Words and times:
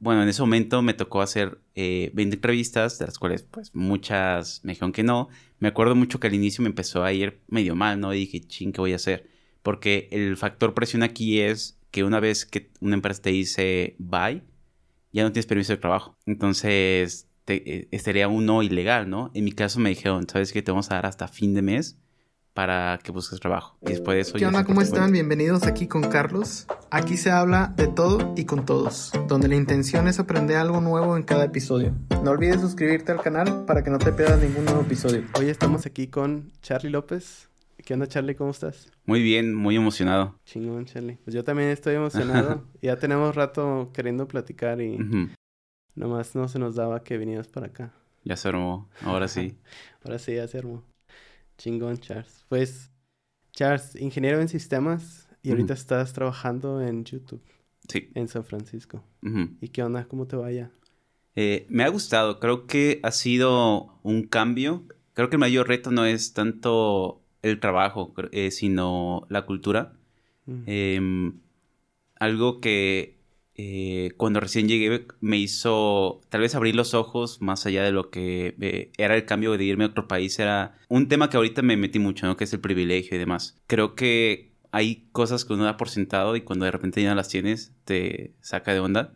bueno, 0.00 0.22
en 0.22 0.28
ese 0.28 0.42
momento 0.42 0.82
me 0.82 0.94
tocó 0.94 1.20
hacer 1.20 1.60
eh, 1.74 2.10
20 2.14 2.36
entrevistas, 2.36 2.98
de 2.98 3.06
las 3.06 3.18
cuales 3.18 3.42
pues 3.42 3.74
muchas 3.74 4.60
me 4.64 4.72
dijeron 4.72 4.92
que 4.92 5.02
no. 5.02 5.28
Me 5.58 5.68
acuerdo 5.68 5.94
mucho 5.94 6.20
que 6.20 6.26
al 6.26 6.34
inicio 6.34 6.62
me 6.62 6.68
empezó 6.68 7.04
a 7.04 7.12
ir 7.12 7.40
medio 7.48 7.74
mal, 7.74 8.00
¿no? 8.00 8.12
Y 8.14 8.20
dije, 8.20 8.40
ching, 8.40 8.72
¿qué 8.72 8.80
voy 8.80 8.92
a 8.92 8.96
hacer? 8.96 9.28
Porque 9.62 10.08
el 10.12 10.36
factor 10.36 10.74
presión 10.74 11.02
aquí 11.02 11.40
es 11.40 11.78
que 11.90 12.04
una 12.04 12.20
vez 12.20 12.46
que 12.46 12.70
una 12.80 12.94
empresa 12.94 13.22
te 13.22 13.30
dice 13.30 13.96
bye, 13.98 14.42
ya 15.12 15.22
no 15.22 15.32
tienes 15.32 15.46
permiso 15.46 15.72
de 15.72 15.78
trabajo. 15.78 16.16
Entonces, 16.26 17.28
te, 17.44 17.88
eh, 17.90 17.98
sería 17.98 18.28
un 18.28 18.46
no 18.46 18.62
ilegal, 18.62 19.08
¿no? 19.08 19.30
En 19.34 19.44
mi 19.44 19.52
caso 19.52 19.80
me 19.80 19.90
dijeron, 19.90 20.28
¿sabes 20.28 20.52
qué? 20.52 20.62
Te 20.62 20.72
vamos 20.72 20.90
a 20.90 20.96
dar 20.96 21.06
hasta 21.06 21.28
fin 21.28 21.54
de 21.54 21.62
mes 21.62 21.98
para 22.56 22.98
que 23.02 23.12
busques 23.12 23.38
trabajo. 23.38 23.76
Y 23.82 23.90
después 23.90 24.16
de 24.16 24.22
eso... 24.22 24.38
¿Qué 24.38 24.46
onda? 24.46 24.64
¿Cómo 24.64 24.80
están? 24.80 25.12
Bienvenidos 25.12 25.66
aquí 25.66 25.86
con 25.86 26.00
Carlos. 26.00 26.66
Aquí 26.90 27.18
se 27.18 27.30
habla 27.30 27.74
de 27.76 27.86
todo 27.86 28.32
y 28.34 28.46
con 28.46 28.64
todos, 28.64 29.12
donde 29.28 29.46
la 29.46 29.56
intención 29.56 30.08
es 30.08 30.18
aprender 30.18 30.56
algo 30.56 30.80
nuevo 30.80 31.18
en 31.18 31.22
cada 31.22 31.44
episodio. 31.44 31.94
No 32.24 32.30
olvides 32.30 32.62
suscribirte 32.62 33.12
al 33.12 33.20
canal 33.20 33.66
para 33.66 33.84
que 33.84 33.90
no 33.90 33.98
te 33.98 34.10
pierdas 34.10 34.40
ningún 34.40 34.64
nuevo 34.64 34.80
episodio. 34.80 35.24
Hoy 35.38 35.50
estamos 35.50 35.84
aquí 35.84 36.06
con 36.06 36.50
Charlie 36.62 36.88
López. 36.88 37.50
¿Qué 37.84 37.92
onda, 37.92 38.06
Charlie? 38.06 38.34
¿Cómo 38.34 38.52
estás? 38.52 38.90
Muy 39.04 39.22
bien, 39.22 39.54
muy 39.54 39.76
emocionado. 39.76 40.38
Chingón, 40.46 40.86
Charlie. 40.86 41.18
Pues 41.24 41.34
yo 41.34 41.44
también 41.44 41.68
estoy 41.68 41.96
emocionado. 41.96 42.64
ya 42.80 42.96
tenemos 42.96 43.34
rato 43.34 43.90
queriendo 43.92 44.26
platicar 44.26 44.80
y 44.80 44.98
nomás 45.94 46.34
no 46.34 46.48
se 46.48 46.58
nos 46.58 46.74
daba 46.74 47.02
que 47.02 47.18
vinieras 47.18 47.48
para 47.48 47.66
acá. 47.66 47.92
Ya 48.24 48.34
se 48.38 48.48
armó, 48.48 48.88
ahora 49.02 49.28
sí. 49.28 49.58
ahora 50.02 50.18
sí, 50.18 50.34
ya 50.34 50.48
se 50.48 50.56
armó. 50.56 50.82
Chingón, 51.58 51.98
Charles. 51.98 52.44
Pues, 52.48 52.90
Charles, 53.52 53.96
ingeniero 53.96 54.40
en 54.40 54.48
sistemas 54.48 55.28
y 55.42 55.50
ahorita 55.50 55.74
estás 55.74 56.12
trabajando 56.12 56.80
en 56.80 57.04
YouTube. 57.04 57.42
Sí. 57.88 58.10
En 58.14 58.28
San 58.28 58.44
Francisco. 58.44 59.04
¿Y 59.60 59.68
qué 59.68 59.82
onda? 59.82 60.06
¿Cómo 60.06 60.26
te 60.26 60.36
vaya? 60.36 60.70
Eh, 61.36 61.66
me 61.68 61.84
ha 61.84 61.88
gustado. 61.88 62.40
Creo 62.40 62.66
que 62.66 63.00
ha 63.02 63.12
sido 63.12 63.98
un 64.02 64.24
cambio. 64.24 64.84
Creo 65.14 65.28
que 65.30 65.36
el 65.36 65.40
mayor 65.40 65.68
reto 65.68 65.90
no 65.90 66.04
es 66.04 66.32
tanto 66.32 67.22
el 67.42 67.60
trabajo, 67.60 68.12
eh, 68.32 68.50
sino 68.50 69.26
la 69.28 69.46
cultura. 69.46 69.92
Em, 70.66 71.40
algo 72.18 72.60
que 72.60 73.15
eh, 73.58 74.12
cuando 74.18 74.38
recién 74.38 74.68
llegué 74.68 75.06
me 75.20 75.38
hizo 75.38 76.20
tal 76.28 76.42
vez 76.42 76.54
abrir 76.54 76.76
los 76.76 76.92
ojos 76.92 77.40
más 77.40 77.64
allá 77.64 77.84
de 77.84 77.90
lo 77.90 78.10
que 78.10 78.54
eh, 78.60 78.90
era 78.98 79.16
el 79.16 79.24
cambio 79.24 79.56
de 79.56 79.64
irme 79.64 79.84
a 79.84 79.88
otro 79.88 80.06
país. 80.06 80.38
Era 80.38 80.76
un 80.88 81.08
tema 81.08 81.30
que 81.30 81.38
ahorita 81.38 81.62
me 81.62 81.76
metí 81.78 81.98
mucho, 81.98 82.26
¿no? 82.26 82.36
Que 82.36 82.44
es 82.44 82.52
el 82.52 82.60
privilegio 82.60 83.16
y 83.16 83.18
demás. 83.18 83.58
Creo 83.66 83.94
que 83.94 84.52
hay 84.72 85.08
cosas 85.12 85.46
que 85.46 85.54
uno 85.54 85.64
da 85.64 85.78
por 85.78 85.88
sentado 85.88 86.36
y 86.36 86.42
cuando 86.42 86.66
de 86.66 86.70
repente 86.70 87.02
ya 87.02 87.08
no 87.08 87.14
las 87.14 87.30
tienes 87.30 87.72
te 87.84 88.34
saca 88.40 88.74
de 88.74 88.80
onda. 88.80 89.14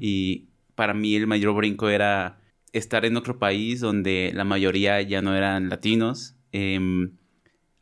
Y 0.00 0.48
para 0.74 0.92
mí 0.92 1.14
el 1.14 1.26
mayor 1.26 1.54
brinco 1.54 1.88
era 1.88 2.40
estar 2.72 3.04
en 3.06 3.16
otro 3.16 3.38
país 3.38 3.80
donde 3.80 4.32
la 4.34 4.44
mayoría 4.44 5.00
ya 5.00 5.22
no 5.22 5.34
eran 5.34 5.70
latinos. 5.70 6.34
Eh, 6.52 6.78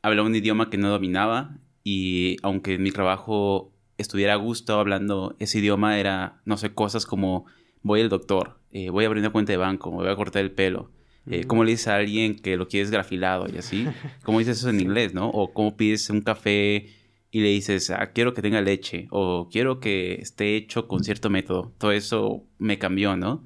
hablaba 0.02 0.28
un 0.28 0.36
idioma 0.36 0.70
que 0.70 0.76
no 0.76 0.88
dominaba 0.88 1.58
y 1.82 2.36
aunque 2.42 2.74
en 2.74 2.82
mi 2.82 2.92
trabajo 2.92 3.72
estuviera 3.98 4.34
a 4.34 4.36
gusto 4.36 4.78
hablando 4.78 5.34
ese 5.38 5.58
idioma 5.58 5.98
era, 5.98 6.40
no 6.44 6.56
sé, 6.56 6.74
cosas 6.74 7.06
como 7.06 7.46
voy 7.82 8.00
al 8.00 8.08
doctor, 8.08 8.58
eh, 8.72 8.90
voy 8.90 9.04
a 9.04 9.06
abrir 9.06 9.22
una 9.22 9.32
cuenta 9.32 9.52
de 9.52 9.58
banco, 9.58 9.90
voy 9.90 10.08
a 10.08 10.16
cortar 10.16 10.42
el 10.42 10.52
pelo. 10.52 10.90
Eh, 11.28 11.44
¿Cómo 11.44 11.64
le 11.64 11.72
dices 11.72 11.88
a 11.88 11.96
alguien 11.96 12.36
que 12.36 12.56
lo 12.56 12.68
quieres 12.68 12.90
grafilado 12.90 13.46
y 13.52 13.58
así? 13.58 13.86
¿Cómo 14.24 14.38
dices 14.38 14.58
eso 14.58 14.70
en 14.70 14.80
inglés, 14.80 15.12
no? 15.12 15.28
O 15.30 15.52
cómo 15.52 15.76
pides 15.76 16.08
un 16.10 16.20
café 16.20 16.88
y 17.30 17.40
le 17.40 17.48
dices, 17.48 17.90
ah, 17.90 18.12
quiero 18.12 18.32
que 18.32 18.42
tenga 18.42 18.60
leche 18.60 19.08
o 19.10 19.48
quiero 19.50 19.80
que 19.80 20.14
esté 20.14 20.56
hecho 20.56 20.86
con 20.86 21.02
cierto 21.02 21.28
método. 21.28 21.72
Todo 21.78 21.92
eso 21.92 22.44
me 22.58 22.78
cambió, 22.78 23.16
¿no? 23.16 23.44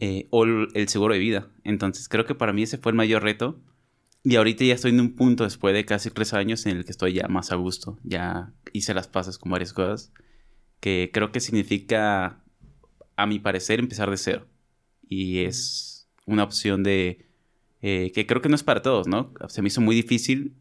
Eh, 0.00 0.26
o 0.30 0.44
el 0.44 0.88
seguro 0.88 1.14
de 1.14 1.20
vida. 1.20 1.48
Entonces 1.64 2.08
creo 2.08 2.24
que 2.24 2.34
para 2.34 2.52
mí 2.52 2.62
ese 2.62 2.78
fue 2.78 2.92
el 2.92 2.96
mayor 2.96 3.22
reto. 3.22 3.58
Y 4.28 4.36
ahorita 4.36 4.62
ya 4.62 4.74
estoy 4.74 4.90
en 4.90 5.00
un 5.00 5.16
punto 5.16 5.44
después 5.44 5.72
de 5.72 5.86
casi 5.86 6.10
tres 6.10 6.34
años 6.34 6.66
en 6.66 6.76
el 6.76 6.84
que 6.84 6.90
estoy 6.90 7.14
ya 7.14 7.28
más 7.28 7.50
a 7.50 7.54
gusto. 7.54 7.98
Ya 8.04 8.52
hice 8.74 8.92
las 8.92 9.08
pasas 9.08 9.38
con 9.38 9.50
varias 9.50 9.72
cosas 9.72 10.12
que 10.80 11.08
creo 11.14 11.32
que 11.32 11.40
significa, 11.40 12.44
a 13.16 13.26
mi 13.26 13.38
parecer, 13.38 13.80
empezar 13.80 14.10
de 14.10 14.18
cero. 14.18 14.46
Y 15.08 15.38
es 15.44 16.10
una 16.26 16.42
opción 16.44 16.82
de... 16.82 17.24
Eh, 17.80 18.12
que 18.14 18.26
creo 18.26 18.42
que 18.42 18.50
no 18.50 18.54
es 18.54 18.62
para 18.62 18.82
todos, 18.82 19.06
¿no? 19.08 19.32
Se 19.48 19.62
me 19.62 19.68
hizo 19.68 19.80
muy 19.80 19.96
difícil 19.96 20.58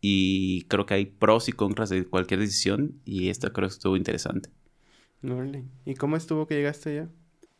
y 0.00 0.62
creo 0.62 0.84
que 0.84 0.94
hay 0.94 1.06
pros 1.06 1.48
y 1.48 1.52
contras 1.52 1.90
de 1.90 2.04
cualquier 2.06 2.40
decisión 2.40 3.00
y 3.04 3.28
esto 3.28 3.52
creo 3.52 3.68
que 3.68 3.74
estuvo 3.74 3.96
interesante. 3.96 4.50
¿Y 5.86 5.94
cómo 5.94 6.16
estuvo 6.16 6.48
que 6.48 6.56
llegaste 6.56 6.98
allá? 6.98 7.10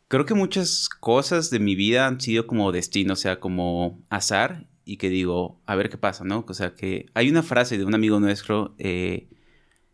Creo 0.09 0.25
que 0.25 0.33
muchas 0.33 0.89
cosas 0.89 1.49
de 1.49 1.59
mi 1.59 1.75
vida 1.75 2.07
han 2.07 2.19
sido 2.19 2.45
como 2.45 2.73
destino, 2.73 3.13
o 3.13 3.15
sea, 3.15 3.39
como 3.39 4.03
azar 4.09 4.67
y 4.85 4.97
que 4.97 5.09
digo, 5.09 5.59
a 5.65 5.75
ver 5.75 5.89
qué 5.89 5.97
pasa, 5.97 6.23
¿no? 6.23 6.45
O 6.47 6.53
sea, 6.53 6.75
que 6.75 7.07
hay 7.15 7.29
una 7.29 7.41
frase 7.41 7.77
de 7.77 7.85
un 7.85 7.95
amigo 7.95 8.19
nuestro, 8.19 8.75
eh, 8.77 9.27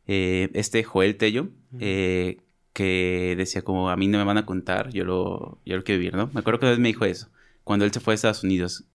eh, 0.05 0.49
este 0.53 0.83
Joel 0.83 1.15
Tello, 1.15 1.49
eh, 1.79 2.41
que 2.73 3.35
decía 3.37 3.61
como, 3.63 3.89
a 3.89 3.95
mí 3.95 4.07
no 4.09 4.17
me 4.17 4.25
van 4.25 4.37
a 4.37 4.45
contar, 4.45 4.91
yo 4.91 5.05
lo, 5.05 5.59
yo 5.65 5.77
lo 5.77 5.83
quiero 5.83 5.99
vivir, 5.99 6.15
¿no? 6.15 6.29
Me 6.33 6.41
acuerdo 6.41 6.59
que 6.59 6.65
una 6.65 6.71
vez 6.71 6.79
me 6.79 6.89
dijo 6.89 7.05
eso, 7.05 7.29
cuando 7.63 7.85
él 7.85 7.93
se 7.93 8.01
fue 8.01 8.13
a 8.13 8.15
Estados 8.15 8.43
Unidos, 8.43 8.85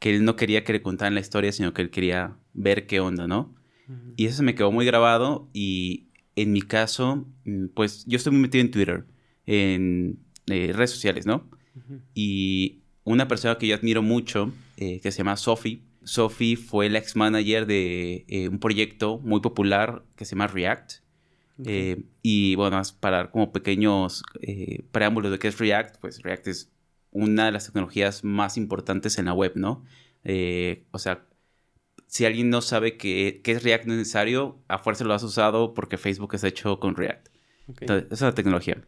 que 0.00 0.14
él 0.14 0.24
no 0.24 0.34
quería 0.34 0.64
que 0.64 0.72
le 0.72 0.82
contaran 0.82 1.14
la 1.14 1.20
historia, 1.20 1.52
sino 1.52 1.72
que 1.72 1.82
él 1.82 1.90
quería 1.90 2.36
ver 2.52 2.86
qué 2.86 3.00
onda, 3.00 3.26
¿no? 3.26 3.54
Y 4.16 4.26
eso 4.26 4.38
se 4.38 4.42
me 4.42 4.56
quedó 4.56 4.72
muy 4.72 4.84
grabado 4.84 5.48
y 5.52 6.08
en 6.34 6.52
mi 6.52 6.62
caso, 6.62 7.28
mm, 7.44 7.66
pues 7.68 8.04
yo 8.06 8.16
estoy 8.16 8.32
muy 8.32 8.42
metido 8.42 8.62
en 8.62 8.70
Twitter, 8.72 9.04
en 9.46 10.18
redes 10.46 10.90
sociales, 10.90 11.24
¿no? 11.24 11.48
Y 12.12 12.80
una 13.06 13.28
persona 13.28 13.56
que 13.56 13.68
yo 13.68 13.76
admiro 13.76 14.02
mucho, 14.02 14.52
eh, 14.76 15.00
que 15.00 15.12
se 15.12 15.18
llama 15.18 15.36
Sophie. 15.36 15.80
Sophie 16.02 16.56
fue 16.56 16.90
la 16.90 16.98
ex 16.98 17.14
manager 17.14 17.64
de 17.64 18.26
eh, 18.28 18.48
un 18.48 18.58
proyecto 18.58 19.18
muy 19.18 19.40
popular 19.40 20.02
que 20.16 20.24
se 20.24 20.32
llama 20.34 20.48
React. 20.48 20.92
Eh, 21.64 22.02
y 22.20 22.54
bueno, 22.56 22.82
para 23.00 23.30
como 23.30 23.50
pequeños 23.50 24.22
preámbulos 24.90 25.30
de 25.30 25.38
qué 25.38 25.48
es 25.48 25.58
React, 25.58 26.00
pues 26.00 26.20
React 26.20 26.48
es 26.48 26.72
una 27.12 27.46
de 27.46 27.52
las 27.52 27.66
tecnologías 27.66 28.24
más 28.24 28.58
importantes 28.58 29.18
en 29.18 29.24
la 29.24 29.32
web, 29.32 29.52
¿no? 29.54 29.84
o 30.90 30.98
sea, 30.98 31.24
si 32.08 32.26
alguien 32.26 32.50
no 32.50 32.60
sabe 32.60 32.98
qué, 32.98 33.40
es 33.42 33.62
React 33.62 33.86
necesario, 33.86 34.58
a 34.68 34.78
fuerza 34.78 35.04
lo 35.04 35.14
has 35.14 35.22
usado 35.22 35.72
porque 35.72 35.96
Facebook 35.96 36.34
es 36.34 36.44
hecho 36.44 36.78
con 36.80 36.96
React. 36.96 37.28
Entonces, 37.68 38.06
esa 38.06 38.14
es 38.14 38.32
la 38.32 38.34
tecnología. 38.34 38.82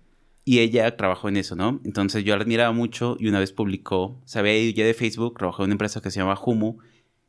Y 0.48 0.60
ella 0.60 0.96
trabajó 0.96 1.28
en 1.28 1.36
eso, 1.36 1.56
¿no? 1.56 1.78
Entonces 1.84 2.24
yo 2.24 2.34
la 2.34 2.42
admiraba 2.42 2.72
mucho 2.72 3.18
y 3.20 3.28
una 3.28 3.38
vez 3.38 3.52
publicó, 3.52 4.18
se 4.24 4.38
había 4.38 4.56
ido 4.56 4.74
ya 4.74 4.86
de 4.86 4.94
Facebook, 4.94 5.36
trabajó 5.36 5.62
en 5.62 5.66
una 5.66 5.74
empresa 5.74 6.00
que 6.00 6.10
se 6.10 6.20
llama 6.20 6.40
Humu 6.42 6.78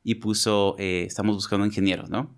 y 0.06 0.16
puso, 0.16 0.78
eh, 0.80 1.04
estamos 1.06 1.36
buscando 1.36 1.66
ingenieros, 1.66 2.10
¿no? 2.10 2.34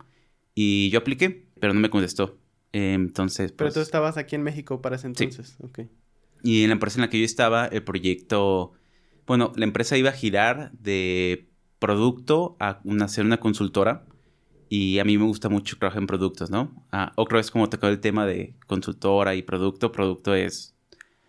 Y 0.55 0.89
yo 0.89 0.97
apliqué, 0.97 1.45
pero 1.59 1.75
no 1.75 1.81
me 1.81 1.91
contestó. 1.91 2.39
entonces, 2.71 3.51
Pero 3.51 3.69
tú 3.69 3.75
pues 3.75 3.85
estabas 3.85 4.17
aquí 4.17 4.33
en 4.33 4.41
México 4.41 4.81
para 4.81 4.95
ese 4.95 5.05
entonces, 5.05 5.55
sí. 5.75 5.87
Y 6.41 6.63
en 6.63 6.69
la 6.69 6.73
empresa 6.73 6.97
en 6.97 7.01
la 7.01 7.11
que 7.11 7.19
yo 7.19 7.25
estaba, 7.25 7.67
el 7.67 7.83
proyecto, 7.83 8.73
bueno, 9.27 9.51
la 9.55 9.65
empresa 9.65 9.97
iba 9.97 10.09
a 10.09 10.13
girar 10.13 10.71
de 10.71 11.47
producto 11.77 12.57
a 12.59 12.81
una, 12.85 13.07
ser 13.07 13.25
una 13.25 13.39
consultora 13.39 14.07
y 14.73 14.99
a 14.99 15.03
mí 15.03 15.17
me 15.17 15.25
gusta 15.25 15.49
mucho 15.49 15.77
trabajar 15.77 16.01
en 16.01 16.07
productos, 16.07 16.49
¿no? 16.49 16.71
Ah, 16.93 17.11
otra 17.17 17.39
vez 17.39 17.51
como 17.51 17.67
tocó 17.67 17.87
el 17.87 17.99
tema 17.99 18.25
de 18.25 18.53
consultora 18.67 19.35
y 19.35 19.41
producto, 19.41 19.91
producto 19.91 20.33
es 20.33 20.73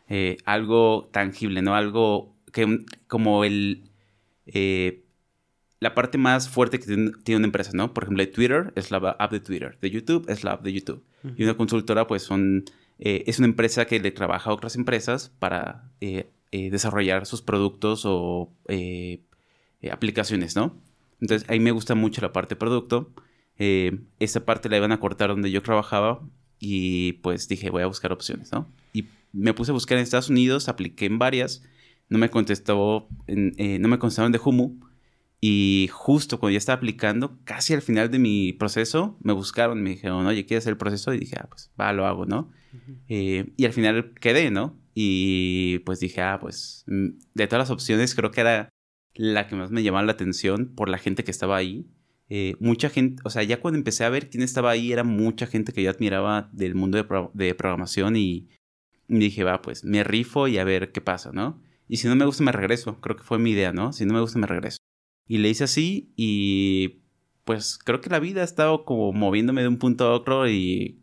eh, 0.08 0.36
algo 0.44 1.08
tangible, 1.10 1.60
¿no? 1.60 1.74
Algo 1.74 2.36
que 2.52 2.84
como 3.08 3.42
el... 3.42 3.82
Eh, 4.46 5.02
la 5.80 5.92
parte 5.92 6.18
más 6.18 6.48
fuerte 6.48 6.78
que 6.78 6.86
tiene 6.86 7.36
una 7.36 7.46
empresa, 7.46 7.72
¿no? 7.74 7.92
Por 7.92 8.04
ejemplo, 8.04 8.28
Twitter 8.28 8.72
es 8.76 8.92
la 8.92 8.98
app 8.98 9.32
de 9.32 9.40
Twitter, 9.40 9.76
de 9.80 9.90
YouTube 9.90 10.24
es 10.28 10.44
la 10.44 10.52
app 10.52 10.62
de 10.62 10.74
YouTube. 10.74 11.02
Y 11.36 11.42
una 11.42 11.56
consultora, 11.56 12.06
pues, 12.06 12.22
son, 12.22 12.64
eh, 13.00 13.24
es 13.26 13.40
una 13.40 13.48
empresa 13.48 13.86
que 13.86 13.98
le 13.98 14.12
trabaja 14.12 14.50
a 14.50 14.54
otras 14.54 14.76
empresas 14.76 15.32
para 15.40 15.90
desarrollar 16.52 17.26
sus 17.26 17.42
productos 17.42 18.02
o 18.04 18.52
aplicaciones, 19.90 20.54
¿no? 20.54 20.80
Entonces, 21.20 21.50
ahí 21.50 21.58
me 21.58 21.72
gusta 21.72 21.96
mucho 21.96 22.20
la 22.20 22.32
parte 22.32 22.54
de 22.54 22.60
producto. 22.60 23.10
Eh, 23.58 24.00
esa 24.18 24.44
parte 24.44 24.68
la 24.68 24.76
iban 24.76 24.92
a 24.92 25.00
cortar 25.00 25.28
donde 25.28 25.50
yo 25.50 25.62
trabajaba 25.62 26.20
y 26.58 27.14
pues 27.14 27.48
dije, 27.48 27.70
voy 27.70 27.82
a 27.82 27.86
buscar 27.86 28.12
opciones, 28.12 28.52
¿no? 28.52 28.68
Y 28.92 29.06
me 29.32 29.54
puse 29.54 29.70
a 29.70 29.74
buscar 29.74 29.98
en 29.98 30.04
Estados 30.04 30.30
Unidos, 30.30 30.68
apliqué 30.68 31.06
en 31.06 31.18
varias, 31.18 31.62
no 32.08 32.18
me 32.18 32.30
contestó, 32.30 33.08
eh, 33.26 33.78
no 33.80 33.88
me 33.88 33.98
contestaron 33.98 34.32
de 34.32 34.40
Humu 34.42 34.78
y 35.44 35.88
justo 35.90 36.38
cuando 36.38 36.52
ya 36.52 36.58
estaba 36.58 36.76
aplicando, 36.76 37.36
casi 37.42 37.74
al 37.74 37.82
final 37.82 38.12
de 38.12 38.20
mi 38.20 38.52
proceso, 38.52 39.18
me 39.22 39.32
buscaron, 39.32 39.82
me 39.82 39.90
dijeron, 39.90 40.24
oye, 40.24 40.46
¿quieres 40.46 40.62
hacer 40.62 40.74
el 40.74 40.78
proceso? 40.78 41.12
Y 41.12 41.18
dije, 41.18 41.34
ah, 41.36 41.46
pues 41.48 41.72
va, 41.78 41.92
lo 41.92 42.06
hago, 42.06 42.26
¿no? 42.26 42.52
Eh, 43.08 43.52
y 43.56 43.64
al 43.64 43.72
final 43.72 44.14
quedé, 44.20 44.52
¿no? 44.52 44.78
Y 44.94 45.80
pues 45.80 45.98
dije, 45.98 46.22
ah, 46.22 46.38
pues 46.40 46.84
mm, 46.86 47.08
de 47.34 47.46
todas 47.48 47.68
las 47.68 47.70
opciones 47.70 48.14
creo 48.14 48.30
que 48.30 48.40
era 48.40 48.68
la 49.14 49.48
que 49.48 49.56
más 49.56 49.72
me 49.72 49.82
llamaba 49.82 50.04
la 50.04 50.12
atención 50.12 50.72
por 50.76 50.88
la 50.88 50.98
gente 50.98 51.24
que 51.24 51.32
estaba 51.32 51.56
ahí 51.56 51.86
eh, 52.34 52.56
mucha 52.60 52.88
gente, 52.88 53.20
o 53.26 53.30
sea, 53.30 53.42
ya 53.42 53.60
cuando 53.60 53.76
empecé 53.76 54.04
a 54.04 54.08
ver 54.08 54.30
quién 54.30 54.42
estaba 54.42 54.70
ahí, 54.70 54.90
era 54.90 55.04
mucha 55.04 55.46
gente 55.46 55.74
que 55.74 55.82
yo 55.82 55.90
admiraba 55.90 56.48
del 56.54 56.74
mundo 56.74 56.96
de, 57.34 57.54
programación 57.54 58.16
y 58.16 58.48
dije, 59.06 59.44
va, 59.44 59.60
pues 59.60 59.84
me 59.84 60.02
rifo 60.02 60.48
y 60.48 60.56
a 60.56 60.64
ver 60.64 60.92
qué 60.92 61.02
pasa, 61.02 61.30
¿no? 61.30 61.60
Y 61.88 61.98
si 61.98 62.08
no 62.08 62.16
me 62.16 62.24
gusta, 62.24 62.42
me 62.42 62.52
regreso. 62.52 63.02
Creo 63.02 63.16
que 63.16 63.22
fue 63.22 63.38
mi 63.38 63.50
idea, 63.50 63.74
¿no? 63.74 63.92
Si 63.92 64.06
no 64.06 64.14
me 64.14 64.20
gusta, 64.22 64.38
me 64.38 64.46
regreso. 64.46 64.78
Y 65.28 65.38
le 65.38 65.50
hice 65.50 65.64
así 65.64 66.10
y 66.16 67.02
pues 67.44 67.76
creo 67.76 68.00
que 68.00 68.08
la 68.08 68.18
vida 68.18 68.40
ha 68.40 68.44
estado 68.44 68.86
como 68.86 69.12
moviéndome 69.12 69.60
de 69.60 69.68
un 69.68 69.76
punto 69.76 70.06
a 70.06 70.14
otro 70.14 70.48
y 70.48 71.02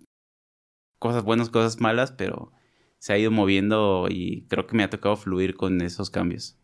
cosas 0.97 1.23
buenas, 1.23 1.51
cosas 1.51 1.79
malas, 1.79 2.11
pero 2.11 2.53
se 2.97 3.13
ha 3.13 3.19
ido 3.19 3.29
moviendo 3.29 4.07
y 4.09 4.47
creo 4.47 4.65
que 4.65 4.75
me 4.75 4.81
ha 4.81 4.89
tocado 4.89 5.15
fluir 5.15 5.55
con 5.55 5.79
esos 5.81 6.09
cambios. 6.09 6.57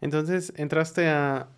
Entonces 0.00 0.52
entraste 0.54 1.08
a, 1.08 1.50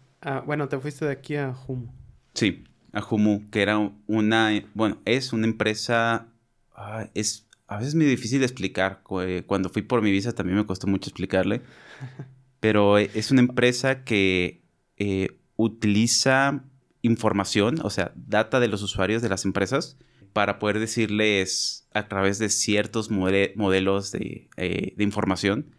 bueno, 0.47 0.71
te 0.71 0.79
fuiste 0.79 1.05
de 1.05 1.13
aquí 1.13 1.37
a 1.37 1.55
Humu. 1.69 2.06
Sí, 2.37 2.65
a 2.93 3.03
Humu, 3.03 3.49
que 3.51 3.63
era 3.63 3.79
una, 4.07 4.51
bueno, 4.75 5.01
es 5.07 5.33
una 5.33 5.47
empresa, 5.47 6.29
ah, 6.75 7.09
es 7.15 7.49
a 7.67 7.79
veces 7.79 7.95
muy 7.95 8.05
difícil 8.05 8.41
de 8.41 8.45
explicar. 8.45 9.03
Cuando 9.47 9.71
fui 9.71 9.81
por 9.81 10.03
mi 10.03 10.13
visa 10.13 10.35
también 10.35 10.59
me 10.59 10.67
costó 10.67 10.87
mucho 10.87 11.09
explicarle, 11.09 11.63
pero 12.61 12.99
es 12.99 13.31
una 13.31 13.41
empresa 13.41 14.05
que 14.05 14.63
eh, 14.99 15.41
utiliza 15.57 16.63
información, 17.01 17.81
o 17.83 17.89
sea, 17.89 18.13
data 18.15 18.61
de 18.61 18.69
los 18.69 18.83
usuarios 18.83 19.23
de 19.23 19.31
las 19.31 19.47
empresas 19.47 19.97
para 20.35 20.59
poder 20.59 20.79
decirles 20.79 21.89
a 21.95 22.09
través 22.09 22.39
de 22.39 22.51
ciertos 22.51 23.11
modelos 23.11 24.13
de, 24.13 24.51
eh, 24.59 24.93
de 24.95 25.05
información 25.05 25.75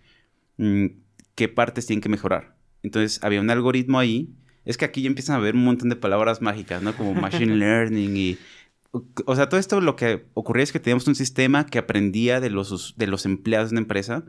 mm, 0.58 0.88
qué 1.36 1.48
partes 1.48 1.86
tienen 1.86 2.02
que 2.02 2.10
mejorar. 2.10 2.58
Entonces 2.82 3.24
había 3.24 3.42
un 3.42 3.50
algoritmo 3.52 4.00
ahí. 4.00 4.34
Es 4.68 4.78
que 4.78 4.86
aquí 4.86 5.02
ya 5.02 5.08
empiezan 5.08 5.38
a 5.38 5.40
ver 5.40 5.56
un 5.56 5.64
montón 5.64 5.90
de 5.90 5.96
palabras 5.96 6.42
mágicas, 6.42 6.82
¿no? 6.82 6.96
Como 6.96 7.14
machine 7.14 7.56
learning 7.56 8.16
y... 8.16 8.38
O 9.26 9.36
sea, 9.36 9.50
todo 9.50 9.60
esto 9.60 9.80
lo 9.82 9.96
que 9.96 10.26
ocurría 10.34 10.64
es 10.64 10.72
que 10.72 10.80
teníamos 10.80 11.08
un 11.08 11.16
sistema 11.16 11.66
que 11.66 11.78
aprendía 11.78 12.40
de 12.40 12.50
los, 12.50 12.96
de 12.98 13.08
los 13.08 13.26
empleados 13.26 13.70
de 13.70 13.76
una 13.76 13.82
empresa 13.82 14.24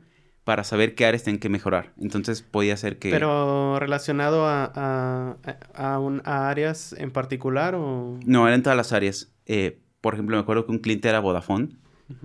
para 0.44 0.64
saber 0.64 0.94
qué 0.94 1.06
áreas 1.06 1.24
tienen 1.24 1.40
que 1.40 1.48
mejorar. 1.48 1.92
Entonces 2.00 2.42
podía 2.42 2.76
ser 2.76 2.98
que... 2.98 3.10
¿Pero 3.10 3.78
relacionado 3.78 4.46
a, 4.46 5.36
a, 5.74 6.48
áreas 6.50 6.94
en 6.94 7.10
particular 7.10 7.74
o...? 7.74 8.18
No, 8.24 8.46
eran 8.46 8.62
todas 8.62 8.76
las 8.76 8.92
áreas. 8.92 9.32
Eh, 9.46 9.80
por 10.00 10.14
ejemplo, 10.14 10.36
me 10.36 10.42
acuerdo 10.42 10.66
que 10.66 10.72
un 10.72 10.78
cliente 10.78 11.08
era 11.08 11.20
Vodafone 11.20 11.76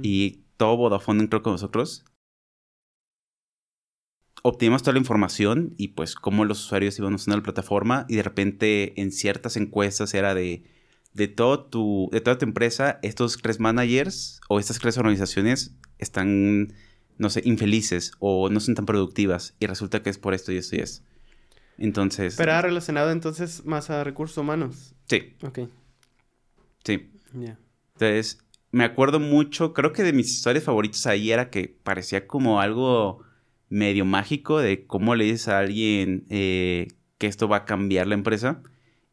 y 0.01 0.43
todo 0.57 0.77
Vodafone 0.77 1.21
entró 1.21 1.41
con 1.43 1.53
nosotros. 1.53 2.05
Obtuvimos 4.43 4.83
toda 4.83 4.93
la 4.93 4.99
información 4.99 5.73
y 5.77 5.89
pues 5.89 6.13
cómo 6.15 6.45
los 6.45 6.63
usuarios 6.63 6.99
iban 6.99 7.15
usando 7.15 7.37
la 7.37 7.43
plataforma 7.43 8.05
y 8.07 8.17
de 8.17 8.23
repente 8.23 9.01
en 9.01 9.11
ciertas 9.11 9.57
encuestas 9.57 10.13
era 10.13 10.35
de 10.35 10.63
de, 11.13 11.27
todo 11.27 11.65
tu, 11.65 12.09
de 12.11 12.21
toda 12.21 12.37
tu 12.37 12.45
empresa, 12.45 12.99
estos 13.03 13.37
tres 13.41 13.59
managers 13.59 14.41
o 14.49 14.59
estas 14.59 14.79
tres 14.79 14.97
organizaciones 14.97 15.75
están 15.99 16.73
no 17.17 17.29
sé, 17.29 17.41
infelices 17.45 18.13
o 18.19 18.49
no 18.49 18.59
son 18.59 18.75
tan 18.75 18.85
productivas 18.85 19.55
y 19.59 19.67
resulta 19.67 20.01
que 20.01 20.09
es 20.09 20.17
por 20.17 20.33
esto 20.33 20.51
y 20.51 20.57
esto 20.57 20.75
y 20.75 20.79
eso. 20.79 21.03
Entonces... 21.77 22.35
Pero 22.35 22.53
ha 22.53 22.61
relacionado 22.61 23.11
entonces 23.11 23.65
más 23.65 23.89
a 23.89 24.03
recursos 24.03 24.37
humanos. 24.37 24.95
Sí. 25.07 25.35
Ok. 25.43 25.59
Sí. 26.83 27.11
Ya. 27.33 27.57
Entonces, 27.93 28.39
me 28.71 28.83
acuerdo 28.83 29.19
mucho, 29.19 29.73
creo 29.73 29.93
que 29.93 30.03
de 30.03 30.13
mis 30.13 30.31
historias 30.31 30.63
favoritas 30.63 31.05
ahí 31.05 31.31
era 31.31 31.49
que 31.49 31.67
parecía 31.83 32.27
como 32.27 32.59
algo 32.59 33.23
medio 33.73 34.05
mágico 34.05 34.59
de 34.59 34.85
cómo 34.85 35.15
le 35.15 35.25
dices 35.25 35.47
a 35.47 35.59
alguien 35.59 36.25
eh, 36.29 36.87
que 37.17 37.27
esto 37.27 37.47
va 37.47 37.57
a 37.57 37.65
cambiar 37.65 38.07
la 38.07 38.13
empresa. 38.13 38.61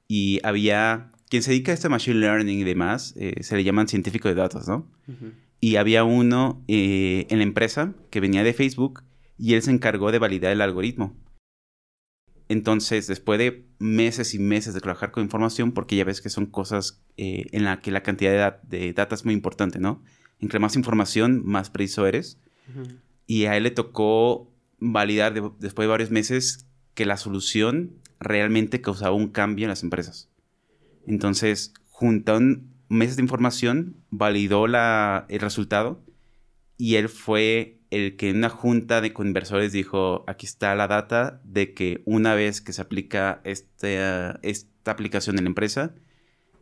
Y 0.07 0.41
había, 0.43 1.11
quien 1.29 1.43
se 1.43 1.51
dedica 1.51 1.73
a 1.73 1.75
este 1.75 1.89
machine 1.89 2.19
learning 2.19 2.61
y 2.61 2.65
demás, 2.65 3.15
eh, 3.17 3.43
se 3.43 3.57
le 3.57 3.65
llaman 3.65 3.89
científico 3.89 4.29
de 4.29 4.35
datos, 4.35 4.69
¿no? 4.69 4.89
y 5.61 5.77
había 5.77 6.05
uno 6.05 6.65
eh, 6.69 7.27
en 7.29 7.39
la 7.39 7.45
empresa 7.45 7.95
que 8.11 8.21
venía 8.21 8.43
de 8.43 8.55
Facebook 8.55 9.05
y 9.39 9.55
él 9.55 9.63
se 9.63 9.71
encargó 9.71 10.11
de 10.11 10.19
validar 10.19 10.53
el 10.53 10.63
algoritmo. 10.63 11.15
Entonces, 12.49 13.07
después 13.07 13.39
de 13.39 13.67
meses 13.79 14.35
y 14.35 14.39
meses 14.39 14.75
de 14.75 14.81
trabajar 14.81 15.13
con 15.13 15.23
información, 15.23 15.73
porque 15.73 15.97
ya 15.97 16.05
ves 16.05 16.21
que 16.21 16.31
son 16.31 16.47
cosas 16.47 17.05
eh, 17.17 17.47
en 17.53 17.65
las 17.65 17.79
que 17.79 17.93
la 17.93 18.03
cantidad 18.03 18.61
de, 18.63 18.79
de, 18.79 18.93
data 18.93 19.15
es 19.15 19.25
muy 19.25 19.35
importante, 19.35 19.79
¿no? 19.79 20.03
Entre 20.41 20.59
más 20.59 20.75
información, 20.75 21.43
más 21.45 21.71
preciso 21.71 22.07
eres. 22.07 22.41
Y 23.27 23.45
a 23.45 23.57
él 23.57 23.65
le 23.65 23.71
tocó 23.71 24.50
validar 24.81 25.35
después 25.59 25.85
de 25.85 25.91
varios 25.91 26.11
meses 26.11 26.67
que 26.95 27.07
la 27.07 27.17
solución 27.17 27.93
realmente 28.19 28.81
causaba 28.81 29.15
un 29.15 29.29
cambio 29.29 29.65
en 29.65 29.71
las 29.71 29.83
empresas. 29.83 30.29
Entonces, 31.07 31.73
juntan 31.89 32.69
meses 32.89 33.17
de 33.17 33.23
información, 33.23 33.97
validó 34.11 34.67
la, 34.67 35.27
el 35.29 35.41
resultado 35.41 36.03
y 36.77 36.97
él 36.97 37.09
fue 37.09 37.79
el 37.91 38.17
que 38.17 38.31
en 38.31 38.39
una 38.39 38.49
junta 38.49 39.01
de 39.01 39.13
inversores 39.19 39.73
dijo, 39.73 40.25
aquí 40.29 40.47
está 40.47 40.75
la 40.75 40.87
data 40.87 41.41
de 41.45 41.75
que 41.75 42.03
una 42.05 42.35
vez 42.35 42.61
que 42.61 42.73
se 42.73 42.83
aplica 42.83 43.41
este, 43.45 43.99
esta 44.43 44.91
aplicación 44.91 45.39
en 45.39 45.45
la 45.45 45.49
empresa, 45.51 45.95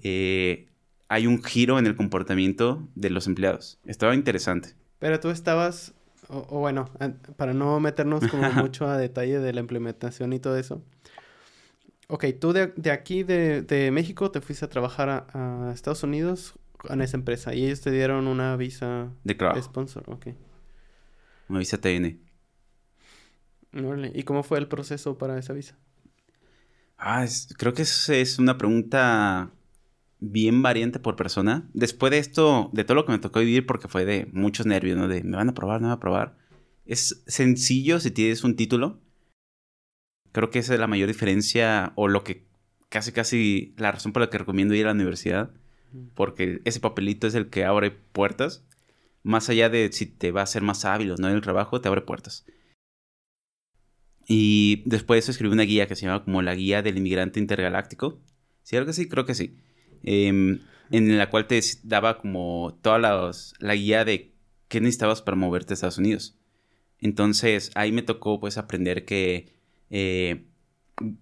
eh, 0.02 0.68
hay 1.08 1.26
un 1.26 1.42
giro 1.42 1.78
en 1.78 1.86
el 1.86 1.96
comportamiento 1.96 2.88
de 2.94 3.10
los 3.10 3.26
empleados. 3.26 3.78
Estaba 3.84 4.14
interesante. 4.14 4.74
Pero 4.98 5.20
tú 5.20 5.30
estabas, 5.30 5.94
o 6.28 6.60
bueno, 6.60 6.90
para 7.36 7.54
no 7.54 7.80
meternos 7.80 8.26
como 8.28 8.52
mucho 8.52 8.88
a 8.88 8.96
detalle 8.96 9.38
de 9.38 9.52
la 9.52 9.60
implementación 9.60 10.32
y 10.32 10.40
todo 10.40 10.56
eso, 10.56 10.82
Ok, 12.10 12.24
tú 12.40 12.54
de, 12.54 12.72
aquí 12.90 13.22
de, 13.22 13.90
México 13.92 14.30
te 14.30 14.40
fuiste 14.40 14.64
a 14.64 14.68
trabajar 14.68 15.26
a, 15.30 15.70
Estados 15.74 16.02
Unidos 16.02 16.54
en 16.88 17.02
esa 17.02 17.18
empresa 17.18 17.54
y 17.54 17.66
ellos 17.66 17.82
te 17.82 17.90
dieron 17.90 18.26
una 18.26 18.56
visa 18.56 19.12
de 19.24 19.34
trabajo. 19.34 19.62
sponsor, 19.62 20.04
ok. 20.06 20.28
Una 21.50 21.58
visa 21.58 21.78
TN. 21.78 22.18
¿Y 24.14 24.22
cómo 24.22 24.42
fue 24.42 24.58
el 24.58 24.68
proceso 24.68 25.18
para 25.18 25.38
esa 25.38 25.52
visa? 25.52 25.76
Ah, 26.96 27.26
creo 27.58 27.74
que 27.74 27.82
es, 27.82 28.08
es 28.08 28.38
una 28.38 28.56
pregunta 28.56 29.50
bien 30.20 30.62
variante 30.62 30.98
por 30.98 31.16
persona. 31.16 31.68
Después 31.74 32.10
de 32.10 32.18
esto, 32.18 32.70
de 32.72 32.84
todo 32.84 32.96
lo 32.96 33.06
que 33.06 33.12
me 33.12 33.18
tocó 33.18 33.40
vivir, 33.40 33.66
porque 33.66 33.88
fue 33.88 34.04
de 34.04 34.28
muchos 34.32 34.66
nervios, 34.66 34.96
¿no? 34.96 35.08
De 35.08 35.22
me 35.22 35.36
van 35.36 35.48
a 35.48 35.54
probar, 35.54 35.80
no 35.80 35.88
me 35.88 35.90
van 35.90 35.98
a 35.98 36.00
probar. 36.00 36.36
Es 36.86 37.22
sencillo 37.26 38.00
si 38.00 38.10
tienes 38.10 38.44
un 38.44 38.56
título 38.56 39.00
Creo 40.32 40.50
que 40.50 40.58
esa 40.58 40.74
es 40.74 40.80
la 40.80 40.86
mayor 40.86 41.08
diferencia 41.08 41.92
o 41.96 42.08
lo 42.08 42.24
que 42.24 42.46
casi 42.88 43.12
casi 43.12 43.74
la 43.76 43.92
razón 43.92 44.12
por 44.12 44.22
la 44.22 44.30
que 44.30 44.38
recomiendo 44.38 44.74
ir 44.74 44.84
a 44.84 44.88
la 44.88 44.94
universidad, 44.94 45.50
porque 46.14 46.60
ese 46.64 46.80
papelito 46.80 47.26
es 47.26 47.34
el 47.34 47.48
que 47.50 47.64
abre 47.64 47.90
puertas, 47.90 48.64
más 49.22 49.48
allá 49.48 49.68
de 49.68 49.90
si 49.92 50.06
te 50.06 50.30
va 50.30 50.42
a 50.42 50.46
ser 50.46 50.62
más 50.62 50.84
hábil 50.84 51.12
o 51.12 51.16
no 51.16 51.28
en 51.28 51.34
el 51.34 51.42
trabajo, 51.42 51.80
te 51.80 51.88
abre 51.88 52.02
puertas. 52.02 52.46
Y 54.26 54.82
después 54.86 55.16
de 55.16 55.20
eso 55.20 55.30
escribí 55.30 55.52
una 55.52 55.62
guía 55.62 55.86
que 55.86 55.96
se 55.96 56.06
llama 56.06 56.24
como 56.24 56.42
la 56.42 56.54
guía 56.54 56.82
del 56.82 56.98
inmigrante 56.98 57.40
intergaláctico. 57.40 58.20
¿Sí, 58.62 58.76
algo 58.76 58.90
así? 58.90 59.08
Creo 59.08 59.24
que 59.24 59.34
sí. 59.34 59.56
Em, 60.02 60.60
en 60.90 61.18
la 61.18 61.28
cual 61.30 61.46
te 61.46 61.60
daba 61.82 62.18
como 62.18 62.78
toda 62.82 62.98
la 62.98 63.74
guía 63.74 64.04
de 64.04 64.32
qué 64.68 64.80
necesitabas 64.80 65.22
para 65.22 65.36
moverte 65.36 65.72
a 65.72 65.74
Estados 65.74 65.98
Unidos. 65.98 66.36
Entonces 67.00 67.70
ahí 67.74 67.92
me 67.92 68.02
tocó 68.02 68.40
pues 68.40 68.58
aprender 68.58 69.04
que 69.04 69.52
eh, 69.90 70.46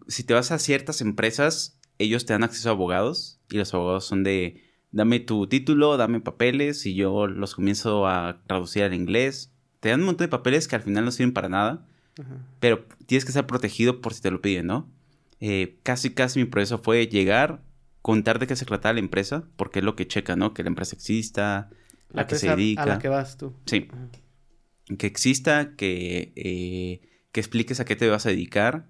si 0.09 0.25
te 0.25 0.35
vas 0.35 0.51
a 0.53 0.59
ciertas 0.59 1.01
empresas, 1.01 1.79
ellos 1.99 2.27
te 2.27 2.33
dan 2.33 2.45
acceso 2.45 2.69
a 2.69 2.73
abogados 2.73 3.41
y 3.51 3.57
los 3.57 3.73
abogados 3.75 4.05
son 4.05 4.23
de, 4.23 4.63
dame 4.91 5.21
tu 5.21 5.47
título, 5.47 5.97
dame 5.97 6.21
papeles 6.21 6.87
y 6.87 6.95
yo 6.95 7.27
los 7.27 7.55
comienzo 7.55 8.07
a 8.07 8.43
traducir 8.47 8.85
al 8.85 8.95
inglés. 8.95 9.53
Te 9.81 9.91
dan 9.91 10.01
un 10.01 10.07
montón 10.07 10.27
de 10.27 10.31
papeles 10.31 10.69
que 10.69 10.77
al 10.77 10.83
final 10.83 11.05
no 11.05 11.11
sirven 11.11 11.35
para 11.35 11.49
nada, 11.49 11.87
pero 12.61 12.87
tienes 13.07 13.25
que 13.25 13.31
estar 13.31 13.47
protegido 13.47 14.01
por 14.01 14.15
si 14.15 14.23
te 14.23 14.31
lo 14.31 14.41
piden, 14.41 14.67
¿no? 14.67 14.89
Eh, 15.41 15.79
casi, 15.83 16.15
casi 16.15 16.41
mi 16.41 16.47
proceso 16.47 16.79
fue 16.79 17.07
llegar, 17.09 17.63
contar 18.07 18.39
de 18.39 18.47
qué 18.47 18.55
se 18.55 18.65
trataba 18.65 18.93
la 18.93 19.01
empresa, 19.01 19.49
porque 19.57 19.81
es 19.81 19.85
lo 19.85 19.97
que 19.97 20.07
checa, 20.07 20.37
¿no? 20.37 20.55
Que 20.55 20.63
la 20.63 20.69
empresa 20.69 20.95
exista, 20.95 21.71
la 22.11 22.23
a 22.23 22.27
que 22.29 22.37
se 22.37 22.49
dedica. 22.49 22.85
A 22.85 22.87
la 22.87 22.99
que 23.01 23.09
vas 23.09 23.37
tú. 23.37 23.53
Sí. 23.65 23.89
Que 24.97 25.09
exista, 25.09 25.75
que... 25.75 26.33
Eh, 26.37 27.01
que 27.33 27.41
expliques 27.41 27.81
a 27.81 27.85
qué 27.85 27.97
te 27.97 28.09
vas 28.09 28.25
a 28.27 28.29
dedicar, 28.29 28.87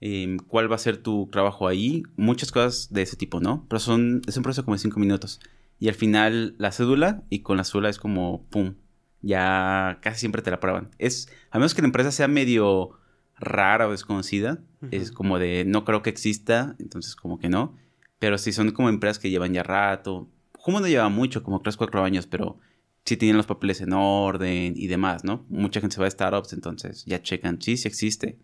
em, 0.00 0.38
cuál 0.38 0.72
va 0.72 0.76
a 0.76 0.78
ser 0.78 0.96
tu 0.96 1.28
trabajo 1.30 1.68
ahí, 1.68 2.04
muchas 2.16 2.52
cosas 2.52 2.90
de 2.90 3.02
ese 3.02 3.16
tipo, 3.16 3.38
¿no? 3.38 3.66
Pero 3.68 3.80
son, 3.80 4.22
es 4.26 4.34
un 4.38 4.42
proceso 4.42 4.64
como 4.64 4.76
de 4.76 4.80
cinco 4.80 4.98
minutos. 4.98 5.40
Y 5.78 5.88
al 5.88 5.94
final 5.94 6.54
la 6.56 6.72
cédula, 6.72 7.22
y 7.28 7.40
con 7.40 7.58
la 7.58 7.64
cédula 7.64 7.90
es 7.90 7.98
como, 7.98 8.46
¡pum! 8.48 8.76
Ya 9.20 9.98
casi 10.00 10.20
siempre 10.20 10.40
te 10.40 10.50
la 10.50 10.58
prueban. 10.58 10.88
Es, 10.96 11.28
a 11.50 11.58
menos 11.58 11.74
que 11.74 11.82
la 11.82 11.88
empresa 11.88 12.12
sea 12.12 12.28
medio 12.28 12.92
rara 13.38 13.88
o 13.88 13.90
desconocida, 13.90 14.62
es 14.90 15.12
como 15.12 15.38
de, 15.38 15.66
no 15.66 15.84
creo 15.84 16.00
que 16.00 16.08
exista, 16.08 16.76
entonces 16.78 17.14
como 17.14 17.38
que 17.38 17.50
no. 17.50 17.76
Pero 18.24 18.38
si 18.38 18.54
son 18.54 18.70
como 18.70 18.88
empresas 18.88 19.18
que 19.18 19.28
llevan 19.28 19.52
ya 19.52 19.62
rato, 19.62 20.30
como 20.52 20.80
no 20.80 20.88
lleva 20.88 21.10
mucho, 21.10 21.42
como 21.42 21.60
3, 21.60 21.76
4 21.76 22.04
años, 22.04 22.26
pero 22.26 22.58
si 23.04 23.18
tienen 23.18 23.36
los 23.36 23.44
papeles 23.44 23.82
en 23.82 23.92
orden 23.92 24.72
y 24.78 24.86
demás, 24.86 25.24
¿no? 25.24 25.44
Mucha 25.50 25.82
gente 25.82 25.96
se 25.96 26.00
va 26.00 26.06
a 26.06 26.10
startups, 26.10 26.54
entonces 26.54 27.04
ya 27.04 27.20
checan, 27.20 27.60
sí, 27.60 27.76
sí 27.76 27.86
existe. 27.86 28.38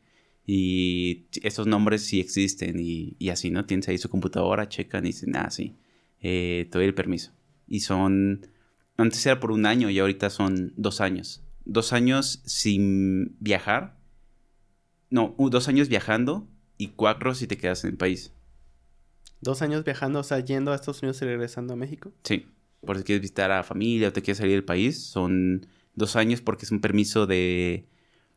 Y 0.45 1.29
estos 1.43 1.67
nombres 1.67 2.05
sí 2.05 2.21
existen 2.21 2.77
y, 2.79 3.17
así, 3.31 3.51
¿no? 3.51 3.65
Tienes 3.65 3.89
ahí 3.89 3.97
su 3.97 4.11
computadora, 4.11 4.69
checan 4.69 5.07
y 5.07 5.09
dicen, 5.09 5.35
ah, 5.35 5.49
sí, 5.49 5.79
eh, 6.21 6.69
te 6.71 6.77
doy 6.77 6.87
el 6.87 6.95
permiso. 6.95 7.33
Y 7.67 7.81
son, 7.81 8.49
antes 8.99 9.25
era 9.25 9.41
por 9.41 9.51
un 9.51 9.65
año 9.65 9.89
y 9.89 9.99
ahorita 9.99 10.29
son 10.29 10.75
dos 10.77 11.01
años 11.01 11.43
dos 11.65 11.95
años 11.95 12.43
sin 12.45 13.35
viajar. 13.41 13.97
No, 15.09 15.35
dos 15.39 15.69
años 15.69 15.89
viajando 15.89 16.47
y 16.77 16.89
cuatro 16.89 17.35
si 17.35 17.47
te 17.47 17.57
quedas 17.57 17.83
en 17.85 17.93
el 17.93 17.97
país. 17.97 18.35
Dos 19.41 19.63
años 19.63 19.85
viajando, 19.85 20.21
o 20.21 20.23
sea, 20.23 20.41
yendo 20.41 20.73
a 20.73 20.75
Estados 20.75 21.03
Unidos 21.03 21.21
y 21.23 21.25
regresando 21.25 21.73
a 21.73 21.77
México. 21.77 22.13
Sí, 22.25 22.47
por 22.85 22.99
si 22.99 23.05
quieres 23.05 23.23
visitar 23.23 23.51
a 23.51 23.63
familia 23.63 24.09
o 24.09 24.13
te 24.13 24.23
quieres 24.23 24.39
salir 24.39 24.55
del 24.55 24.65
país, 24.65 25.03
son 25.03 25.67
dos 25.95 26.17
años 26.17 26.41
porque 26.41 26.65
es 26.65 26.71
un 26.71 26.81
permiso 26.81 27.27
de... 27.27 27.87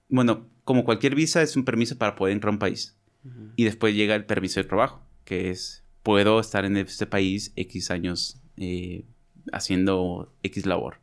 Bueno, 0.09 0.47
como 0.63 0.83
cualquier 0.83 1.15
visa, 1.15 1.41
es 1.41 1.55
un 1.55 1.65
permiso 1.65 1.97
para 1.97 2.15
poder 2.15 2.33
entrar 2.33 2.49
a 2.49 2.53
un 2.53 2.59
país. 2.59 2.97
Y 3.55 3.63
después 3.63 3.95
llega 3.95 4.15
el 4.15 4.25
permiso 4.25 4.59
de 4.59 4.67
trabajo, 4.67 5.01
que 5.23 5.49
es, 5.49 5.85
puedo 6.03 6.41
estar 6.41 6.65
en 6.65 6.75
este 6.75 7.05
país 7.05 7.53
X 7.55 7.89
años 7.89 8.41
eh, 8.57 9.05
haciendo 9.53 10.33
X 10.43 10.65
labor. 10.65 10.97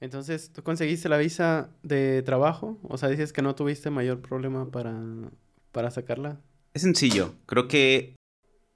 Entonces, 0.00 0.52
¿tú 0.52 0.62
conseguiste 0.62 1.08
la 1.08 1.18
visa 1.18 1.70
de 1.82 2.22
trabajo? 2.22 2.78
O 2.82 2.96
sea, 2.96 3.08
dices 3.08 3.32
que 3.32 3.42
no 3.42 3.56
tuviste 3.56 3.90
mayor 3.90 4.20
problema 4.20 4.70
para, 4.70 5.02
para 5.72 5.90
sacarla. 5.90 6.40
Es 6.74 6.82
sencillo. 6.82 7.34
Creo 7.46 7.66
que 7.66 8.14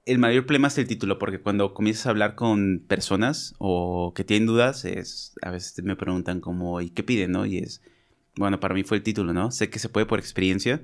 el 0.08 0.18
mayor 0.18 0.46
problema 0.46 0.68
es 0.68 0.78
el 0.78 0.88
título, 0.88 1.18
porque 1.18 1.38
cuando 1.38 1.74
comienzas 1.74 2.06
a 2.06 2.10
hablar 2.10 2.34
con 2.34 2.82
personas 2.88 3.54
o 3.58 4.14
que 4.14 4.24
tienen 4.24 4.46
dudas, 4.46 4.86
es, 4.86 5.34
a 5.42 5.50
veces 5.50 5.84
me 5.84 5.96
preguntan 5.96 6.40
como, 6.40 6.80
¿y 6.80 6.88
qué 6.88 7.02
piden, 7.02 7.32
no? 7.32 7.44
Y 7.44 7.58
es, 7.58 7.82
bueno, 8.34 8.58
para 8.58 8.74
mí 8.74 8.84
fue 8.84 8.96
el 8.96 9.02
título, 9.02 9.34
¿no? 9.34 9.50
Sé 9.50 9.68
que 9.68 9.78
se 9.78 9.90
puede 9.90 10.06
por 10.06 10.18
experiencia, 10.18 10.80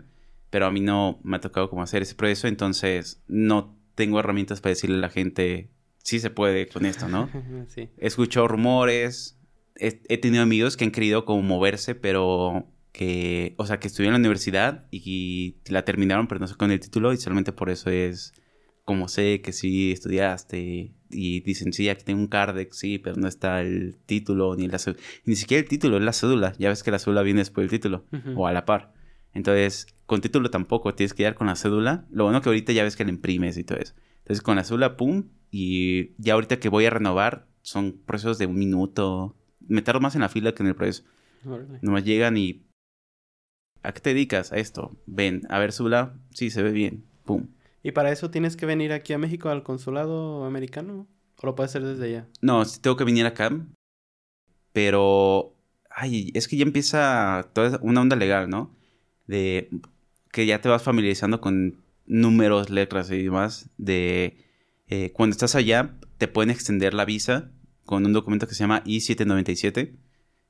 pero 0.50 0.66
a 0.66 0.70
mí 0.70 0.80
no 0.80 1.20
me 1.22 1.38
ha 1.38 1.40
tocado 1.40 1.70
como 1.70 1.82
hacer 1.82 2.02
ese 2.02 2.14
proceso, 2.14 2.48
entonces 2.48 3.22
no 3.26 3.74
tengo 3.94 4.20
herramientas 4.20 4.60
para 4.60 4.70
decirle 4.70 4.98
a 4.98 5.00
la 5.00 5.08
gente, 5.08 5.70
sí 6.02 6.20
se 6.20 6.28
puede 6.28 6.68
con 6.68 6.84
esto, 6.84 7.08
¿no? 7.08 7.30
sí. 7.68 7.88
He 7.96 8.06
escuchado 8.06 8.46
rumores, 8.46 9.38
he, 9.76 10.02
he, 10.06 10.18
tenido 10.18 10.42
amigos 10.42 10.76
que 10.76 10.84
han 10.84 10.90
querido 10.90 11.24
como 11.24 11.40
moverse, 11.40 11.94
pero 11.94 12.66
que, 12.92 13.54
o 13.56 13.64
sea, 13.64 13.80
que 13.80 13.88
estudiaron 13.88 14.16
en 14.16 14.22
la 14.22 14.26
universidad 14.26 14.84
y, 14.90 15.56
y 15.64 15.72
la 15.72 15.86
terminaron, 15.86 16.28
pero 16.28 16.40
no 16.40 16.46
sé 16.46 16.56
con 16.56 16.70
el 16.70 16.78
título 16.78 17.14
y 17.14 17.16
solamente 17.16 17.52
por 17.52 17.70
eso 17.70 17.88
es 17.88 18.34
como 18.84 19.08
sé 19.08 19.40
que 19.40 19.52
sí 19.52 19.92
estudiaste 19.92 20.92
y 21.10 21.40
dicen, 21.40 21.72
sí, 21.72 21.88
aquí 21.88 22.04
tengo 22.04 22.20
un 22.20 22.28
Cardex, 22.28 22.76
sí, 22.76 22.98
pero 22.98 23.16
no 23.16 23.28
está 23.28 23.62
el 23.62 23.96
título 24.06 24.56
ni 24.56 24.68
la 24.68 24.78
Ni 25.24 25.36
siquiera 25.36 25.62
el 25.62 25.68
título, 25.68 25.96
es 25.96 26.02
la 26.02 26.12
cédula. 26.12 26.52
Ya 26.58 26.68
ves 26.68 26.82
que 26.82 26.90
la 26.90 26.98
cédula 26.98 27.22
viene 27.22 27.40
después 27.40 27.64
del 27.64 27.80
título 27.80 28.04
o 28.36 28.46
a 28.46 28.52
la 28.52 28.64
par. 28.64 28.92
Entonces, 29.32 29.86
con 30.06 30.20
título 30.20 30.50
tampoco, 30.50 30.94
tienes 30.94 31.14
que 31.14 31.24
ir 31.24 31.34
con 31.34 31.46
la 31.46 31.56
cédula. 31.56 32.06
Lo 32.10 32.24
bueno 32.24 32.40
que 32.40 32.48
ahorita 32.50 32.72
ya 32.72 32.84
ves 32.84 32.96
que 32.96 33.04
la 33.04 33.10
imprimes 33.10 33.56
y 33.56 33.64
todo 33.64 33.78
eso. 33.78 33.94
Entonces, 34.18 34.42
con 34.42 34.56
la 34.56 34.64
cédula, 34.64 34.96
pum, 34.96 35.28
y 35.50 36.14
ya 36.22 36.34
ahorita 36.34 36.58
que 36.60 36.68
voy 36.68 36.84
a 36.84 36.90
renovar, 36.90 37.46
son 37.62 38.00
procesos 38.04 38.38
de 38.38 38.46
un 38.46 38.56
minuto. 38.56 39.36
Me 39.66 39.82
tardo 39.82 40.00
más 40.00 40.14
en 40.14 40.20
la 40.20 40.28
fila 40.28 40.52
que 40.52 40.62
en 40.62 40.68
el 40.68 40.76
proceso. 40.76 41.04
Nomás 41.80 42.04
llegan 42.04 42.36
y... 42.36 42.66
¿A 43.82 43.92
qué 43.92 44.00
te 44.00 44.10
dedicas? 44.10 44.52
A 44.52 44.56
esto. 44.56 44.96
Ven, 45.06 45.42
a 45.48 45.58
ver, 45.58 45.72
cédula, 45.72 46.14
sí, 46.30 46.50
se 46.50 46.62
ve 46.62 46.72
bien. 46.72 47.04
Pum. 47.24 47.48
¿Y 47.84 47.92
para 47.92 48.10
eso 48.10 48.30
tienes 48.30 48.56
que 48.56 48.64
venir 48.64 48.92
aquí 48.92 49.12
a 49.12 49.18
México 49.18 49.50
al 49.50 49.62
consulado 49.62 50.44
americano? 50.46 51.06
¿O 51.36 51.46
lo 51.46 51.54
puedes 51.54 51.70
hacer 51.70 51.84
desde 51.84 52.06
allá? 52.06 52.28
No, 52.40 52.64
tengo 52.64 52.96
que 52.96 53.04
venir 53.04 53.26
acá. 53.26 53.50
Pero. 54.72 55.54
Ay, 55.90 56.32
es 56.34 56.48
que 56.48 56.56
ya 56.56 56.64
empieza 56.64 57.50
toda 57.52 57.78
una 57.82 58.00
onda 58.00 58.16
legal, 58.16 58.48
¿no? 58.48 58.74
De 59.26 59.68
que 60.32 60.46
ya 60.46 60.62
te 60.62 60.70
vas 60.70 60.82
familiarizando 60.82 61.42
con 61.42 61.84
números, 62.06 62.70
letras 62.70 63.10
y 63.10 63.22
demás. 63.22 63.68
De 63.76 64.38
eh, 64.88 65.12
cuando 65.12 65.34
estás 65.34 65.54
allá, 65.54 65.98
te 66.16 66.26
pueden 66.26 66.50
extender 66.50 66.94
la 66.94 67.04
visa 67.04 67.50
con 67.84 68.06
un 68.06 68.14
documento 68.14 68.48
que 68.48 68.54
se 68.54 68.60
llama 68.60 68.82
I-797, 68.86 69.94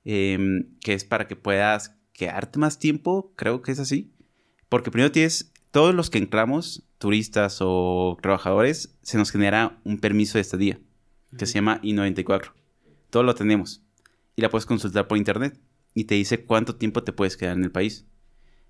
em, 0.05 0.79
que 0.79 0.95
es 0.95 1.05
para 1.05 1.27
que 1.27 1.35
puedas 1.35 1.97
quedarte 2.13 2.61
más 2.61 2.79
tiempo, 2.79 3.33
creo 3.35 3.61
que 3.61 3.73
es 3.73 3.81
así. 3.81 4.15
Porque 4.69 4.93
primero 4.93 5.11
tienes 5.11 5.53
todos 5.75 5.93
los 5.93 6.09
que 6.09 6.19
entramos, 6.19 6.85
turistas 6.99 7.59
o 7.61 8.17
trabajadores, 8.23 8.97
se 9.03 9.19
nos 9.19 9.33
genera 9.33 9.81
un 9.83 9.99
permiso 9.99 10.39
de 10.39 10.43
estadía 10.43 10.79
que 11.37 11.47
se 11.47 11.55
llama 11.55 11.81
I-94. 11.83 12.53
Todo 13.11 13.25
lo 13.25 13.35
tenemos 13.35 13.83
y 14.37 14.43
la 14.43 14.51
puedes 14.51 14.67
consultar 14.67 15.09
por 15.09 15.19
internet 15.19 15.59
y 15.93 16.05
te 16.05 16.15
dice 16.15 16.45
cuánto 16.45 16.77
tiempo 16.77 17.03
te 17.03 17.13
puedes 17.13 17.37
quedar 17.37 17.57
en 17.57 17.65
el 17.65 17.73
país. 17.73 18.07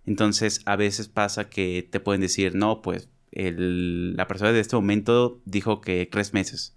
Entonces, 0.07 0.63
a 0.65 0.77
veces 0.77 1.09
pasa 1.09 1.51
que 1.51 1.87
te 1.93 2.01
pueden 2.01 2.23
decir, 2.23 2.55
no, 2.55 2.81
pues 2.81 3.11
la 3.33 4.27
persona 4.27 4.53
de 4.53 4.61
este 4.61 4.77
momento 4.77 5.43
dijo 5.45 5.83
que 5.83 6.09
tres 6.11 6.33
meses. 6.33 6.75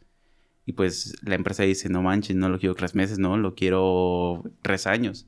Y 0.65 0.73
pues 0.73 1.15
la 1.21 1.35
empresa 1.35 1.63
dice, 1.63 1.87
no 1.87 2.01
manches, 2.01 2.35
no 2.35 2.49
lo 2.49 2.59
quiero 2.59 2.75
tres 2.75 2.95
meses, 2.95 3.17
no, 3.17 3.37
lo 3.37 3.55
quiero 3.55 4.43
tres 4.61 4.87
años. 4.87 5.25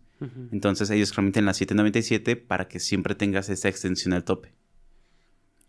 Entonces 0.51 0.89
ellos 0.89 1.15
remiten 1.15 1.45
la 1.45 1.53
797 1.53 2.35
para 2.35 2.67
que 2.67 2.81
siempre 2.81 3.15
tengas 3.15 3.47
esa 3.47 3.69
extensión 3.69 4.13
al 4.13 4.25
tope. 4.25 4.58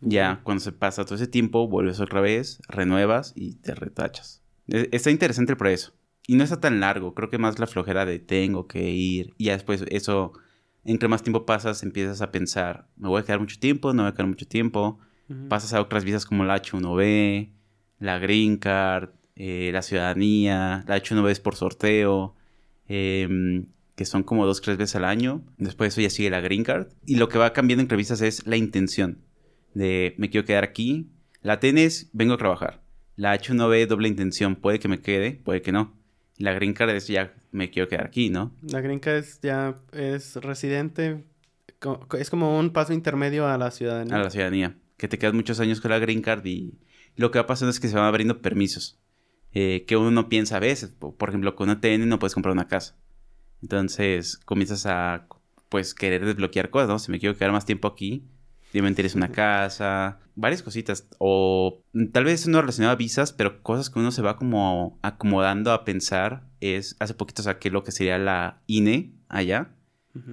Ya 0.00 0.40
cuando 0.42 0.62
se 0.62 0.72
pasa 0.72 1.04
todo 1.04 1.16
ese 1.16 1.26
tiempo, 1.26 1.68
vuelves 1.68 2.00
otra 2.00 2.20
vez, 2.20 2.60
renuevas 2.68 3.32
y 3.36 3.56
te 3.56 3.74
retachas. 3.74 4.42
E, 4.68 4.88
está 4.92 5.10
interesante 5.10 5.52
el 5.52 5.58
proceso. 5.58 5.92
Y 6.26 6.36
no 6.36 6.44
está 6.44 6.60
tan 6.60 6.80
largo, 6.80 7.14
creo 7.14 7.28
que 7.28 7.38
más 7.38 7.58
la 7.58 7.66
flojera 7.66 8.06
de 8.06 8.18
tengo 8.18 8.66
que 8.66 8.90
ir. 8.90 9.34
Y 9.36 9.46
ya 9.46 9.52
después 9.52 9.84
eso, 9.88 10.32
entre 10.84 11.08
más 11.08 11.22
tiempo 11.22 11.44
pasas, 11.44 11.82
empiezas 11.82 12.22
a 12.22 12.30
pensar, 12.30 12.88
me 12.96 13.08
voy 13.08 13.20
a 13.20 13.24
quedar 13.24 13.40
mucho 13.40 13.58
tiempo, 13.58 13.92
no 13.92 14.02
voy 14.02 14.10
a 14.10 14.14
quedar 14.14 14.28
mucho 14.28 14.46
tiempo. 14.46 14.98
Pasas 15.48 15.74
a 15.74 15.80
otras 15.80 16.02
visas 16.02 16.26
como 16.26 16.42
la 16.42 16.60
H1B, 16.60 17.52
la 18.00 18.18
Green 18.18 18.56
Card, 18.56 19.10
eh, 19.36 19.70
la 19.72 19.80
ciudadanía, 19.80 20.84
la 20.88 20.96
H1B 20.96 21.30
es 21.30 21.38
por 21.38 21.54
sorteo, 21.54 22.34
em, 22.88 23.66
que 23.94 24.04
son 24.06 24.24
como 24.24 24.44
dos, 24.44 24.60
tres 24.60 24.76
veces 24.76 24.96
al 24.96 25.04
año. 25.04 25.44
Después 25.56 25.86
de 25.86 25.88
eso 25.88 26.00
ya 26.00 26.10
sigue 26.10 26.30
la 26.30 26.40
Green 26.40 26.64
Card. 26.64 26.88
Y 27.06 27.14
lo 27.14 27.28
que 27.28 27.38
va 27.38 27.52
cambiando 27.52 27.82
entre 27.82 27.96
visas 27.96 28.22
es 28.22 28.44
la 28.44 28.56
intención 28.56 29.18
de 29.74 30.14
me 30.18 30.30
quiero 30.30 30.46
quedar 30.46 30.64
aquí. 30.64 31.08
La 31.42 31.60
TNS, 31.60 32.10
vengo 32.12 32.34
a 32.34 32.38
trabajar. 32.38 32.80
La 33.16 33.38
H1B, 33.38 33.86
doble 33.86 34.08
intención, 34.08 34.56
puede 34.56 34.78
que 34.78 34.88
me 34.88 35.00
quede, 35.00 35.32
puede 35.32 35.62
que 35.62 35.72
no. 35.72 35.94
La 36.36 36.52
Green 36.52 36.72
Card 36.72 36.90
es 36.90 37.06
ya 37.06 37.34
me 37.52 37.70
quiero 37.70 37.88
quedar 37.88 38.06
aquí, 38.06 38.30
¿no? 38.30 38.54
La 38.62 38.80
Green 38.80 38.98
Card 38.98 39.16
es 39.16 39.40
ya 39.42 39.74
es 39.92 40.36
residente, 40.36 41.24
es 42.18 42.30
como 42.30 42.58
un 42.58 42.70
paso 42.70 42.92
intermedio 42.92 43.46
a 43.46 43.58
la 43.58 43.70
ciudadanía. 43.70 44.16
A 44.16 44.22
la 44.22 44.30
ciudadanía, 44.30 44.76
que 44.96 45.08
te 45.08 45.18
quedas 45.18 45.34
muchos 45.34 45.60
años 45.60 45.80
con 45.80 45.90
la 45.90 45.98
Green 45.98 46.22
Card 46.22 46.44
y 46.46 46.78
lo 47.16 47.30
que 47.30 47.38
va 47.38 47.46
pasando 47.46 47.70
es 47.70 47.80
que 47.80 47.88
se 47.88 47.96
van 47.96 48.06
abriendo 48.06 48.40
permisos. 48.40 48.98
Eh, 49.52 49.84
que 49.86 49.96
uno 49.96 50.10
no 50.12 50.28
piensa 50.28 50.56
a 50.56 50.60
veces, 50.60 50.90
por 50.90 51.28
ejemplo, 51.28 51.56
con 51.56 51.68
una 51.68 51.80
TN 51.80 52.08
no 52.08 52.18
puedes 52.18 52.34
comprar 52.34 52.52
una 52.52 52.68
casa. 52.68 52.96
Entonces 53.62 54.38
comienzas 54.38 54.86
a, 54.86 55.26
pues, 55.68 55.92
querer 55.92 56.24
desbloquear 56.24 56.70
cosas, 56.70 56.88
¿no? 56.88 56.98
Si 56.98 57.10
me 57.10 57.18
quiero 57.18 57.36
quedar 57.36 57.52
más 57.52 57.66
tiempo 57.66 57.88
aquí, 57.88 58.24
me 58.74 58.88
interesa 58.88 59.16
una 59.16 59.32
casa, 59.32 60.20
varias 60.34 60.62
cositas. 60.62 61.08
O 61.18 61.82
tal 62.12 62.24
vez 62.24 62.46
no 62.46 62.60
relacionado 62.60 62.92
a 62.92 62.96
visas, 62.96 63.32
pero 63.32 63.62
cosas 63.62 63.90
que 63.90 63.98
uno 63.98 64.12
se 64.12 64.22
va 64.22 64.36
como 64.36 64.98
acomodando 65.02 65.72
a 65.72 65.84
pensar. 65.84 66.48
Es, 66.60 66.96
hace 67.00 67.14
poquito 67.14 67.42
saqué 67.42 67.70
lo 67.70 67.82
que 67.82 67.92
sería 67.92 68.18
la 68.18 68.62
INE 68.66 69.12
allá, 69.28 69.74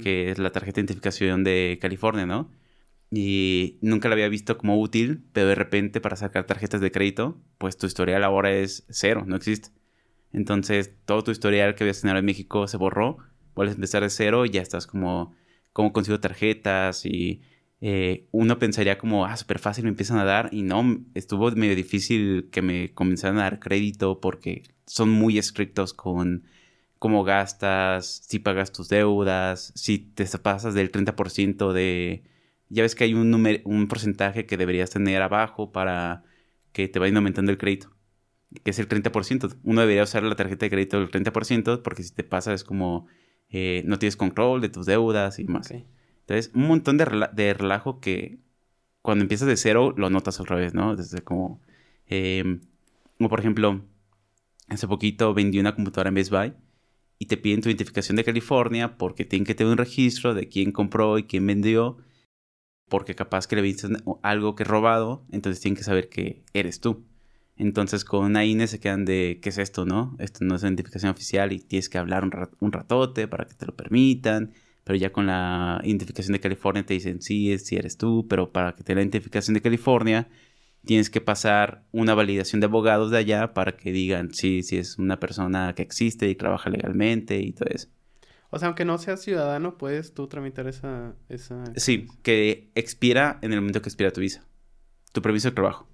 que 0.01 0.31
es 0.31 0.39
la 0.39 0.51
tarjeta 0.51 0.75
de 0.75 0.81
identificación 0.81 1.43
de 1.43 1.77
California, 1.81 2.25
¿no? 2.25 2.51
Y 3.09 3.77
nunca 3.81 4.09
la 4.09 4.13
había 4.13 4.27
visto 4.27 4.57
como 4.57 4.79
útil, 4.79 5.23
pero 5.31 5.47
de 5.47 5.55
repente 5.55 6.01
para 6.01 6.17
sacar 6.17 6.45
tarjetas 6.45 6.81
de 6.81 6.91
crédito, 6.91 7.39
pues 7.57 7.77
tu 7.77 7.87
historial 7.87 8.23
ahora 8.23 8.51
es 8.51 8.85
cero, 8.89 9.23
no 9.25 9.35
existe. 9.35 9.69
Entonces, 10.33 10.93
todo 11.05 11.23
tu 11.23 11.31
historial 11.31 11.75
que 11.75 11.83
habías 11.83 12.01
tenido 12.01 12.17
en 12.17 12.25
México 12.25 12.67
se 12.67 12.77
borró, 12.77 13.17
vuelves 13.55 13.75
a 13.75 13.77
empezar 13.77 14.03
de 14.03 14.09
cero 14.09 14.45
y 14.45 14.49
ya 14.49 14.61
estás 14.61 14.87
como, 14.87 15.33
como 15.71 15.93
consigo 15.93 16.19
tarjetas 16.19 17.05
y 17.05 17.41
eh, 17.79 18.27
uno 18.31 18.57
pensaría 18.59 18.97
como, 18.97 19.25
ah, 19.25 19.37
súper 19.37 19.59
fácil, 19.59 19.83
me 19.83 19.89
empiezan 19.89 20.17
a 20.19 20.25
dar. 20.25 20.49
Y 20.51 20.63
no, 20.63 21.03
estuvo 21.13 21.51
medio 21.51 21.75
difícil 21.75 22.49
que 22.51 22.61
me 22.61 22.93
comenzaran 22.93 23.37
a 23.39 23.43
dar 23.43 23.59
crédito 23.59 24.19
porque 24.19 24.63
son 24.85 25.09
muy 25.09 25.37
estrictos 25.37 25.93
con 25.93 26.45
cómo 26.99 27.23
gastas, 27.23 28.23
si 28.27 28.39
pagas 28.39 28.71
tus 28.71 28.89
deudas, 28.89 29.71
si 29.75 29.99
te 29.99 30.25
pasas 30.39 30.73
del 30.73 30.91
30% 30.91 31.73
de... 31.73 32.23
Ya 32.69 32.83
ves 32.83 32.95
que 32.95 33.05
hay 33.05 33.13
un, 33.13 33.31
número, 33.31 33.61
un 33.65 33.87
porcentaje 33.87 34.45
que 34.45 34.57
deberías 34.57 34.89
tener 34.89 35.21
abajo 35.21 35.71
para 35.71 36.23
que 36.73 36.87
te 36.87 36.99
vaya 36.99 37.15
aumentando 37.15 37.51
el 37.51 37.57
crédito, 37.57 37.95
que 38.63 38.71
es 38.71 38.79
el 38.79 38.89
30%. 38.89 39.57
Uno 39.63 39.81
debería 39.81 40.03
usar 40.03 40.23
la 40.23 40.35
tarjeta 40.35 40.65
de 40.65 40.69
crédito 40.71 40.99
del 40.99 41.09
30% 41.09 41.81
porque 41.81 42.03
si 42.03 42.13
te 42.13 42.23
pasa 42.23 42.53
es 42.53 42.63
como 42.63 43.07
eh, 43.49 43.83
no 43.85 43.99
tienes 43.99 44.17
control 44.17 44.61
de 44.61 44.69
tus 44.69 44.85
deudas 44.85 45.39
y 45.39 45.45
más. 45.45 45.71
Entonces, 46.27 46.51
un 46.53 46.67
montón 46.67 46.97
de, 46.97 47.53
relajo 47.53 48.01
que 48.01 48.39
cuando 49.01 49.23
empiezas 49.23 49.47
de 49.47 49.55
cero 49.55 49.93
lo 49.95 50.09
notas 50.09 50.41
otra 50.41 50.57
vez, 50.57 50.73
¿no? 50.73 50.97
Desde 50.97 51.21
como, 51.21 51.61
em, 52.05 52.59
como 53.17 53.29
por 53.29 53.39
ejemplo, 53.39 53.81
hace 54.67 54.87
poquito 54.89 55.33
vendí 55.33 55.59
una 55.59 55.73
computadora 55.73 56.09
en 56.09 56.15
Best 56.15 56.31
Buy 56.31 56.53
y 57.17 57.27
te 57.27 57.37
piden 57.37 57.61
tu 57.61 57.69
identificación 57.69 58.17
de 58.17 58.25
California 58.25 58.97
porque 58.97 59.23
tienen 59.23 59.45
que 59.45 59.55
tener 59.55 59.71
un 59.71 59.77
registro 59.77 60.33
de 60.33 60.49
quién 60.49 60.73
compró 60.73 61.17
y 61.17 61.23
quién 61.23 61.47
vendió, 61.47 61.97
porque 62.89 63.15
capaz 63.15 63.47
que 63.47 63.55
le 63.55 63.61
viste 63.61 63.87
algo 64.21 64.55
que 64.55 64.63
es 64.63 64.69
robado, 64.69 65.25
entonces 65.31 65.61
tienen 65.61 65.77
que 65.77 65.83
saber 65.83 66.09
que 66.09 66.43
eres 66.53 66.81
tú. 66.81 67.05
Entonces 67.55 68.03
con 68.03 68.25
una 68.25 68.43
INE 68.45 68.67
se 68.67 68.81
quedan 68.81 69.05
de, 69.05 69.39
¿qué 69.41 69.49
es 69.49 69.57
esto, 69.59 69.85
no? 69.85 70.17
Esto 70.19 70.43
no 70.43 70.55
es 70.55 70.63
identificación 70.63 71.11
oficial 71.11 71.53
y 71.53 71.59
tienes 71.59 71.87
que 71.89 71.97
hablar 71.97 72.25
un, 72.25 72.31
un 72.59 72.71
ratote 72.73 73.29
para 73.29 73.45
que 73.45 73.53
te 73.55 73.65
lo 73.65 73.75
permitan 73.77 74.53
pero 74.87 74.97
ya 74.97 75.11
con 75.11 75.27
la 75.27 75.81
identificación 75.83 76.31
de 76.31 76.39
California 76.39 76.85
te 76.85 76.93
dicen 76.93 77.21
sí, 77.21 77.59
sí 77.59 77.75
eres 77.75 77.97
tú, 77.97 78.25
pero 78.29 78.53
para 78.53 78.73
que 78.73 78.85
te 78.85 78.95
la 78.95 79.01
identificación 79.01 79.53
de 79.53 79.61
California 79.61 80.29
tienes 80.85 81.09
que 81.09 81.19
pasar 81.19 81.83
una 81.91 82.13
validación 82.13 82.61
de 82.61 82.67
abogados 82.67 83.11
de 83.11 83.17
allá 83.17 83.53
para 83.53 83.75
que 83.75 83.91
digan 83.91 84.33
sí, 84.33 84.63
sí 84.63 84.77
es 84.77 84.97
una 84.97 85.19
persona 85.19 85.75
que 85.75 85.81
existe 85.81 86.29
y 86.29 86.35
trabaja 86.35 86.69
legalmente 86.69 87.37
y 87.37 87.51
todo 87.51 87.67
eso. 87.69 87.89
O 88.49 88.59
sea, 88.59 88.67
aunque 88.69 88.85
no 88.85 88.97
seas 88.97 89.21
ciudadano, 89.21 89.77
puedes 89.77 90.13
tú 90.13 90.27
tramitar 90.27 90.69
esa... 90.69 91.15
esa... 91.27 91.65
Sí, 91.75 92.07
que 92.23 92.71
expira 92.73 93.39
en 93.41 93.51
el 93.51 93.59
momento 93.59 93.81
que 93.81 93.89
expira 93.89 94.11
tu 94.11 94.21
visa. 94.21 94.45
Tu 95.11 95.21
permiso 95.21 95.49
de 95.49 95.55
trabajo. 95.55 95.89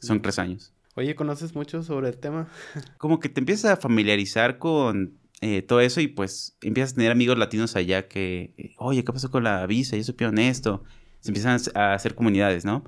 Son 0.00 0.22
tres 0.22 0.38
años. 0.38 0.72
Oye, 0.94 1.14
¿conoces 1.14 1.54
mucho 1.54 1.82
sobre 1.82 2.08
el 2.08 2.16
tema? 2.16 2.48
Como 2.96 3.20
que 3.20 3.28
te 3.28 3.40
empiezas 3.40 3.72
a 3.72 3.76
familiarizar 3.76 4.56
con 4.56 5.18
eh, 5.42 5.60
todo 5.60 5.80
eso 5.80 6.00
y 6.00 6.08
pues 6.08 6.56
empiezas 6.62 6.92
a 6.92 6.94
tener 6.96 7.12
amigos 7.12 7.36
latinos 7.36 7.76
allá 7.76 8.08
que, 8.08 8.54
eh, 8.56 8.74
oye, 8.78 9.04
¿qué 9.04 9.12
pasó 9.12 9.30
con 9.30 9.44
la 9.44 9.66
visa? 9.66 9.96
Ya 9.96 10.04
supieron 10.04 10.38
esto. 10.38 10.84
Se 11.20 11.30
empiezan 11.30 11.60
a 11.74 11.94
hacer 11.94 12.14
comunidades, 12.14 12.64
¿no? 12.64 12.84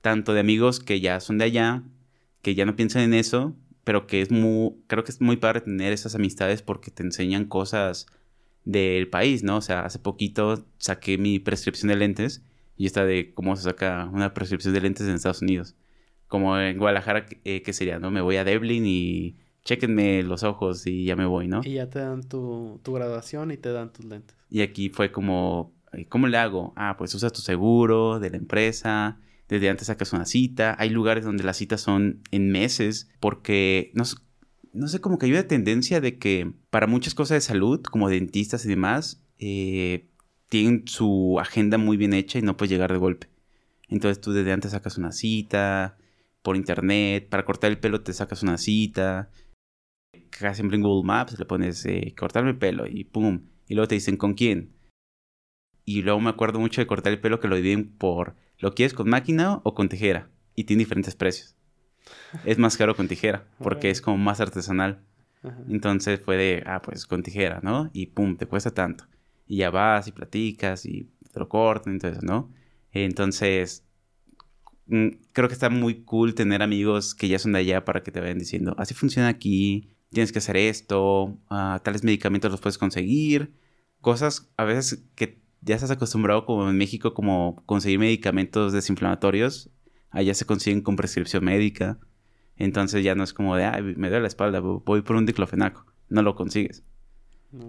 Tanto 0.00 0.32
de 0.32 0.40
amigos 0.40 0.80
que 0.80 1.00
ya 1.00 1.20
son 1.20 1.38
de 1.38 1.44
allá, 1.44 1.82
que 2.42 2.54
ya 2.54 2.64
no 2.64 2.76
piensan 2.76 3.02
en 3.02 3.14
eso, 3.14 3.56
pero 3.84 4.06
que 4.06 4.22
es 4.22 4.30
muy, 4.30 4.72
creo 4.86 5.04
que 5.04 5.12
es 5.12 5.20
muy 5.20 5.36
padre 5.36 5.60
tener 5.62 5.92
esas 5.92 6.14
amistades 6.14 6.62
porque 6.62 6.90
te 6.90 7.02
enseñan 7.02 7.44
cosas 7.44 8.06
del 8.64 9.08
país, 9.08 9.42
¿no? 9.42 9.58
O 9.58 9.62
sea, 9.62 9.80
hace 9.80 9.98
poquito 9.98 10.66
saqué 10.78 11.18
mi 11.18 11.38
prescripción 11.40 11.88
de 11.88 11.96
lentes 11.96 12.42
y 12.76 12.86
está 12.86 13.04
de 13.04 13.34
cómo 13.34 13.56
se 13.56 13.64
saca 13.64 14.08
una 14.12 14.34
prescripción 14.34 14.74
de 14.74 14.80
lentes 14.80 15.06
en 15.08 15.14
Estados 15.14 15.42
Unidos 15.42 15.76
como 16.28 16.58
en 16.58 16.78
Guadalajara, 16.78 17.26
eh, 17.44 17.62
¿qué 17.62 17.72
sería, 17.72 17.98
no? 17.98 18.10
Me 18.10 18.20
voy 18.20 18.36
a 18.36 18.44
Devlin 18.44 18.84
y 18.86 19.36
chequenme 19.66 20.22
los 20.22 20.44
ojos 20.44 20.86
y 20.86 21.04
ya 21.04 21.16
me 21.16 21.26
voy, 21.26 21.48
¿no? 21.48 21.60
Y 21.64 21.74
ya 21.74 21.90
te 21.90 21.98
dan 21.98 22.22
tu, 22.22 22.80
tu 22.82 22.92
graduación 22.92 23.50
y 23.50 23.56
te 23.56 23.72
dan 23.72 23.92
tus 23.92 24.06
lentes. 24.06 24.36
Y 24.48 24.62
aquí 24.62 24.88
fue 24.88 25.10
como, 25.10 25.74
¿cómo 26.08 26.28
le 26.28 26.38
hago? 26.38 26.72
Ah, 26.76 26.96
pues 26.96 27.14
usas 27.14 27.32
tu 27.32 27.40
seguro 27.40 28.20
de 28.20 28.30
la 28.30 28.36
empresa, 28.36 29.18
desde 29.48 29.68
antes 29.68 29.88
sacas 29.88 30.12
una 30.12 30.24
cita. 30.24 30.76
Hay 30.78 30.90
lugares 30.90 31.24
donde 31.24 31.44
las 31.44 31.56
citas 31.56 31.80
son 31.80 32.22
en 32.30 32.50
meses 32.50 33.10
porque 33.20 33.90
no, 33.94 34.04
no 34.72 34.88
sé, 34.88 35.00
como 35.00 35.18
que 35.18 35.26
hay 35.26 35.32
una 35.32 35.48
tendencia 35.48 36.00
de 36.00 36.16
que 36.16 36.52
para 36.70 36.86
muchas 36.86 37.14
cosas 37.14 37.36
de 37.36 37.40
salud, 37.40 37.82
como 37.82 38.08
dentistas 38.08 38.64
y 38.64 38.68
demás, 38.68 39.22
eh, 39.38 40.08
tienen 40.48 40.84
su 40.86 41.38
agenda 41.40 41.76
muy 41.76 41.96
bien 41.96 42.12
hecha 42.12 42.38
y 42.38 42.42
no 42.42 42.56
puedes 42.56 42.70
llegar 42.70 42.92
de 42.92 42.98
golpe. 42.98 43.28
Entonces 43.88 44.20
tú 44.20 44.32
desde 44.32 44.52
antes 44.52 44.70
sacas 44.70 44.96
una 44.96 45.10
cita, 45.10 45.98
por 46.42 46.56
internet, 46.56 47.28
para 47.28 47.44
cortar 47.44 47.72
el 47.72 47.78
pelo 47.78 48.02
te 48.02 48.12
sacas 48.12 48.44
una 48.44 48.56
cita, 48.56 49.30
casi 50.38 50.56
siempre 50.56 50.76
en 50.76 50.82
Google 50.82 51.06
Maps 51.06 51.38
le 51.38 51.44
pones 51.44 51.84
eh, 51.86 52.14
cortarme 52.16 52.50
el 52.50 52.58
pelo 52.58 52.86
y 52.86 53.04
pum, 53.04 53.42
y 53.68 53.74
luego 53.74 53.88
te 53.88 53.94
dicen 53.94 54.16
con 54.16 54.34
quién. 54.34 54.72
Y 55.84 56.02
luego 56.02 56.20
me 56.20 56.30
acuerdo 56.30 56.58
mucho 56.58 56.80
de 56.80 56.86
cortar 56.86 57.12
el 57.12 57.20
pelo 57.20 57.40
que 57.40 57.48
lo 57.48 57.56
dividen 57.56 57.88
por, 57.88 58.34
¿lo 58.58 58.74
quieres 58.74 58.94
con 58.94 59.08
máquina 59.08 59.60
o 59.62 59.74
con 59.74 59.88
tijera? 59.88 60.28
Y 60.54 60.64
tiene 60.64 60.80
diferentes 60.80 61.14
precios. 61.14 61.56
Es 62.44 62.58
más 62.58 62.76
caro 62.76 62.96
con 62.96 63.08
tijera, 63.08 63.46
porque 63.58 63.90
es 63.90 64.00
como 64.00 64.18
más 64.18 64.40
artesanal. 64.40 65.04
Entonces 65.68 66.20
fue 66.20 66.36
de, 66.36 66.62
ah, 66.66 66.82
pues 66.82 67.06
con 67.06 67.22
tijera, 67.22 67.60
¿no? 67.62 67.90
Y 67.92 68.06
pum, 68.06 68.36
te 68.36 68.46
cuesta 68.46 68.72
tanto. 68.72 69.04
Y 69.46 69.58
ya 69.58 69.70
vas 69.70 70.08
y 70.08 70.12
platicas 70.12 70.86
y 70.86 71.08
te 71.32 71.38
lo 71.38 71.48
cortan, 71.48 71.94
entonces, 71.94 72.22
¿no? 72.24 72.50
Entonces, 72.90 73.86
Mm, 74.88 75.08
creo 75.32 75.48
que 75.48 75.54
está 75.54 75.68
muy 75.68 76.04
cool 76.04 76.34
tener 76.34 76.62
amigos 76.62 77.14
que 77.14 77.28
ya 77.28 77.38
son 77.38 77.52
de 77.52 77.58
allá 77.58 77.84
para 77.84 78.02
que 78.02 78.12
te 78.12 78.20
vayan 78.20 78.38
diciendo, 78.38 78.74
así 78.78 78.94
funciona 78.94 79.28
aquí, 79.28 79.90
tienes 80.10 80.32
que 80.32 80.38
hacer 80.38 80.56
esto, 80.56 81.38
ah, 81.50 81.80
tales 81.84 82.04
medicamentos 82.04 82.50
los 82.50 82.60
puedes 82.60 82.78
conseguir, 82.78 83.54
cosas 84.00 84.50
a 84.56 84.64
veces 84.64 85.04
que 85.14 85.40
ya 85.60 85.74
estás 85.74 85.90
acostumbrado 85.90 86.46
como 86.46 86.68
en 86.68 86.76
México 86.76 87.14
como 87.14 87.62
conseguir 87.66 87.98
medicamentos 87.98 88.72
desinflamatorios, 88.72 89.70
allá 90.10 90.34
se 90.34 90.46
consiguen 90.46 90.82
con 90.82 90.96
prescripción 90.96 91.44
médica, 91.44 91.98
entonces 92.56 93.04
ya 93.04 93.14
no 93.14 93.24
es 93.24 93.32
como 93.32 93.56
de, 93.56 93.64
ay, 93.64 93.82
me 93.82 94.08
duele 94.08 94.22
la 94.22 94.28
espalda, 94.28 94.60
voy 94.60 95.02
por 95.02 95.16
un 95.16 95.26
diclofenaco, 95.26 95.86
no 96.08 96.22
lo 96.22 96.34
consigues. 96.34 96.84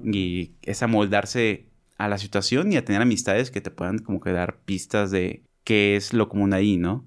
Y 0.04 0.56
es 0.62 0.84
amoldarse 0.84 1.69
a 1.97 2.08
la 2.08 2.17
situación 2.17 2.71
y 2.71 2.78
a 2.78 2.86
tener 2.86 3.02
amistades 3.02 3.52
que 3.52 3.62
te 3.62 3.71
puedan 3.71 4.00
como 4.00 4.21
que 4.21 4.32
dar 4.32 4.60
pistas 4.63 5.12
de 5.12 5.43
que 5.63 5.95
es 5.95 6.13
lo 6.13 6.30
común 6.30 6.54
ahí, 6.54 6.78
¿no? 6.78 7.06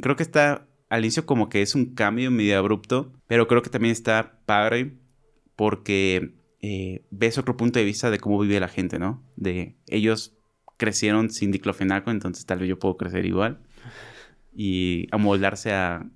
Creo 0.00 0.16
que 0.16 0.22
está 0.22 0.66
al 0.94 1.04
inicio 1.04 1.26
como 1.26 1.48
que 1.48 1.60
es 1.60 1.74
un 1.74 1.94
cambio 1.94 2.30
medio 2.30 2.56
abrupto, 2.56 3.12
pero 3.26 3.48
creo 3.48 3.62
que 3.62 3.70
también 3.70 3.90
está 3.90 4.38
padre 4.46 4.96
porque 5.56 6.34
eh, 6.62 7.04
ves 7.10 7.36
otro 7.36 7.56
punto 7.56 7.80
de 7.80 7.84
vista 7.84 8.12
de 8.12 8.20
cómo 8.20 8.38
vive 8.38 8.60
la 8.60 8.68
gente, 8.68 9.00
¿no? 9.00 9.20
De 9.34 9.74
ellos 9.88 10.36
crecieron 10.76 11.30
sin 11.30 11.50
diclofenaco, 11.50 12.12
entonces 12.12 12.46
tal 12.46 12.60
vez 12.60 12.68
yo 12.68 12.78
puedo 12.78 12.96
crecer 12.96 13.26
igual 13.26 13.58
y 14.54 15.08
amoldarse 15.10 15.72
a 15.72 16.08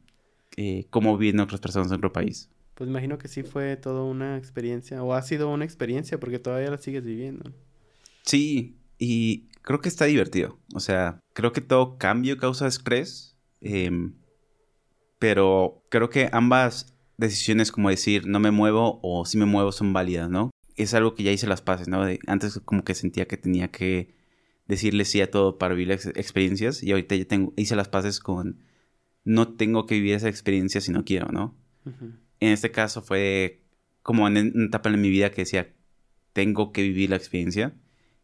eh, 0.56 0.86
cómo 0.90 1.18
viven 1.18 1.40
otras 1.40 1.60
personas 1.60 1.88
en 1.88 1.96
otro 1.96 2.12
país. 2.12 2.48
Pues 2.74 2.88
imagino 2.88 3.18
que 3.18 3.26
sí 3.26 3.42
fue 3.42 3.76
toda 3.76 4.04
una 4.04 4.38
experiencia, 4.38 5.02
o 5.02 5.12
ha 5.12 5.22
sido 5.22 5.50
una 5.50 5.64
experiencia 5.64 6.20
porque 6.20 6.38
todavía 6.38 6.70
la 6.70 6.78
sigues 6.78 7.04
viviendo. 7.04 7.52
Sí, 8.22 8.76
y 8.96 9.48
creo 9.62 9.80
que 9.80 9.88
está 9.88 10.04
divertido. 10.04 10.56
O 10.72 10.78
sea, 10.78 11.18
creo 11.32 11.52
que 11.52 11.62
todo 11.62 11.98
cambio 11.98 12.36
causa 12.36 12.68
estrés. 12.68 13.36
Em, 13.60 14.14
pero 15.18 15.84
creo 15.88 16.10
que 16.10 16.28
ambas 16.32 16.94
decisiones, 17.16 17.72
como 17.72 17.90
decir 17.90 18.26
no 18.26 18.40
me 18.40 18.50
muevo 18.50 19.00
o 19.02 19.24
si 19.26 19.38
me 19.38 19.46
muevo, 19.46 19.72
son 19.72 19.92
válidas, 19.92 20.30
¿no? 20.30 20.50
Es 20.76 20.94
algo 20.94 21.14
que 21.14 21.24
ya 21.24 21.32
hice 21.32 21.46
las 21.46 21.62
paces, 21.62 21.88
¿no? 21.88 22.04
antes 22.26 22.60
como 22.64 22.84
que 22.84 22.94
sentía 22.94 23.26
que 23.26 23.36
tenía 23.36 23.68
que 23.68 24.14
decirle 24.66 25.04
sí 25.04 25.20
a 25.20 25.30
todo 25.30 25.58
para 25.58 25.74
vivir 25.74 25.92
experiencias 25.92 26.82
y 26.82 26.92
ahorita 26.92 27.16
ya 27.16 27.24
tengo, 27.24 27.52
hice 27.56 27.74
las 27.74 27.88
paces 27.88 28.20
con 28.20 28.60
no 29.24 29.48
tengo 29.48 29.86
que 29.86 29.96
vivir 29.96 30.14
esa 30.14 30.28
experiencia 30.28 30.80
si 30.80 30.92
no 30.92 31.04
quiero, 31.04 31.28
¿no? 31.32 31.56
En 32.40 32.52
este 32.52 32.70
caso 32.70 33.02
fue 33.02 33.62
como 34.02 34.28
en 34.28 34.52
una 34.54 34.66
etapa 34.66 34.90
en 34.90 35.00
mi 35.00 35.10
vida 35.10 35.30
que 35.30 35.42
decía 35.42 35.74
tengo 36.32 36.72
que 36.72 36.82
vivir 36.82 37.10
la 37.10 37.16
experiencia 37.16 37.74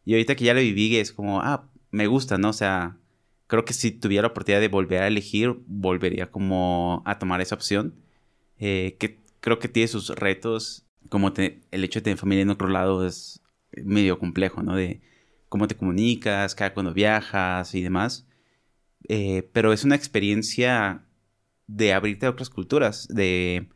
y 0.05 0.13
ahorita 0.13 0.35
que 0.35 0.45
ya 0.45 0.53
lo 0.53 0.61
viví, 0.61 0.95
es 0.97 1.11
como, 1.11 1.41
ah, 1.41 1.67
me 1.89 2.07
gusta, 2.07 2.37
¿no? 2.37 2.49
O 2.49 2.53
sea, 2.53 2.97
creo 3.47 3.65
que 3.65 3.73
si 3.73 3.91
tuviera 3.91 4.23
la 4.23 4.27
oportunidad 4.29 4.61
de 4.61 4.67
volver 4.67 5.03
a 5.03 5.07
elegir, 5.07 5.55
volvería 5.67 6.31
como 6.31 7.03
a 7.05 7.19
tomar 7.19 7.41
esa 7.41 7.55
opción. 7.55 7.95
Eh, 8.59 8.95
que 8.99 9.19
creo 9.41 9.59
que 9.59 9.67
tiene 9.67 9.87
sus 9.87 10.09
retos, 10.09 10.85
como 11.09 11.33
el 11.35 11.83
hecho 11.83 11.99
de 11.99 12.03
tener 12.03 12.17
familia 12.17 12.43
en 12.43 12.49
otro 12.49 12.67
lado 12.67 13.05
es 13.05 13.41
medio 13.83 14.17
complejo, 14.19 14.63
¿no? 14.63 14.75
De 14.75 15.01
cómo 15.49 15.67
te 15.67 15.75
comunicas, 15.75 16.55
cada 16.55 16.73
cuando 16.73 16.93
viajas 16.93 17.75
y 17.75 17.81
demás. 17.81 18.27
Eh, 19.07 19.49
pero 19.53 19.73
es 19.73 19.83
una 19.83 19.95
experiencia 19.95 21.05
de 21.67 21.93
abrirte 21.93 22.25
a 22.25 22.31
otras 22.31 22.49
culturas, 22.49 23.07
de... 23.09 23.69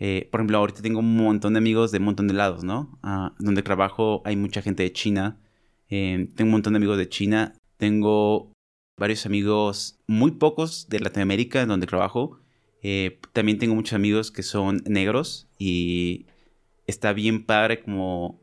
Eh, 0.00 0.28
por 0.30 0.40
ejemplo, 0.40 0.58
ahorita 0.58 0.80
tengo 0.80 1.00
un 1.00 1.16
montón 1.16 1.54
de 1.54 1.58
amigos 1.58 1.90
de 1.90 1.98
un 1.98 2.04
montón 2.04 2.28
de 2.28 2.34
lados, 2.34 2.62
¿no? 2.62 2.98
Ah, 3.02 3.34
donde 3.40 3.62
trabajo 3.62 4.22
hay 4.24 4.36
mucha 4.36 4.62
gente 4.62 4.84
de 4.84 4.92
China, 4.92 5.40
tengo 5.88 6.44
un 6.44 6.50
montón 6.50 6.74
de 6.74 6.76
amigos 6.78 6.98
de 6.98 7.08
China. 7.08 7.54
Tengo 7.78 8.52
varios 8.98 9.26
amigos, 9.26 9.98
muy 10.06 10.32
pocos 10.32 10.88
de 10.88 11.00
Latinoamérica, 11.00 11.62
en 11.62 11.68
donde 11.68 11.86
trabajo. 11.86 12.40
Eh, 12.82 13.18
también 13.32 13.58
tengo 13.58 13.74
muchos 13.74 13.94
amigos 13.94 14.30
que 14.30 14.42
son 14.42 14.82
negros 14.86 15.48
y 15.58 16.26
está 16.86 17.12
bien 17.12 17.44
padre 17.44 17.82
como 17.82 18.40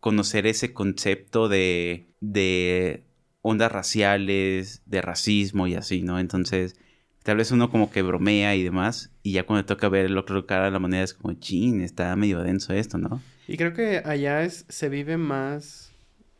conocer 0.00 0.46
ese 0.46 0.72
concepto 0.72 1.48
de, 1.48 2.08
de 2.20 3.04
ondas 3.42 3.72
raciales, 3.72 4.82
de 4.86 5.02
racismo 5.02 5.66
y 5.66 5.74
así, 5.74 6.02
¿no? 6.02 6.18
Entonces, 6.18 6.76
tal 7.22 7.38
vez 7.38 7.50
uno 7.50 7.70
como 7.70 7.90
que 7.90 8.02
bromea 8.02 8.54
y 8.54 8.62
demás, 8.62 9.10
y 9.22 9.32
ya 9.32 9.44
cuando 9.44 9.64
toca 9.64 9.88
ver 9.88 10.06
el 10.06 10.18
otro 10.18 10.46
cara 10.46 10.66
de 10.66 10.70
la 10.70 10.78
moneda 10.78 11.02
es 11.02 11.14
como, 11.14 11.32
chin, 11.34 11.80
está 11.80 12.14
medio 12.16 12.42
denso 12.42 12.74
esto, 12.74 12.98
¿no? 12.98 13.22
Y 13.48 13.56
creo 13.56 13.72
que 13.72 14.02
allá 14.04 14.42
es, 14.42 14.66
se 14.68 14.88
vive 14.88 15.16
más 15.16 15.93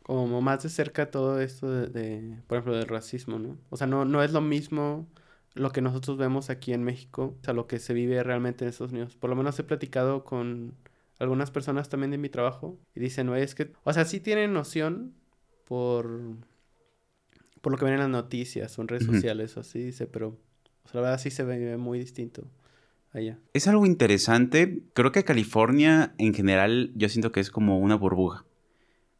como 0.05 0.39
más 0.39 0.61
de 0.61 0.69
cerca 0.69 1.09
todo 1.09 1.41
esto 1.41 1.67
de, 1.67 2.37
por 2.45 2.59
ejemplo, 2.59 2.75
del 2.75 2.87
racismo, 2.87 3.39
¿no? 3.39 3.57
O 3.71 3.77
sea, 3.77 3.87
no, 3.87 4.05
no 4.05 4.21
es 4.21 4.31
lo 4.33 4.41
mismo 4.41 5.07
lo 5.55 5.71
que 5.71 5.81
nosotros 5.81 6.15
vemos 6.17 6.51
aquí 6.51 6.73
en 6.73 6.83
México, 6.83 7.35
o 7.41 7.43
sea, 7.43 7.55
lo 7.55 7.65
que 7.65 7.79
se 7.79 7.95
vive 7.95 8.21
realmente 8.21 8.63
en 8.63 8.69
Estados 8.69 8.91
Unidos. 8.91 9.15
Por 9.15 9.31
lo 9.31 9.35
menos 9.35 9.57
he 9.57 9.63
platicado 9.63 10.23
con 10.23 10.75
algunas 11.17 11.49
personas 11.49 11.89
también 11.89 12.11
de 12.11 12.19
mi 12.19 12.29
trabajo 12.29 12.77
y 12.93 12.99
dicen, 12.99 13.29
oye, 13.29 13.41
es 13.41 13.55
que, 13.55 13.71
o 13.83 13.93
sea, 13.93 14.05
sí 14.05 14.19
tienen 14.19 14.53
noción 14.53 15.15
por, 15.67 16.35
por 17.61 17.71
lo 17.71 17.79
que 17.79 17.85
ven 17.85 17.95
en 17.95 18.01
las 18.01 18.09
noticias 18.09 18.77
o 18.77 18.83
en 18.83 18.89
redes 18.89 19.07
sociales 19.07 19.57
o 19.57 19.61
así, 19.61 19.79
dice, 19.79 20.05
pero, 20.05 20.37
o 20.83 20.89
sea, 20.89 21.01
la 21.01 21.07
verdad 21.07 21.19
sí 21.19 21.31
se 21.31 21.43
ve 21.43 21.77
muy 21.77 21.97
distinto. 21.97 22.43
Allá. 23.11 23.39
Es 23.53 23.67
algo 23.67 23.87
interesante. 23.87 24.83
Creo 24.93 25.11
que 25.11 25.23
California 25.23 26.13
en 26.19 26.35
general 26.35 26.91
yo 26.95 27.09
siento 27.09 27.31
que 27.31 27.39
es 27.39 27.49
como 27.49 27.79
una 27.79 27.95
burbuja 27.95 28.45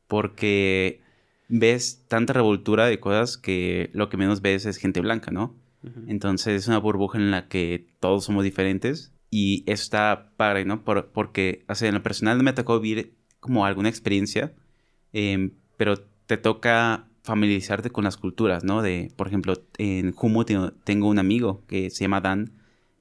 porque 0.07 1.01
ves 1.47 2.03
tanta 2.07 2.33
revoltura 2.33 2.85
de 2.87 2.99
cosas 2.99 3.37
que 3.37 3.89
lo 3.93 4.09
que 4.09 4.17
menos 4.17 4.41
ves 4.41 4.65
es 4.65 4.77
gente 4.77 5.01
blanca, 5.01 5.31
¿no? 5.31 5.55
Entonces 6.07 6.63
es 6.63 6.67
una 6.67 6.79
burbuja 6.79 7.19
en 7.19 7.29
la 7.29 7.47
que 7.47 7.85
todos 7.99 8.25
somos 8.25 8.43
diferentes 8.43 9.13
y 9.29 9.63
eso 9.67 9.83
está 9.83 10.31
padre, 10.35 10.65
¿no? 10.65 10.83
porque, 10.83 11.63
o 11.67 11.75
sea, 11.75 11.89
en 11.89 11.95
lo 11.95 12.01
personal 12.01 12.37
no 12.37 12.43
me 12.43 12.53
tocó 12.53 12.79
vivir 12.79 13.13
como 13.39 13.65
alguna 13.65 13.89
experiencia, 13.89 14.53
em, 15.13 15.51
pero 15.77 15.97
te 16.25 16.37
toca 16.37 17.07
familiarizarte 17.21 17.89
con 17.89 18.03
las 18.03 18.17
culturas, 18.17 18.63
¿no? 18.63 18.81
De, 18.81 19.11
por 19.15 19.27
ejemplo, 19.27 19.53
en 19.77 20.13
Humo 20.19 20.45
tengo 20.45 21.07
un 21.07 21.19
amigo 21.19 21.63
que 21.67 21.89
se 21.89 22.03
llama 22.03 22.21
Dan, 22.21 22.53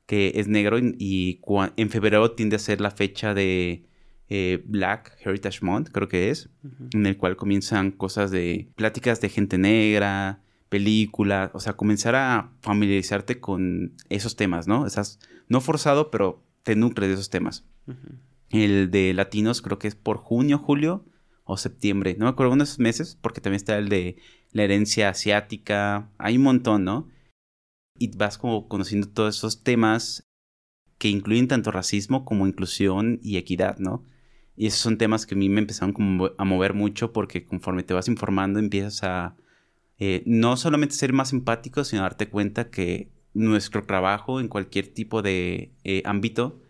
que 0.07 0.33
es 0.37 0.49
negro 0.49 0.79
y, 0.79 1.41
en 1.77 1.91
febrero 1.91 2.33
tiende 2.33 2.57
a 2.57 2.59
ser 2.59 2.81
la 2.81 2.91
fecha 2.91 3.35
de 3.35 3.85
eh, 4.29 4.63
Black 4.67 5.17
Heritage 5.23 5.59
Month, 5.63 5.91
creo 5.91 6.09
que 6.09 6.31
es, 6.31 6.49
en 6.93 7.07
el 7.07 7.17
cual 7.17 7.37
comienzan 7.37 7.91
cosas 7.91 8.31
de 8.31 8.71
pláticas 8.75 9.21
de 9.21 9.29
gente 9.29 9.59
negra, 9.59 10.43
películas, 10.69 11.51
o 11.55 11.61
sea, 11.61 11.75
comenzar 11.75 12.15
a 12.17 12.51
familiarizarte 12.63 13.39
con 13.39 13.95
esos 14.09 14.35
temas, 14.35 14.67
¿no? 14.67 14.87
Estás 14.87 15.21
no 15.49 15.61
forzado, 15.61 16.11
pero 16.11 16.43
te 16.63 16.75
nutres 16.75 17.09
de 17.09 17.15
esos 17.15 17.31
temas. 17.31 17.65
El 18.51 18.91
de 18.91 19.13
latinos 19.15 19.63
creo 19.63 19.79
que 19.79 19.89
es 19.89 19.95
por 19.95 20.17
junio, 20.17 20.59
julio 20.59 21.05
o 21.45 21.59
septiembre, 21.59 22.17
no 22.19 22.25
me 22.25 22.31
acuerdo 22.31 22.55
unos 22.55 22.79
meses, 22.79 23.19
porque 23.21 23.41
también 23.41 23.57
está 23.57 23.77
el 23.77 23.89
de 23.89 24.17
la 24.53 24.63
herencia 24.63 25.11
asiática, 25.11 26.11
hay 26.17 26.39
un 26.39 26.45
montón, 26.45 26.85
¿no? 26.85 27.09
Y 27.99 28.17
vas 28.17 28.39
como 28.39 28.67
conociendo 28.67 29.09
todos 29.09 29.37
esos 29.37 29.63
temas 29.63 30.27
que 30.99 31.09
incluyen 31.09 31.49
tanto 31.49 31.71
racismo 31.71 32.25
como 32.25 32.47
inclusión 32.47 33.21
y 33.23 33.37
equidad, 33.37 33.79
¿no? 33.79 34.03
Y 34.57 34.67
esos 34.67 34.81
son 34.81 34.99
temas 34.99 35.27
que 35.27 35.35
a 35.35 35.39
mí 35.39 35.49
me 35.49 35.61
empezaron 35.61 35.93
como 35.93 36.31
a 36.39 36.45
mover 36.45 36.75
mucho 36.75 37.13
porque 37.13 37.45
conforme 37.45 37.83
te 37.83 37.95
vas 37.95 38.09
informando 38.09 38.59
empiezas 38.61 39.03
a 39.03 39.37
eh, 39.99 40.23
no 40.27 40.57
solamente 40.57 40.95
ser 40.95 41.13
más 41.13 41.33
empático, 41.33 41.85
sino 41.85 42.03
darte 42.03 42.29
cuenta 42.29 42.71
que 42.71 43.11
nuestro 43.33 43.85
trabajo 43.85 44.41
en 44.41 44.49
cualquier 44.49 44.89
tipo 44.89 45.23
de 45.23 45.73
eh, 45.83 46.03
ámbito 46.05 46.61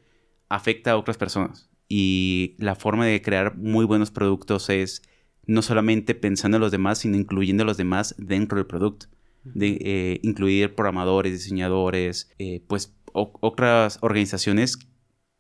afecta 0.49 0.93
a 0.93 0.97
otras 0.97 1.19
personas. 1.19 1.71
Y 1.89 2.57
la 2.59 2.75
forma 2.75 3.07
de 3.07 3.21
crear 3.21 3.57
muy 3.57 3.85
buenos 3.85 4.11
productos 4.11 4.71
es 4.71 5.03
no 5.47 5.61
solamente 5.61 6.15
pensando 6.15 6.57
en 6.57 6.63
los 6.63 6.73
demás, 6.73 6.99
sino 6.99 7.17
incluyendo 7.17 7.65
a 7.65 7.67
los 7.67 7.77
demás 7.77 8.15
dentro 8.19 8.57
del 8.57 8.67
producto. 8.67 9.07
De 9.43 9.79
eh, 9.83 10.21
incluir 10.23 10.75
programadores, 10.75 11.35
diseñadores, 11.35 12.31
pues 12.67 12.97
otras 13.13 13.99
organizaciones 14.01 14.79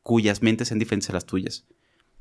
cuyas 0.03 0.43
mentes 0.43 0.69
sean 0.69 0.79
diferentes 0.79 1.09
a 1.09 1.15
las 1.15 1.25
tuyas 1.25 1.67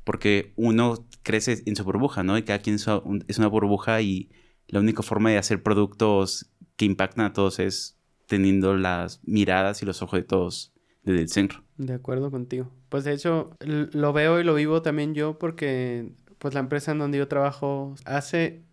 porque 0.04 0.52
uno 0.56 1.06
crece 1.22 1.62
en 1.66 1.76
su 1.76 1.84
burbuja, 1.84 2.22
¿no? 2.22 2.38
Y 2.38 2.42
cada 2.42 2.60
quien 2.60 2.76
es 2.76 3.38
una 3.38 3.48
burbuja 3.48 4.00
y 4.02 4.30
la 4.68 4.80
única 4.80 5.02
forma 5.02 5.30
de 5.30 5.38
hacer 5.38 5.62
productos 5.62 6.50
que 6.76 6.84
impactan 6.84 7.26
a 7.26 7.32
todos 7.32 7.58
es 7.58 7.98
teniendo 8.26 8.76
las 8.76 9.20
miradas 9.24 9.82
y 9.82 9.86
los 9.86 10.02
ojos 10.02 10.20
de 10.20 10.24
todos 10.24 10.72
desde 11.02 11.22
el 11.22 11.28
centro. 11.28 11.64
De 11.76 11.94
acuerdo 11.94 12.30
contigo. 12.30 12.70
Pues 12.88 13.04
de 13.04 13.12
hecho, 13.12 13.50
lo 13.60 14.12
veo 14.12 14.40
y 14.40 14.44
lo 14.44 14.54
vivo 14.54 14.82
también 14.82 15.14
yo 15.14 15.38
porque 15.38 16.12
pues 16.38 16.54
la 16.54 16.60
empresa 16.60 16.92
en 16.92 16.98
donde 16.98 17.18
yo 17.18 17.28
trabajo 17.28 17.94
hace 18.04 18.64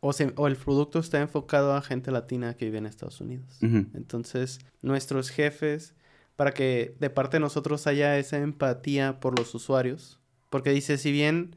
o, 0.00 0.12
o 0.36 0.46
el 0.46 0.56
producto 0.56 0.98
está 0.98 1.20
enfocado 1.20 1.74
a 1.74 1.82
gente 1.82 2.10
latina 2.10 2.54
que 2.54 2.66
vive 2.66 2.78
en 2.78 2.86
Estados 2.86 3.20
Unidos. 3.20 3.58
Entonces, 3.62 4.60
nuestros 4.82 5.30
jefes, 5.30 5.94
para 6.36 6.52
que 6.52 6.94
de 7.00 7.08
parte 7.08 7.36
de 7.36 7.40
nosotros 7.40 7.86
haya 7.86 8.18
esa 8.18 8.36
empatía 8.36 9.18
por 9.20 9.38
los 9.38 9.54
usuarios, 9.54 10.20
porque 10.54 10.70
dice, 10.70 10.98
si 10.98 11.10
bien 11.10 11.56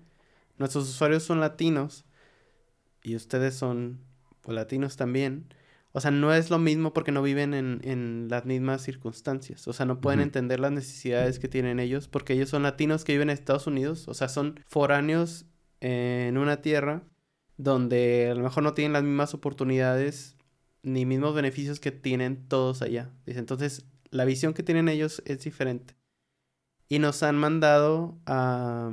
nuestros 0.57 0.89
usuarios 0.89 1.21
son 1.21 1.39
latinos 1.39 2.03
y 3.03 3.15
ustedes 3.15 3.53
son 3.53 3.99
pues, 4.41 4.55
latinos 4.55 4.97
también, 4.97 5.53
o 5.91 6.01
sea, 6.01 6.09
no 6.09 6.33
es 6.33 6.49
lo 6.49 6.57
mismo 6.57 6.93
porque 6.93 7.11
no 7.11 7.21
viven 7.21 7.53
en, 7.53 8.27
las 8.27 8.45
mismas 8.45 8.81
circunstancias. 8.81 9.67
O 9.67 9.73
sea, 9.73 9.85
no 9.85 10.01
pueden 10.01 10.19
entender 10.19 10.59
las 10.59 10.71
necesidades 10.71 11.37
que 11.37 11.47
tienen 11.47 11.79
ellos 11.79 12.07
porque 12.07 12.33
ellos 12.33 12.49
son 12.49 12.63
latinos 12.63 13.03
que 13.03 13.11
viven 13.11 13.29
en 13.29 13.35
Estados 13.35 13.67
Unidos. 13.67 14.07
O 14.07 14.15
sea, 14.15 14.29
son 14.29 14.59
foráneos 14.65 15.45
en 15.79 16.35
una 16.39 16.63
tierra 16.63 17.03
donde 17.55 18.29
a 18.31 18.33
lo 18.33 18.41
mejor 18.41 18.63
no 18.63 18.73
tienen 18.73 18.93
las 18.93 19.03
mismas 19.03 19.35
oportunidades 19.35 20.37
ni 20.81 21.05
mismos 21.05 21.35
beneficios 21.35 21.79
que 21.79 21.91
tienen 21.91 22.47
todos 22.47 22.81
allá. 22.81 23.11
Dice, 23.27 23.37
entonces, 23.37 23.85
la 24.09 24.25
visión 24.25 24.55
que 24.55 24.63
tienen 24.63 24.89
ellos 24.89 25.21
es 25.27 25.43
diferente 25.43 25.96
y 26.89 26.99
nos 26.99 27.23
han 27.23 27.37
mandado 27.37 28.17
a... 28.25 28.91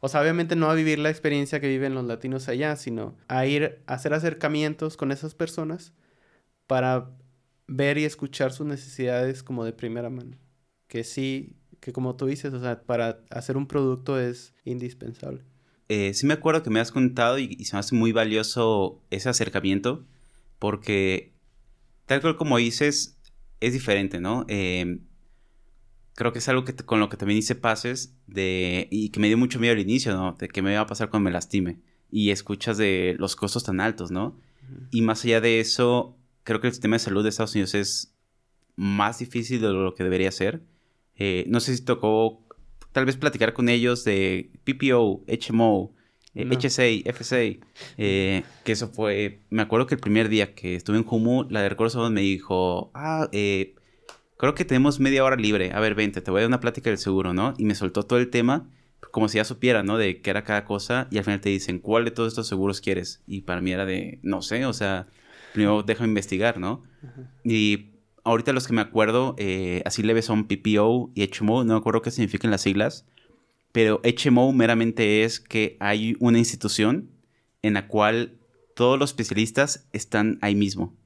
O 0.00 0.08
sea, 0.08 0.20
obviamente 0.20 0.54
no 0.54 0.70
a 0.70 0.74
vivir 0.74 1.00
la 1.00 1.10
experiencia 1.10 1.60
que 1.60 1.68
viven 1.68 1.94
los 1.94 2.04
latinos 2.04 2.48
allá, 2.48 2.76
sino 2.76 3.16
a 3.26 3.46
ir 3.46 3.82
a 3.86 3.94
hacer 3.94 4.14
acercamientos 4.14 4.96
con 4.96 5.10
esas 5.10 5.34
personas 5.34 5.92
para 6.68 7.10
ver 7.66 7.98
y 7.98 8.04
escuchar 8.04 8.52
sus 8.52 8.66
necesidades 8.66 9.42
como 9.42 9.64
de 9.64 9.72
primera 9.72 10.08
mano. 10.08 10.36
Que 10.86 11.02
sí, 11.02 11.56
que 11.80 11.92
como 11.92 12.14
tú 12.14 12.26
dices, 12.26 12.52
o 12.54 12.60
sea, 12.60 12.82
para 12.82 13.20
hacer 13.30 13.56
un 13.56 13.66
producto 13.66 14.20
es 14.20 14.54
indispensable. 14.64 15.42
Eh, 15.88 16.14
sí 16.14 16.26
me 16.26 16.34
acuerdo 16.34 16.62
que 16.62 16.70
me 16.70 16.80
has 16.80 16.92
contado 16.92 17.38
y, 17.38 17.64
se 17.64 17.74
me 17.74 17.80
hace 17.80 17.94
muy 17.94 18.12
valioso 18.12 19.02
ese 19.10 19.28
acercamiento 19.28 20.04
porque 20.58 21.32
tal 22.06 22.20
cual 22.20 22.36
como 22.36 22.58
dices, 22.58 23.18
es 23.60 23.72
diferente, 23.72 24.20
¿no? 24.20 24.44
Eh, 24.48 25.00
creo 26.18 26.32
que 26.32 26.40
es 26.40 26.48
algo 26.48 26.64
que 26.64 26.74
con 26.74 26.98
lo 26.98 27.08
que 27.08 27.16
también 27.16 27.38
hice 27.38 27.54
pases 27.54 28.12
de 28.26 28.88
y 28.90 29.10
que 29.10 29.20
me 29.20 29.28
dio 29.28 29.38
mucho 29.38 29.60
miedo 29.60 29.72
al 29.72 29.78
inicio, 29.78 30.12
¿no? 30.16 30.32
De 30.32 30.48
que 30.48 30.62
me 30.62 30.72
iba 30.72 30.80
a 30.80 30.86
pasar 30.86 31.10
cuando 31.10 31.26
me 31.26 31.30
lastime 31.30 31.78
y 32.10 32.30
escuchas 32.30 32.76
de 32.76 33.14
los 33.20 33.36
costos 33.36 33.62
tan 33.62 33.78
altos, 33.78 34.10
¿no? 34.10 34.36
Y 34.90 35.02
más 35.02 35.24
allá 35.24 35.40
de 35.40 35.60
eso, 35.60 36.16
creo 36.42 36.60
que 36.60 36.66
el 36.66 36.72
sistema 36.72 36.96
de 36.96 36.98
salud 36.98 37.22
de 37.22 37.28
Estados 37.28 37.54
Unidos 37.54 37.76
es 37.76 38.16
más 38.74 39.20
difícil 39.20 39.60
de 39.60 39.68
lo 39.68 39.94
que 39.94 40.02
debería 40.02 40.32
ser. 40.32 40.64
Eh, 41.14 41.44
no 41.46 41.60
sé 41.60 41.76
si 41.76 41.84
tocó 41.84 42.42
tal 42.90 43.04
vez 43.04 43.16
platicar 43.16 43.52
con 43.52 43.68
ellos 43.68 44.02
de 44.02 44.50
PPO, 44.64 45.24
HMO, 45.28 45.94
HSA, 46.34 47.12
FSA, 47.12 47.60
que 47.96 48.42
eso 48.64 48.88
fue, 48.88 49.42
me 49.50 49.62
acuerdo 49.62 49.86
que 49.86 49.94
el 49.94 50.00
primer 50.00 50.28
día 50.28 50.56
que 50.56 50.74
estuve 50.74 50.96
en 50.96 51.06
Humu, 51.08 51.44
la 51.48 51.62
de 51.62 51.68
recursos 51.68 52.10
me 52.10 52.22
dijo, 52.22 52.90
ah, 52.94 53.28
eh, 53.30 53.76
creo 54.38 54.54
que 54.54 54.64
tenemos 54.64 55.00
media 55.00 55.22
hora 55.24 55.36
libre. 55.36 55.72
A 55.74 55.80
ver, 55.80 55.94
vente, 55.94 56.22
te 56.22 56.30
voy 56.30 56.38
a 56.38 56.42
dar 56.42 56.48
una 56.48 56.60
plática 56.60 56.88
del 56.88 56.98
seguro, 56.98 57.34
¿no? 57.34 57.52
Y 57.58 57.64
me 57.64 57.74
soltó 57.74 58.04
todo 58.04 58.18
el 58.18 58.30
tema, 58.30 58.70
como 59.10 59.28
si 59.28 59.36
ya 59.36 59.44
supiera, 59.44 59.82
¿no? 59.82 59.98
De 59.98 60.22
qué 60.22 60.30
era 60.30 60.44
cada 60.44 60.64
cosa. 60.64 61.08
Y 61.10 61.18
al 61.18 61.24
final 61.24 61.40
te 61.40 61.50
dicen, 61.50 61.80
¿cuál 61.80 62.06
de 62.06 62.12
todos 62.12 62.32
estos 62.32 62.48
seguros 62.48 62.80
quieres? 62.80 63.22
Y 63.26 63.42
para 63.42 63.60
mí 63.60 63.72
era 63.72 63.84
de, 63.84 64.20
no 64.22 64.40
sé, 64.40 64.64
o 64.64 64.72
sea, 64.72 65.08
primero 65.52 65.82
déjame 65.82 66.08
investigar, 66.08 66.58
¿no? 66.58 66.84
Y 67.44 67.90
ahorita 68.24 68.52
los 68.52 68.66
que 68.66 68.72
me 68.72 68.80
acuerdo, 68.80 69.34
eh, 69.38 69.82
así 69.84 70.02
leves 70.02 70.24
son 70.24 70.46
PPO 70.46 71.10
y 71.14 71.28
HMO, 71.28 71.64
no 71.64 71.74
me 71.74 71.78
acuerdo 71.78 72.00
qué 72.00 72.10
significan 72.12 72.50
las 72.50 72.62
siglas. 72.62 73.06
Pero 73.72 74.00
HMO 74.02 74.52
meramente 74.52 75.24
es 75.24 75.40
que 75.40 75.76
hay 75.80 76.16
una 76.20 76.38
institución 76.38 77.10
en 77.62 77.74
la 77.74 77.88
cual 77.88 78.38
todos 78.74 78.98
los 78.98 79.10
especialistas 79.10 79.88
están 79.92 80.38
ahí 80.40 80.54
mismo. 80.54 80.96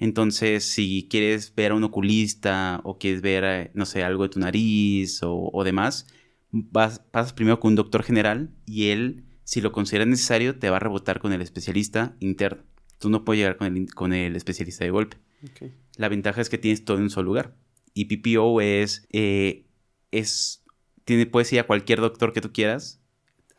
Entonces, 0.00 0.64
si 0.64 1.06
quieres 1.10 1.54
ver 1.54 1.72
a 1.72 1.74
un 1.74 1.84
oculista 1.84 2.80
o 2.84 2.98
quieres 2.98 3.20
ver, 3.20 3.70
no 3.74 3.84
sé, 3.84 4.02
algo 4.02 4.22
de 4.22 4.30
tu 4.30 4.40
nariz 4.40 5.20
o, 5.22 5.62
demás, 5.62 6.06
vas, 6.50 7.00
pasas 7.00 7.34
primero 7.34 7.60
con 7.60 7.72
un 7.72 7.76
doctor 7.76 8.02
general 8.02 8.50
y 8.66 8.88
él, 8.88 9.24
si 9.44 9.60
lo 9.60 9.72
considera 9.72 10.06
necesario, 10.06 10.58
te 10.58 10.70
va 10.70 10.78
a 10.78 10.80
rebotar 10.80 11.20
con 11.20 11.34
el 11.34 11.42
especialista 11.42 12.16
interno. 12.18 12.62
Tú 12.98 13.10
no 13.10 13.26
puedes 13.26 13.40
llegar 13.40 13.58
con 13.58 13.76
el, 13.76 13.94
con 13.94 14.14
el 14.14 14.36
especialista 14.36 14.84
de 14.84 14.90
golpe. 14.90 15.18
La 15.96 16.08
ventaja 16.08 16.40
es 16.40 16.48
que 16.48 16.58
tienes 16.58 16.82
todo 16.82 16.96
en 16.96 17.04
un 17.04 17.10
solo 17.10 17.26
lugar. 17.26 17.54
Y 17.92 18.06
PPO 18.06 18.62
es, 18.62 19.06
eh, 19.12 19.66
es 20.12 20.64
tiene, 21.04 21.26
puedes 21.26 21.52
ir 21.52 21.60
a 21.60 21.66
cualquier 21.66 22.00
doctor 22.00 22.32
que 22.32 22.40
tú 22.40 22.52
quieras 22.52 22.99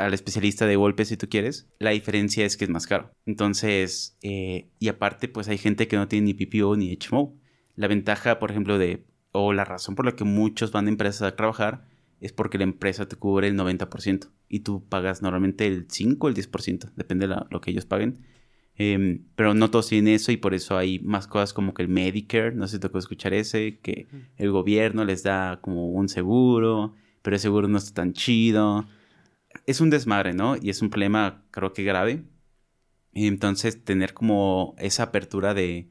al 0.06 0.14
especialista 0.14 0.66
de 0.66 0.76
golpes 0.76 1.10
si 1.10 1.18
tú 1.18 1.30
quieres. 1.30 1.70
La 1.80 1.92
diferencia 1.92 2.46
es 2.46 2.58
que 2.58 2.66
es 2.66 2.70
más 2.70 2.88
caro. 2.88 3.12
Entonces, 3.26 4.18
eh, 4.22 4.70
y 4.80 4.88
aparte, 4.88 5.28
pues 5.28 5.48
hay 5.48 5.58
gente 5.58 5.88
que 5.88 5.96
no 5.96 6.08
tiene 6.08 6.34
ni 6.34 6.34
PPO 6.34 6.76
ni 6.76 6.98
HMO. 6.98 7.38
La 7.76 7.88
ventaja, 7.88 8.40
por 8.40 8.52
ejemplo, 8.52 8.78
de, 8.78 9.06
o 9.32 9.54
la 9.54 9.66
razón 9.66 9.96
por 9.96 10.06
la 10.06 10.16
que 10.16 10.24
muchos 10.24 10.72
van 10.72 10.88
a 10.88 10.90
empresas 10.90 11.22
a 11.22 11.36
trabajar 11.36 11.86
es 12.20 12.34
porque 12.34 12.58
la 12.58 12.64
empresa 12.66 13.08
te 13.08 13.16
cubre 13.16 13.48
el 13.48 13.58
90% 13.58 14.30
y 14.48 14.60
tú 14.60 14.88
pagas 14.88 15.22
normalmente 15.22 15.66
el 15.66 15.88
5 15.90 16.28
o 16.28 16.30
el 16.30 16.36
10%, 16.36 16.92
depende 16.96 17.28
de 17.28 17.36
lo 17.50 17.62
que 17.62 17.72
ellos 17.72 17.86
paguen. 17.86 18.20
Em, 18.76 19.26
pero 19.36 19.54
no 19.54 19.70
todos 19.70 19.90
tienen 19.90 20.14
eso 20.14 20.32
y 20.32 20.38
por 20.38 20.54
eso 20.54 20.78
hay 20.78 21.00
más 21.00 21.28
cosas 21.28 21.54
como 21.54 21.74
que 21.74 21.82
el 21.82 21.90
Medicare, 21.90 22.54
no 22.54 22.68
sé 22.68 22.78
si 22.78 22.80
te 22.80 22.90
puedo 22.90 23.00
escuchar 23.00 23.34
ese, 23.34 23.80
que 23.80 24.08
el 24.38 24.52
gobierno 24.52 25.04
les 25.04 25.24
da 25.24 25.60
como 25.62 25.90
un 25.90 26.10
seguro, 26.10 26.96
pero 27.22 27.36
el 27.36 27.40
seguro 27.40 27.68
no 27.68 27.78
está 27.78 27.94
tan 27.94 28.14
chido 28.14 28.88
es 29.66 29.82
un 29.82 29.90
desmadre, 29.90 30.34
¿no? 30.34 30.56
Y 30.62 30.70
es 30.70 30.82
un 30.82 30.90
problema, 30.90 31.44
creo 31.52 31.74
que 31.74 31.84
grave. 31.84 32.24
Entonces, 33.14 33.84
tener 33.84 34.14
como 34.14 34.76
esa 34.78 35.04
apertura 35.04 35.54
de 35.54 35.90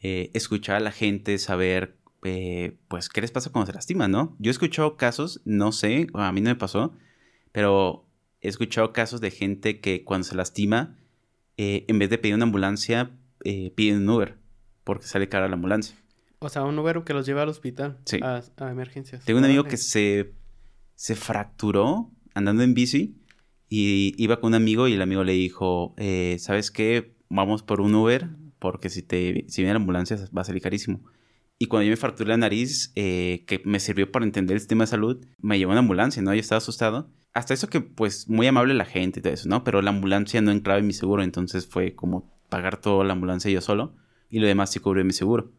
eh, 0.00 0.30
escuchar 0.34 0.76
a 0.76 0.80
la 0.80 0.92
gente, 0.92 1.38
saber, 1.38 1.98
eh, 2.24 2.78
pues, 2.88 3.08
qué 3.08 3.20
les 3.20 3.30
pasa 3.30 3.50
cuando 3.50 3.66
se 3.66 3.74
lastiman, 3.74 4.10
¿no? 4.10 4.36
Yo 4.38 4.50
he 4.50 4.52
escuchado 4.52 4.96
casos, 4.96 5.40
no 5.44 5.72
sé, 5.72 6.06
a 6.14 6.32
mí 6.32 6.40
no 6.40 6.50
me 6.50 6.56
pasó, 6.56 6.94
pero 7.52 8.08
he 8.40 8.48
escuchado 8.48 8.92
casos 8.92 9.20
de 9.20 9.30
gente 9.30 9.80
que 9.80 10.04
cuando 10.04 10.24
se 10.24 10.34
lastima, 10.34 10.98
eh, 11.56 11.84
en 11.88 11.98
vez 11.98 12.10
de 12.10 12.18
pedir 12.18 12.34
una 12.34 12.44
ambulancia, 12.44 13.10
piden 13.74 14.02
un 14.02 14.08
Uber, 14.08 14.38
porque 14.84 15.06
sale 15.06 15.28
cara 15.28 15.48
la 15.48 15.54
ambulancia. 15.54 15.96
O 16.38 16.48
sea, 16.48 16.62
un 16.62 16.78
Uber 16.78 17.02
que 17.04 17.12
los 17.12 17.26
lleva 17.26 17.42
al 17.42 17.48
hospital. 17.48 17.98
Sí. 18.04 18.18
A, 18.22 18.42
emergencias. 18.70 19.24
Tengo 19.24 19.38
un 19.38 19.44
amigo 19.44 19.64
que 19.64 19.76
se, 19.76 20.32
se 20.94 21.14
fracturó 21.14 22.10
andando 22.34 22.62
en 22.62 22.74
bici 22.74 23.16
Y 23.68 24.14
iba 24.22 24.40
con 24.40 24.48
un 24.48 24.54
amigo 24.54 24.88
y 24.88 24.94
el 24.94 25.02
amigo 25.02 25.24
le 25.24 25.32
dijo, 25.32 25.94
eh, 25.96 26.36
¿sabes 26.38 26.70
qué? 26.70 27.14
Vamos 27.28 27.62
por 27.62 27.80
un 27.80 27.94
Uber 27.94 28.28
porque 28.58 28.90
si, 28.90 29.02
te, 29.02 29.44
si 29.48 29.62
viene 29.62 29.74
la 29.74 29.80
ambulancia 29.80 30.16
va 30.36 30.42
a 30.42 30.44
salir 30.44 30.62
carísimo. 30.62 31.02
Y 31.58 31.66
cuando 31.66 31.84
yo 31.84 31.90
me 31.90 31.96
fracturé 31.96 32.28
la 32.28 32.36
nariz, 32.36 32.92
eh, 32.96 33.44
que 33.46 33.62
me 33.64 33.80
sirvió 33.80 34.10
para 34.10 34.24
entender 34.24 34.54
el 34.54 34.60
sistema 34.60 34.84
de 34.84 34.88
salud, 34.88 35.24
me 35.38 35.58
llevó 35.58 35.72
una 35.72 35.80
ambulancia, 35.80 36.22
¿no? 36.22 36.34
Yo 36.34 36.40
estaba 36.40 36.58
asustado. 36.58 37.10
Hasta 37.34 37.54
eso 37.54 37.68
que, 37.68 37.80
pues, 37.80 38.28
muy 38.28 38.46
amable 38.46 38.74
la 38.74 38.84
gente 38.84 39.20
y 39.20 39.22
todo 39.22 39.32
eso, 39.32 39.48
¿no? 39.48 39.64
Pero 39.64 39.80
la 39.80 39.90
ambulancia 39.90 40.40
no 40.42 40.50
entraba 40.50 40.80
en 40.80 40.86
mi 40.86 40.92
seguro, 40.92 41.22
entonces 41.22 41.66
fue 41.66 41.94
como 41.94 42.32
pagar 42.48 42.80
toda 42.80 43.04
la 43.04 43.12
ambulancia 43.12 43.50
yo 43.50 43.60
solo 43.60 43.94
y 44.28 44.40
lo 44.40 44.46
demás 44.46 44.70
sí 44.70 44.80
cubrió 44.80 45.04
mi 45.04 45.12
seguro. 45.12 45.52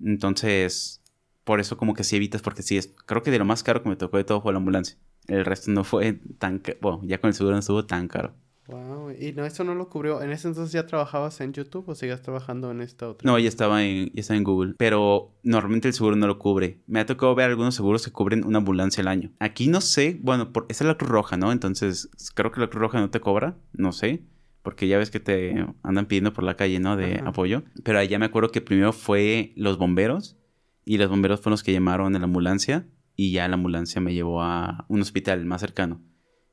Entonces, 0.00 1.02
por 1.44 1.60
eso 1.60 1.76
como 1.76 1.94
que 1.94 2.04
sí 2.04 2.16
evitas, 2.16 2.40
porque 2.42 2.62
sí 2.62 2.76
es, 2.76 2.94
creo 3.06 3.22
que 3.22 3.30
de 3.30 3.38
lo 3.38 3.44
más 3.44 3.62
caro 3.62 3.82
que 3.82 3.88
me 3.88 3.96
tocó 3.96 4.16
de 4.16 4.24
todo 4.24 4.40
fue 4.40 4.52
la 4.52 4.58
ambulancia. 4.58 4.96
El 5.28 5.44
resto 5.44 5.70
no 5.70 5.84
fue 5.84 6.20
tan, 6.38 6.62
bueno, 6.80 7.00
ya 7.04 7.20
con 7.20 7.28
el 7.28 7.34
seguro 7.34 7.54
no 7.54 7.60
estuvo 7.60 7.84
tan 7.84 8.08
caro. 8.08 8.34
Wow, 8.66 9.12
y 9.18 9.32
no, 9.32 9.46
eso 9.46 9.64
no 9.64 9.74
lo 9.74 9.88
cubrió. 9.88 10.20
¿En 10.20 10.30
ese 10.30 10.48
entonces 10.48 10.72
ya 10.72 10.86
trabajabas 10.86 11.40
en 11.40 11.54
YouTube 11.54 11.88
o 11.88 11.94
sigas 11.94 12.20
trabajando 12.20 12.70
en 12.70 12.82
esta 12.82 13.08
otra? 13.08 13.30
No, 13.30 13.38
ya 13.38 13.48
estaba 13.48 13.82
en, 13.82 14.12
ya 14.12 14.20
estaba 14.20 14.36
en 14.36 14.44
Google, 14.44 14.74
pero 14.76 15.32
normalmente 15.42 15.88
el 15.88 15.94
seguro 15.94 16.16
no 16.16 16.26
lo 16.26 16.38
cubre. 16.38 16.82
Me 16.86 17.00
ha 17.00 17.06
tocado 17.06 17.34
ver 17.34 17.48
algunos 17.48 17.74
seguros 17.74 18.04
que 18.04 18.12
cubren 18.12 18.44
una 18.44 18.58
ambulancia 18.58 19.00
al 19.00 19.08
año. 19.08 19.32
Aquí 19.38 19.68
no 19.68 19.80
sé, 19.80 20.18
bueno, 20.22 20.52
por, 20.52 20.66
esa 20.68 20.84
es 20.84 20.88
la 20.88 20.98
Cruz 20.98 21.10
Roja, 21.10 21.38
¿no? 21.38 21.50
Entonces, 21.50 22.10
creo 22.34 22.52
que 22.52 22.60
la 22.60 22.68
Cruz 22.68 22.82
Roja 22.82 23.00
no 23.00 23.10
te 23.10 23.20
cobra, 23.20 23.56
no 23.72 23.92
sé 23.92 24.22
porque 24.62 24.86
ya 24.86 24.98
ves 24.98 25.10
que 25.10 25.18
te 25.18 25.64
andan 25.82 26.04
pidiendo 26.04 26.34
por 26.34 26.44
la 26.44 26.54
calle, 26.54 26.78
¿no? 26.78 26.94
De 26.94 27.22
apoyo. 27.24 27.62
Pero 27.84 28.00
allá 28.00 28.18
me 28.18 28.26
acuerdo 28.26 28.50
que 28.50 28.60
primero 28.60 28.92
fue 28.92 29.54
los 29.56 29.78
bomberos 29.78 30.36
y 30.84 30.98
los 30.98 31.08
bomberos 31.08 31.40
fueron 31.40 31.52
los 31.52 31.62
que 31.62 31.72
llamaron 31.72 32.14
a 32.14 32.18
la 32.18 32.26
ambulancia 32.26 32.86
y 33.18 33.32
ya 33.32 33.46
la 33.48 33.56
ambulancia 33.56 34.00
me 34.00 34.14
llevó 34.14 34.40
a 34.40 34.86
un 34.88 35.02
hospital 35.02 35.44
más 35.44 35.60
cercano. 35.60 36.00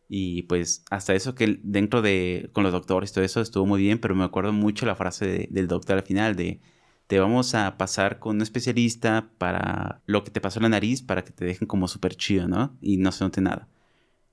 Y 0.10 0.43
pues 0.43 0.84
hasta 0.89 1.15
eso 1.15 1.34
que 1.34 1.60
dentro 1.63 2.01
de, 2.01 2.49
con 2.51 2.63
los 2.63 2.73
doctores 2.73 3.12
y 3.12 3.13
todo 3.13 3.23
eso 3.23 3.39
estuvo 3.39 3.65
muy 3.65 3.82
bien, 3.82 3.99
pero 3.99 4.15
me 4.15 4.25
acuerdo 4.25 4.51
mucho 4.51 4.86
la 4.86 4.97
frase 4.97 5.47
del 5.49 5.67
doctor 5.67 5.97
al 5.97 6.04
final 6.04 6.36
de, 6.36 6.60
te 7.08 7.19
vamos 7.19 7.56
a 7.56 7.78
pasar 7.78 8.19
con 8.19 8.36
un 8.36 8.41
especialista 8.41 9.32
para 9.38 10.01
lo 10.08 10.25
que 10.25 10.32
te 10.32 10.41
pasó 10.41 10.60
en 10.60 10.63
la 10.63 10.69
nariz, 10.69 11.01
para 11.01 11.23
que 11.23 11.32
te 11.32 11.45
dejen 11.45 11.67
como 11.67 11.88
súper 11.88 12.15
chido, 12.15 12.49
¿no? 12.49 12.78
Y 12.82 12.97
no 12.97 13.13
se 13.13 13.23
note 13.23 13.39
nada. 13.39 13.69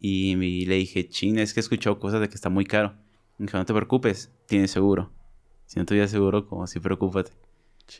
Y, 0.00 0.32
y 0.42 0.66
le 0.66 0.74
dije, 0.76 1.08
chin, 1.08 1.38
es 1.38 1.54
que 1.54 1.60
he 1.60 1.62
escuchado 1.62 2.00
cosas 2.00 2.20
de 2.20 2.28
que 2.28 2.34
está 2.34 2.48
muy 2.48 2.64
caro 2.64 2.96
no 3.38 3.64
te 3.64 3.74
preocupes, 3.74 4.32
tienes 4.46 4.70
seguro. 4.70 5.10
Si 5.66 5.78
no 5.78 5.86
tuvieras 5.86 6.10
seguro, 6.10 6.46
como 6.46 6.66
si 6.66 6.80
preocúpate. 6.80 7.32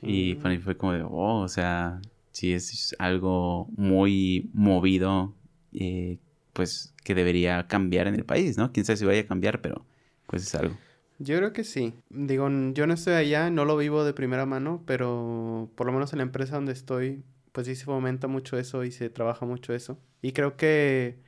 Y 0.03 0.37
para 0.37 0.55
mí 0.55 0.61
fue 0.61 0.77
como 0.77 0.93
de, 0.93 1.03
oh, 1.03 1.41
o 1.41 1.49
sea, 1.49 2.01
si 2.33 2.53
es 2.55 2.97
algo 2.99 3.69
muy 3.77 4.51
movido, 4.53 5.35
eh, 5.73 6.19
pues 6.53 6.95
que 7.05 7.15
debería 7.15 7.67
cambiar 7.69 8.07
en 8.07 8.15
el 8.15 8.25
país, 8.25 8.59
¿no? 8.59 8.73
Quién 8.73 8.85
sabe 8.85 8.97
si 8.97 9.05
vaya 9.05 9.21
a 9.21 9.27
cambiar, 9.27 9.61
pero 9.61 9.85
pues 10.27 10.43
es 10.43 10.55
algo. 10.55 10.77
Yo 11.19 11.37
creo 11.37 11.53
que 11.53 11.65
sí. 11.65 11.95
Digo, 12.11 12.49
yo 12.73 12.87
no 12.87 12.95
estoy 12.95 13.15
allá, 13.15 13.51
no 13.51 13.65
lo 13.65 13.77
vivo 13.77 14.05
de 14.05 14.13
primera 14.13 14.47
mano, 14.47 14.83
pero 14.87 15.71
por 15.77 15.87
lo 15.87 15.93
menos 15.93 16.13
en 16.13 16.19
la 16.19 16.25
empresa 16.25 16.57
donde 16.57 16.73
estoy, 16.73 17.23
pues 17.53 17.67
sí 17.67 17.77
se 17.77 17.85
fomenta 17.85 18.27
mucho 18.27 18.59
eso 18.59 18.83
y 18.85 18.91
se 18.91 19.09
trabaja 19.11 19.47
mucho 19.47 19.73
eso. 19.73 19.99
Y 20.21 20.33
creo 20.33 20.57
que, 20.57 21.19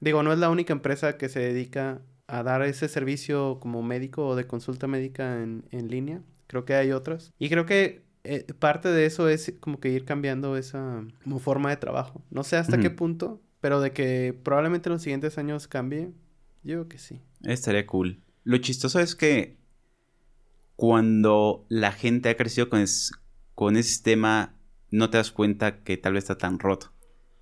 digo, 0.00 0.22
no 0.22 0.32
es 0.32 0.38
la 0.38 0.50
única 0.50 0.72
empresa 0.72 1.16
que 1.16 1.28
se 1.28 1.40
dedica 1.40 2.02
a 2.26 2.42
dar 2.42 2.62
ese 2.62 2.88
servicio 2.88 3.58
como 3.60 3.82
médico 3.82 4.26
o 4.26 4.36
de 4.36 4.46
consulta 4.46 4.86
médica 4.86 5.42
en, 5.42 5.64
en 5.70 5.88
línea. 5.88 6.22
Creo 6.46 6.64
que 6.64 6.74
hay 6.74 6.92
otras. 6.92 7.32
Y 7.38 7.50
creo 7.50 7.66
que 7.66 8.02
eh, 8.24 8.46
parte 8.58 8.88
de 8.88 9.06
eso 9.06 9.28
es 9.28 9.54
como 9.60 9.80
que 9.80 9.88
ir 9.88 10.04
cambiando 10.04 10.56
esa 10.56 11.04
como 11.24 11.38
forma 11.38 11.70
de 11.70 11.76
trabajo. 11.76 12.22
No 12.30 12.44
sé 12.44 12.56
hasta 12.56 12.78
qué 12.78 12.90
punto, 12.90 13.42
pero 13.60 13.80
de 13.80 13.92
que 13.92 14.38
probablemente 14.42 14.88
en 14.88 14.94
los 14.94 15.02
siguientes 15.02 15.38
años 15.38 15.66
cambie, 15.66 16.12
yo 16.62 16.74
creo 16.74 16.88
que 16.88 16.98
sí. 16.98 17.20
Estaría 17.42 17.86
cool. 17.86 18.20
Lo 18.44 18.58
chistoso 18.58 19.00
es 19.00 19.14
que 19.14 19.56
cuando 20.76 21.66
la 21.68 21.92
gente 21.92 22.28
ha 22.28 22.36
crecido 22.36 22.68
con, 22.68 22.84
con 23.54 23.76
ese 23.76 23.88
sistema, 23.88 24.54
no 24.90 25.10
te 25.10 25.16
das 25.16 25.32
cuenta 25.32 25.82
que 25.82 25.96
tal 25.96 26.14
vez 26.14 26.24
está 26.24 26.38
tan 26.38 26.58
roto. 26.58 26.92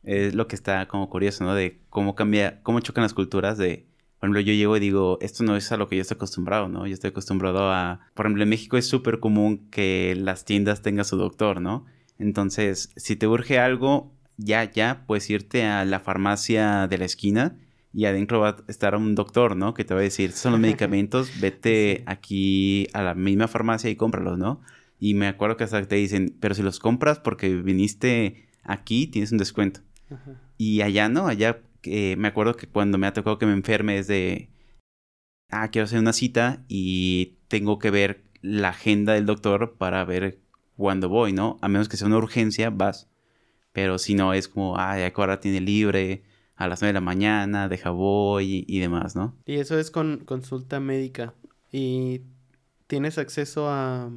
Es 0.02 0.34
lo 0.34 0.46
que 0.46 0.56
está 0.56 0.88
como 0.88 1.10
curioso, 1.10 1.44
¿no? 1.44 1.54
De 1.54 1.82
cómo 1.90 2.14
cambia, 2.14 2.62
cómo 2.62 2.80
chocan 2.80 3.02
las 3.02 3.12
culturas 3.12 3.58
de 3.58 3.86
por 4.20 4.26
ejemplo, 4.26 4.40
yo 4.42 4.52
llego 4.52 4.76
y 4.76 4.80
digo, 4.80 5.16
esto 5.22 5.44
no 5.44 5.56
es 5.56 5.72
a 5.72 5.78
lo 5.78 5.88
que 5.88 5.96
yo 5.96 6.02
estoy 6.02 6.16
acostumbrado, 6.16 6.68
¿no? 6.68 6.86
Yo 6.86 6.92
estoy 6.92 7.08
acostumbrado 7.08 7.72
a, 7.72 8.00
por 8.12 8.26
ejemplo, 8.26 8.42
en 8.42 8.50
México 8.50 8.76
es 8.76 8.86
súper 8.86 9.18
común 9.18 9.66
que 9.70 10.14
las 10.14 10.44
tiendas 10.44 10.82
tengan 10.82 11.06
su 11.06 11.16
doctor, 11.16 11.62
¿no? 11.62 11.86
Entonces, 12.18 12.92
si 12.96 13.16
te 13.16 13.26
urge 13.26 13.58
algo, 13.58 14.12
ya, 14.36 14.70
ya, 14.70 15.04
puedes 15.06 15.30
irte 15.30 15.64
a 15.64 15.86
la 15.86 16.00
farmacia 16.00 16.86
de 16.86 16.98
la 16.98 17.06
esquina 17.06 17.56
y 17.94 18.04
adentro 18.04 18.40
va 18.40 18.50
a 18.50 18.56
estar 18.68 18.94
un 18.94 19.14
doctor, 19.14 19.56
¿no? 19.56 19.72
Que 19.72 19.86
te 19.86 19.94
va 19.94 20.00
a 20.00 20.02
decir, 20.02 20.26
estos 20.26 20.42
son 20.42 20.52
los 20.52 20.60
medicamentos, 20.68 21.40
vete 21.40 22.02
aquí 22.04 22.88
a 22.92 23.02
la 23.02 23.14
misma 23.14 23.48
farmacia 23.48 23.88
y 23.88 23.96
cómpralos, 23.96 24.36
¿no? 24.36 24.60
Y 24.98 25.14
me 25.14 25.28
acuerdo 25.28 25.56
que 25.56 25.64
hasta 25.64 25.82
te 25.86 25.96
dicen, 25.96 26.36
pero 26.40 26.54
si 26.54 26.62
los 26.62 26.78
compras 26.78 27.18
porque 27.18 27.56
viniste 27.56 28.48
aquí, 28.64 29.06
tienes 29.06 29.32
un 29.32 29.38
descuento. 29.38 29.80
Y 30.58 30.82
allá 30.82 31.08
no, 31.08 31.26
allá 31.26 31.60
me 31.84 32.28
acuerdo 32.28 32.56
que 32.56 32.66
cuando 32.66 32.98
me 32.98 33.06
ha 33.06 33.12
tocado 33.12 33.38
que 33.38 33.46
me 33.46 33.52
enferme 33.52 33.98
es 33.98 34.06
de, 34.06 34.50
ah, 35.50 35.68
quiero 35.68 35.84
hacer 35.84 35.98
una 35.98 36.12
cita 36.12 36.64
y 36.68 37.38
tengo 37.48 37.78
que 37.78 37.90
ver 37.90 38.24
la 38.42 38.70
agenda 38.70 39.14
del 39.14 39.26
doctor 39.26 39.76
para 39.76 40.04
ver 40.04 40.40
cuándo 40.76 41.08
voy, 41.08 41.32
¿no? 41.32 41.58
A 41.60 41.68
menos 41.68 41.88
que 41.88 41.96
sea 41.96 42.06
una 42.06 42.16
urgencia, 42.16 42.70
vas. 42.70 43.08
Pero 43.72 43.98
si 43.98 44.14
no, 44.14 44.32
es 44.34 44.48
como, 44.48 44.78
ah, 44.78 44.98
ya 44.98 45.12
que 45.12 45.20
ahora 45.20 45.40
tiene 45.40 45.60
libre 45.60 46.22
a 46.56 46.68
las 46.68 46.80
9 46.80 46.90
de 46.90 46.94
la 46.94 47.00
mañana, 47.00 47.68
deja 47.68 47.90
voy 47.90 48.64
y, 48.66 48.78
demás, 48.80 49.14
¿no? 49.14 49.36
Y 49.46 49.56
eso 49.56 49.78
es 49.78 49.90
con 49.90 50.24
consulta 50.24 50.80
médica. 50.80 51.34
Y 51.72 52.22
tienes 52.86 53.18
acceso 53.18 53.68
a... 53.68 54.10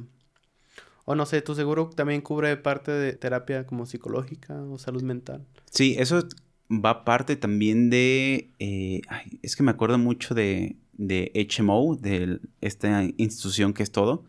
O 1.06 1.14
no 1.14 1.26
sé, 1.26 1.42
tu 1.42 1.54
seguro 1.54 1.90
también 1.94 2.22
cubre 2.22 2.56
parte 2.56 2.90
de 2.90 3.12
terapia 3.12 3.66
como 3.66 3.86
psicológica 3.86 4.54
o 4.62 4.78
salud 4.78 5.02
mental. 5.02 5.46
Sí, 5.70 5.96
eso 5.98 6.26
va 6.70 7.04
parte 7.04 7.36
también 7.36 7.90
de... 7.90 8.50
Eh, 8.58 9.02
es 9.42 9.56
que 9.56 9.62
me 9.62 9.70
acuerdo 9.70 9.98
mucho 9.98 10.34
de, 10.34 10.76
de 10.96 11.32
HMO, 11.34 11.96
de 11.96 12.40
esta 12.60 13.04
institución 13.16 13.72
que 13.72 13.82
es 13.82 13.90
todo. 13.90 14.24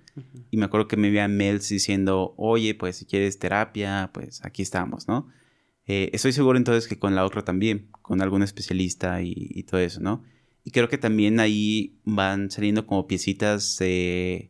Y 0.50 0.58
me 0.58 0.66
acuerdo 0.66 0.88
que 0.88 0.96
me 0.96 1.08
envían 1.08 1.36
mails 1.36 1.68
diciendo, 1.68 2.34
oye, 2.38 2.74
pues 2.74 2.96
si 2.96 3.06
quieres 3.06 3.38
terapia, 3.38 4.12
pues 4.14 4.44
aquí 4.46 4.62
estamos, 4.62 5.10
¿no? 5.10 5.28
Eh, 5.88 6.10
estoy 6.14 6.32
seguro 6.32 6.58
entonces 6.58 6.88
que 6.88 6.98
con 6.98 7.16
la 7.16 7.26
otra 7.26 7.44
también, 7.44 7.90
con 8.02 8.22
algún 8.22 8.42
especialista 8.42 9.22
y, 9.22 9.64
todo 9.64 9.82
eso, 9.82 10.00
¿no? 10.00 10.24
Y 10.64 10.72
creo 10.72 10.88
que 10.88 10.98
también 10.98 11.42
ahí 11.42 12.00
van 12.06 12.50
saliendo 12.50 12.88
como 12.88 13.08
piecitas. 13.08 13.78
Eh, 13.82 14.50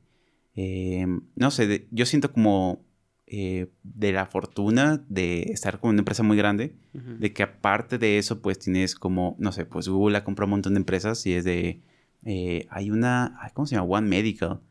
no 1.36 1.52
sé, 1.52 1.88
yo 1.90 2.06
siento 2.06 2.32
como 2.32 2.85
eh, 3.28 3.72
de 3.82 4.12
la 4.12 4.28
fortuna 4.28 5.04
de 5.10 5.44
estar 5.44 5.80
con 5.80 5.90
una 5.90 6.02
empresa 6.02 6.22
muy 6.22 6.38
grande, 6.38 6.76
de 6.94 7.34
que 7.34 7.42
aparte 7.44 7.98
de 7.98 8.20
eso, 8.20 8.42
pues 8.42 8.60
tienes 8.60 8.94
como, 8.94 9.36
no 9.40 9.52
sé, 9.52 9.66
pues 9.66 9.88
Google 9.88 10.18
ha 10.18 10.24
comprado 10.24 10.46
un 10.46 10.52
montón 10.52 10.76
de 10.76 10.80
empresas 10.80 11.26
y 11.26 11.34
es 11.34 11.44
de, 11.44 11.82
eh, 12.24 12.68
hay 12.70 12.92
una, 12.92 13.38
¿cómo 13.54 13.66
se 13.66 13.76
llama? 13.76 13.88
One 13.88 14.08
Medical, 14.08 14.62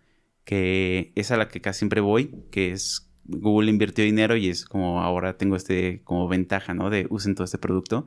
que 0.44 1.12
es 1.16 1.32
a 1.32 1.36
la 1.36 1.48
que 1.48 1.60
casi 1.60 1.80
siempre 1.80 2.00
voy, 2.00 2.32
que 2.52 2.70
es, 2.70 3.10
Google 3.24 3.70
invirtió 3.70 4.04
dinero 4.04 4.36
y 4.36 4.48
es 4.48 4.64
como 4.64 5.02
ahora 5.02 5.36
tengo 5.36 5.56
este, 5.56 6.02
como 6.04 6.28
ventaja, 6.28 6.74
¿no? 6.74 6.90
De 6.90 7.06
usen 7.10 7.34
todo 7.34 7.44
este 7.44 7.58
producto. 7.58 8.06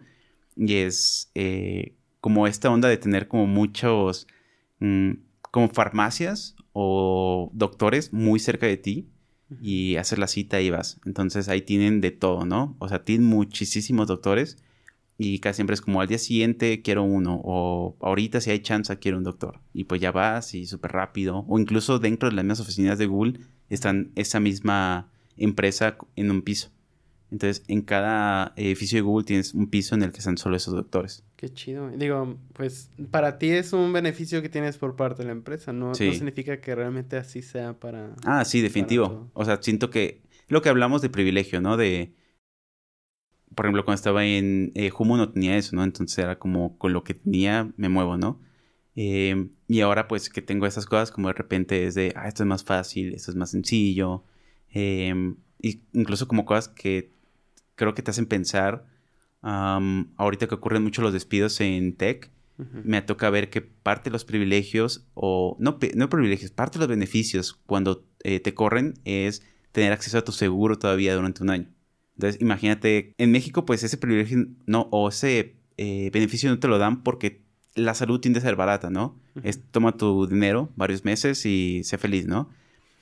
Y 0.55 0.75
es 0.75 1.29
eh, 1.35 1.95
como 2.21 2.47
esta 2.47 2.69
onda 2.69 2.87
de 2.87 2.97
tener 2.97 3.27
como 3.27 3.47
muchos, 3.47 4.27
mm, 4.79 5.11
como 5.51 5.69
farmacias 5.69 6.55
o 6.71 7.49
doctores 7.53 8.13
muy 8.13 8.39
cerca 8.39 8.67
de 8.67 8.77
ti 8.77 9.09
y 9.61 9.95
hacer 9.95 10.19
la 10.19 10.27
cita 10.27 10.61
y 10.61 10.69
vas. 10.69 10.99
Entonces 11.05 11.49
ahí 11.49 11.61
tienen 11.61 12.01
de 12.01 12.11
todo, 12.11 12.45
¿no? 12.45 12.75
O 12.79 12.89
sea, 12.89 13.03
tienen 13.03 13.27
muchísimos 13.27 14.07
doctores 14.07 14.57
y 15.17 15.39
casi 15.39 15.57
siempre 15.57 15.73
es 15.73 15.81
como 15.81 16.01
al 16.01 16.07
día 16.07 16.19
siguiente 16.19 16.81
quiero 16.81 17.03
uno 17.03 17.41
o 17.43 17.97
ahorita 18.01 18.39
si 18.39 18.51
hay 18.51 18.59
chance 18.59 18.97
quiero 18.99 19.17
un 19.17 19.23
doctor. 19.23 19.59
Y 19.73 19.85
pues 19.85 20.01
ya 20.01 20.11
vas 20.11 20.53
y 20.53 20.65
súper 20.65 20.91
rápido. 20.91 21.45
O 21.47 21.59
incluso 21.59 21.99
dentro 21.99 22.29
de 22.29 22.35
las 22.35 22.45
mismas 22.45 22.59
oficinas 22.59 22.97
de 22.97 23.07
Google 23.07 23.39
están 23.69 24.11
esa 24.15 24.39
misma 24.39 25.11
empresa 25.37 25.97
en 26.15 26.31
un 26.31 26.41
piso. 26.41 26.69
Entonces, 27.29 27.63
en 27.67 27.81
cada 27.81 28.53
edificio 28.55 28.97
de 28.97 29.01
Google 29.01 29.25
tienes 29.25 29.53
un 29.53 29.67
piso 29.67 29.95
en 29.95 30.03
el 30.03 30.11
que 30.11 30.19
están 30.19 30.37
solo 30.37 30.55
esos 30.55 30.73
doctores. 30.73 31.25
Qué 31.35 31.49
chido. 31.49 31.89
Digo, 31.89 32.37
pues 32.53 32.89
para 33.11 33.37
ti 33.37 33.49
es 33.49 33.73
un 33.73 33.91
beneficio 33.91 34.41
que 34.41 34.49
tienes 34.49 34.77
por 34.77 34.95
parte 34.95 35.23
de 35.23 35.27
la 35.27 35.33
empresa, 35.33 35.73
¿no? 35.73 35.87
No 35.87 35.95
significa 35.95 36.61
que 36.61 36.73
realmente 36.73 37.17
así 37.17 37.41
sea 37.41 37.73
para... 37.73 38.15
Ah, 38.23 38.45
sí, 38.45 38.61
definitivo. 38.61 39.29
O 39.33 39.43
sea, 39.43 39.61
siento 39.61 39.89
que 39.89 40.21
lo 40.47 40.61
que 40.61 40.69
hablamos 40.69 41.01
de 41.01 41.09
privilegio, 41.09 41.59
¿no? 41.59 41.75
De... 41.75 42.13
Por 43.53 43.65
ejemplo, 43.65 43.83
cuando 43.83 43.97
estaba 43.97 44.25
en 44.25 44.71
eh, 44.75 44.91
Humo 44.97 45.17
no 45.17 45.31
tenía 45.31 45.57
eso, 45.57 45.75
¿no? 45.75 45.83
Entonces 45.83 46.17
era 46.19 46.39
como 46.39 46.77
con 46.77 46.93
lo 46.93 47.03
que 47.03 47.13
tenía 47.13 47.71
me 47.75 47.89
muevo, 47.89 48.17
¿no? 48.17 48.39
Eh, 48.95 49.49
y 49.67 49.81
ahora 49.81 50.07
pues 50.07 50.29
que 50.29 50.41
tengo 50.41 50.65
esas 50.65 50.85
cosas 50.85 51.11
como 51.11 51.27
de 51.27 51.33
repente 51.33 51.85
es 51.85 51.95
de, 51.95 52.13
ah, 52.15 52.27
esto 52.27 52.43
es 52.43 52.47
más 52.47 52.63
fácil, 52.63 53.13
esto 53.13 53.31
es 53.31 53.37
más 53.37 53.51
sencillo. 53.51 54.23
Eh, 54.73 55.13
incluso 55.93 56.27
como 56.27 56.45
cosas 56.45 56.69
que 56.69 57.16
creo 57.77 57.93
que 57.93 58.01
te 58.01 58.11
hacen 58.11 58.25
pensar, 58.25 58.85
ahorita 59.41 60.47
que 60.47 60.55
ocurren 60.55 60.83
mucho 60.83 61.01
los 61.01 61.13
despidos 61.13 61.61
en 61.61 61.95
tech, 61.95 62.31
me 62.57 63.01
toca 63.03 63.29
ver 63.29 63.51
que 63.51 63.61
parte 63.61 64.09
de 64.09 64.13
los 64.13 64.25
privilegios, 64.25 65.05
o 65.13 65.55
no, 65.59 65.77
no 65.95 66.09
privilegios, 66.09 66.51
parte 66.51 66.79
de 66.79 66.83
los 66.83 66.89
beneficios 66.89 67.53
cuando 67.67 68.03
eh, 68.23 68.39
te 68.39 68.55
corren 68.55 68.95
es 69.05 69.43
tener 69.71 69.93
acceso 69.93 70.17
a 70.17 70.23
tu 70.23 70.31
seguro 70.31 70.79
todavía 70.79 71.15
durante 71.15 71.43
un 71.43 71.51
año. 71.51 71.69
Entonces, 72.15 72.41
imagínate, 72.41 73.13
en 73.19 73.31
México, 73.31 73.63
pues 73.63 73.83
ese 73.83 73.97
privilegio 73.97 74.47
no, 74.65 74.87
o 74.89 75.09
ese 75.09 75.57
eh, 75.77 76.09
beneficio 76.11 76.49
no 76.49 76.57
te 76.57 76.67
lo 76.67 76.79
dan 76.79 77.03
porque 77.03 77.43
la 77.75 77.93
salud 77.93 78.19
tiende 78.19 78.39
a 78.39 78.41
ser 78.41 78.55
barata, 78.55 78.89
¿no? 78.89 79.19
Es 79.43 79.61
toma 79.69 79.95
tu 79.97 80.25
dinero 80.25 80.71
varios 80.75 81.05
meses 81.05 81.45
y 81.45 81.83
sé 81.83 81.99
feliz, 81.99 82.25
¿no? 82.25 82.49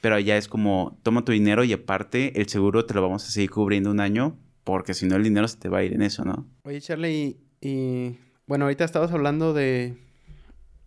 Pero 0.01 0.15
allá 0.15 0.35
es 0.35 0.49
como 0.49 0.99
toma 1.01 1.23
tu 1.23 1.31
dinero 1.31 1.63
y 1.63 1.71
aparte 1.71 2.41
el 2.41 2.49
seguro 2.49 2.85
te 2.85 2.93
lo 2.93 3.01
vamos 3.01 3.25
a 3.25 3.31
seguir 3.31 3.51
cubriendo 3.51 3.89
un 3.89 4.01
año 4.01 4.37
porque 4.65 4.93
si 4.93 5.05
no 5.05 5.15
el 5.15 5.23
dinero 5.23 5.47
se 5.47 5.57
te 5.57 5.69
va 5.69 5.77
a 5.77 5.83
ir 5.83 5.93
en 5.93 6.01
eso, 6.01 6.25
¿no? 6.25 6.45
Oye, 6.63 6.81
Charlie, 6.81 7.37
y 7.61 8.17
bueno, 8.47 8.65
ahorita 8.65 8.83
estabas 8.83 9.11
hablando 9.11 9.53
de, 9.53 9.95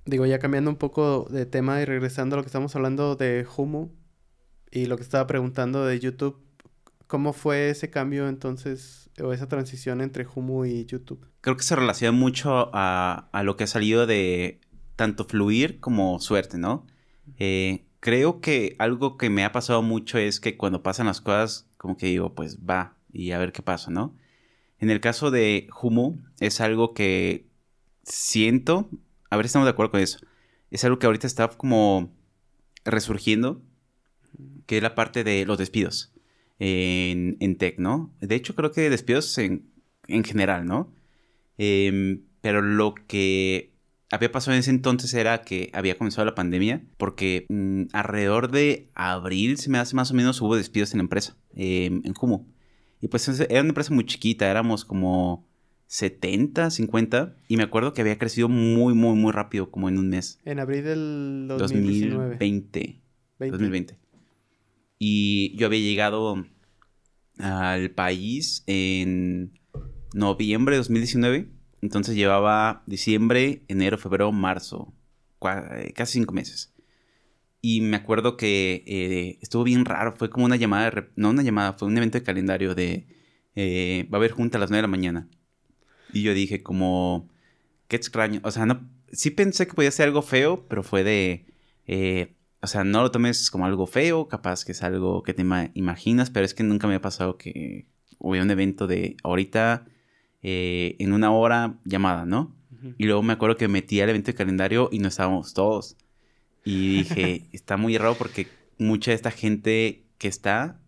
digo, 0.05 0.27
ya 0.27 0.39
cambiando 0.39 0.69
un 0.69 0.77
poco 0.77 1.27
de 1.31 1.47
tema 1.47 1.81
y 1.81 1.87
regresando 1.87 2.35
a 2.35 2.39
lo 2.39 2.43
que 2.43 2.49
estamos 2.49 2.77
hablando 2.77 3.17
de 3.17 3.47
Humu 3.57 3.89
y 4.71 4.87
lo 4.87 4.97
que 4.97 5.05
estaba 5.05 5.27
preguntando 5.27 5.87
de 5.87 5.99
YouTube, 6.01 6.39
¿cómo 7.07 7.33
fue 7.33 7.71
ese 7.71 7.89
cambio 7.89 8.29
entonces 8.29 9.09
o 9.23 9.33
esa 9.33 9.49
transición 9.49 10.01
entre 10.01 10.27
Humu 10.27 10.65
y 10.65 10.85
YouTube? 10.85 11.25
Creo 11.41 11.57
que 11.57 11.63
se 11.63 11.77
relaciona 11.77 12.13
mucho 12.13 12.71
a, 12.75 13.29
a 13.33 13.43
lo 13.45 13.57
que 13.57 13.65
ha 13.65 13.69
salido 13.69 14.07
de 14.07 14.61
tanto 14.97 15.25
fluir 15.25 15.79
como 15.79 16.19
suerte, 16.19 16.59
¿no? 16.59 16.85
Eh, 17.39 17.87
creo 18.01 18.41
que 18.41 18.75
algo 18.81 19.17
que 19.17 19.31
me 19.31 19.45
ha 19.45 19.53
pasado 19.53 19.83
mucho 19.83 20.19
es 20.19 20.41
que 20.41 20.57
cuando 20.57 20.83
pasan 20.83 21.07
las 21.07 21.21
cosas, 21.21 21.69
como 21.77 21.97
que 21.97 22.07
digo, 22.07 22.35
pues 22.35 22.59
va 22.59 22.98
y 23.13 23.33
a 23.33 23.39
ver 23.39 23.53
qué 23.53 23.63
pasa, 23.63 23.91
¿no? 23.91 24.17
En 24.79 24.91
el 24.91 25.01
caso 25.01 25.31
de 25.31 25.69
Humu, 25.81 26.19
es 26.41 26.61
algo 26.61 26.95
que 26.95 27.47
siento, 28.05 28.89
a 29.31 29.37
ver 29.37 29.47
si 29.47 29.49
estamos 29.49 29.67
de 29.67 29.71
acuerdo 29.71 29.93
con 29.93 30.01
eso, 30.01 30.19
es 30.71 30.85
algo 30.85 30.99
que 30.99 31.07
ahorita 31.07 31.27
está 31.27 31.49
como 31.49 32.13
resurgiendo, 32.85 33.63
que 34.67 34.77
es 34.77 34.83
la 34.83 34.95
parte 34.95 35.25
de 35.25 35.45
los 35.47 35.59
despidos 35.59 36.13
en, 36.59 37.37
en 37.41 37.57
tech, 37.57 37.79
¿no? 37.79 38.15
De 38.21 38.35
hecho, 38.35 38.55
creo 38.55 38.73
que 38.73 38.91
despidos 38.91 39.37
en, 39.39 39.71
en 40.07 40.25
general, 40.25 40.67
¿no? 40.67 40.93
Em, 41.57 42.25
pero 42.41 42.63
lo 42.63 42.95
que 42.95 43.73
había 44.11 44.33
pasado 44.33 44.55
en 44.55 44.61
ese 44.61 44.71
entonces 44.71 45.13
era 45.15 45.43
que 45.43 45.71
había 45.75 45.99
comenzado 45.99 46.25
la 46.25 46.35
pandemia, 46.35 46.83
porque 46.97 47.47
mm, 47.49 47.85
alrededor 47.93 48.51
de 48.51 48.91
abril, 48.95 49.59
se 49.59 49.71
me 49.71 49.79
hace 49.79 49.97
más 49.97 50.11
o 50.11 50.15
menos, 50.15 50.41
hubo 50.41 50.57
despidos 50.57 50.93
en 50.93 50.99
la 50.99 51.03
empresa, 51.03 51.37
em, 51.55 52.03
en 52.05 52.15
Humo. 52.21 52.47
Y 53.01 53.09
pues 53.09 53.29
era 53.29 53.61
una 53.61 53.69
empresa 53.71 53.95
muy 53.95 54.05
chiquita, 54.05 54.51
éramos 54.51 54.85
como 54.85 55.47
70, 55.89 56.71
50. 56.71 57.37
Y 57.49 57.57
me 57.57 57.65
acuerdo 57.65 57.93
que 57.93 58.03
había 58.03 58.19
crecido 58.19 58.49
muy, 58.49 58.95
muy, 58.95 59.17
muy 59.17 59.33
rápido, 59.33 59.71
como 59.71 59.89
en 59.89 59.99
un 59.99 60.09
mes. 60.11 60.39
En 60.45 60.59
abril 60.61 60.85
del 60.85 61.47
2020. 61.49 63.01
2020. 63.39 63.97
Y 64.99 65.57
yo 65.57 65.67
había 65.67 65.81
llegado 65.81 66.45
al 67.39 67.91
país 67.91 68.65
en 68.67 69.59
noviembre 70.13 70.75
de 70.75 70.79
2019. 70.79 71.49
Entonces 71.81 72.17
llevaba 72.17 72.83
diciembre, 72.87 73.63
enero, 73.69 73.99
febrero, 73.99 74.33
marzo. 74.33 74.93
Eh, 75.41 75.93
casi 75.95 76.15
cinco 76.15 76.35
meses. 76.35 76.75
Y 77.61 77.81
me 77.81 77.97
acuerdo 77.97 78.37
que 78.37 78.85
eh, 78.87 79.39
estuvo 79.43 79.65
bien 79.65 79.85
raro. 79.85 80.15
Fue 80.17 80.31
como 80.31 80.47
una 80.47 80.57
llamada, 80.57 81.09
no 81.17 81.31
una 81.31 81.43
llamada, 81.43 81.73
fue 81.73 81.89
un 81.89 81.97
evento 81.97 82.19
de 82.19 82.25
calendario 82.25 82.75
de 82.75 83.07
eh, 83.55 84.07
va 84.13 84.19
a 84.19 84.21
haber 84.21 84.31
junta 84.31 84.59
a 84.59 84.61
las 84.61 84.71
9 84.71 84.79
de 84.79 84.83
la 84.83 84.89
mañana. 84.89 85.29
Y 86.13 86.23
yo 86.23 86.35
dije 86.35 86.63
como, 86.63 87.29
qué 87.89 87.97
extraño. 87.97 88.41
O 88.45 88.51
sea, 88.51 88.67
no, 88.67 88.89
sí 89.13 89.31
pensé 89.31 89.67
que 89.67 89.75
podía 89.75 89.91
ser 89.91 90.07
algo 90.07 90.23
feo, 90.23 90.67
pero 90.69 90.83
fue 90.83 91.03
de, 91.03 91.47
eh, 91.87 92.37
o 92.63 92.67
sea, 92.69 92.85
no 92.85 93.03
lo 93.03 93.11
tomes 93.11 93.51
como 93.51 93.67
algo 93.67 93.87
feo, 93.87 94.29
capaz 94.29 94.65
que 94.65 94.73
es 94.73 94.83
algo 94.83 95.23
que 95.23 95.35
te 95.35 95.43
imaginas, 95.75 96.31
pero 96.31 96.47
es 96.47 96.55
que 96.55 96.63
nunca 96.63 96.87
me 96.87 96.95
ha 96.95 97.01
pasado 97.01 97.37
que 97.37 97.87
hubiera 98.19 98.45
un 98.45 98.51
evento 98.51 98.87
de 98.87 99.17
ahorita, 99.25 99.87
en 100.41 101.13
una 101.13 101.33
hora, 101.33 101.79
llamada, 101.85 102.25
¿no? 102.25 102.57
Y 102.97 103.05
luego 103.07 103.23
me 103.23 103.33
acuerdo 103.33 103.57
que 103.57 103.67
metí 103.67 104.01
al 104.01 104.09
evento 104.09 104.31
de 104.31 104.37
calendario 104.37 104.89
y 104.93 105.01
no 105.01 105.09
estábamos 105.09 105.53
todos. 105.53 105.97
Y 106.69 106.99
dije, 106.99 107.49
está 107.53 107.77
muy 107.77 107.97
raro 107.97 108.15
porque 108.17 108.47
mucha 108.79 109.11
de 109.11 109.15
esta 109.15 109.31
gente 109.31 110.05
que 110.19 110.29
está, 110.29 110.81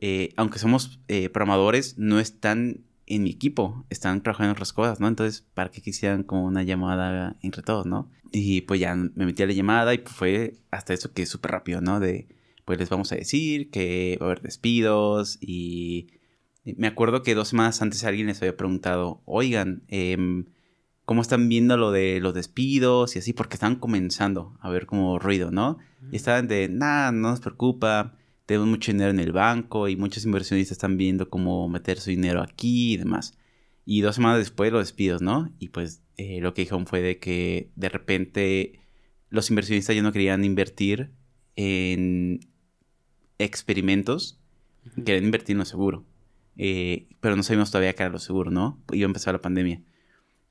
eh, 0.00 0.32
aunque 0.36 0.60
somos 0.60 1.00
eh, 1.08 1.28
programadores, 1.28 1.98
no 1.98 2.20
están 2.20 2.84
en 3.06 3.24
mi 3.24 3.30
equipo, 3.30 3.84
están 3.90 4.22
trabajando 4.22 4.50
en 4.50 4.52
otras 4.52 4.72
cosas, 4.72 5.00
¿no? 5.00 5.08
Entonces, 5.08 5.44
¿para 5.54 5.70
qué 5.70 5.80
quisieran 5.80 6.22
como 6.22 6.44
una 6.44 6.62
llamada 6.62 7.36
entre 7.42 7.62
todos, 7.62 7.86
¿no? 7.86 8.10
Y 8.30 8.60
pues 8.60 8.78
ya 8.78 8.94
me 8.94 9.26
metí 9.26 9.42
a 9.42 9.46
la 9.46 9.54
llamada 9.54 9.94
y 9.94 9.98
fue 10.04 10.54
hasta 10.70 10.94
eso 10.94 11.12
que 11.12 11.22
es 11.22 11.28
súper 11.28 11.50
rápido, 11.50 11.80
¿no? 11.80 11.98
De, 11.98 12.28
pues 12.64 12.78
les 12.78 12.90
vamos 12.90 13.10
a 13.10 13.16
decir 13.16 13.70
que 13.70 14.18
va 14.20 14.26
a 14.26 14.30
haber 14.30 14.42
despidos 14.42 15.38
y 15.40 16.08
me 16.76 16.86
acuerdo 16.86 17.22
que 17.22 17.34
dos 17.34 17.48
semanas 17.48 17.80
antes 17.80 18.04
alguien 18.04 18.26
les 18.26 18.42
había 18.42 18.56
preguntado, 18.56 19.22
oigan, 19.24 19.82
eh, 19.88 20.44
cómo 21.08 21.22
están 21.22 21.48
viendo 21.48 21.78
lo 21.78 21.90
de 21.90 22.20
los 22.20 22.34
despidos 22.34 23.16
y 23.16 23.20
así, 23.20 23.32
porque 23.32 23.54
están 23.54 23.76
comenzando 23.76 24.58
a 24.60 24.68
ver 24.68 24.84
como 24.84 25.18
ruido, 25.18 25.50
¿no? 25.50 25.78
Y 26.12 26.16
estaban 26.16 26.48
de, 26.48 26.68
nada, 26.68 27.12
no 27.12 27.30
nos 27.30 27.40
preocupa, 27.40 28.14
tenemos 28.44 28.68
mucho 28.68 28.92
dinero 28.92 29.10
en 29.12 29.18
el 29.18 29.32
banco 29.32 29.88
y 29.88 29.96
muchos 29.96 30.26
inversionistas 30.26 30.72
están 30.72 30.98
viendo 30.98 31.30
cómo 31.30 31.66
meter 31.66 31.98
su 31.98 32.10
dinero 32.10 32.42
aquí 32.42 32.92
y 32.92 32.96
demás. 32.98 33.38
Y 33.86 34.02
dos 34.02 34.16
semanas 34.16 34.36
después 34.36 34.70
los 34.70 34.82
despidos, 34.82 35.22
¿no? 35.22 35.50
Y 35.58 35.70
pues 35.70 36.02
eh, 36.18 36.42
lo 36.42 36.52
que 36.52 36.60
dijeron 36.60 36.86
fue 36.86 37.00
de 37.00 37.18
que 37.18 37.70
de 37.74 37.88
repente 37.88 38.80
los 39.30 39.48
inversionistas 39.48 39.96
ya 39.96 40.02
no 40.02 40.12
querían 40.12 40.44
invertir 40.44 41.10
en 41.56 42.40
experimentos, 43.38 44.42
querían 45.06 45.24
invertir 45.24 45.54
en 45.54 45.60
lo 45.60 45.64
seguro. 45.64 46.04
Eh, 46.58 47.08
pero 47.20 47.34
no 47.34 47.42
sabíamos 47.42 47.70
todavía 47.70 47.94
qué 47.94 48.02
era 48.02 48.12
lo 48.12 48.18
seguro, 48.18 48.50
¿no? 48.50 48.78
Iba 48.92 49.06
a 49.06 49.08
empezar 49.08 49.32
la 49.32 49.40
pandemia. 49.40 49.80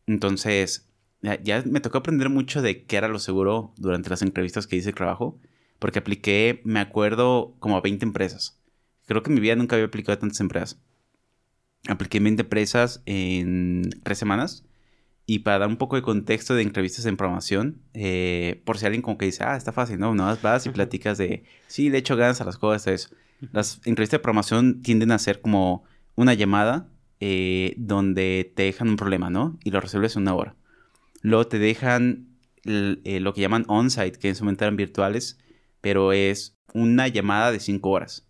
Entonces, 0.08 0.88
ya, 1.22 1.64
me 1.66 1.82
tocó 1.82 2.00
aprender 2.00 2.30
mucho 2.30 2.62
de 2.62 2.86
qué 2.86 2.98
era 2.98 3.08
lo 3.08 3.20
seguro 3.20 3.74
durante 3.78 4.10
las 4.10 4.22
entrevistas 4.22 4.66
que 4.66 4.78
hice 4.78 4.90
el 4.90 4.96
trabajo, 4.96 5.40
porque 5.80 6.00
apliqué, 6.00 6.62
me 6.64 6.80
acuerdo, 6.80 7.56
como 7.60 7.78
a 7.78 7.82
20 7.82 8.06
empresas. 8.06 8.60
Creo 9.06 9.24
que 9.24 9.30
en 9.30 9.36
mi 9.36 9.42
vida 9.42 9.56
nunca 9.56 9.76
había 9.76 9.88
aplicado 9.88 10.16
a 10.16 10.20
tantas 10.20 10.40
empresas. 10.40 10.80
Apliqué 11.88 12.20
20 12.20 12.42
empresas 12.44 13.02
en 13.06 13.90
tres 14.04 14.18
semanas. 14.18 14.64
Y 15.26 15.40
para 15.40 15.60
dar 15.60 15.68
un 15.68 15.76
poco 15.76 15.98
de 15.98 16.02
contexto 16.02 16.56
de 16.56 16.64
entrevistas 16.64 17.06
en 17.06 17.18
programación, 17.18 17.82
eh, 17.94 18.62
por 18.66 18.78
si 18.78 18.86
alguien 18.86 19.02
como 19.02 19.18
que 19.18 19.26
dice, 19.26 19.44
ah, 19.44 19.58
está 19.58 19.74
fácil, 19.74 20.00
¿no? 20.00 20.16
No 20.16 20.38
vas 20.42 20.66
y 20.66 20.70
platicas 20.70 21.18
de, 21.18 21.44
sí, 21.68 21.90
de 21.90 21.98
hecho 21.98 22.16
ganas 22.16 22.40
a 22.40 22.46
las 22.46 22.58
cosas, 22.58 22.88
eso. 22.88 23.10
Las 23.52 23.82
entrevistas 23.86 24.20
de 24.20 24.24
programación 24.24 24.82
tienden 24.82 25.12
a 25.12 25.20
ser 25.20 25.42
como 25.42 25.84
una 26.16 26.34
llamada 26.34 26.90
eh, 27.20 27.74
donde 27.78 28.52
te 28.56 28.64
dejan 28.64 28.90
un 28.90 28.96
problema, 28.96 29.30
¿no? 29.30 29.58
Y 29.64 29.72
lo 29.72 29.80
resuelves 29.80 30.16
en 30.16 30.24
una 30.24 30.36
hora. 30.36 30.56
Luego 31.22 31.48
te 31.48 31.60
dejan 31.60 32.28
eh, 32.64 33.20
lo 33.20 33.34
que 33.34 33.42
llaman 33.42 33.66
on-site, 33.68 34.20
que 34.20 34.30
en 34.30 34.36
su 34.36 34.44
momento 34.44 34.66
eran 34.66 34.76
virtuales, 34.76 35.40
pero 35.82 36.12
es 36.12 36.58
una 36.74 37.08
llamada 37.08 37.52
de 37.52 37.60
cinco 37.60 37.92
horas, 37.92 38.28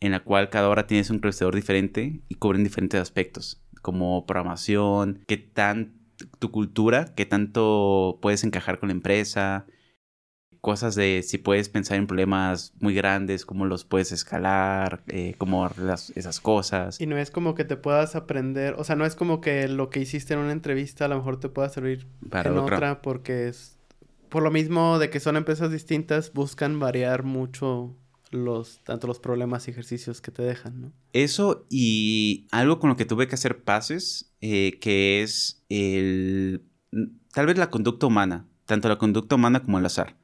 en 0.00 0.12
la 0.12 0.20
cual 0.20 0.50
cada 0.50 0.68
hora 0.68 0.86
tienes 0.86 1.10
un 1.10 1.20
profesor 1.20 1.54
diferente 1.54 2.20
y 2.28 2.34
cubren 2.36 2.64
diferentes 2.64 3.00
aspectos, 3.00 3.62
como 3.80 4.26
programación, 4.26 5.24
qué 5.26 5.36
tan 5.36 5.94
tu 6.38 6.50
cultura, 6.50 7.14
qué 7.16 7.26
tanto 7.26 8.18
puedes 8.22 8.44
encajar 8.44 8.78
con 8.78 8.88
la 8.88 8.94
empresa, 8.94 9.66
cosas 10.62 10.94
de 10.94 11.22
si 11.26 11.38
puedes 11.38 11.68
pensar 11.68 11.98
en 11.98 12.06
problemas 12.06 12.72
muy 12.78 12.94
grandes, 12.94 13.44
cómo 13.44 13.66
los 13.66 13.84
puedes 13.84 14.12
escalar, 14.12 15.02
eh, 15.08 15.34
cómo 15.36 15.68
las, 15.76 16.10
esas 16.16 16.38
cosas. 16.40 17.00
Y 17.00 17.06
no 17.06 17.18
es 17.18 17.32
como 17.32 17.56
que 17.56 17.64
te 17.64 17.76
puedas 17.76 18.14
aprender, 18.14 18.76
o 18.78 18.84
sea, 18.84 18.94
no 18.94 19.04
es 19.04 19.16
como 19.16 19.40
que 19.40 19.66
lo 19.66 19.90
que 19.90 20.00
hiciste 20.00 20.34
en 20.34 20.40
una 20.40 20.52
entrevista 20.52 21.04
a 21.04 21.08
lo 21.08 21.16
mejor 21.16 21.40
te 21.40 21.48
pueda 21.48 21.68
servir 21.68 22.06
Para 22.30 22.50
en 22.50 22.58
otra. 22.58 23.02
porque 23.02 23.48
es 23.48 23.76
por 24.28 24.44
lo 24.44 24.52
mismo 24.52 25.00
de 25.00 25.10
que 25.10 25.18
son 25.18 25.36
empresas 25.36 25.72
distintas, 25.72 26.32
buscan 26.32 26.78
variar 26.78 27.24
mucho 27.24 27.96
los 28.30 28.80
tanto 28.84 29.08
los 29.08 29.18
problemas 29.18 29.66
y 29.66 29.72
ejercicios 29.72 30.20
que 30.20 30.30
te 30.30 30.42
dejan, 30.42 30.80
¿no? 30.80 30.92
Eso 31.12 31.66
y 31.70 32.46
algo 32.52 32.78
con 32.78 32.88
lo 32.88 32.96
que 32.96 33.04
tuve 33.04 33.26
que 33.26 33.34
hacer 33.34 33.64
pases, 33.64 34.32
eh, 34.40 34.78
que 34.80 35.22
es 35.22 35.64
el 35.68 36.62
tal 37.32 37.46
vez 37.46 37.58
la 37.58 37.68
conducta 37.68 38.06
humana, 38.06 38.46
tanto 38.64 38.88
la 38.88 38.96
conducta 38.96 39.34
humana 39.34 39.60
como 39.60 39.78
el 39.78 39.86
azar. 39.86 40.21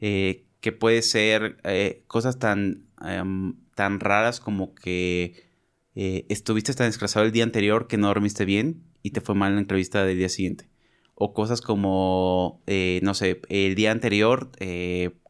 Eh, 0.00 0.46
que 0.60 0.72
puede 0.72 1.02
ser 1.02 1.58
eh, 1.64 2.04
cosas 2.06 2.38
tan, 2.38 2.86
em, 3.04 3.54
tan 3.74 4.00
raras 4.00 4.40
como 4.40 4.74
que 4.74 5.48
eh, 5.94 6.26
estuviste 6.28 6.74
tan 6.74 6.88
descansado 6.88 7.24
el 7.24 7.32
día 7.32 7.44
anterior 7.44 7.86
que 7.86 7.96
no 7.96 8.08
dormiste 8.08 8.44
bien 8.44 8.82
y 9.02 9.10
te 9.10 9.20
fue 9.20 9.34
mal 9.34 9.50
en 9.50 9.56
la 9.56 9.62
entrevista 9.62 10.04
del 10.04 10.18
día 10.18 10.28
siguiente. 10.28 10.68
O 11.14 11.34
cosas 11.34 11.60
como, 11.60 12.62
no 13.02 13.14
sé, 13.14 13.42
el 13.50 13.74
día 13.74 13.92
anterior 13.92 14.50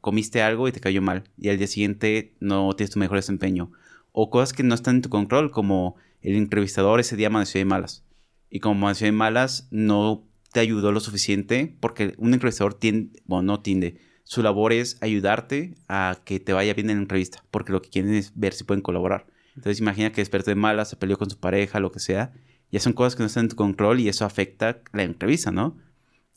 comiste 0.01 0.41
algo 0.41 0.69
y 0.69 0.73
te 0.73 0.79
cayó 0.79 1.03
mal 1.03 1.25
y 1.37 1.49
al 1.49 1.59
día 1.59 1.67
siguiente 1.67 2.37
no 2.39 2.73
tienes 2.75 2.93
tu 2.93 3.01
mejor 3.01 3.19
desempeño. 3.19 3.73
O 4.13 4.31
cosas 4.31 4.53
que 4.53 4.63
no 4.63 4.75
están 4.77 4.97
en 4.97 5.03
tu 5.03 5.09
control 5.09 5.51
como 5.51 5.97
el 6.23 6.37
entrevistador 6.37 7.01
ese 7.01 7.17
día 7.17 7.27
amaneció 7.27 7.59
de 7.59 7.65
malas. 7.65 8.05
Y 8.51 8.61
como 8.61 8.75
amaneció 8.77 9.07
de 9.07 9.13
malas, 9.13 9.69
no 9.71 10.29
te 10.53 10.61
ayudó 10.61 10.93
lo 10.93 11.01
suficiente, 11.01 11.77
porque 11.81 12.15
un 12.19 12.35
entrevistador 12.35 12.75
tiende, 12.75 13.21
bueno, 13.25 13.43
no 13.43 13.61
tiende, 13.61 13.99
su 14.31 14.45
labor 14.45 14.73
es 14.73 14.97
ayudarte 15.01 15.75
a 15.89 16.21
que 16.25 16.39
te 16.39 16.53
vaya 16.53 16.73
bien 16.73 16.89
en 16.89 16.99
la 16.99 17.03
entrevista, 17.03 17.43
porque 17.51 17.73
lo 17.73 17.83
que 17.83 17.91
quieren 17.91 18.15
es 18.15 18.31
ver 18.37 18.53
si 18.53 18.63
pueden 18.63 18.81
colaborar. 18.81 19.27
Entonces 19.57 19.81
imagina 19.81 20.13
que 20.13 20.21
despertó 20.21 20.53
de 20.53 20.55
mala, 20.55 20.85
se 20.85 20.95
peleó 20.95 21.19
con 21.19 21.29
su 21.29 21.41
pareja, 21.41 21.81
lo 21.81 21.91
que 21.91 21.99
sea, 21.99 22.33
ya 22.71 22.79
son 22.79 22.93
cosas 22.93 23.17
que 23.17 23.25
no 23.25 23.27
están 23.27 23.47
en 23.47 23.49
tu 23.49 23.57
control 23.57 23.99
y 23.99 24.09
eso 24.09 24.25
afecta 24.25 24.83
la 24.93 25.03
entrevista, 25.03 25.51
¿no? 25.51 25.79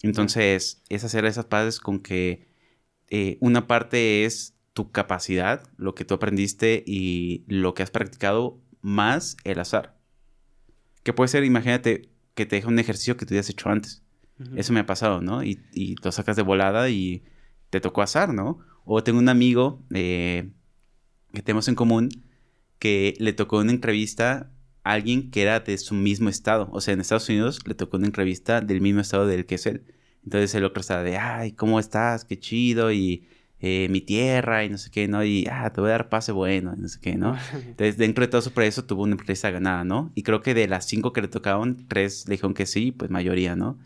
Entonces 0.01 0.81
es 0.89 1.03
hacer 1.03 1.25
esas 1.25 1.45
paces 1.45 1.79
con 1.79 1.99
que 1.99 2.47
eh, 3.11 3.37
una 3.41 3.67
parte 3.67 4.25
es 4.25 4.55
tu 4.73 4.89
capacidad, 4.89 5.61
lo 5.77 5.93
que 5.93 6.03
tú 6.03 6.15
aprendiste 6.15 6.83
y 6.87 7.43
lo 7.45 7.75
que 7.75 7.83
has 7.83 7.91
practicado, 7.91 8.59
más 8.81 9.37
el 9.43 9.59
azar. 9.59 9.99
Que 11.03 11.13
puede 11.13 11.27
ser, 11.27 11.43
imagínate, 11.43 12.09
que 12.33 12.47
te 12.47 12.55
deja 12.55 12.69
un 12.69 12.79
ejercicio 12.79 13.17
que 13.17 13.27
tú 13.27 13.35
hayas 13.35 13.51
hecho 13.51 13.69
antes. 13.69 14.01
Eso 14.55 14.73
me 14.73 14.79
ha 14.79 14.87
pasado, 14.87 15.21
¿no? 15.21 15.43
Y, 15.43 15.61
y 15.73 15.93
lo 16.03 16.11
sacas 16.11 16.35
de 16.35 16.41
volada 16.41 16.89
y 16.89 17.23
te 17.73 17.81
tocó 17.81 18.03
azar, 18.03 18.33
¿no? 18.33 18.59
O 18.85 19.03
tengo 19.03 19.17
un 19.17 19.29
amigo 19.29 19.81
eh, 19.95 20.51
que 21.33 21.41
tenemos 21.41 21.67
en 21.67 21.73
común 21.73 22.09
que 22.77 23.15
le 23.17 23.33
tocó 23.33 23.57
una 23.57 23.71
entrevista 23.71 24.51
a 24.83 24.91
alguien 24.91 25.31
que 25.31 25.41
era 25.41 25.59
de 25.59 25.75
su 25.79 25.95
mismo 25.95 26.29
estado. 26.29 26.69
O 26.71 26.81
sea, 26.81 26.93
en 26.93 27.01
Estados 27.01 27.27
Unidos 27.29 27.61
le 27.65 27.73
tocó 27.73 27.97
una 27.97 28.05
entrevista 28.05 28.61
del 28.61 28.79
mismo 28.79 29.01
estado 29.01 29.25
del 29.25 29.47
que 29.47 29.55
es 29.55 29.65
él. 29.65 29.85
Entonces 30.23 30.53
el 30.53 30.65
otro 30.65 30.81
estaba 30.81 31.01
de, 31.01 31.17
ay, 31.17 31.53
¿cómo 31.53 31.79
estás? 31.79 32.25
Qué 32.25 32.37
chido. 32.39 32.91
Y 32.91 33.27
eh, 33.59 33.87
mi 33.89 34.01
tierra 34.01 34.63
y 34.63 34.69
no 34.69 34.77
sé 34.77 34.91
qué, 34.91 35.07
¿no? 35.07 35.23
Y, 35.23 35.47
ah, 35.49 35.71
te 35.73 35.81
voy 35.81 35.89
a 35.89 35.93
dar 35.93 36.09
pase 36.09 36.31
bueno 36.31 36.75
y 36.77 36.79
no 36.79 36.87
sé 36.87 36.99
qué, 37.01 37.15
¿no? 37.15 37.35
Entonces, 37.53 37.97
dentro 37.97 38.23
de 38.23 38.27
todo 38.27 38.41
eso, 38.41 38.51
por 38.51 38.63
eso 38.63 38.85
tuvo 38.85 39.01
una 39.01 39.13
empresa 39.13 39.49
ganada, 39.49 39.83
¿no? 39.83 40.11
Y 40.13 40.21
creo 40.21 40.43
que 40.43 40.53
de 40.53 40.67
las 40.67 40.85
cinco 40.85 41.11
que 41.11 41.21
le 41.21 41.27
tocaron, 41.27 41.87
tres 41.87 42.27
le 42.27 42.33
dijeron 42.33 42.53
que 42.53 42.67
sí, 42.67 42.91
pues 42.91 43.09
mayoría, 43.09 43.55
¿no? 43.55 43.79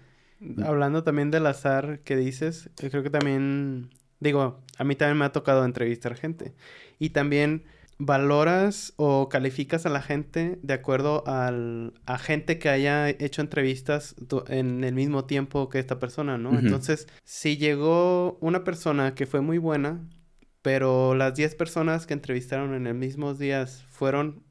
Hablando 0.63 1.03
también 1.03 1.31
del 1.31 1.47
azar 1.47 1.99
que 2.03 2.15
dices, 2.15 2.69
yo 2.81 2.89
creo 2.89 3.03
que 3.03 3.09
también, 3.09 3.89
digo, 4.19 4.61
a 4.77 4.83
mí 4.83 4.95
también 4.95 5.17
me 5.17 5.25
ha 5.25 5.31
tocado 5.31 5.65
entrevistar 5.65 6.15
gente. 6.15 6.53
Y 6.99 7.09
también 7.09 7.63
valoras 7.99 8.93
o 8.97 9.27
calificas 9.29 9.85
a 9.85 9.89
la 9.89 10.01
gente 10.01 10.59
de 10.61 10.73
acuerdo 10.73 11.23
al, 11.27 11.93
a 12.05 12.17
gente 12.19 12.59
que 12.59 12.69
haya 12.69 13.09
hecho 13.09 13.41
entrevistas 13.41 14.15
en 14.47 14.83
el 14.83 14.93
mismo 14.93 15.25
tiempo 15.25 15.69
que 15.69 15.79
esta 15.79 15.99
persona, 15.99 16.37
¿no? 16.37 16.57
Entonces, 16.59 17.07
si 17.23 17.57
llegó 17.57 18.37
una 18.39 18.63
persona 18.63 19.15
que 19.15 19.25
fue 19.25 19.41
muy 19.41 19.57
buena, 19.57 20.07
pero 20.61 21.15
las 21.15 21.33
10 21.33 21.55
personas 21.55 22.05
que 22.05 22.13
entrevistaron 22.13 22.73
en 22.75 22.87
el 22.87 22.93
mismo 22.93 23.33
días 23.33 23.83
fueron 23.89 24.43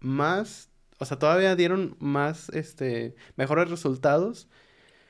más, 0.00 0.70
o 0.98 1.04
sea, 1.04 1.18
todavía 1.18 1.56
dieron 1.56 1.96
más, 1.98 2.48
este, 2.50 3.16
mejores 3.36 3.68
resultados. 3.68 4.48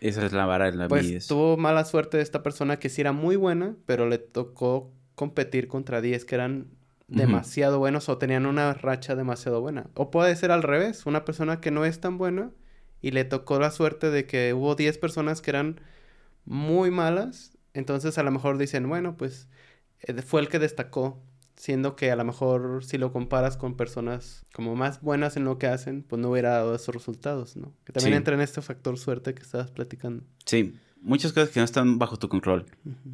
Esa 0.05 0.26
es 0.26 0.32
la 0.32 0.44
vara 0.44 0.70
de 0.70 0.76
la 0.76 0.86
Pues 0.86 1.26
tuvo 1.26 1.57
mala 1.57 1.84
suerte 1.86 2.18
de 2.18 2.22
esta 2.22 2.42
persona 2.42 2.78
que 2.78 2.90
sí 2.90 3.00
era 3.00 3.12
muy 3.12 3.36
buena, 3.36 3.74
pero 3.86 4.07
le 4.07 4.18
tocó 4.18 4.92
competir 5.14 5.66
contra 5.66 6.02
10 6.02 6.26
que 6.26 6.34
eran 6.34 6.66
demasiado 7.09 7.78
buenos 7.78 8.11
o 8.11 8.18
tenían 8.18 8.44
una 8.44 8.74
racha 8.74 9.14
demasiado 9.14 9.62
buena. 9.62 9.86
O 9.94 10.11
puede 10.11 10.36
ser 10.36 10.50
al 10.50 10.62
revés, 10.62 11.07
una 11.07 11.24
persona 11.24 11.61
que 11.61 11.70
no 11.70 11.86
es 11.86 12.00
tan 12.00 12.18
buena 12.18 12.50
y 13.00 13.12
le 13.12 13.24
tocó 13.24 13.59
la 13.59 13.70
suerte 13.70 14.11
de 14.11 14.26
que 14.26 14.52
hubo 14.52 14.74
10 14.74 14.98
personas 14.98 15.40
que 15.40 15.50
eran 15.50 15.80
muy 16.44 16.90
malas, 16.90 17.57
entonces 17.72 18.18
a 18.18 18.22
lo 18.22 18.30
mejor 18.30 18.59
dicen, 18.59 18.86
bueno, 18.86 19.16
pues 19.16 19.48
eh, 20.00 20.20
fue 20.20 20.42
el 20.42 20.48
que 20.48 20.59
destacó, 20.59 21.22
siendo 21.64 21.96
que 21.96 22.10
a 22.10 22.16
lo 22.16 22.26
mejor 22.26 22.84
si 22.84 22.98
lo 22.98 23.10
comparas 23.10 23.56
con 23.56 23.74
personas 23.74 24.44
como 24.52 24.76
más 24.76 25.00
buenas 25.00 25.38
en 25.38 25.44
lo 25.44 25.56
que 25.56 25.66
hacen, 25.66 26.02
pues 26.02 26.20
no 26.20 26.28
hubiera 26.28 26.50
dado 26.50 26.74
esos 26.74 26.94
resultados, 26.94 27.56
¿no? 27.56 27.72
Que 27.84 27.94
también 27.94 28.16
entra 28.16 28.34
en 28.34 28.42
este 28.42 28.60
factor 28.60 28.98
suerte 28.98 29.32
que 29.32 29.40
estabas 29.40 29.70
platicando. 29.70 30.24
Sí, 30.44 30.74
muchas 31.00 31.32
cosas 31.32 31.48
que 31.48 31.60
no 31.60 31.64
están 31.64 31.98
bajo 31.98 32.18
tu 32.18 32.28
control. 32.28 32.66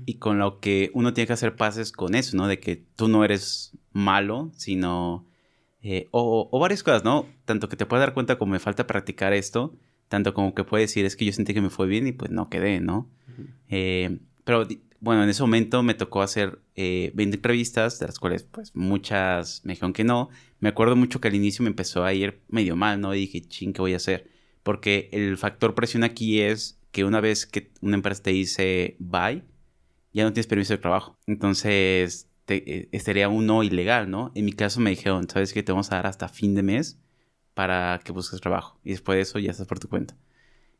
Y 0.04 0.14
con 0.14 0.40
lo 0.40 0.58
que 0.58 0.90
uno 0.94 1.14
tiene 1.14 1.28
que 1.28 1.34
hacer 1.34 1.54
pases 1.54 1.92
con 1.92 2.16
eso, 2.16 2.36
¿no? 2.36 2.48
De 2.48 2.58
que 2.58 2.74
tú 2.96 3.06
no 3.06 3.24
eres 3.24 3.70
malo, 3.92 4.50
sino... 4.56 5.28
Eh, 5.82 6.08
o, 6.10 6.58
varias 6.58 6.82
cosas, 6.82 7.04
¿no? 7.04 7.26
Tanto 7.44 7.68
que 7.68 7.76
te 7.76 7.86
puedes 7.86 8.04
dar 8.04 8.14
cuenta 8.14 8.36
como 8.36 8.50
me 8.50 8.58
falta 8.58 8.88
practicar 8.88 9.32
esto, 9.32 9.76
tanto 10.08 10.34
como 10.34 10.56
que 10.56 10.64
puedes 10.64 10.90
decir, 10.90 11.06
es 11.06 11.14
que 11.14 11.24
yo 11.24 11.32
sentí 11.32 11.54
que 11.54 11.60
me 11.60 11.70
fue 11.70 11.86
bien 11.86 12.08
y 12.08 12.12
pues 12.12 12.32
no 12.32 12.50
quedé, 12.50 12.80
¿no? 12.80 13.08
Eh, 13.68 14.18
pero 14.42 14.66
bueno, 15.00 15.24
en 15.24 15.30
ese 15.30 15.42
momento 15.42 15.82
me 15.82 15.94
tocó 15.94 16.22
hacer 16.22 16.60
20 16.76 16.76
eh, 16.76 17.12
entrevistas, 17.16 17.98
de 17.98 18.06
las 18.06 18.18
cuales 18.18 18.44
pues 18.44 18.74
muchas 18.76 19.62
me 19.64 19.72
dijeron 19.72 19.92
que 19.92 20.04
no. 20.04 20.28
Me 20.60 20.68
acuerdo 20.68 20.94
mucho 20.94 21.20
que 21.20 21.28
al 21.28 21.34
inicio 21.34 21.62
me 21.62 21.70
empezó 21.70 22.04
a 22.04 22.12
ir 22.12 22.42
medio 22.48 22.76
mal, 22.76 23.00
¿no? 23.00 23.14
Y 23.14 23.20
dije, 23.20 23.40
ching, 23.40 23.72
¿qué 23.72 23.80
voy 23.80 23.94
a 23.94 23.96
hacer? 23.96 24.30
Porque 24.62 25.08
el 25.12 25.38
factor 25.38 25.74
presión 25.74 26.04
aquí 26.04 26.40
es 26.40 26.78
que 26.92 27.04
una 27.04 27.20
vez 27.20 27.46
que 27.46 27.72
una 27.80 27.96
empresa 27.96 28.24
te 28.24 28.30
dice 28.30 28.96
bye, 28.98 29.42
ya 30.12 30.24
no 30.24 30.32
tienes 30.32 30.46
permiso 30.46 30.74
de 30.74 30.78
trabajo. 30.78 31.18
Entonces, 31.26 32.28
te, 32.44 32.90
eh, 32.94 33.00
sería 33.00 33.28
un 33.28 33.46
no 33.46 33.62
ilegal, 33.62 34.10
¿no? 34.10 34.32
En 34.34 34.44
mi 34.44 34.52
caso 34.52 34.80
me 34.80 34.90
dijeron, 34.90 35.28
¿sabes 35.28 35.52
qué? 35.54 35.62
Te 35.62 35.72
vamos 35.72 35.90
a 35.92 35.96
dar 35.96 36.06
hasta 36.06 36.28
fin 36.28 36.54
de 36.54 36.62
mes 36.62 37.00
para 37.54 38.00
que 38.04 38.12
busques 38.12 38.40
trabajo. 38.40 38.78
Y 38.84 38.90
después 38.90 39.16
de 39.16 39.22
eso 39.22 39.38
ya 39.38 39.50
estás 39.52 39.66
por 39.66 39.78
tu 39.78 39.88
cuenta. 39.88 40.16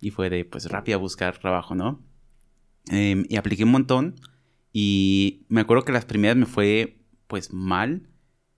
Y 0.00 0.10
fue 0.10 0.30
de, 0.30 0.44
pues, 0.44 0.70
rápido 0.70 0.98
a 0.98 1.00
buscar 1.00 1.38
trabajo, 1.38 1.74
¿no? 1.74 2.02
Em, 2.90 3.24
y 3.28 3.36
apliqué 3.36 3.64
un 3.64 3.70
montón. 3.70 4.20
Y 4.72 5.46
me 5.48 5.62
acuerdo 5.62 5.84
que 5.84 5.92
las 5.92 6.04
primeras 6.04 6.36
me 6.36 6.46
fue, 6.46 6.98
pues, 7.26 7.52
mal. 7.52 8.08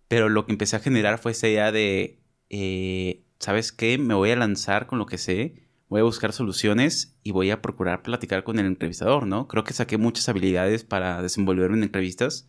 Pero 0.08 0.28
lo 0.28 0.46
que 0.46 0.52
empecé 0.52 0.76
a 0.76 0.80
generar 0.80 1.18
fue 1.18 1.32
esa 1.32 1.48
idea 1.48 1.72
de, 1.72 2.20
eh, 2.50 3.24
¿sabes 3.38 3.72
qué? 3.72 3.98
Me 3.98 4.14
voy 4.14 4.30
a 4.30 4.36
lanzar 4.36 4.86
con 4.86 4.98
lo 4.98 5.06
que 5.06 5.18
sé 5.18 5.62
voy 5.92 6.00
a 6.00 6.04
buscar 6.04 6.32
soluciones 6.32 7.18
y 7.22 7.32
voy 7.32 7.50
a 7.50 7.60
procurar 7.60 8.02
platicar 8.02 8.44
con 8.44 8.58
el 8.58 8.64
entrevistador, 8.64 9.26
¿no? 9.26 9.46
Creo 9.46 9.62
que 9.62 9.74
saqué 9.74 9.98
muchas 9.98 10.26
habilidades 10.26 10.84
para 10.84 11.20
desenvolverme 11.20 11.76
en 11.76 11.82
entrevistas 11.82 12.48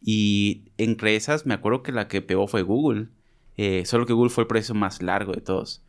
y 0.00 0.72
entre 0.78 1.14
esas 1.14 1.44
me 1.44 1.52
acuerdo 1.52 1.82
que 1.82 1.92
la 1.92 2.08
que 2.08 2.22
pegó 2.22 2.48
fue 2.48 2.62
Google, 2.62 3.08
eh, 3.58 3.84
solo 3.84 4.06
que 4.06 4.14
Google 4.14 4.30
fue 4.30 4.44
el 4.44 4.48
proceso 4.48 4.72
más 4.72 5.02
largo 5.02 5.32
de 5.34 5.42
todos. 5.42 5.84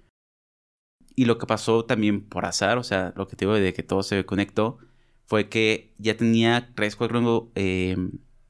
Y 1.16 1.24
lo 1.24 1.38
que 1.38 1.46
pasó 1.46 1.86
también 1.86 2.28
por 2.28 2.46
azar, 2.46 2.78
o 2.78 2.84
sea, 2.84 3.14
lo 3.16 3.30
que 3.30 3.38
te 3.38 3.46
digo 3.46 3.56
de 3.56 3.74
que 3.74 3.84
todo 3.84 4.04
se 4.04 4.26
conectó, 4.26 4.80
fue 5.26 5.50
que 5.50 5.94
ya 5.98 6.18
tenía 6.18 6.72
tres, 6.76 6.96
cuatro 6.96 7.52
eh, 7.56 7.96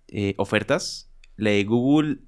eh, 0.08 0.34
ofertas. 0.38 1.12
La 1.36 1.52
de 1.52 1.64
Google 1.64 2.20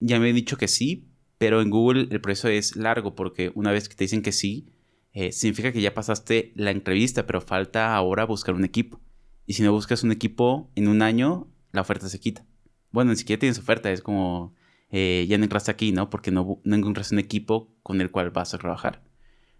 ya 0.00 0.18
me 0.18 0.30
he 0.30 0.32
dicho 0.32 0.56
que 0.56 0.68
sí, 0.68 1.08
pero 1.38 1.60
en 1.60 1.70
Google 1.70 2.08
el 2.10 2.20
proceso 2.20 2.48
es 2.48 2.76
largo 2.76 3.14
porque 3.14 3.52
una 3.54 3.72
vez 3.72 3.88
que 3.88 3.94
te 3.94 4.04
dicen 4.04 4.22
que 4.22 4.32
sí, 4.32 4.68
eh, 5.12 5.32
significa 5.32 5.72
que 5.72 5.80
ya 5.80 5.94
pasaste 5.94 6.52
la 6.54 6.70
entrevista, 6.70 7.26
pero 7.26 7.40
falta 7.40 7.94
ahora 7.94 8.24
buscar 8.24 8.54
un 8.54 8.64
equipo. 8.64 9.00
Y 9.46 9.54
si 9.54 9.62
no 9.62 9.72
buscas 9.72 10.02
un 10.02 10.12
equipo 10.12 10.70
en 10.74 10.88
un 10.88 11.02
año, 11.02 11.48
la 11.72 11.82
oferta 11.82 12.08
se 12.08 12.20
quita. 12.20 12.46
Bueno, 12.90 13.10
ni 13.10 13.16
siquiera 13.16 13.40
tienes 13.40 13.58
oferta, 13.58 13.90
es 13.90 14.02
como 14.02 14.54
eh, 14.90 15.26
ya 15.28 15.38
no 15.38 15.44
entraste 15.44 15.70
aquí, 15.70 15.92
¿no? 15.92 16.10
Porque 16.10 16.30
no, 16.30 16.60
no 16.64 16.76
encontraste 16.76 17.14
un 17.14 17.18
equipo 17.18 17.74
con 17.82 18.00
el 18.00 18.10
cual 18.10 18.30
vas 18.30 18.54
a 18.54 18.58
trabajar. 18.58 19.02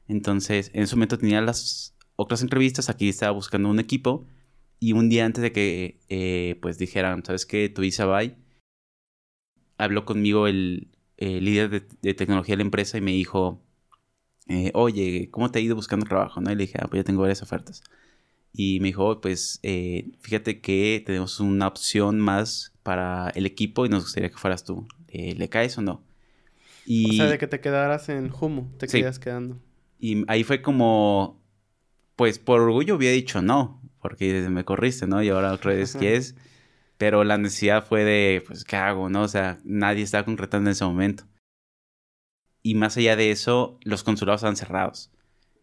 Entonces, 0.09 0.71
en 0.75 0.83
ese 0.83 0.95
momento 0.97 1.19
tenía 1.19 1.41
las 1.41 1.97
otras 2.17 2.43
entrevistas, 2.43 2.91
aquí 2.91 3.09
estaba 3.09 3.33
buscando 3.33 3.69
un 3.69 3.81
equipo 3.81 4.27
y 4.79 4.93
un 4.93 5.09
día 5.09 5.25
antes 5.25 5.43
de 5.43 5.53
que 5.53 6.01
eh, 6.09 6.59
pues 6.61 6.79
dijeran, 6.79 7.25
¿sabes 7.25 7.47
qué? 7.47 7.69
Tu 7.69 7.83
visa 7.83 8.07
bye, 8.07 8.37
habló 9.79 10.05
conmigo 10.05 10.47
el, 10.47 10.89
eh, 11.25 11.41
líder 11.41 11.71
de, 11.71 12.15
tecnología 12.15 12.55
de 12.55 12.57
la 12.59 12.65
empresa 12.65 12.99
y 12.99 13.01
me 13.01 13.13
dijo, 13.13 13.61
eh, 14.49 14.73
oye, 14.75 15.29
¿cómo 15.31 15.53
te 15.53 15.61
ha 15.61 15.63
ido 15.63 15.77
buscando 15.77 16.05
trabajo? 16.05 16.41
¿no? 16.41 16.51
Y 16.51 16.57
le 16.57 16.63
dije, 16.63 16.79
ah, 16.81 16.89
pues 16.89 17.01
ya 17.01 17.05
tengo 17.05 17.21
varias 17.21 17.43
ofertas. 17.43 17.85
Y 18.53 18.81
me 18.81 18.89
dijo, 18.89 19.21
pues 19.21 19.61
eh, 19.63 20.11
fíjate 20.21 20.61
que 20.61 21.01
tenemos 21.07 21.39
una 21.39 21.69
opción 21.69 22.19
más 22.19 22.73
para 22.83 23.31
el 23.31 23.47
equipo 23.47 23.87
y 23.87 23.89
nos 23.89 24.03
gustaría 24.03 24.31
que 24.31 24.37
fueras 24.37 24.65
tú. 24.65 24.87
¿Le 25.13 25.49
caes 25.49 25.79
o 25.79 25.83
no? 25.83 26.03
Y... 26.87 27.11
O 27.11 27.13
sea, 27.13 27.27
de 27.27 27.39
que 27.39 27.47
te 27.47 27.61
quedaras 27.61 28.09
en 28.09 28.33
Humo, 28.33 28.69
te 28.79 28.89
quedas 28.89 29.19
quedando. 29.19 29.59
Y 30.01 30.25
ahí 30.27 30.43
fue 30.43 30.61
como, 30.61 31.41
pues 32.17 32.39
por 32.39 32.61
orgullo 32.61 32.95
había 32.95 33.11
dicho 33.11 33.43
no, 33.43 33.83
porque 34.01 34.49
me 34.51 34.65
corriste, 34.65 35.07
¿no? 35.07 35.23
Y 35.23 35.29
ahora 35.29 35.53
otra 35.53 35.73
vez 35.73 35.97
quieres. 35.97 36.35
Pero 36.99 37.25
la 37.25 37.39
necesidad 37.39 37.85
fue 37.85 38.05
de, 38.05 38.45
pues, 38.47 38.65
¿qué 38.65 38.77
hago? 38.77 39.09
¿No? 39.09 39.23
O 39.23 39.29
sea, 39.29 39.59
nadie 39.65 40.05
estaba 40.05 40.25
concretando 40.25 40.71
en 40.71 40.73
ese 40.73 40.85
momento. 40.85 41.25
Y 42.63 42.75
más 42.77 42.97
allá 42.97 43.17
de 43.17 43.31
eso, 43.31 43.79
los 43.83 44.05
consulados 44.05 44.41
estaban 44.41 44.57
cerrados. 44.57 45.11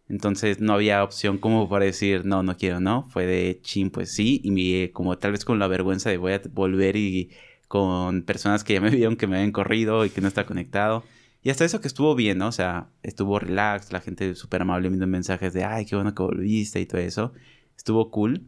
Entonces 0.08 0.60
no 0.60 0.74
había 0.74 1.04
opción 1.04 1.38
como 1.38 1.68
para 1.68 1.84
decir, 1.84 2.24
no, 2.26 2.42
no 2.42 2.56
quiero, 2.56 2.80
no. 2.80 3.04
Fue 3.10 3.26
de 3.26 3.60
chin, 3.62 3.90
pues 3.90 4.12
sí. 4.12 4.40
Y 4.44 4.50
me, 4.50 4.92
como 4.92 5.16
tal 5.18 5.32
vez 5.32 5.44
con 5.44 5.58
la 5.58 5.68
vergüenza 5.68 6.10
de 6.10 6.18
voy 6.18 6.32
a 6.32 6.42
volver 6.50 6.96
y 6.96 7.30
con 7.68 8.22
personas 8.22 8.64
que 8.64 8.74
ya 8.74 8.80
me 8.80 8.90
vieron 8.96 9.16
que 9.16 9.26
me 9.26 9.36
habían 9.36 9.52
corrido 9.52 10.04
y 10.04 10.10
que 10.10 10.20
no 10.20 10.28
está 10.28 10.44
conectado. 10.44 11.04
Y 11.42 11.50
hasta 11.50 11.64
eso 11.64 11.80
que 11.80 11.88
estuvo 11.88 12.14
bien, 12.14 12.38
¿no? 12.38 12.48
O 12.48 12.52
sea, 12.52 12.90
estuvo 13.02 13.38
relax, 13.38 13.92
la 13.92 14.00
gente 14.00 14.34
súper 14.34 14.62
amable 14.62 14.88
enviando 14.88 15.06
mensajes 15.06 15.52
de, 15.54 15.64
ay, 15.64 15.86
qué 15.86 15.96
bueno 15.96 16.14
que 16.14 16.22
volviste 16.22 16.80
y 16.80 16.86
todo 16.86 17.00
eso. 17.00 17.32
Estuvo 17.76 18.10
cool. 18.10 18.46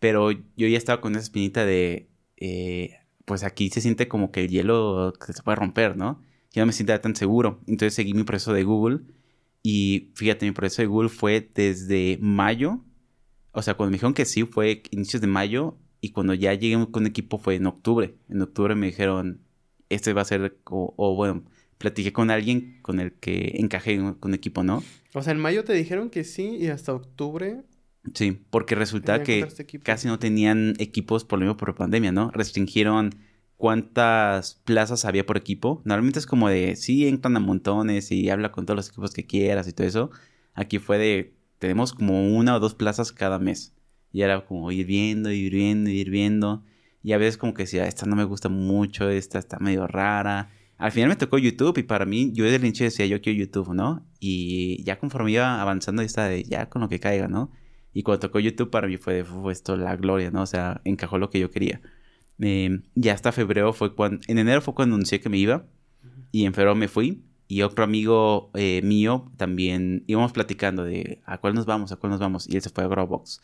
Pero 0.00 0.30
yo 0.32 0.68
ya 0.68 0.78
estaba 0.78 1.00
con 1.00 1.12
esa 1.12 1.22
espinita 1.22 1.64
de, 1.64 2.10
eh, 2.36 2.96
pues 3.24 3.44
aquí 3.44 3.70
se 3.70 3.80
siente 3.80 4.08
como 4.08 4.30
que 4.32 4.40
el 4.44 4.48
hielo 4.50 5.12
se 5.26 5.42
puede 5.42 5.56
romper, 5.56 5.96
¿no? 5.96 6.20
Yo 6.52 6.62
no 6.62 6.66
me 6.66 6.72
siento 6.72 6.98
tan 7.00 7.16
seguro. 7.16 7.60
Entonces 7.66 7.94
seguí 7.94 8.14
mi 8.14 8.24
proceso 8.24 8.52
de 8.52 8.64
Google 8.64 9.00
Y 9.62 10.12
fíjate, 10.14 10.46
mi 10.46 10.52
proceso 10.52 10.82
de 10.82 10.86
Google 10.88 11.08
fue 11.08 11.50
desde 11.54 12.18
mayo. 12.20 12.84
O 13.52 13.62
sea, 13.62 13.74
cuando 13.74 13.92
me 13.92 13.96
dijeron 13.96 14.14
que 14.14 14.24
sí, 14.26 14.44
fue 14.44 14.82
inicios 14.90 15.20
de 15.22 15.28
mayo. 15.28 15.78
Y 16.00 16.10
cuando 16.12 16.34
ya 16.34 16.54
llegué 16.54 16.90
con 16.90 17.06
equipo 17.06 17.38
fue 17.38 17.56
en 17.56 17.66
octubre. 17.66 18.16
En 18.28 18.42
octubre 18.42 18.74
me 18.74 18.86
dijeron, 18.86 19.40
este 19.88 20.12
va 20.12 20.22
a 20.22 20.24
ser, 20.26 20.58
o, 20.66 21.14
bueno, 21.16 21.44
platiqué 21.78 22.12
con 22.12 22.30
alguien 22.30 22.78
con 22.82 23.00
el 23.00 23.12
que 23.12 23.56
encajé 23.56 24.00
con 24.20 24.34
equipo, 24.34 24.62
¿no? 24.62 24.82
O 25.14 25.22
sea, 25.22 25.32
en 25.32 25.38
mayo 25.38 25.64
te 25.64 25.72
dijeron 25.72 26.10
que 26.10 26.24
sí 26.24 26.56
y 26.60 26.68
hasta 26.68 26.92
octubre. 26.92 27.62
Sí, 28.12 28.38
porque 28.50 28.74
resulta 28.74 29.22
que 29.22 29.46
casi 29.82 30.08
no 30.08 30.18
tenían 30.18 30.74
equipos 30.78 31.24
por 31.24 31.38
lo 31.38 31.46
mismo 31.46 31.56
por 31.56 31.74
pandemia, 31.74 32.12
¿no? 32.12 32.30
Restringieron 32.32 33.14
cuántas 33.56 34.56
plazas 34.64 35.04
había 35.04 35.24
por 35.24 35.36
equipo. 35.36 35.80
Normalmente 35.84 36.18
es 36.18 36.26
como 36.26 36.48
de, 36.48 36.76
sí, 36.76 37.06
entran 37.06 37.36
a 37.36 37.40
montones 37.40 38.10
y 38.12 38.28
habla 38.28 38.52
con 38.52 38.66
todos 38.66 38.76
los 38.76 38.88
equipos 38.88 39.14
que 39.14 39.24
quieras 39.26 39.68
y 39.68 39.72
todo 39.72 39.86
eso. 39.86 40.10
Aquí 40.52 40.78
fue 40.78 40.98
de, 40.98 41.34
tenemos 41.58 41.94
como 41.94 42.36
una 42.36 42.56
o 42.56 42.60
dos 42.60 42.74
plazas 42.74 43.12
cada 43.12 43.38
mes. 43.38 43.74
Y 44.12 44.22
era 44.22 44.44
como 44.44 44.70
ir 44.70 44.86
viendo, 44.86 45.32
ir 45.32 45.52
viendo, 45.52 45.90
ir 45.90 46.10
viendo. 46.10 46.62
Y 47.02 47.12
a 47.12 47.18
veces 47.18 47.36
como 47.36 47.54
que 47.54 47.62
decía, 47.62 47.86
esta 47.86 48.06
no 48.06 48.16
me 48.16 48.24
gusta 48.24 48.48
mucho, 48.48 49.08
esta 49.08 49.38
está 49.38 49.58
medio 49.58 49.86
rara. 49.86 50.50
Al 50.76 50.92
final 50.92 51.08
me 51.08 51.16
tocó 51.16 51.38
YouTube 51.38 51.78
y 51.78 51.82
para 51.84 52.04
mí, 52.04 52.32
yo 52.32 52.44
desde 52.44 52.56
el 52.56 52.64
inicio 52.64 52.84
decía, 52.84 53.06
yo 53.06 53.20
quiero 53.20 53.38
YouTube, 53.38 53.74
¿no? 53.74 54.06
Y 54.20 54.82
ya 54.84 54.98
conforme 54.98 55.32
iba 55.32 55.60
avanzando, 55.60 56.02
estaba 56.02 56.28
de, 56.28 56.44
ya 56.44 56.68
con 56.68 56.82
lo 56.82 56.88
que 56.88 57.00
caiga, 57.00 57.28
¿no? 57.28 57.52
Y 57.92 58.02
cuando 58.02 58.20
tocó 58.20 58.40
YouTube 58.40 58.70
para 58.70 58.88
mí 58.88 58.96
fue, 58.96 59.24
fue 59.24 59.52
esto 59.52 59.76
la 59.76 59.96
gloria, 59.96 60.30
¿no? 60.30 60.42
O 60.42 60.46
sea, 60.46 60.80
encajó 60.84 61.18
lo 61.18 61.30
que 61.30 61.38
yo 61.38 61.50
quería. 61.50 61.80
Eh, 62.40 62.82
y 62.94 63.08
hasta 63.08 63.30
febrero 63.30 63.72
fue 63.72 63.94
cuando, 63.94 64.20
en 64.26 64.38
enero 64.38 64.60
fue 64.60 64.74
cuando 64.74 64.96
anuncié 64.96 65.20
que 65.20 65.28
me 65.28 65.38
iba 65.38 65.66
y 66.32 66.44
en 66.44 66.52
febrero 66.52 66.74
me 66.74 66.88
fui 66.88 67.24
y 67.46 67.62
otro 67.62 67.84
amigo 67.84 68.50
eh, 68.54 68.80
mío 68.82 69.30
también 69.36 70.02
íbamos 70.08 70.32
platicando 70.32 70.82
de 70.82 71.22
a 71.24 71.38
cuál 71.38 71.54
nos 71.54 71.66
vamos, 71.66 71.92
a 71.92 71.96
cuál 71.96 72.10
nos 72.10 72.20
vamos 72.20 72.48
y 72.48 72.56
él 72.56 72.62
fue 72.62 72.84
a 72.84 72.88
Growbox. 72.88 73.40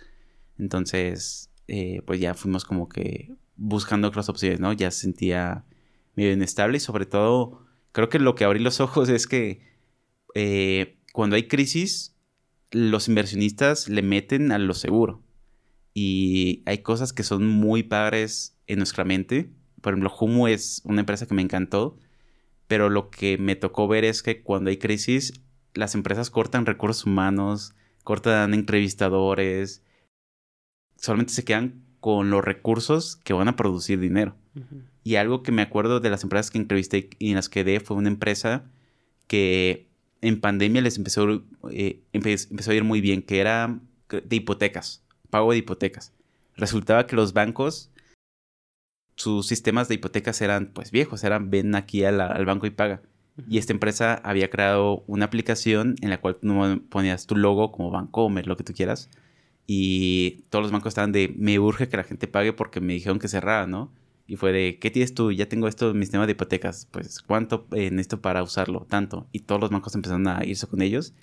Entonces, 0.58 1.50
eh, 1.68 2.02
pues 2.04 2.20
ya 2.20 2.34
fuimos 2.34 2.64
como 2.64 2.88
que 2.88 3.32
buscando 3.56 4.08
otras 4.08 4.28
opciones, 4.28 4.58
¿no? 4.58 4.72
Ya 4.72 4.90
se 4.90 5.02
sentía 5.02 5.64
inestable 6.28 6.76
y 6.76 6.80
sobre 6.80 7.06
todo 7.06 7.66
creo 7.92 8.08
que 8.08 8.18
lo 8.18 8.34
que 8.34 8.44
abrí 8.44 8.60
los 8.60 8.80
ojos 8.80 9.08
es 9.08 9.26
que 9.26 9.68
cuando 11.12 11.36
hay 11.36 11.48
crisis 11.48 12.16
los 12.70 13.08
inversionistas 13.08 13.88
le 13.88 14.02
meten 14.02 14.52
a 14.52 14.58
lo 14.58 14.74
seguro 14.74 15.24
y 15.92 16.62
hay 16.66 16.78
cosas 16.78 17.12
que 17.12 17.22
son 17.22 17.46
muy 17.46 17.82
padres 17.82 18.56
en 18.66 18.78
nuestra 18.78 19.04
mente. 19.04 19.50
Por 19.80 19.92
ejemplo, 19.92 20.14
Humo 20.20 20.46
es 20.46 20.82
una 20.84 21.00
empresa 21.00 21.26
que 21.26 21.34
me 21.34 21.42
encantó, 21.42 21.98
pero 22.68 22.88
lo 22.90 23.10
que 23.10 23.38
me 23.38 23.56
tocó 23.56 23.88
ver 23.88 24.04
es 24.04 24.22
que 24.22 24.42
cuando 24.42 24.70
hay 24.70 24.76
crisis, 24.76 25.32
las 25.74 25.94
empresas 25.94 26.30
cortan 26.30 26.66
recursos 26.66 27.06
humanos, 27.06 27.74
cortan 28.04 28.54
entrevistadores, 28.54 29.82
solamente 30.96 31.32
se 31.32 31.44
quedan 31.44 31.84
con 31.98 32.30
los 32.30 32.44
recursos 32.44 33.16
que 33.16 33.32
van 33.32 33.48
a 33.48 33.56
producir 33.56 33.98
dinero. 33.98 34.36
Y 35.04 35.16
algo 35.16 35.42
que 35.42 35.52
me 35.52 35.62
acuerdo 35.62 36.00
de 36.00 36.10
las 36.10 36.22
empresas 36.22 36.50
que 36.50 36.58
entrevisté 36.58 37.10
y 37.18 37.30
en 37.30 37.36
las 37.36 37.48
que 37.48 37.64
quedé 37.64 37.80
fue 37.80 37.96
una 37.96 38.08
empresa 38.08 38.64
que 39.26 39.86
en 40.22 40.40
pandemia 40.40 40.82
les 40.82 40.98
empezó, 40.98 41.42
eh, 41.70 42.00
empezó 42.12 42.70
a 42.70 42.74
ir 42.74 42.84
muy 42.84 43.00
bien, 43.00 43.22
que 43.22 43.38
era 43.38 43.78
de 44.08 44.36
hipotecas, 44.36 45.02
pago 45.30 45.52
de 45.52 45.58
hipotecas. 45.58 46.12
Resultaba 46.56 47.06
que 47.06 47.16
los 47.16 47.32
bancos 47.32 47.90
sus 49.20 49.46
sistemas 49.46 49.86
de 49.88 49.96
hipotecas 49.96 50.40
eran 50.40 50.70
pues 50.72 50.90
viejos, 50.90 51.24
eran 51.24 51.50
ven 51.50 51.74
aquí 51.74 52.04
al, 52.04 52.44
banco 52.46 52.66
y 52.66 52.70
paga. 52.70 53.02
Y 53.48 53.58
esta 53.58 53.72
empresa 53.72 54.14
había 54.14 54.50
creado 54.50 55.04
una 55.06 55.26
aplicación 55.26 55.96
en 56.00 56.10
la 56.10 56.20
cual 56.20 56.36
tú 56.36 56.82
ponías 56.88 57.26
tu 57.26 57.36
logo 57.36 57.70
como 57.70 57.90
Bancomer, 57.90 58.46
lo 58.46 58.56
que 58.56 58.64
tú 58.64 58.72
quieras. 58.72 59.10
Y 59.66 60.42
todos 60.50 60.62
los 60.62 60.72
bancos 60.72 60.90
estaban 60.92 61.12
de, 61.12 61.34
me 61.36 61.58
urge 61.58 61.88
que 61.88 61.96
la 61.96 62.04
gente 62.04 62.28
pague 62.28 62.52
porque 62.52 62.80
me 62.80 62.94
dijeron 62.94 63.18
que 63.18 63.28
cerrara, 63.28 63.66
¿no? 63.66 63.92
Y 64.30 64.36
fue 64.36 64.52
de, 64.52 64.78
¿qué 64.78 64.92
tienes 64.92 65.12
tú? 65.12 65.32
Ya 65.32 65.48
tengo 65.48 65.66
esto 65.66 65.92
mi 65.92 66.02
sistema 66.04 66.24
de 66.24 66.30
hipotecas. 66.30 66.86
Pues, 66.92 67.20
¿cuánto 67.20 67.66
en 67.72 67.98
esto 67.98 68.20
para 68.20 68.44
usarlo? 68.44 68.86
Tanto. 68.88 69.26
Y 69.32 69.40
todos 69.40 69.60
los 69.60 69.70
bancos 69.70 69.92
empezaron 69.96 70.28
a 70.28 70.44
irse 70.44 70.68
con 70.68 70.82
ellos. 70.82 71.14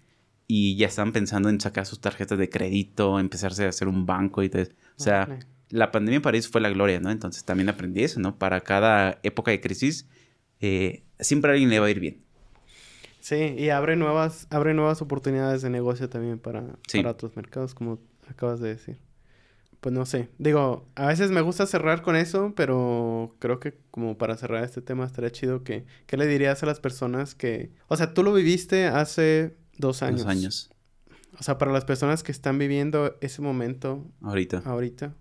Y 0.46 0.76
ya 0.76 0.88
estaban 0.88 1.14
pensando 1.14 1.48
en 1.48 1.62
sacar 1.62 1.86
sus 1.86 2.02
tarjetas 2.02 2.38
de 2.38 2.50
crédito, 2.50 3.18
empezarse 3.18 3.64
a 3.64 3.70
hacer 3.70 3.88
un 3.88 4.06
banco 4.06 4.44
y 4.44 4.50
todo. 4.50 4.64
O 4.64 5.02
sea, 5.02 5.40
la 5.70 5.90
pandemia 5.90 6.22
para 6.22 6.36
ellos 6.36 6.50
fue 6.50 6.60
la 6.60 6.70
gloria, 6.70 7.00
¿no? 7.00 7.10
Entonces 7.10 7.46
también 7.46 7.70
aprendí 7.70 8.04
eso, 8.04 8.20
¿no? 8.20 8.38
Para 8.38 8.60
cada 8.60 9.22
época 9.24 9.52
de 9.52 9.62
crisis, 9.62 10.10
eh, 10.60 11.06
siempre 11.22 11.52
a 11.52 11.54
alguien 11.54 11.70
le 11.70 11.80
va 11.80 11.86
a 11.86 11.92
ir 11.92 12.02
bien. 12.02 12.26
Sí, 13.22 13.56
y 13.58 13.70
abre 13.70 13.96
nuevas, 13.96 14.48
abre 14.50 14.74
nuevas 14.74 15.02
oportunidades 15.02 15.62
de 15.62 15.70
negocio 15.70 16.10
también 16.10 16.40
para, 16.40 16.76
para 16.92 17.12
otros 17.12 17.38
mercados, 17.38 17.74
como 17.74 18.00
acabas 18.30 18.60
de 18.60 18.68
decir. 18.68 18.98
Pues 19.80 19.94
no 19.94 20.06
sé, 20.06 20.30
digo, 20.40 20.88
a 20.96 21.08
veces 21.08 21.32
me 21.32 21.42
gusta 21.42 21.66
cerrar 21.68 22.02
con 22.02 22.16
eso, 22.16 22.54
pero 22.56 23.36
creo 23.40 23.60
que 23.60 23.78
como 23.92 24.18
para 24.18 24.36
cerrar 24.36 24.64
este 24.64 24.82
tema 24.82 25.06
estaría 25.06 25.32
chido 25.32 25.64
que, 25.64 25.86
¿qué 26.08 26.18
le 26.18 26.26
dirías 26.26 26.64
a 26.64 26.66
las 26.66 26.80
personas 26.80 27.36
que, 27.36 27.72
o 27.88 27.96
sea, 27.96 28.14
tú 28.14 28.24
lo 28.24 28.34
viviste 28.34 28.88
hace 28.88 29.56
dos 29.78 30.02
años? 30.02 30.22
Dos 30.22 30.30
años. 30.30 30.70
O 31.40 31.44
sea, 31.44 31.60
para 31.60 31.72
las 31.72 31.86
personas 31.86 32.24
que 32.24 32.32
están 32.32 32.58
viviendo 32.58 33.16
ese 33.22 33.44
momento. 33.44 34.04
Ahorita. 34.22 34.64
Ahorita. 34.66 35.14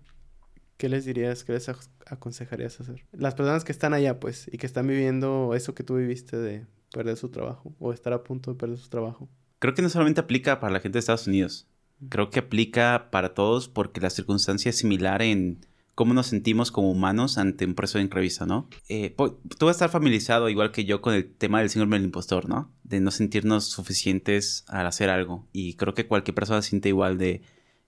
¿qué 0.77 0.89
les 0.89 1.05
dirías, 1.05 1.43
qué 1.43 1.53
les 1.53 1.69
aconsejarías 2.05 2.79
hacer? 2.79 3.05
Las 3.11 3.35
personas 3.35 3.63
que 3.63 3.71
están 3.71 3.93
allá, 3.93 4.19
pues, 4.19 4.49
y 4.51 4.57
que 4.57 4.65
están 4.65 4.87
viviendo 4.87 5.53
eso 5.55 5.75
que 5.75 5.83
tú 5.83 5.95
viviste 5.95 6.37
de 6.37 6.65
perder 6.91 7.17
su 7.17 7.29
trabajo 7.29 7.75
o 7.79 7.91
estar 7.91 8.13
a 8.13 8.23
punto 8.23 8.51
de 8.51 8.57
perder 8.57 8.77
su 8.77 8.89
trabajo. 8.89 9.27
Creo 9.59 9.73
que 9.73 9.81
no 9.81 9.89
solamente 9.89 10.21
aplica 10.21 10.59
para 10.59 10.71
la 10.71 10.79
gente 10.79 10.95
de 10.95 10.99
Estados 10.99 11.27
Unidos. 11.27 11.67
Creo 12.09 12.29
que 12.29 12.39
aplica 12.39 13.09
para 13.11 13.33
todos 13.33 13.67
porque 13.67 14.01
la 14.01 14.09
circunstancia 14.09 14.69
es 14.69 14.77
similar 14.77 15.21
en 15.21 15.65
cómo 15.97 16.13
nos 16.13 16.27
sentimos 16.27 16.71
como 16.71 16.91
humanos 16.91 17.39
ante 17.39 17.65
un 17.65 17.73
proceso 17.73 17.97
de 17.97 18.03
entrevista, 18.03 18.45
¿no? 18.45 18.69
Eh, 18.87 19.15
tú 19.15 19.65
vas 19.65 19.73
a 19.73 19.77
estar 19.77 19.89
familiarizado, 19.89 20.47
igual 20.47 20.71
que 20.71 20.85
yo, 20.85 21.01
con 21.01 21.15
el 21.15 21.33
tema 21.33 21.59
del 21.59 21.71
síndrome 21.71 21.97
del 21.97 22.05
impostor, 22.05 22.47
¿no? 22.47 22.71
De 22.83 22.99
no 22.99 23.09
sentirnos 23.09 23.65
suficientes 23.65 24.63
al 24.67 24.85
hacer 24.85 25.09
algo. 25.09 25.47
Y 25.53 25.73
creo 25.73 25.95
que 25.95 26.05
cualquier 26.05 26.35
persona 26.35 26.61
siente 26.61 26.89
igual 26.89 27.17
de 27.17 27.41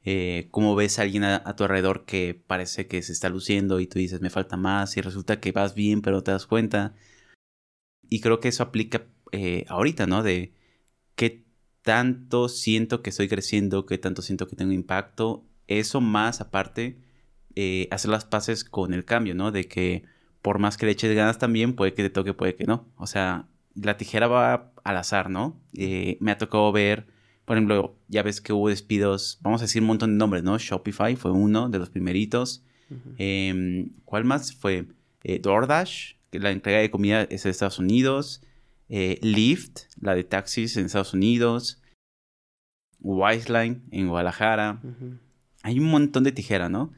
eh, 0.04 0.48
cómo 0.50 0.76
ves 0.76 0.98
a 0.98 1.04
alguien 1.04 1.24
a, 1.24 1.56
tu 1.56 1.64
alrededor 1.66 2.06
que 2.06 2.34
parece 2.48 2.88
que 2.88 3.04
se 3.04 3.12
está 3.12 3.30
luciendo 3.30 3.80
y 3.80 3.86
tú 3.86 4.00
dices, 4.00 4.22
me 4.22 4.32
falta 4.32 4.58
más, 4.58 4.98
y 4.98 5.02
resulta 5.02 5.40
que 5.40 5.52
vas 5.52 5.76
bien, 5.76 6.02
pero 6.02 6.16
no 6.16 6.24
te 6.24 6.32
das 6.32 6.48
cuenta. 6.48 6.96
Y 8.10 8.22
creo 8.22 8.40
que 8.40 8.48
eso 8.48 8.64
aplica 8.64 9.06
eh, 9.32 9.66
ahorita, 9.68 10.08
¿no? 10.08 10.24
De 10.24 10.54
qué 11.16 11.46
tanto 11.90 12.50
siento 12.50 13.02
que 13.02 13.10
estoy 13.10 13.28
creciendo, 13.28 13.86
qué 13.86 13.98
tanto 13.98 14.22
siento 14.22 14.48
que 14.48 14.56
tengo 14.56 14.72
impacto. 14.72 15.44
Eso 15.68 16.02
más 16.02 16.42
aparte, 16.42 17.00
eh, 17.56 17.88
hacer 17.92 18.12
las 18.12 18.26
paces 18.26 18.64
con 18.64 18.94
el 18.94 19.06
cambio, 19.06 19.34
¿no? 19.36 19.52
De 19.52 19.68
que 19.68 20.04
por 20.42 20.60
más 20.60 20.78
que 20.78 20.86
le 20.86 20.92
eches 20.92 21.16
ganas 21.16 21.38
también, 21.40 21.76
puede 21.76 21.94
que 21.94 22.04
te 22.04 22.10
toque, 22.10 22.34
puede 22.34 22.56
que 22.56 22.66
no. 22.66 22.88
O 22.96 23.08
sea, 23.08 23.48
la 23.76 23.98
tijera 23.98 24.28
va 24.28 24.72
al 24.84 24.98
azar, 24.98 25.30
¿no? 25.30 25.60
me 25.74 26.32
ha 26.32 26.38
tocado 26.38 26.72
ver 26.72 27.08
por 27.50 27.58
ejemplo, 27.58 27.98
ya 28.08 28.22
ves 28.22 28.42
que 28.42 28.54
hubo 28.54 28.70
despidos, 28.70 29.40
vamos 29.42 29.62
a 29.62 29.64
decir 29.64 29.82
un 29.82 29.88
montón 29.88 30.12
de 30.12 30.18
nombres, 30.18 30.44
¿no? 30.44 30.60
Shopify 30.60 31.16
fue 31.16 31.32
uno 31.32 31.68
de 31.68 31.80
los 31.80 31.90
primeritos. 31.90 32.64
Em, 33.18 33.90
¿Cuál 34.06 34.24
más? 34.24 34.54
Fue 34.54 34.86
eh, 35.24 35.40
DoorDash, 35.40 36.14
que 36.30 36.38
la 36.38 36.52
entrega 36.52 36.78
de 36.78 36.92
comida 36.92 37.24
es 37.24 37.42
de 37.42 37.50
Estados 37.50 37.80
Unidos. 37.80 38.44
Eh, 38.88 39.18
Lyft, 39.24 39.80
la 40.00 40.14
de 40.14 40.24
taxis 40.24 40.78
en 40.78 40.86
Estados 40.86 41.16
Unidos. 41.16 41.79
Wiseline 43.02 43.84
en 43.92 44.08
Guadalajara. 44.08 44.82
Hay 45.64 45.80
un 45.80 45.90
montón 45.90 46.24
de 46.24 46.32
tijera, 46.32 46.70
¿no? 46.70 46.92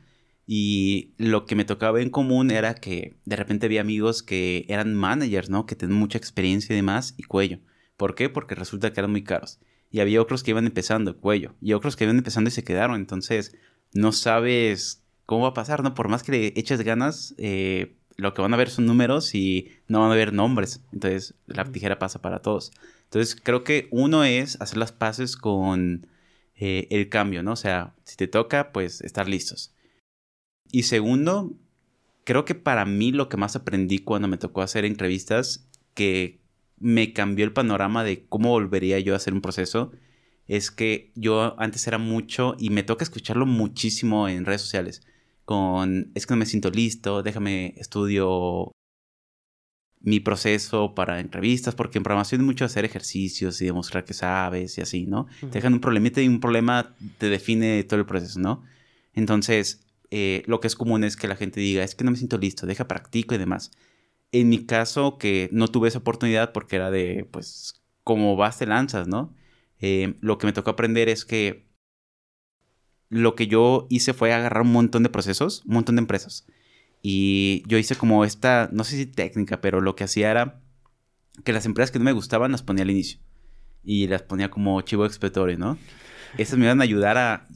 Y 0.45 1.13
lo 1.17 1.45
que 1.45 1.55
me 1.55 1.65
tocaba 1.65 2.01
en 2.01 2.09
común 2.09 2.51
era 2.51 2.75
que 2.75 3.15
de 3.25 3.35
repente 3.35 3.67
había 3.67 3.81
amigos 3.81 4.23
que 4.23 4.65
eran 4.67 4.95
managers, 4.95 5.49
¿no? 5.49 5.65
Que 5.65 5.75
tenían 5.75 5.99
mucha 5.99 6.17
experiencia 6.17 6.73
y 6.73 6.75
demás, 6.75 7.13
y 7.17 7.23
cuello. 7.23 7.59
¿Por 7.97 8.15
qué? 8.15 8.29
Porque 8.29 8.55
resulta 8.55 8.91
que 8.91 8.99
eran 8.99 9.11
muy 9.11 9.23
caros 9.23 9.59
y 9.91 9.99
había 9.99 10.21
otros 10.21 10.41
que 10.41 10.51
iban 10.51 10.65
empezando, 10.65 11.17
cuello, 11.17 11.53
y 11.61 11.73
otros 11.73 11.95
que 11.95 12.05
iban 12.05 12.17
empezando 12.17 12.47
y 12.47 12.51
se 12.51 12.63
quedaron. 12.63 12.95
Entonces, 12.95 13.55
no 13.93 14.13
sabes 14.13 15.03
cómo 15.25 15.43
va 15.43 15.49
a 15.49 15.53
pasar, 15.53 15.83
¿no? 15.83 15.93
Por 15.93 16.07
más 16.07 16.23
que 16.23 16.31
le 16.31 16.53
eches 16.55 16.81
ganas, 16.81 17.35
eh, 17.37 17.97
lo 18.15 18.33
que 18.33 18.41
van 18.41 18.53
a 18.53 18.57
ver 18.57 18.69
son 18.69 18.85
números 18.85 19.35
y 19.35 19.69
no 19.87 19.99
van 19.99 20.11
a 20.11 20.15
ver 20.15 20.31
nombres. 20.33 20.81
Entonces, 20.93 21.35
la 21.45 21.65
tijera 21.65 21.99
pasa 21.99 22.21
para 22.21 22.39
todos. 22.39 22.71
Entonces, 23.11 23.35
creo 23.35 23.65
que 23.65 23.89
uno 23.91 24.23
es 24.23 24.59
hacer 24.61 24.77
las 24.77 24.93
paces 24.93 25.35
con 25.35 26.07
eh, 26.55 26.87
el 26.91 27.09
cambio, 27.09 27.43
¿no? 27.43 27.51
O 27.51 27.57
sea, 27.57 27.93
si 28.05 28.15
te 28.15 28.29
toca, 28.29 28.71
pues 28.71 29.01
estar 29.01 29.27
listos. 29.27 29.73
Y 30.71 30.83
segundo, 30.83 31.53
creo 32.23 32.45
que 32.45 32.55
para 32.55 32.85
mí 32.85 33.11
lo 33.11 33.27
que 33.27 33.35
más 33.35 33.57
aprendí 33.57 33.99
cuando 33.99 34.29
me 34.29 34.37
tocó 34.37 34.61
hacer 34.61 34.85
entrevistas, 34.85 35.67
que 35.93 36.39
me 36.79 37.11
cambió 37.11 37.43
el 37.43 37.51
panorama 37.51 38.05
de 38.05 38.25
cómo 38.29 38.51
volvería 38.51 38.97
yo 38.99 39.13
a 39.13 39.17
hacer 39.17 39.33
un 39.33 39.41
proceso 39.41 39.91
es 40.47 40.71
que 40.71 41.11
yo 41.15 41.59
antes 41.59 41.85
era 41.87 41.97
mucho 41.97 42.55
y 42.59 42.69
me 42.69 42.83
toca 42.83 43.03
escucharlo 43.03 43.45
muchísimo 43.45 44.29
en 44.29 44.45
redes 44.45 44.61
sociales 44.61 45.01
con 45.45 46.11
es 46.15 46.25
que 46.25 46.33
no 46.33 46.37
me 46.37 46.45
siento 46.45 46.69
listo, 46.69 47.23
déjame 47.23 47.73
estudio 47.77 48.71
mi 50.03 50.19
proceso 50.19 50.95
para 50.95 51.19
entrevistas, 51.19 51.75
porque 51.75 51.99
en 51.99 52.03
programación 52.03 52.41
es 52.41 52.45
mucho 52.45 52.65
hacer 52.65 52.85
ejercicios 52.85 53.61
y 53.61 53.65
demostrar 53.65 54.03
que 54.03 54.13
sabes 54.13 54.77
y 54.77 54.81
así, 54.81 55.05
¿no? 55.05 55.27
Te 55.39 55.47
dejan 55.47 55.73
un 55.73 55.79
problemita 55.79 56.21
y 56.21 56.27
un 56.27 56.39
problema 56.39 56.95
te 57.17 57.29
define 57.29 57.83
todo 57.83 57.99
el 57.99 58.05
proceso, 58.05 58.39
¿no? 58.39 58.63
Entonces, 59.13 59.85
eh, 60.09 60.43
lo 60.47 60.59
que 60.59 60.67
es 60.67 60.75
común 60.75 61.03
es 61.03 61.15
que 61.15 61.27
la 61.27 61.35
gente 61.35 61.59
diga, 61.59 61.83
es 61.83 61.95
que 61.95 62.03
no 62.03 62.11
me 62.11 62.17
siento 62.17 62.37
listo, 62.37 62.65
deja 62.65 62.87
practico 62.87 63.35
y 63.35 63.37
demás. 63.37 63.71
En 64.31 64.49
mi 64.49 64.65
caso, 64.65 65.17
que 65.17 65.49
no 65.51 65.67
tuve 65.67 65.89
esa 65.89 65.99
oportunidad 65.99 66.51
porque 66.51 66.77
era 66.77 66.89
de, 66.89 67.27
pues, 67.31 67.81
como 68.03 68.35
vas 68.35 68.57
te 68.57 68.65
lanzas, 68.65 69.07
¿no? 69.07 69.35
Eh, 69.79 70.15
lo 70.21 70.37
que 70.37 70.47
me 70.47 70.53
tocó 70.53 70.71
aprender 70.71 71.09
es 71.09 71.25
que 71.25 71.71
lo 73.09 73.35
que 73.35 73.47
yo 73.47 73.87
hice 73.89 74.13
fue 74.13 74.33
agarrar 74.33 74.63
un 74.63 74.71
montón 74.71 75.03
de 75.03 75.09
procesos, 75.09 75.63
un 75.65 75.75
montón 75.75 75.95
de 75.97 76.01
empresas. 76.01 76.47
Y 77.01 77.63
yo 77.67 77.77
hice 77.77 77.95
como 77.95 78.25
esta, 78.25 78.69
no 78.71 78.83
sé 78.83 78.95
si 78.95 79.05
técnica, 79.05 79.61
pero 79.61 79.81
lo 79.81 79.95
que 79.95 80.03
hacía 80.03 80.31
era 80.31 80.61
que 81.43 81.53
las 81.53 81.65
empresas 81.65 81.91
que 81.91 81.99
no 81.99 82.05
me 82.05 82.11
gustaban 82.11 82.51
las 82.51 82.61
ponía 82.61 82.83
al 82.83 82.91
inicio. 82.91 83.19
Y 83.83 84.07
las 84.07 84.21
ponía 84.21 84.51
como 84.51 84.79
chivo 84.81 85.05
expiatorio, 85.05 85.57
¿no? 85.57 85.77
Esas 86.37 86.57
me 86.57 86.65
iban 86.65 86.79
a 86.79 86.83
ayudar 86.83 87.17
a, 87.17 87.47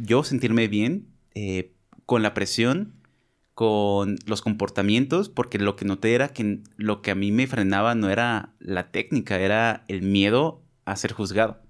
yo 0.00 0.24
sentirme 0.24 0.68
bien 0.68 1.06
eh, 1.34 1.72
con 2.04 2.22
la 2.22 2.34
presión, 2.34 2.94
con 3.54 4.16
los 4.26 4.42
comportamientos, 4.42 5.28
porque 5.28 5.58
lo 5.58 5.76
que 5.76 5.84
noté 5.84 6.14
era 6.14 6.28
que 6.28 6.60
lo 6.76 7.00
que 7.00 7.10
a 7.10 7.14
mí 7.14 7.32
me 7.32 7.46
frenaba 7.46 7.94
no 7.94 8.10
era 8.10 8.52
la 8.58 8.90
técnica, 8.90 9.38
era 9.38 9.84
el 9.88 10.02
miedo 10.02 10.62
a 10.84 10.96
ser 10.96 11.12
juzgado. 11.12 11.60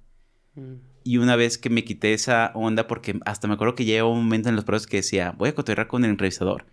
Mm. 0.54 0.74
Y 1.04 1.18
una 1.18 1.36
vez 1.36 1.56
que 1.58 1.70
me 1.70 1.84
quité 1.84 2.12
esa 2.12 2.52
onda, 2.54 2.86
porque 2.86 3.18
hasta 3.24 3.48
me 3.48 3.54
acuerdo 3.54 3.74
que 3.74 3.84
llegó 3.84 4.12
un 4.12 4.24
momento 4.24 4.48
en 4.48 4.56
los 4.56 4.64
procesos 4.64 4.86
que 4.86 4.98
decía, 4.98 5.34
voy 5.38 5.50
a 5.50 5.54
cotorrear 5.54 5.86
con 5.86 6.04
el 6.04 6.10
entrevistador. 6.10 6.66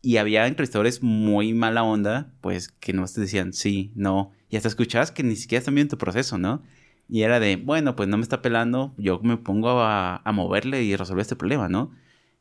Y 0.00 0.16
había 0.18 0.46
entrevistadores 0.46 1.02
muy 1.02 1.54
mala 1.54 1.82
onda, 1.82 2.32
pues 2.40 2.68
que 2.68 2.92
no 2.92 3.04
te 3.06 3.20
decían 3.20 3.52
sí, 3.52 3.92
no. 3.94 4.32
Y 4.48 4.56
hasta 4.56 4.68
escuchabas 4.68 5.10
que 5.10 5.22
ni 5.22 5.36
siquiera 5.36 5.60
están 5.60 5.74
viendo 5.74 5.96
tu 5.96 5.98
proceso, 5.98 6.38
¿no? 6.38 6.62
Y 7.08 7.22
era 7.22 7.40
de, 7.40 7.56
bueno, 7.56 7.96
pues 7.96 8.08
no 8.08 8.16
me 8.16 8.22
está 8.22 8.42
pelando, 8.42 8.94
yo 8.98 9.20
me 9.20 9.38
pongo 9.38 9.80
a, 9.80 10.22
moverle 10.32 10.84
y 10.84 10.94
resolver 10.94 11.22
este 11.22 11.36
problema, 11.36 11.68
¿no? 11.68 11.90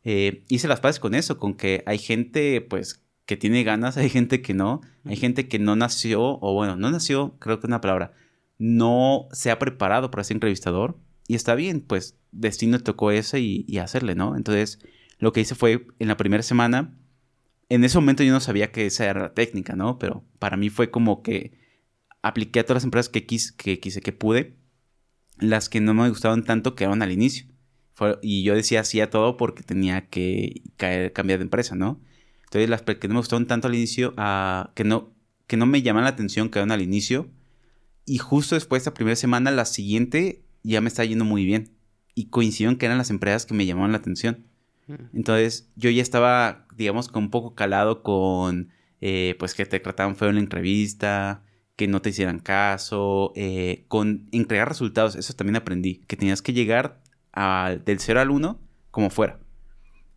Eh, 0.04 0.44
hice 0.50 0.68
las 0.68 0.82
paces 0.82 1.00
con 1.00 1.16
eso, 1.16 1.38
con 1.38 1.56
que 1.56 1.84
hay 1.86 1.98
gente, 1.98 2.62
pues, 2.62 3.04
que 3.26 3.38
tiene 3.38 3.64
ganas, 3.64 3.98
hay 3.98 4.10
gente 4.10 4.42
que 4.42 4.54
no, 4.54 4.82
hay 5.06 5.16
gente 5.16 5.48
que 5.48 5.60
no 5.60 5.76
nació, 5.76 6.40
o 6.42 6.54
bueno, 6.54 6.76
no 6.76 6.92
nació, 6.92 7.38
creo 7.40 7.60
que 7.60 7.68
es 7.68 7.70
una 7.70 7.82
palabra, 7.82 8.14
no 8.58 9.28
se 9.32 9.52
ha 9.52 9.60
preparado 9.60 10.12
para 10.12 10.24
ser 10.24 10.36
entrevistador, 10.36 10.98
y 11.28 11.36
está 11.36 11.56
bien, 11.56 11.82
pues 11.82 12.18
destino 12.32 12.80
tocó 12.80 13.12
ese 13.12 13.40
y, 13.40 13.78
hacerle, 13.80 14.16
¿no? 14.16 14.38
Entonces, 14.38 14.80
lo 15.20 15.34
que 15.34 15.42
hice 15.42 15.56
fue 15.56 15.88
en 16.00 16.08
la 16.08 16.18
primera 16.18 16.44
semana, 16.44 16.94
en 17.70 17.84
ese 17.84 17.98
momento 17.98 18.24
yo 18.24 18.32
no 18.32 18.40
sabía 18.40 18.72
que 18.72 18.86
esa 18.86 19.06
era 19.06 19.22
la 19.22 19.34
técnica, 19.34 19.76
¿no? 19.76 20.00
Pero 20.00 20.24
para 20.40 20.58
mí 20.58 20.70
fue 20.70 20.90
como 20.90 21.22
que 21.22 21.60
apliqué 22.22 22.60
a 22.60 22.64
todas 22.64 22.78
las 22.78 22.84
empresas 22.86 23.10
que, 23.10 23.26
quise, 23.26 23.56
que 24.02 24.12
pude. 24.14 24.58
Las 25.40 25.70
que 25.70 25.82
no 25.82 25.94
me 25.94 26.10
gustaban 26.10 26.44
tanto 26.44 26.76
quedaron 26.76 27.02
al 27.02 27.12
inicio. 27.12 27.48
y 28.22 28.44
yo 28.44 28.56
decía 28.56 28.84
sí 28.84 29.02
a 29.02 29.10
todo 29.10 29.38
porque 29.38 29.64
tenía 29.64 30.10
que 30.10 30.62
cambiar 31.14 31.40
de 31.40 31.44
empresa, 31.44 31.76
¿no? 31.76 32.02
Entonces 32.48 32.70
las 32.70 32.82
que 32.82 33.08
no 33.08 33.16
me 33.16 33.20
gustaron 33.20 33.46
tanto 33.46 33.68
al 33.68 33.76
inicio, 33.76 34.14
uh, 34.18 34.74
que, 34.74 34.86
no, 34.86 35.14
me 35.66 35.82
llaman 35.82 36.06
la 36.06 36.12
atención, 36.12 36.50
quedaron 36.50 36.72
al 36.72 36.82
inicio. 36.82 37.30
Y 38.06 38.20
justo 38.20 38.56
después 38.56 38.82
de 38.82 38.84
esa 38.84 38.94
primera 38.94 39.18
semana, 39.18 39.52
la 39.52 39.66
siguiente 39.66 40.46
ya 40.64 40.80
me 40.80 40.88
está 40.88 41.04
yendo 41.04 41.26
muy 41.26 41.46
bien. 41.46 41.76
Y 42.16 42.30
coincidieron 42.30 42.78
que 42.78 42.86
eran 42.86 42.98
las 42.98 43.10
empresas 43.10 43.46
que 43.46 43.54
me 43.54 43.66
llamaban 43.66 43.92
la 43.92 43.98
atención. 43.98 44.47
Entonces 45.14 45.70
yo 45.76 45.90
ya 45.90 46.02
estaba, 46.02 46.66
digamos, 46.76 47.10
con 47.10 47.24
un 47.26 47.30
poco 47.30 47.56
calado 47.56 48.04
con, 48.04 48.70
eh, 49.02 49.36
pues 49.40 49.54
que 49.54 49.66
te 49.66 49.80
trataban 49.80 50.16
feo 50.16 50.30
en 50.30 50.36
la 50.36 50.42
entrevista, 50.42 51.44
que 51.76 51.88
no 51.88 52.02
te 52.02 52.10
hicieran 52.10 52.40
caso, 52.40 53.34
eh, 53.36 53.86
con 53.88 54.28
entregar 54.32 54.68
resultados. 54.70 55.16
Eso 55.16 55.34
también 55.34 55.58
aprendí, 55.58 56.00
que 56.08 56.16
tenías 56.16 56.42
que 56.42 56.54
llegar 56.54 57.02
al, 57.32 57.84
del 57.86 58.00
0 58.00 58.22
al 58.22 58.32
1 58.32 58.60
como 58.92 59.10
fuera. 59.10 59.40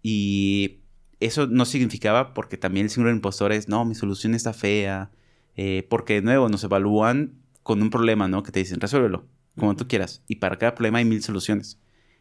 Y 0.03 0.81
eso 1.21 1.47
no 1.47 1.65
significaba 1.65 2.33
porque 2.33 2.57
también 2.57 2.87
el 2.87 2.91
síndrome 2.91 3.11
del 3.11 3.19
impostor 3.19 3.53
es, 3.53 3.69
no, 3.69 3.85
mi 3.85 3.95
solución 3.95 4.35
está 4.35 4.53
fea, 4.53 5.11
eh, 5.57 5.87
porque 5.91 6.15
de 6.15 6.23
nuevo 6.23 6.49
nos 6.49 6.65
evalúan 6.65 7.35
con 7.63 7.83
un 7.83 7.91
problema, 7.91 8.29
¿no? 8.29 8.43
Que 8.43 8.53
te 8.53 8.61
dicen, 8.61 8.81
resuélvelo 8.81 9.27
como 9.57 9.77
tú 9.77 9.87
quieras. 9.87 10.23
Y 10.27 10.37
para 10.37 10.57
cada 10.57 10.75
problema 10.75 10.99
hay 10.99 11.05
mil 11.05 11.23
soluciones. 11.23 11.79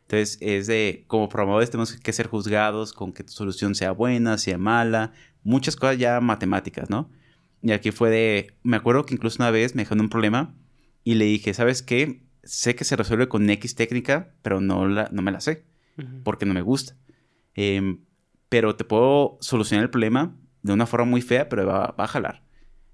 Entonces, 0.10 0.39
es 0.41 0.66
de, 0.66 1.03
como 1.05 1.30
programadores 1.30 1.70
tenemos 1.70 1.93
que 1.93 2.14
ser 2.14 2.26
juzgados 2.26 2.93
con 2.93 3.14
que 3.14 3.24
tu 3.24 3.32
solución 3.32 3.76
sea 3.76 3.91
buena, 3.91 4.39
sea 4.39 4.57
mala, 4.57 5.14
muchas 5.43 5.76
cosas 5.76 5.99
ya 5.99 6.20
matemáticas, 6.20 6.89
¿no? 6.89 7.12
Y 7.62 7.74
aquí 7.74 7.91
fue 7.91 8.10
de, 8.10 8.55
me 8.64 8.78
acuerdo 8.78 9.05
que 9.05 9.14
incluso 9.14 9.38
una 9.39 9.51
vez 9.51 9.76
me 9.76 9.84
dejaron 9.84 10.05
un 10.05 10.10
problema 10.10 10.55
y 11.03 11.14
le 11.14 11.26
dije, 11.26 11.53
¿sabes 11.53 11.84
qué? 11.84 12.24
Sé 12.43 12.74
que 12.74 12.86
se 12.86 12.95
resuelve 12.95 13.28
con 13.28 13.47
X 13.47 13.76
técnica, 13.76 14.34
pero 14.41 14.62
no, 14.62 14.88
la, 14.88 15.10
no 15.12 15.22
me 15.22 15.32
la 15.32 15.41
sé, 15.41 15.68
porque 16.24 16.47
no 16.47 16.55
me 16.55 16.64
gusta. 16.64 16.95
Em, 17.53 17.99
pero 18.49 18.76
te 18.76 18.86
puedo 18.86 19.38
solucionar 19.41 19.84
el 19.84 19.91
problema 19.91 20.36
de 20.64 20.74
una 20.74 20.88
forma 20.88 21.05
muy 21.05 21.22
fea, 21.22 21.49
pero 21.49 21.68
va, 21.68 21.93
va 21.99 22.05
a 22.05 22.07
jalar. 22.07 22.41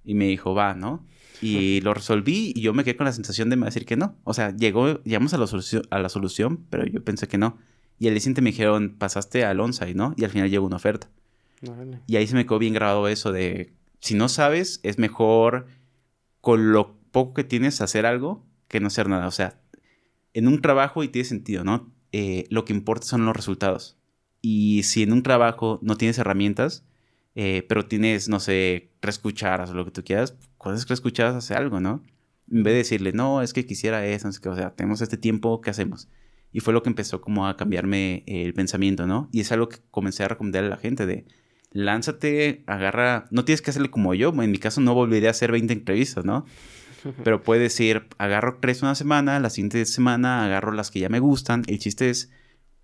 Y 0.03 0.15
me 0.15 0.25
dijo, 0.25 0.53
va, 0.53 0.73
¿no? 0.73 1.07
Y 1.41 1.81
lo 1.81 1.93
resolví 1.93 2.53
y 2.55 2.61
yo 2.61 2.73
me 2.73 2.83
quedé 2.83 2.95
con 2.95 3.05
la 3.05 3.11
sensación 3.11 3.49
de 3.49 3.55
decir 3.57 3.85
que 3.85 3.95
no. 3.95 4.15
O 4.23 4.33
sea, 4.33 4.55
llegó, 4.55 5.03
llegamos 5.03 5.33
a 5.33 5.37
la, 5.37 5.47
solución, 5.47 5.83
a 5.89 5.99
la 5.99 6.09
solución, 6.09 6.65
pero 6.69 6.85
yo 6.85 7.03
pensé 7.03 7.27
que 7.27 7.37
no. 7.37 7.57
Y 7.99 8.07
al 8.07 8.13
día 8.13 8.21
siguiente 8.21 8.41
me 8.41 8.51
dijeron, 8.51 8.95
pasaste 8.97 9.45
al 9.45 9.59
onsite, 9.59 9.93
¿no? 9.93 10.13
Y 10.17 10.23
al 10.23 10.31
final 10.31 10.49
llegó 10.49 10.65
una 10.65 10.75
oferta. 10.77 11.09
Y 12.07 12.15
ahí 12.15 12.27
se 12.27 12.35
me 12.35 12.45
quedó 12.45 12.59
bien 12.59 12.73
grabado 12.73 13.07
eso 13.07 13.31
de, 13.31 13.73
si 13.99 14.13
no 14.13 14.29
sabes, 14.29 14.79
es 14.83 14.99
mejor 14.99 15.67
con 16.41 16.71
lo 16.71 16.95
poco 17.11 17.33
que 17.33 17.43
tienes 17.43 17.81
hacer 17.81 18.05
algo 18.05 18.45
que 18.67 18.79
no 18.79 18.87
hacer 18.87 19.09
nada. 19.09 19.27
O 19.27 19.31
sea, 19.31 19.59
en 20.33 20.47
un 20.47 20.61
trabajo 20.61 21.03
y 21.03 21.07
tiene 21.07 21.27
sentido, 21.27 21.63
¿no? 21.63 21.91
Eh, 22.11 22.45
lo 22.49 22.65
que 22.65 22.73
importa 22.73 23.07
son 23.07 23.25
los 23.25 23.35
resultados. 23.35 23.97
Y 24.41 24.83
si 24.83 25.03
en 25.03 25.13
un 25.13 25.23
trabajo 25.23 25.79
no 25.81 25.97
tienes 25.97 26.17
herramientas, 26.19 26.85
eh, 27.35 27.65
pero 27.67 27.85
tienes, 27.85 28.29
no 28.29 28.39
sé, 28.39 28.91
tres 28.99 29.19
cucharas 29.19 29.69
o 29.69 29.73
lo 29.73 29.85
que 29.85 29.91
tú 29.91 30.03
quieras, 30.03 30.35
cosas 30.57 30.85
tres 30.85 31.01
cucharas 31.01 31.35
hace 31.35 31.53
algo, 31.53 31.79
¿no? 31.79 32.01
En 32.49 32.63
vez 32.63 32.73
de 32.73 32.77
decirle, 32.77 33.11
no, 33.13 33.41
es 33.41 33.53
que 33.53 33.65
quisiera 33.65 34.05
eso, 34.05 34.27
no 34.27 34.51
o 34.51 34.55
sea, 34.55 34.75
tenemos 34.75 35.01
este 35.01 35.17
tiempo, 35.17 35.61
¿qué 35.61 35.69
hacemos? 35.69 36.09
Y 36.51 36.61
fue 36.61 36.73
lo 36.73 36.83
que 36.83 36.89
empezó 36.89 37.21
como 37.21 37.47
a 37.47 37.57
cambiarme 37.57 38.23
el 38.27 38.53
pensamiento, 38.53 39.05
¿no? 39.07 39.29
Y 39.31 39.41
es 39.41 39.51
algo 39.51 39.67
que 39.67 39.77
comencé 39.91 40.23
a 40.23 40.29
recomendar 40.29 40.63
a 40.63 40.69
la 40.69 40.77
gente 40.77 41.05
de, 41.05 41.25
lánzate, 41.75 42.63
agarra, 42.67 43.25
no 43.31 43.43
tienes 43.43 43.61
que 43.61 43.71
hacerle 43.71 43.89
como 43.89 44.13
yo, 44.13 44.29
en 44.29 44.49
mi 44.49 44.57
caso 44.57 44.79
no 44.79 44.93
volvería 44.93 45.27
a 45.27 45.31
hacer 45.31 45.51
20 45.51 45.73
entrevistas, 45.73 46.23
¿no? 46.23 46.45
Pero 47.25 47.43
puedes 47.43 47.77
ir, 47.81 48.07
agarro 48.17 48.59
tres 48.61 48.81
una 48.81 48.95
semana, 48.95 49.39
la 49.41 49.49
siguiente 49.49 49.85
semana 49.85 50.45
agarro 50.45 50.71
las 50.71 50.89
que 50.89 51.01
ya 51.01 51.09
me 51.09 51.19
gustan. 51.19 51.63
El 51.67 51.79
chiste 51.79 52.09
es 52.09 52.31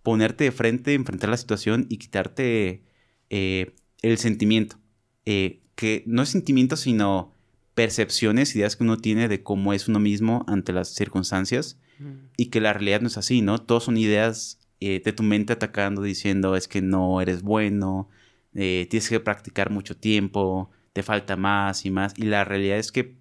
ponerte 0.04 0.44
de 0.44 0.52
frente, 0.52 0.94
enfrentar 0.94 1.30
la 1.30 1.38
situación 1.38 1.86
y 1.90 1.98
quitarte 1.98 2.84
eh, 3.30 3.76
el 4.02 4.18
sentimiento. 4.18 4.78
Eh, 5.26 5.62
que 5.76 6.04
no 6.06 6.22
es 6.22 6.30
sentimiento, 6.30 6.76
sino 6.76 7.34
percepciones, 7.74 8.56
ideas 8.56 8.76
que 8.76 8.84
uno 8.84 8.98
tiene 8.98 9.28
de 9.28 9.44
cómo 9.44 9.74
es 9.74 9.88
uno 9.88 10.00
mismo 10.00 10.46
ante 10.48 10.74
las 10.74 10.90
circunstancias 10.90 11.80
y 12.36 12.48
que 12.48 12.62
la 12.62 12.74
realidad 12.74 13.02
no 13.02 13.08
es 13.08 13.18
así, 13.18 13.42
¿no? 13.42 13.60
Todos 13.60 13.84
son 13.84 13.98
ideas 13.98 14.60
eh, 14.80 15.02
de 15.04 15.14
tu 15.14 15.22
mente 15.22 15.54
atacando, 15.54 16.02
diciendo 16.02 16.56
es 16.56 16.68
que 16.68 16.82
no 16.82 17.22
eres 17.22 17.44
bueno, 17.44 18.10
eh, 18.56 18.88
tienes 18.90 19.08
que 19.08 19.20
practicar 19.20 19.70
mucho 19.70 19.96
tiempo, 19.96 20.72
te 20.94 21.04
falta 21.04 21.36
más 21.36 21.86
y 21.86 21.92
más. 21.92 22.14
Y 22.18 22.24
la 22.24 22.44
realidad 22.44 22.80
es 22.80 22.92
que 22.92 23.18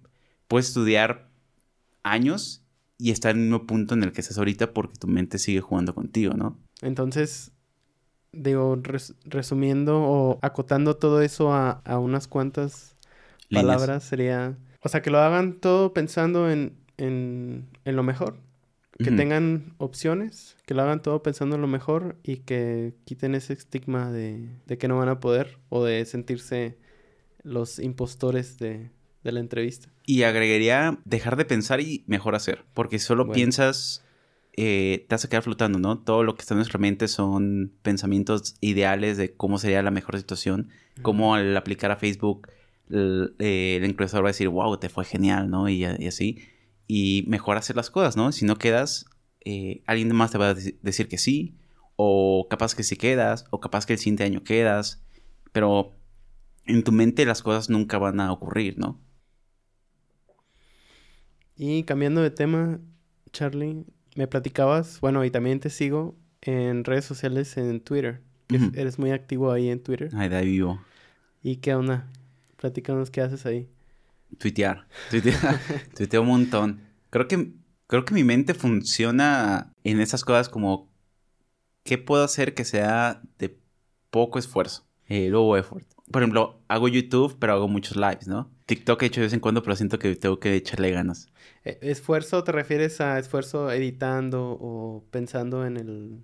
puedes 0.47 0.69
estudiar 0.69 1.29
años 2.03 2.63
y 2.97 3.11
estar 3.11 3.31
en 3.31 3.37
el 3.37 3.43
mismo 3.45 3.67
punto 3.67 3.93
en 3.93 4.03
el 4.03 4.11
que 4.11 4.21
estás 4.21 4.37
ahorita 4.37 4.73
porque 4.73 4.97
tu 4.97 5.07
mente 5.07 5.37
sigue 5.37 5.61
jugando 5.61 5.93
contigo, 5.93 6.33
¿no? 6.33 6.59
Entonces, 6.81 7.51
digo, 8.31 8.81
resumiendo 9.25 10.01
o 10.01 10.39
acotando 10.41 10.95
todo 10.95 11.21
eso 11.21 11.53
a, 11.53 11.81
unas 11.99 12.27
cuantas 12.27 12.95
palabras, 13.51 14.03
sería, 14.03 14.57
o 14.81 14.89
sea, 14.89 15.01
que 15.01 15.09
lo 15.09 15.19
hagan 15.19 15.59
todo 15.59 15.93
pensando 15.93 16.49
en, 16.49 16.77
en, 16.97 17.67
en 17.85 17.95
lo 17.95 18.03
mejor, 18.03 18.37
que 18.97 19.11
tengan 19.11 19.73
opciones, 19.79 20.57
que 20.67 20.75
lo 20.75 20.83
hagan 20.83 21.01
todo 21.01 21.23
pensando 21.23 21.55
en 21.55 21.61
lo 21.61 21.67
mejor 21.67 22.17
y 22.23 22.37
que 22.37 22.93
quiten 23.03 23.33
ese 23.33 23.53
estigma 23.53 24.11
de, 24.11 24.47
de 24.67 24.77
que 24.77 24.87
no 24.87 24.97
van 24.97 25.09
a 25.09 25.19
poder 25.19 25.57
o 25.69 25.83
de 25.83 26.05
sentirse 26.05 26.77
los 27.41 27.79
impostores 27.79 28.59
de, 28.59 28.91
de 29.23 29.31
la 29.31 29.39
entrevista. 29.39 29.89
Y 30.05 30.23
agregaría 30.23 30.99
dejar 31.05 31.35
de 31.35 31.45
pensar 31.45 31.79
y 31.81 32.03
mejor 32.05 32.35
hacer, 32.35 32.63
porque 32.73 32.99
solo 32.99 33.31
piensas 33.31 34.03
eh, 34.53 35.05
te 35.07 35.15
a 35.15 35.17
quedar 35.17 35.43
flotando, 35.43 35.79
¿no? 35.79 35.99
Todo 35.99 36.23
lo 36.23 36.35
que 36.35 36.41
está 36.41 36.53
en 36.53 36.59
nuestra 36.59 36.79
mente 36.79 37.07
son 37.07 37.73
pensamientos 37.81 38.55
ideales 38.59 39.17
de 39.17 39.33
cómo 39.33 39.57
sería 39.57 39.81
la 39.81 39.91
mejor 39.91 40.17
situación, 40.17 40.69
cómo 41.01 41.35
al 41.35 41.55
aplicar 41.55 41.91
a 41.91 41.95
Facebook 41.95 42.49
el, 42.89 43.35
eh, 43.39 43.79
el 43.81 43.97
va 43.97 44.19
a 44.19 44.21
decir, 44.23 44.49
wow, 44.49 44.77
te 44.77 44.89
fue 44.89 45.05
genial, 45.05 45.49
¿no? 45.49 45.69
Y, 45.69 45.85
así. 45.85 46.39
Y 46.87 47.23
mejor 47.27 47.57
hacer 47.57 47.75
las 47.77 47.89
cosas, 47.89 48.17
¿no? 48.17 48.31
Si 48.33 48.45
no 48.45 48.57
quedas, 48.57 49.05
eh, 49.45 49.83
alguien 49.85 50.13
más 50.13 50.31
te 50.31 50.37
va 50.37 50.49
a 50.49 50.53
decir 50.53 51.07
que 51.07 51.17
sí, 51.17 51.55
o 51.95 52.47
capaz 52.49 52.75
que 52.75 52.83
sí 52.83 52.97
quedas, 52.97 53.45
o 53.51 53.61
capaz 53.61 53.85
que 53.85 53.93
el 53.93 53.99
siguiente 53.99 54.25
año 54.25 54.43
quedas, 54.43 55.01
pero 55.53 55.95
en 56.65 56.83
tu 56.83 56.91
mente 56.91 57.25
las 57.25 57.41
cosas 57.41 57.69
nunca 57.69 57.97
van 57.97 58.19
a 58.19 58.31
ocurrir, 58.31 58.77
¿no? 58.77 58.99
Y 61.55 61.83
cambiando 61.83 62.21
de 62.21 62.31
tema, 62.31 62.79
Charlie, 63.31 63.85
me 64.15 64.27
platicabas, 64.27 64.99
bueno, 65.01 65.23
y 65.25 65.31
también 65.31 65.59
te 65.59 65.69
sigo 65.69 66.15
en 66.41 66.83
redes 66.83 67.05
sociales 67.05 67.57
en 67.57 67.79
Twitter. 67.81 68.21
Eres 68.73 68.99
muy 68.99 69.11
activo 69.11 69.51
ahí 69.51 69.69
en 69.69 69.81
Twitter. 69.81 70.09
Ay, 70.13 70.27
de 70.27 70.35
ahí 70.35 70.45
vivo. 70.45 70.81
¿Y 71.41 71.57
qué 71.57 71.73
onda? 71.73 72.11
Platícanos 72.57 73.09
qué 73.09 73.21
haces 73.21 73.45
ahí. 73.45 73.69
Tuitear. 74.37 74.87
Tuitear. 75.09 75.59
Tuiteo 75.95 76.21
un 76.21 76.27
montón. 76.27 76.81
Creo 77.09 77.27
que, 77.27 77.53
creo 77.87 78.03
que 78.03 78.13
mi 78.13 78.23
mente 78.25 78.53
funciona 78.53 79.71
en 79.83 80.01
esas 80.01 80.25
cosas 80.25 80.49
como 80.49 80.91
¿qué 81.83 81.97
puedo 81.97 82.23
hacer 82.23 82.53
que 82.53 82.65
sea 82.65 83.21
de 83.37 83.57
poco 84.09 84.39
esfuerzo? 84.39 84.85
Eh, 85.07 85.29
low 85.29 85.55
effort. 85.55 85.85
Por 86.11 86.21
ejemplo, 86.21 86.61
hago 86.67 86.87
YouTube, 86.87 87.37
pero 87.39 87.53
hago 87.53 87.67
muchos 87.67 87.95
lives, 87.95 88.27
¿no? 88.27 88.51
TikTok 88.65 89.01
he 89.01 89.05
hecho 89.07 89.21
de 89.21 89.27
vez 89.27 89.33
en 89.33 89.39
cuando, 89.39 89.63
pero 89.63 89.75
siento 89.75 89.99
que 89.99 90.15
tengo 90.15 90.39
que 90.39 90.55
echarle 90.55 90.91
ganas. 90.91 91.27
Eh, 91.63 91.77
¿Esfuerzo 91.81 92.43
te 92.43 92.51
refieres 92.51 93.01
a 93.01 93.19
esfuerzo 93.19 93.71
editando 93.71 94.57
o 94.59 95.03
pensando 95.11 95.65
en 95.65 95.77
el...? 95.77 96.23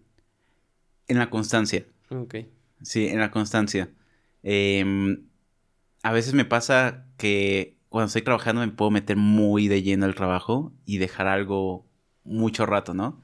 En 1.07 1.17
la 1.19 1.29
constancia. 1.29 1.85
Ok. 2.09 2.35
Sí, 2.81 3.07
en 3.07 3.19
la 3.19 3.31
constancia. 3.31 3.89
Em, 4.43 5.27
a 6.03 6.11
veces 6.11 6.33
me 6.33 6.45
pasa 6.45 7.05
que 7.17 7.77
cuando 7.89 8.07
estoy 8.07 8.21
trabajando 8.21 8.61
me 8.61 8.71
puedo 8.71 8.91
meter 8.91 9.17
muy 9.17 9.67
de 9.67 9.81
lleno 9.81 10.05
al 10.05 10.15
trabajo 10.15 10.73
y 10.85 10.97
dejar 10.97 11.27
algo 11.27 11.85
mucho 12.23 12.65
rato, 12.65 12.93
¿no? 12.93 13.23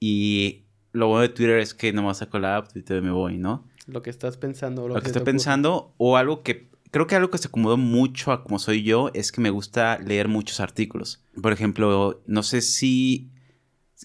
Y 0.00 0.66
lo 0.92 1.08
bueno 1.08 1.22
de 1.22 1.28
Twitter 1.28 1.58
es 1.58 1.74
que 1.74 1.92
nomás 1.92 2.18
saco 2.18 2.38
la 2.38 2.56
app, 2.56 2.68
y 2.74 2.82
me 3.00 3.10
voy, 3.10 3.38
¿no? 3.38 3.68
Lo 3.86 4.02
que 4.02 4.10
estás 4.10 4.36
pensando. 4.36 4.88
Lo, 4.88 4.94
lo 4.94 5.00
que, 5.00 5.08
estoy 5.08 5.22
pensando 5.22 5.94
o 5.96 6.16
algo 6.16 6.42
que... 6.42 6.70
Creo 6.90 7.06
que 7.06 7.16
algo 7.16 7.30
que 7.30 7.38
se 7.38 7.48
acomodó 7.48 7.76
mucho 7.76 8.32
a 8.32 8.42
como 8.42 8.58
soy 8.58 8.82
yo 8.82 9.10
es 9.14 9.32
que 9.32 9.40
me 9.40 9.50
gusta 9.50 9.98
leer 9.98 10.28
muchos 10.28 10.60
artículos. 10.60 11.22
Por 11.40 11.52
ejemplo, 11.52 12.22
no 12.26 12.42
sé 12.42 12.60
si... 12.60 13.30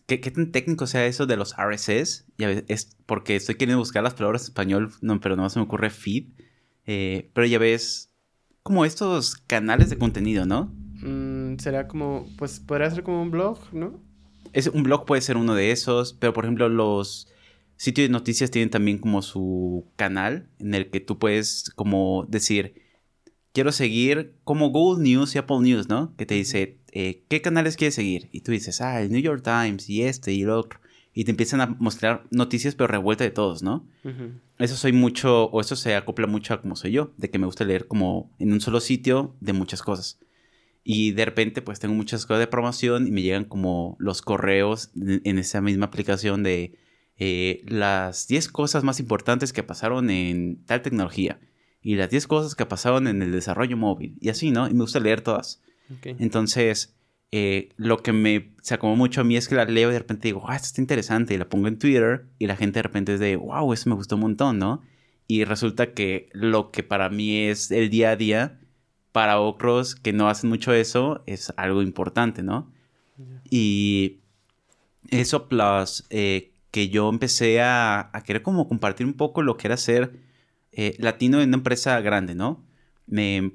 ¿Qué, 0.08 0.18
tan 0.18 0.52
técnico 0.52 0.88
sea 0.88 1.06
eso 1.06 1.26
de 1.26 1.36
los 1.36 1.54
RSS? 1.58 2.26
Ya 2.38 2.48
ves, 2.48 2.64
es 2.68 2.96
porque 3.06 3.36
estoy 3.36 3.56
queriendo 3.56 3.80
buscar 3.80 4.04
las 4.04 4.14
palabras 4.14 4.44
en 4.44 4.48
español, 4.48 4.92
no, 5.02 5.20
pero 5.20 5.36
nomás 5.36 5.56
me 5.56 5.62
ocurre 5.62 5.90
feed. 5.90 6.28
Eh, 6.86 7.30
pero 7.34 7.46
ya 7.46 7.60
ves, 7.60 8.10
como 8.64 8.86
estos 8.86 9.36
canales 9.36 9.90
de 9.90 9.98
contenido, 9.98 10.46
¿no? 10.46 10.74
Mm, 11.02 11.58
será 11.58 11.88
como, 11.88 12.28
pues 12.38 12.60
podría 12.60 12.90
ser 12.90 13.04
como 13.04 13.22
un 13.22 13.32
blog, 13.32 13.60
¿no? 13.74 14.00
Es, 14.54 14.68
un 14.68 14.84
blog 14.84 15.06
puede 15.06 15.22
ser 15.22 15.38
uno 15.38 15.56
de 15.56 15.72
esos, 15.72 16.14
pero 16.14 16.34
por 16.34 16.46
ejemplo 16.46 16.70
los 16.70 17.31
sitios 17.82 18.10
de 18.10 18.12
noticias 18.12 18.52
tienen 18.52 18.70
también 18.70 19.00
como 19.00 19.24
su 19.24 19.88
canal 19.96 20.48
en 20.60 20.76
el 20.76 20.92
que 20.92 21.00
tú 21.00 21.18
puedes 21.18 21.72
como 21.76 22.28
decir, 22.30 22.76
quiero 23.54 23.72
seguir 23.72 24.36
como 24.44 24.70
Google 24.70 25.04
News 25.04 25.34
y 25.34 25.40
Apple 25.40 25.62
News, 25.62 25.90
¿no? 25.90 26.16
Que 26.16 26.28
te 26.28 26.36
dice, 26.36 26.78
eh, 26.92 27.24
¿qué 27.28 27.42
canales 27.42 27.78
quieres 27.78 27.96
seguir? 27.96 28.30
Y 28.32 28.42
tú 28.42 28.52
dices, 28.52 28.82
ah, 28.82 29.02
el 29.02 29.12
New 29.12 29.20
York 29.20 29.42
Times 29.44 29.90
y 29.90 30.04
este 30.04 30.32
y 30.32 30.44
el 30.44 30.52
otro. 30.52 30.80
Y 31.16 31.24
te 31.24 31.32
empiezan 31.32 31.60
a 31.60 31.76
mostrar 31.80 32.28
noticias 32.30 32.76
pero 32.76 32.86
revuelta 32.86 33.24
de 33.24 33.32
todos, 33.32 33.64
¿no? 33.64 33.88
Eso 34.60 34.76
soy 34.76 34.94
mucho, 34.94 35.46
o 35.46 35.60
eso 35.60 35.76
se 35.76 35.96
acopla 35.96 36.28
mucho 36.28 36.54
a 36.54 36.62
como 36.62 36.76
soy 36.76 36.92
yo, 36.92 37.14
de 37.18 37.32
que 37.32 37.40
me 37.40 37.48
gusta 37.48 37.66
leer 37.66 37.88
como 37.88 38.32
en 38.38 38.54
un 38.54 38.62
solo 38.62 38.80
sitio 38.80 39.36
de 39.40 39.54
muchas 39.54 39.82
cosas. 39.82 40.20
Y 40.84 41.14
de 41.14 41.26
repente 41.26 41.64
pues 41.64 41.80
tengo 41.80 41.96
muchas 41.96 42.28
cosas 42.28 42.42
de 42.42 42.48
promoción 42.48 43.08
y 43.08 43.12
me 43.12 43.24
llegan 43.24 43.46
como 43.46 43.96
los 43.98 44.22
correos 44.22 44.92
en 44.96 45.40
esa 45.40 45.62
misma 45.62 45.88
aplicación 45.88 46.44
de 46.44 46.78
eh, 47.24 47.62
las 47.68 48.28
10 48.28 48.48
cosas 48.50 48.84
más 48.84 49.00
importantes 49.00 49.54
que 49.54 49.62
pasaron 49.62 50.10
en 50.10 50.66
tal 50.66 50.82
tecnología 50.82 51.40
y 51.80 51.94
las 51.94 52.10
10 52.10 52.26
cosas 52.26 52.56
que 52.56 52.66
pasaron 52.66 53.06
en 53.08 53.22
el 53.22 53.32
desarrollo 53.32 53.78
móvil 53.78 54.18
y 54.20 54.30
así, 54.30 54.50
¿no? 54.50 54.68
Y 54.68 54.74
me 54.74 54.82
gusta 54.82 55.00
leer 55.00 55.22
todas. 55.22 55.62
Entonces, 56.04 56.96
eh, 57.32 57.70
lo 57.78 58.02
que 58.02 58.12
me 58.12 58.56
sacó 58.64 58.96
mucho 58.96 59.22
a 59.22 59.24
mí 59.24 59.38
es 59.38 59.48
que 59.48 59.54
la 59.54 59.66
leo 59.66 59.92
y 59.92 59.94
de 59.94 60.00
repente 60.00 60.30
digo, 60.30 60.46
ah, 60.48 60.56
esto 60.56 60.66
está 60.66 60.82
interesante 60.82 61.36
y 61.36 61.38
la 61.38 61.48
pongo 61.48 61.68
en 61.68 61.78
Twitter 61.78 62.26
y 62.40 62.48
la 62.48 62.56
gente 62.56 62.80
de 62.80 62.84
repente 62.84 63.14
es 63.14 63.20
de, 63.20 63.36
wow, 63.36 63.72
eso 63.72 63.88
me 63.92 63.96
gustó 63.96 64.16
un 64.16 64.22
montón, 64.22 64.58
¿no? 64.58 64.82
Y 65.28 65.44
resulta 65.44 65.94
que 65.94 66.28
lo 66.34 66.72
que 66.72 66.82
para 66.82 67.10
mí 67.10 67.38
es 67.38 67.70
el 67.70 67.92
día 67.92 68.10
a 68.10 68.16
día, 68.16 68.60
para 69.12 69.40
otros 69.40 69.94
que 69.94 70.12
no 70.12 70.28
hacen 70.28 70.50
mucho 70.50 70.74
eso, 70.74 71.22
es 71.28 71.54
algo 71.56 71.84
importante, 71.84 72.42
¿no? 72.42 72.74
Y 73.48 74.22
eso 75.12 75.48
plus 75.48 76.06
eh, 76.10 76.51
que 76.72 76.90
yo 76.90 77.10
empecé 77.10 77.62
a, 77.62 78.12
querer 78.26 78.42
como 78.42 78.68
compartir 78.68 79.06
un 79.06 79.14
poco 79.14 79.42
lo 79.44 79.58
que 79.58 79.68
era 79.68 79.78
ser 79.78 80.20
eh, 80.72 80.96
latino 81.00 81.42
en 81.42 81.50
una 81.50 81.58
empresa 81.58 82.00
grande, 82.02 82.36
¿no? 82.36 82.66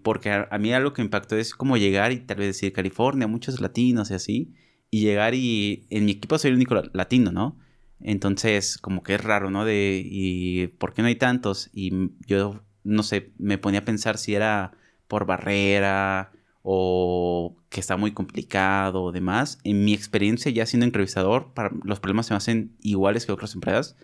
porque 0.02 0.30
a, 0.30 0.58
mí 0.58 0.72
algo 0.74 0.92
que 0.92 1.00
me 1.02 1.06
impactó 1.06 1.36
es 1.36 1.54
como 1.54 1.78
llegar 1.78 2.12
y 2.12 2.18
tal 2.18 2.38
vez 2.38 2.48
decir 2.48 2.72
California, 2.74 3.26
muchos 3.26 3.60
latinos 3.60 4.10
y 4.10 4.14
así, 4.14 4.54
y 4.90 5.00
llegar 5.00 5.34
y 5.34 5.86
en 5.90 6.04
mi 6.04 6.12
equipo 6.12 6.38
soy 6.38 6.50
el 6.50 6.56
único 6.56 6.74
latino, 6.92 7.32
¿no? 7.32 7.58
Entonces, 8.00 8.76
como 8.78 9.02
que 9.02 9.14
es 9.14 9.22
raro, 9.22 9.50
¿no? 9.50 9.64
De, 9.64 10.02
¿y 10.04 10.66
por 10.78 10.92
qué 10.92 11.02
no 11.02 11.08
hay 11.08 11.16
tantos? 11.16 11.70
Y 11.72 12.10
yo, 12.26 12.62
no 12.84 13.02
sé, 13.02 13.32
me 13.38 13.56
ponía 13.58 13.80
a 13.80 13.84
pensar 13.84 14.18
si 14.18 14.34
era 14.34 14.72
por 15.08 15.24
barrera 15.24 16.32
o 16.68 17.56
que 17.68 17.78
está 17.78 17.96
muy 17.96 18.10
complicado 18.10 19.04
o 19.04 19.12
demás. 19.12 19.60
En 19.62 19.84
mi 19.84 19.94
experiencia 19.94 20.50
ya 20.50 20.66
siendo 20.66 20.84
entrevistador, 20.84 21.52
para, 21.54 21.70
los 21.84 22.00
problemas 22.00 22.26
se 22.26 22.34
me 22.34 22.38
hacen 22.38 22.76
iguales 22.80 23.24
que 23.24 23.30
otras 23.30 23.54
empresas. 23.54 23.96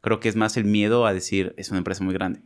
Creo 0.00 0.18
que 0.18 0.30
es 0.30 0.34
más 0.34 0.56
el 0.56 0.64
miedo 0.64 1.04
a 1.04 1.12
decir, 1.12 1.54
es 1.58 1.68
una 1.68 1.76
empresa 1.76 2.02
muy 2.02 2.14
grande. 2.14 2.40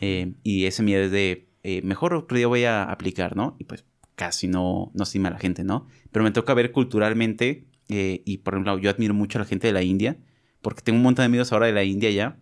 Eh, 0.00 0.32
y 0.42 0.64
ese 0.64 0.82
miedo 0.82 1.02
es 1.02 1.10
de, 1.10 1.50
eh, 1.64 1.82
mejor 1.82 2.14
otro 2.14 2.34
día 2.34 2.46
voy 2.46 2.64
a 2.64 2.84
aplicar, 2.84 3.36
¿no? 3.36 3.56
Y 3.58 3.64
pues 3.64 3.84
casi 4.14 4.48
no, 4.48 4.90
no 4.94 5.02
estima 5.02 5.28
a 5.28 5.32
la 5.32 5.38
gente, 5.38 5.64
¿no? 5.64 5.86
Pero 6.10 6.24
me 6.24 6.30
toca 6.30 6.54
ver 6.54 6.72
culturalmente, 6.72 7.66
eh, 7.90 8.22
y 8.24 8.38
por 8.38 8.54
ejemplo, 8.54 8.78
yo 8.78 8.88
admiro 8.88 9.12
mucho 9.12 9.36
a 9.36 9.42
la 9.42 9.46
gente 9.46 9.66
de 9.66 9.74
la 9.74 9.82
India, 9.82 10.16
porque 10.62 10.80
tengo 10.80 10.96
un 10.96 11.02
montón 11.02 11.24
de 11.24 11.26
amigos 11.26 11.52
ahora 11.52 11.66
de 11.66 11.74
la 11.74 11.84
India 11.84 12.10
ya, 12.10 12.38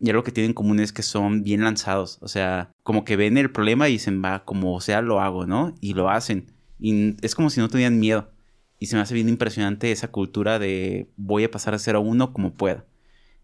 y 0.00 0.08
algo 0.08 0.22
que 0.22 0.32
tienen 0.32 0.50
en 0.50 0.54
común 0.54 0.80
es 0.80 0.92
que 0.92 1.02
son 1.02 1.42
bien 1.42 1.62
lanzados. 1.62 2.18
O 2.22 2.28
sea, 2.28 2.72
como 2.82 3.04
que 3.04 3.16
ven 3.16 3.36
el 3.36 3.50
problema 3.50 3.88
y 3.88 3.92
dicen, 3.92 4.22
va, 4.24 4.44
como 4.44 4.80
sea, 4.80 5.02
lo 5.02 5.20
hago, 5.20 5.46
¿no? 5.46 5.74
Y 5.80 5.92
lo 5.92 6.08
hacen. 6.08 6.46
Y 6.78 7.16
es 7.24 7.34
como 7.34 7.50
si 7.50 7.60
no 7.60 7.68
tuvieran 7.68 8.00
miedo. 8.00 8.30
Y 8.78 8.86
se 8.86 8.96
me 8.96 9.02
hace 9.02 9.14
bien 9.14 9.28
impresionante 9.28 9.92
esa 9.92 10.08
cultura 10.08 10.58
de 10.58 11.10
voy 11.16 11.44
a 11.44 11.50
pasar 11.50 11.74
a 11.74 11.78
ser 11.78 11.96
a 11.96 11.98
uno 11.98 12.32
como 12.32 12.54
pueda. 12.54 12.86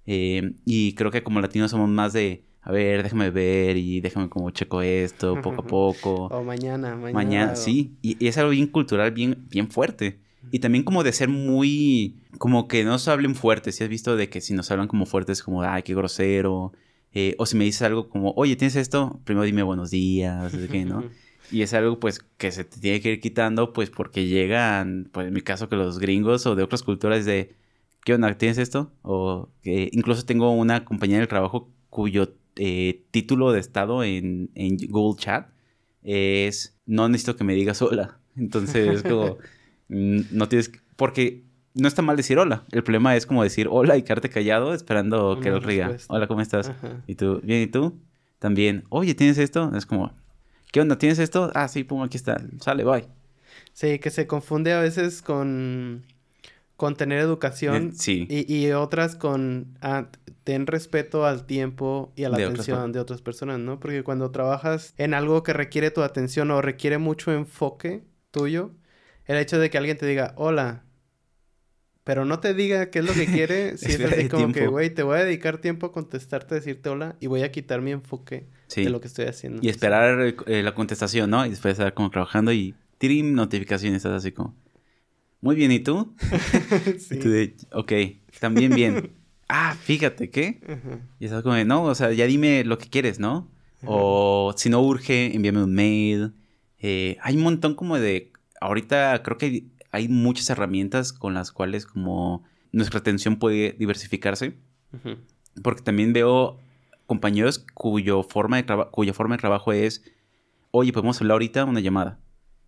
Eh, 0.06 0.54
y 0.64 0.94
creo 0.94 1.10
que 1.10 1.22
como 1.22 1.42
latinos 1.42 1.70
somos 1.70 1.90
más 1.90 2.14
de, 2.14 2.46
a 2.62 2.72
ver, 2.72 3.02
déjame 3.02 3.28
ver 3.30 3.76
y 3.76 4.00
déjame 4.00 4.30
como 4.30 4.50
checo 4.50 4.80
esto 4.80 5.38
poco 5.42 5.60
a 5.60 5.66
poco. 5.66 6.26
o 6.26 6.42
mañana, 6.42 6.96
mañana. 6.96 7.12
Mañana, 7.12 7.56
sí. 7.56 7.98
Y, 8.00 8.24
y, 8.24 8.28
es 8.28 8.38
algo 8.38 8.50
bien 8.50 8.68
cultural, 8.68 9.10
bien, 9.10 9.46
bien 9.50 9.68
fuerte. 9.70 10.20
Y 10.50 10.60
también 10.60 10.84
como 10.84 11.02
de 11.02 11.12
ser 11.12 11.28
muy... 11.28 12.16
Como 12.38 12.68
que 12.68 12.84
no 12.84 12.98
se 12.98 13.10
hablen 13.10 13.34
fuertes. 13.34 13.76
Si 13.76 13.84
has 13.84 13.90
visto 13.90 14.16
de 14.16 14.28
que 14.28 14.40
si 14.40 14.54
nos 14.54 14.70
hablan 14.70 14.88
como 14.88 15.06
fuertes, 15.06 15.42
como, 15.42 15.62
ay, 15.62 15.82
qué 15.82 15.94
grosero. 15.94 16.72
Eh, 17.12 17.34
o 17.38 17.46
si 17.46 17.56
me 17.56 17.64
dices 17.64 17.82
algo 17.82 18.08
como, 18.08 18.32
oye, 18.36 18.56
¿tienes 18.56 18.76
esto? 18.76 19.20
Primero 19.24 19.44
dime 19.44 19.62
buenos 19.62 19.90
días, 19.90 20.52
qué, 20.70 20.84
¿no? 20.84 21.04
y 21.50 21.62
es 21.62 21.72
algo, 21.72 21.98
pues, 21.98 22.20
que 22.36 22.52
se 22.52 22.64
te 22.64 22.78
tiene 22.78 23.00
que 23.00 23.12
ir 23.12 23.20
quitando, 23.20 23.72
pues, 23.72 23.88
porque 23.90 24.26
llegan, 24.26 25.08
pues, 25.12 25.28
en 25.28 25.32
mi 25.32 25.40
caso, 25.40 25.68
que 25.68 25.76
los 25.76 25.98
gringos 25.98 26.44
o 26.46 26.54
de 26.54 26.62
otras 26.62 26.82
culturas 26.82 27.24
de, 27.24 27.54
¿qué 28.04 28.14
onda? 28.14 28.36
¿Tienes 28.36 28.58
esto? 28.58 28.92
O 29.02 29.48
que 29.62 29.88
incluso 29.92 30.26
tengo 30.26 30.50
una 30.50 30.84
compañera 30.84 31.20
de 31.20 31.26
trabajo 31.26 31.70
cuyo 31.88 32.34
eh, 32.56 33.04
título 33.10 33.52
de 33.52 33.60
estado 33.60 34.04
en, 34.04 34.50
en 34.54 34.76
Google 34.88 35.18
Chat 35.18 35.48
es, 36.02 36.76
no 36.84 37.08
necesito 37.08 37.36
que 37.36 37.44
me 37.44 37.54
digas 37.54 37.80
hola. 37.80 38.18
Entonces, 38.36 38.88
es 38.88 39.02
como... 39.02 39.38
No 39.88 40.48
tienes... 40.48 40.70
Porque 40.96 41.44
no 41.74 41.88
está 41.88 42.02
mal 42.02 42.16
decir 42.16 42.38
hola. 42.38 42.64
El 42.72 42.82
problema 42.82 43.16
es 43.16 43.26
como 43.26 43.42
decir 43.42 43.68
hola 43.70 43.96
y 43.96 44.02
quedarte 44.02 44.30
callado 44.30 44.72
esperando 44.74 45.38
que 45.40 45.50
él 45.50 45.62
ríe. 45.62 45.86
Hola, 46.08 46.26
¿cómo 46.26 46.40
estás? 46.40 46.72
¿Y 47.06 47.14
tú? 47.14 47.40
¿Bien? 47.42 47.62
¿Y 47.62 47.66
tú? 47.66 48.00
También. 48.38 48.84
Oye, 48.88 49.14
¿tienes 49.14 49.38
esto? 49.38 49.70
Es 49.76 49.86
como... 49.86 50.12
¿Qué 50.72 50.80
onda? 50.80 50.98
¿Tienes 50.98 51.18
esto? 51.18 51.50
Ah, 51.54 51.68
sí, 51.68 51.84
pum, 51.84 52.02
aquí 52.02 52.16
está. 52.16 52.38
Sale, 52.60 52.84
bye. 52.84 53.06
Sí, 53.72 53.98
que 53.98 54.10
se 54.10 54.26
confunde 54.26 54.72
a 54.72 54.80
veces 54.80 55.22
con... 55.22 56.04
Con 56.76 56.96
tener 56.96 57.18
educación. 57.18 57.92
Sí. 57.94 58.26
Y, 58.28 58.70
otras 58.72 59.16
con... 59.16 59.78
Ah, 59.80 60.08
ten 60.44 60.66
respeto 60.66 61.26
al 61.26 61.46
tiempo 61.46 62.12
y 62.16 62.24
a 62.24 62.28
la 62.28 62.36
atención 62.36 62.92
de 62.92 63.00
otras 63.00 63.22
personas, 63.22 63.58
¿no? 63.58 63.80
Porque 63.80 64.02
cuando 64.02 64.30
trabajas 64.30 64.94
en 64.96 65.14
algo 65.14 65.42
que 65.42 65.52
requiere 65.52 65.90
tu 65.90 66.02
atención 66.02 66.50
o 66.50 66.62
requiere 66.62 66.98
mucho 66.98 67.32
enfoque 67.32 68.04
tuyo 68.30 68.72
el 69.26 69.36
hecho 69.38 69.58
de 69.58 69.70
que 69.70 69.78
alguien 69.78 69.98
te 69.98 70.06
diga, 70.06 70.32
hola, 70.36 70.84
pero 72.04 72.24
no 72.24 72.38
te 72.38 72.54
diga 72.54 72.90
qué 72.90 73.00
es 73.00 73.04
lo 73.04 73.12
que 73.12 73.26
quiere, 73.26 73.76
si 73.76 73.92
es 73.92 74.00
así 74.00 74.28
como 74.28 74.52
que, 74.52 74.68
güey, 74.68 74.90
te 74.90 75.02
voy 75.02 75.18
a 75.18 75.24
dedicar 75.24 75.58
tiempo 75.58 75.86
a 75.86 75.92
contestarte, 75.92 76.54
a 76.54 76.58
decirte 76.58 76.88
hola 76.88 77.16
y 77.18 77.26
voy 77.26 77.42
a 77.42 77.50
quitar 77.50 77.82
mi 77.82 77.90
enfoque 77.90 78.46
de 78.74 78.90
lo 78.90 79.00
que 79.00 79.08
estoy 79.08 79.26
haciendo. 79.26 79.60
Y 79.60 79.68
esperar 79.68 80.34
eh, 80.46 80.62
la 80.62 80.74
contestación, 80.74 81.30
¿no? 81.30 81.44
Y 81.44 81.50
después 81.50 81.72
estar 81.72 81.92
como 81.94 82.10
trabajando 82.10 82.52
y 82.52 82.76
tirim, 82.98 83.34
notificaciones, 83.34 83.96
estás 83.96 84.12
así 84.12 84.30
como, 84.30 84.54
muy 85.40 85.56
bien, 85.56 85.72
¿y 85.72 85.80
tú? 85.80 86.14
sí. 86.98 87.18
tú 87.18 87.28
de, 87.28 87.56
ok, 87.72 87.92
también 88.38 88.72
bien. 88.72 89.10
ah, 89.48 89.74
fíjate, 89.74 90.30
¿qué? 90.30 90.60
Y 91.18 91.24
estás 91.24 91.42
como, 91.42 91.56
no, 91.64 91.82
o 91.82 91.94
sea, 91.96 92.12
ya 92.12 92.26
dime 92.26 92.62
lo 92.64 92.78
que 92.78 92.88
quieres, 92.88 93.18
¿no? 93.18 93.50
O 93.84 94.54
si 94.56 94.70
no 94.70 94.80
urge, 94.80 95.34
envíame 95.34 95.62
un 95.62 95.74
mail. 95.74 96.34
Eh, 96.78 97.16
hay 97.20 97.36
un 97.36 97.42
montón 97.42 97.74
como 97.74 97.98
de 97.98 98.32
ahorita 98.60 99.22
creo 99.22 99.38
que 99.38 99.66
hay 99.90 100.08
muchas 100.08 100.50
herramientas 100.50 101.12
con 101.12 101.34
las 101.34 101.52
cuales 101.52 101.86
como 101.86 102.44
nuestra 102.72 103.00
atención 103.00 103.36
puede 103.36 103.74
diversificarse. 103.78 104.56
Porque 105.62 105.82
también 105.82 106.12
veo 106.12 106.58
compañeros 107.06 107.64
cuyo 107.74 108.22
forma 108.22 108.56
de 108.56 108.66
cuya 108.90 109.14
forma 109.14 109.36
de 109.36 109.40
trabajo 109.40 109.72
es, 109.72 110.04
oye, 110.70 110.92
podemos 110.92 111.20
hablar 111.20 111.34
ahorita 111.34 111.64
una 111.64 111.80
llamada. 111.80 112.18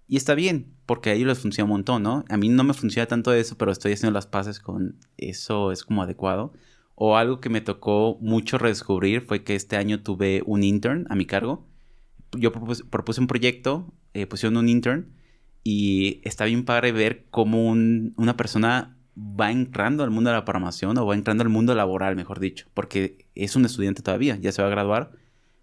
Y 0.07 0.17
está 0.17 0.35
bien, 0.35 0.73
porque 0.87 1.11
a 1.11 1.13
ellos 1.13 1.29
les 1.29 1.39
funciona 1.39 1.67
un 1.67 1.71
montón, 1.71 2.03
¿no? 2.03 2.25
A 2.31 2.37
mí 2.39 2.49
no 2.49 2.65
me 2.65 2.73
funciona 2.73 3.07
tanto 3.07 3.33
eso, 3.35 3.59
pero 3.59 3.71
estoy 3.71 3.93
haciendo 3.93 4.15
las 4.15 4.27
paces 4.27 4.59
con 4.59 4.97
eso, 5.19 5.71
es 5.71 5.85
como 5.85 6.03
adecuado. 6.03 6.53
O 6.95 7.17
algo 7.17 7.41
que 7.41 7.51
me 7.51 7.61
tocó 7.61 8.17
mucho 8.21 8.57
redescubrir 8.57 9.21
fue 9.21 9.45
que 9.45 9.55
este 9.55 9.77
año 9.77 10.03
tuve 10.03 10.43
un 10.47 10.63
intern 10.63 11.07
a 11.11 11.15
mi 11.15 11.27
cargo. 11.27 11.67
Yo 12.33 12.53
propuse, 12.53 13.21
un 13.21 13.27
proyecto, 13.27 13.93
eh, 14.15 14.27
pusieron 14.27 14.57
un 14.57 14.69
intern 14.69 15.18
y 15.71 16.23
está 16.25 16.47
bien 16.47 16.65
padre 16.65 16.93
ver 16.93 17.27
cómo 17.31 17.69
una 17.69 18.37
persona 18.39 18.97
va 19.19 19.51
entrando 19.51 20.03
al 20.03 20.11
mundo 20.11 20.31
de 20.31 20.37
la 20.37 20.47
programación 20.47 20.97
o 20.97 21.05
va 21.05 21.15
entrando 21.15 21.43
al 21.43 21.51
mundo 21.51 21.75
laboral, 21.75 22.17
mejor 22.17 22.41
dicho, 22.41 22.69
porque 22.73 23.27
es 23.35 23.55
un 23.55 23.67
estudiante 23.67 24.01
todavía, 24.01 24.37
ya 24.37 24.51
se 24.51 24.63
va 24.63 24.69
a 24.69 24.71
graduar, 24.71 25.11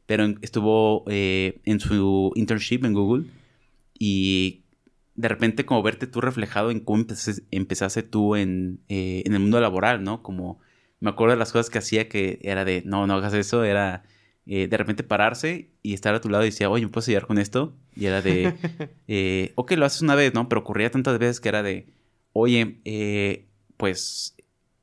pero 0.06 0.24
estuvo 0.44 1.06
eh, 1.08 1.60
en 1.66 1.80
su 1.80 2.32
internship 2.36 2.86
en 2.86 2.94
Google 2.94 3.26
y 3.98 4.62
de 5.16 5.28
repente 5.28 5.66
como 5.66 5.82
verte 5.82 6.06
tú 6.06 6.22
reflejado 6.22 6.70
en 6.70 6.82
cómo 6.82 7.04
empezaste, 7.50 8.04
tú 8.04 8.36
en, 8.36 8.82
eh, 8.90 9.24
en, 9.26 9.34
el 9.34 9.40
mundo 9.40 9.60
laboral, 9.60 10.04
¿no? 10.04 10.22
Como 10.22 10.60
me 11.00 11.10
acuerdo 11.10 11.32
de 11.34 11.40
las 11.40 11.52
cosas 11.52 11.72
que 11.72 11.80
hacía 11.80 12.08
que 12.10 12.38
era 12.44 12.64
de, 12.64 12.84
no, 12.86 13.08
no 13.08 13.16
hagas 13.16 13.34
eso, 13.34 13.64
era 13.64 14.04
eh, 14.48 14.68
de 14.68 14.78
repente 14.78 15.04
pararse 15.04 15.72
y 15.82 15.94
estar 15.94 16.14
a 16.14 16.22
tu 16.22 16.30
lado 16.30 16.44
y 16.44 16.48
decía, 16.48 16.70
oye, 16.70 16.86
¿me 16.86 16.92
puedes 16.92 17.08
ayudar 17.08 17.26
con 17.26 17.38
esto? 17.40 17.76
Y 17.96 18.06
era 18.06 18.22
de, 18.22 18.54
eh, 19.08 19.54
ok, 19.56 19.72
lo 19.72 19.86
haces 19.86 20.02
una 20.02 20.16
vez, 20.16 20.34
¿no? 20.34 20.48
Pero 20.50 20.62
ocurría 20.62 20.92
tantas 20.92 21.18
veces 21.18 21.40
que 21.40 21.50
era 21.50 21.64
de, 21.64 21.88
oye, 22.34 22.80
eh, 22.86 23.48
pues 23.78 24.36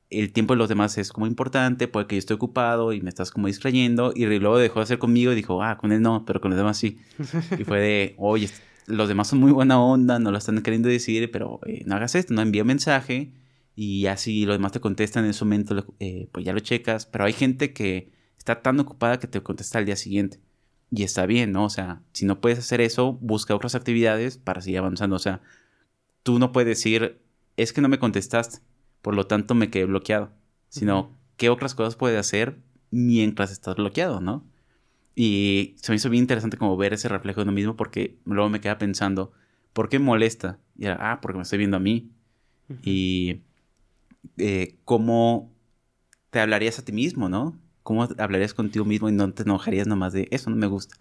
el 0.09 0.31
tiempo 0.31 0.53
de 0.53 0.57
los 0.57 0.69
demás 0.69 0.97
es 0.97 1.11
como 1.11 1.27
importante, 1.27 1.87
puede 1.87 2.07
que 2.07 2.15
yo 2.15 2.19
estoy 2.19 2.35
ocupado 2.35 2.93
y 2.93 3.01
me 3.01 3.09
estás 3.09 3.31
como 3.31 3.47
distrayendo. 3.47 4.13
Y 4.15 4.25
luego 4.25 4.57
dejó 4.57 4.79
de 4.79 4.83
hacer 4.83 4.99
conmigo 4.99 5.31
y 5.31 5.35
dijo, 5.35 5.63
ah, 5.63 5.77
con 5.77 5.91
él 5.91 6.01
no, 6.01 6.25
pero 6.25 6.41
con 6.41 6.51
los 6.51 6.57
demás 6.57 6.77
sí. 6.77 6.99
y 7.57 7.63
fue 7.63 7.79
de, 7.79 8.15
oye, 8.17 8.49
los 8.85 9.07
demás 9.07 9.27
son 9.27 9.39
muy 9.39 9.51
buena 9.51 9.81
onda, 9.81 10.19
no 10.19 10.31
lo 10.31 10.37
están 10.37 10.61
queriendo 10.61 10.89
decir, 10.89 11.31
pero 11.31 11.59
eh, 11.65 11.83
no 11.85 11.95
hagas 11.95 12.15
esto, 12.15 12.33
no 12.33 12.41
envía 12.41 12.63
mensaje. 12.63 13.31
Y 13.75 14.05
así 14.05 14.45
los 14.45 14.55
demás 14.55 14.71
te 14.71 14.79
contestan 14.79 15.23
en 15.23 15.31
ese 15.31 15.43
momento, 15.45 15.87
eh, 15.99 16.27
pues 16.31 16.45
ya 16.45 16.53
lo 16.53 16.59
checas. 16.59 17.07
Pero 17.07 17.25
hay 17.25 17.33
gente 17.33 17.73
que 17.73 18.11
está 18.43 18.61
tan 18.61 18.77
ocupada 18.81 19.19
que 19.19 19.27
te 19.27 19.41
contesta 19.41 19.77
al 19.77 19.85
día 19.85 19.95
siguiente. 19.95 20.41
Y 20.91 21.03
está 21.03 21.25
bien, 21.25 21.53
¿no? 21.53 21.63
O 21.63 21.69
sea, 21.69 22.01
si 22.11 22.25
no 22.25 22.41
puedes 22.41 22.59
hacer 22.59 22.81
eso, 22.81 23.13
busca 23.13 23.55
otras 23.55 23.73
actividades 23.73 24.37
para 24.37 24.59
seguir 24.59 24.79
avanzando. 24.79 25.15
O 25.15 25.19
sea, 25.19 25.41
tú 26.23 26.39
no 26.39 26.51
puedes 26.51 26.67
decir, 26.67 27.21
es 27.55 27.71
que 27.71 27.79
no 27.79 27.87
me 27.87 27.99
contestaste, 27.99 28.59
por 29.01 29.15
lo 29.15 29.27
tanto 29.27 29.55
me 29.55 29.69
quedé 29.69 29.85
bloqueado. 29.85 30.33
Sino, 30.67 31.17
¿qué 31.37 31.49
otras 31.49 31.73
cosas 31.73 31.95
puedes 31.95 32.19
hacer 32.19 32.57
mientras 32.91 33.49
estás 33.49 33.77
bloqueado, 33.77 34.19
no? 34.19 34.45
Y 35.15 35.75
se 35.77 35.93
me 35.93 35.95
hizo 35.95 36.09
bien 36.09 36.23
interesante 36.23 36.57
como 36.57 36.75
ver 36.75 36.91
ese 36.91 37.07
reflejo 37.07 37.39
de 37.39 37.43
uno 37.43 37.53
mismo 37.53 37.77
porque 37.77 38.17
luego 38.25 38.49
me 38.49 38.59
queda 38.59 38.77
pensando, 38.77 39.31
¿por 39.71 39.87
qué 39.87 39.99
molesta? 39.99 40.59
Y 40.77 40.85
era, 40.87 40.97
ah, 40.99 41.21
porque 41.21 41.37
me 41.37 41.43
estoy 41.43 41.59
viendo 41.59 41.77
a 41.77 41.79
mí. 41.79 42.11
Y 42.83 43.41
eh, 44.37 44.75
cómo 44.83 45.53
te 46.29 46.41
hablarías 46.41 46.77
a 46.79 46.83
ti 46.83 46.91
mismo, 46.91 47.29
¿no? 47.29 47.57
¿Cómo 47.83 48.07
hablarías 48.17 48.53
contigo 48.53 48.85
mismo 48.85 49.09
y 49.09 49.11
no 49.11 49.31
te 49.33 49.43
enojarías 49.43 49.87
nomás 49.87 50.13
de 50.13 50.29
eso 50.31 50.49
no 50.49 50.55
me 50.55 50.67
gusta? 50.67 50.95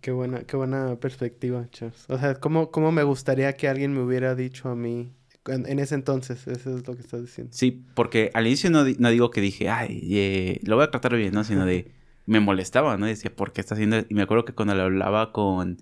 Qué 0.00 0.12
buena, 0.12 0.44
qué 0.44 0.56
buena 0.56 0.96
perspectiva, 0.96 1.68
Charles. 1.70 2.04
O 2.08 2.16
sea, 2.16 2.36
¿cómo, 2.36 2.70
¿cómo 2.70 2.92
me 2.92 3.02
gustaría 3.02 3.52
que 3.54 3.68
alguien 3.68 3.92
me 3.92 4.00
hubiera 4.00 4.36
dicho 4.36 4.68
a 4.68 4.76
mí 4.76 5.12
en, 5.46 5.78
ese 5.80 5.96
entonces? 5.96 6.46
Eso 6.46 6.76
es 6.76 6.86
lo 6.86 6.94
que 6.94 7.02
estás 7.02 7.22
diciendo. 7.22 7.52
Sí, 7.52 7.84
porque 7.94 8.30
al 8.34 8.46
inicio 8.46 8.70
no, 8.70 8.84
no 8.98 9.10
digo 9.10 9.30
que 9.30 9.40
dije, 9.40 9.68
ay, 9.68 10.00
eh, 10.12 10.60
lo 10.62 10.76
voy 10.76 10.84
a 10.84 10.90
tratar 10.92 11.16
bien, 11.16 11.34
¿no? 11.34 11.42
Sino 11.42 11.66
de, 11.66 11.90
me 12.26 12.38
molestaba, 12.38 12.96
¿no? 12.96 13.06
Y 13.06 13.10
decía, 13.10 13.34
¿por 13.34 13.52
qué 13.52 13.60
está 13.60 13.74
haciendo? 13.74 13.98
Y 14.08 14.14
me 14.14 14.22
acuerdo 14.22 14.44
que 14.44 14.54
cuando 14.54 14.76
le 14.76 14.82
hablaba 14.82 15.32
con, 15.32 15.78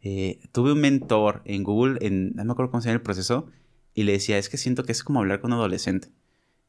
eh, 0.00 0.40
tuve 0.50 0.72
un 0.72 0.80
mentor 0.80 1.42
en 1.44 1.62
Google, 1.62 1.98
en, 2.04 2.32
no 2.34 2.44
me 2.44 2.52
acuerdo 2.52 2.72
cómo 2.72 2.80
se 2.80 2.88
llama 2.88 2.96
el 2.96 3.02
proceso, 3.02 3.46
y 3.94 4.04
le 4.04 4.12
decía, 4.12 4.38
es 4.38 4.48
que 4.48 4.56
siento 4.56 4.84
que 4.84 4.92
es 4.92 5.04
como 5.04 5.20
hablar 5.20 5.40
con 5.40 5.52
un 5.52 5.58
adolescente. 5.58 6.08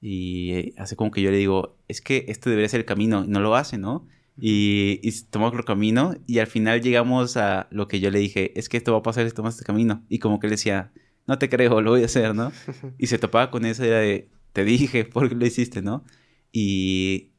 Y 0.01 0.73
hace 0.79 0.95
como 0.95 1.11
que 1.11 1.21
yo 1.21 1.31
le 1.31 1.37
digo, 1.37 1.77
es 1.87 2.01
que 2.01 2.25
este 2.27 2.49
debería 2.49 2.69
ser 2.69 2.79
el 2.81 2.85
camino, 2.85 3.23
y 3.23 3.27
no 3.27 3.39
lo 3.39 3.55
hace, 3.55 3.77
¿no? 3.77 4.07
Y, 4.39 4.99
y 5.03 5.11
tomamos 5.29 5.53
otro 5.53 5.65
camino 5.65 6.15
y 6.25 6.39
al 6.39 6.47
final 6.47 6.81
llegamos 6.81 7.37
a 7.37 7.67
lo 7.69 7.87
que 7.87 7.99
yo 7.99 8.09
le 8.09 8.19
dije, 8.19 8.57
es 8.59 8.69
que 8.69 8.77
esto 8.77 8.93
va 8.93 8.99
a 8.99 9.03
pasar 9.03 9.27
si 9.27 9.35
tomas 9.35 9.55
este 9.55 9.65
camino. 9.65 10.03
Y 10.09 10.19
como 10.19 10.39
que 10.39 10.47
le 10.47 10.51
decía, 10.51 10.91
no 11.27 11.37
te 11.37 11.49
creo, 11.49 11.81
lo 11.81 11.91
voy 11.91 12.01
a 12.03 12.05
hacer, 12.05 12.33
¿no? 12.35 12.51
Y 12.97 13.07
se 13.07 13.19
topaba 13.19 13.51
con 13.51 13.65
esa 13.65 13.85
idea 13.85 13.99
de, 13.99 14.29
te 14.53 14.63
dije, 14.63 15.05
¿por 15.05 15.29
qué 15.29 15.35
lo 15.35 15.45
hiciste, 15.45 15.81
no? 15.81 16.03
Y 16.51 17.31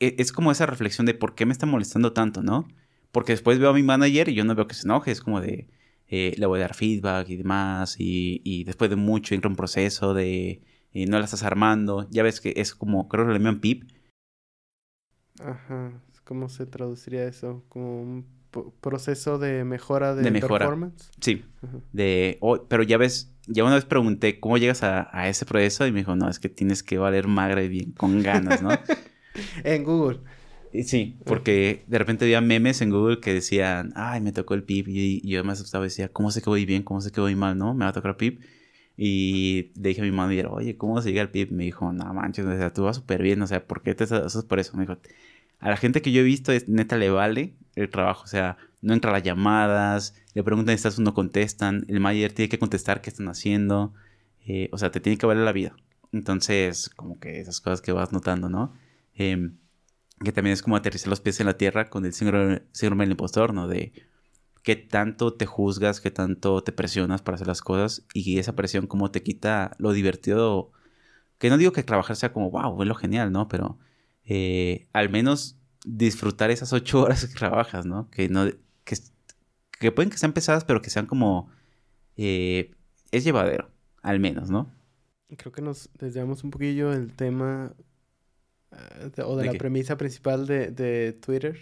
e, 0.00 0.16
es 0.18 0.32
como 0.32 0.50
esa 0.52 0.66
reflexión 0.66 1.06
de 1.06 1.14
por 1.14 1.34
qué 1.34 1.46
me 1.46 1.52
está 1.52 1.66
molestando 1.66 2.12
tanto, 2.12 2.42
¿no? 2.42 2.68
Porque 3.12 3.32
después 3.32 3.58
veo 3.58 3.70
a 3.70 3.74
mi 3.74 3.82
manager 3.82 4.28
y 4.28 4.34
yo 4.34 4.44
no 4.44 4.54
veo 4.54 4.66
que 4.66 4.74
se 4.74 4.86
enoje, 4.86 5.10
es 5.12 5.20
como 5.20 5.40
de, 5.40 5.68
eh, 6.08 6.34
le 6.36 6.46
voy 6.46 6.58
a 6.60 6.62
dar 6.62 6.74
feedback 6.74 7.28
y 7.28 7.36
demás, 7.36 7.96
y, 7.98 8.40
y 8.44 8.64
después 8.64 8.90
de 8.90 8.96
mucho 8.96 9.34
entra 9.34 9.48
un 9.50 9.56
proceso 9.56 10.14
de 10.14 10.62
y 10.92 11.06
no 11.06 11.18
la 11.18 11.24
estás 11.24 11.42
armando. 11.42 12.06
Ya 12.10 12.22
ves 12.22 12.40
que 12.40 12.54
es 12.56 12.74
como, 12.74 13.08
creo 13.08 13.26
que 13.26 13.32
le 13.32 13.38
llaman 13.38 13.60
PIP. 13.60 13.90
Ajá, 15.40 15.92
¿cómo 16.24 16.48
se 16.48 16.66
traduciría 16.66 17.24
eso? 17.24 17.64
Como 17.68 18.02
un 18.02 18.26
proceso 18.80 19.38
de 19.38 19.64
mejora 19.64 20.14
de, 20.14 20.30
performance. 20.40 21.10
Sí, 21.20 21.44
de, 21.92 22.38
pero 22.68 22.82
ya 22.82 22.98
ves, 22.98 23.32
ya 23.46 23.64
una 23.64 23.76
vez 23.76 23.84
pregunté 23.84 24.40
cómo 24.40 24.58
llegas 24.58 24.82
a, 24.82 25.08
a, 25.16 25.28
ese 25.28 25.46
proceso 25.46 25.86
y 25.86 25.92
me 25.92 26.00
dijo, 26.00 26.16
no, 26.16 26.28
es 26.28 26.38
que 26.40 26.48
tienes 26.48 26.82
que 26.82 26.98
valer 26.98 27.28
magre 27.28 27.68
bien, 27.68 27.92
con 27.92 28.22
ganas, 28.22 28.60
¿no? 28.60 28.70
en 29.64 29.84
Google. 29.84 30.20
Sí, 30.84 31.18
porque 31.24 31.84
de 31.88 31.98
repente 31.98 32.24
había 32.24 32.40
memes 32.40 32.80
en 32.80 32.90
Google 32.90 33.18
que 33.20 33.34
decían, 33.34 33.92
ay, 33.96 34.20
me 34.20 34.32
tocó 34.32 34.54
el 34.54 34.62
PIP 34.62 34.88
y, 34.88 35.28
yo 35.28 35.42
me 35.42 35.52
asustaba 35.52 35.84
y 35.84 35.88
decía, 35.88 36.08
¿cómo 36.08 36.30
sé 36.30 36.42
que 36.42 36.50
voy 36.50 36.64
bien? 36.64 36.84
¿Cómo 36.84 37.00
sé 37.00 37.10
que 37.10 37.20
voy 37.20 37.34
mal? 37.34 37.58
¿No? 37.58 37.74
Me 37.74 37.84
va 37.84 37.90
a 37.90 37.92
tocar 37.92 38.16
PIP. 38.16 38.40
Y 39.02 39.72
le 39.80 39.88
dije 39.88 40.02
a 40.02 40.04
mi 40.04 40.10
manager, 40.10 40.48
oye, 40.48 40.76
¿cómo 40.76 41.00
se 41.00 41.08
llega 41.08 41.22
al 41.22 41.30
PIB? 41.30 41.52
Me 41.52 41.64
dijo, 41.64 41.90
no 41.90 42.12
manches, 42.12 42.44
o 42.44 42.54
sea, 42.54 42.70
tú 42.70 42.82
vas 42.82 42.96
súper 42.96 43.22
bien, 43.22 43.40
o 43.40 43.46
sea, 43.46 43.66
¿por 43.66 43.80
qué 43.80 43.94
te 43.94 44.04
haces 44.04 44.44
por 44.44 44.60
eso? 44.60 44.76
Me 44.76 44.82
dijo, 44.82 44.98
a 45.58 45.70
la 45.70 45.78
gente 45.78 46.02
que 46.02 46.12
yo 46.12 46.20
he 46.20 46.22
visto, 46.22 46.52
neta, 46.66 46.98
le 46.98 47.08
vale 47.08 47.54
el 47.76 47.88
trabajo, 47.88 48.24
o 48.24 48.26
sea, 48.26 48.58
no 48.82 48.92
entra 48.92 49.10
las 49.10 49.22
llamadas, 49.22 50.14
le 50.34 50.44
preguntan 50.44 50.74
si 50.74 50.86
estás, 50.86 50.98
no 50.98 51.14
contestan, 51.14 51.86
el 51.88 51.98
manager 51.98 52.34
tiene 52.34 52.50
que 52.50 52.58
contestar 52.58 53.00
qué 53.00 53.08
están 53.08 53.28
haciendo, 53.28 53.94
eh, 54.46 54.68
o 54.70 54.76
sea, 54.76 54.90
te 54.90 55.00
tiene 55.00 55.16
que 55.16 55.24
valer 55.24 55.44
la 55.44 55.52
vida. 55.52 55.74
Entonces, 56.12 56.90
como 56.90 57.18
que 57.18 57.40
esas 57.40 57.62
cosas 57.62 57.80
que 57.80 57.92
vas 57.92 58.12
notando, 58.12 58.50
¿no? 58.50 58.74
Em, 59.14 59.56
que 60.22 60.32
también 60.32 60.52
es 60.52 60.62
como 60.62 60.76
aterrizar 60.76 61.08
los 61.08 61.20
pies 61.22 61.40
en 61.40 61.46
la 61.46 61.56
tierra 61.56 61.88
con 61.88 62.04
el 62.04 62.12
síndrome, 62.12 62.64
síndrome 62.72 63.04
del 63.04 63.12
impostor, 63.12 63.54
¿no? 63.54 63.66
De, 63.66 63.94
qué 64.62 64.76
tanto 64.76 65.34
te 65.34 65.46
juzgas, 65.46 66.00
qué 66.00 66.10
tanto 66.10 66.62
te 66.62 66.72
presionas 66.72 67.22
para 67.22 67.36
hacer 67.36 67.46
las 67.46 67.62
cosas 67.62 68.04
y 68.12 68.38
esa 68.38 68.54
presión 68.54 68.86
como 68.86 69.10
te 69.10 69.22
quita 69.22 69.76
lo 69.78 69.92
divertido. 69.92 70.72
Que 71.38 71.48
no 71.48 71.56
digo 71.56 71.72
que 71.72 71.82
trabajar 71.82 72.16
sea 72.16 72.32
como, 72.32 72.50
wow, 72.50 72.82
es 72.82 72.88
lo 72.88 72.94
genial, 72.94 73.32
¿no? 73.32 73.48
Pero 73.48 73.78
eh, 74.24 74.88
al 74.92 75.08
menos 75.08 75.58
disfrutar 75.84 76.50
esas 76.50 76.72
ocho 76.72 77.00
horas 77.02 77.26
que 77.26 77.34
trabajas, 77.34 77.86
¿no? 77.86 78.10
Que, 78.10 78.28
no, 78.28 78.46
que, 78.84 78.96
que 79.78 79.92
pueden 79.92 80.10
que 80.10 80.18
sean 80.18 80.32
pesadas, 80.32 80.64
pero 80.64 80.82
que 80.82 80.90
sean 80.90 81.06
como... 81.06 81.50
Eh, 82.16 82.74
es 83.10 83.24
llevadero, 83.24 83.70
al 84.02 84.20
menos, 84.20 84.50
¿no? 84.50 84.70
Creo 85.36 85.52
que 85.52 85.62
nos 85.62 85.88
desviamos 85.98 86.44
un 86.44 86.50
poquillo 86.50 86.90
del 86.90 87.14
tema 87.14 87.72
eh, 88.72 89.22
o 89.24 89.36
de, 89.36 89.46
la 89.46 89.52
premisa 89.54 89.96
principal 89.96 90.46
de, 90.46 90.70
de 90.70 91.14
Twitter. 91.14 91.58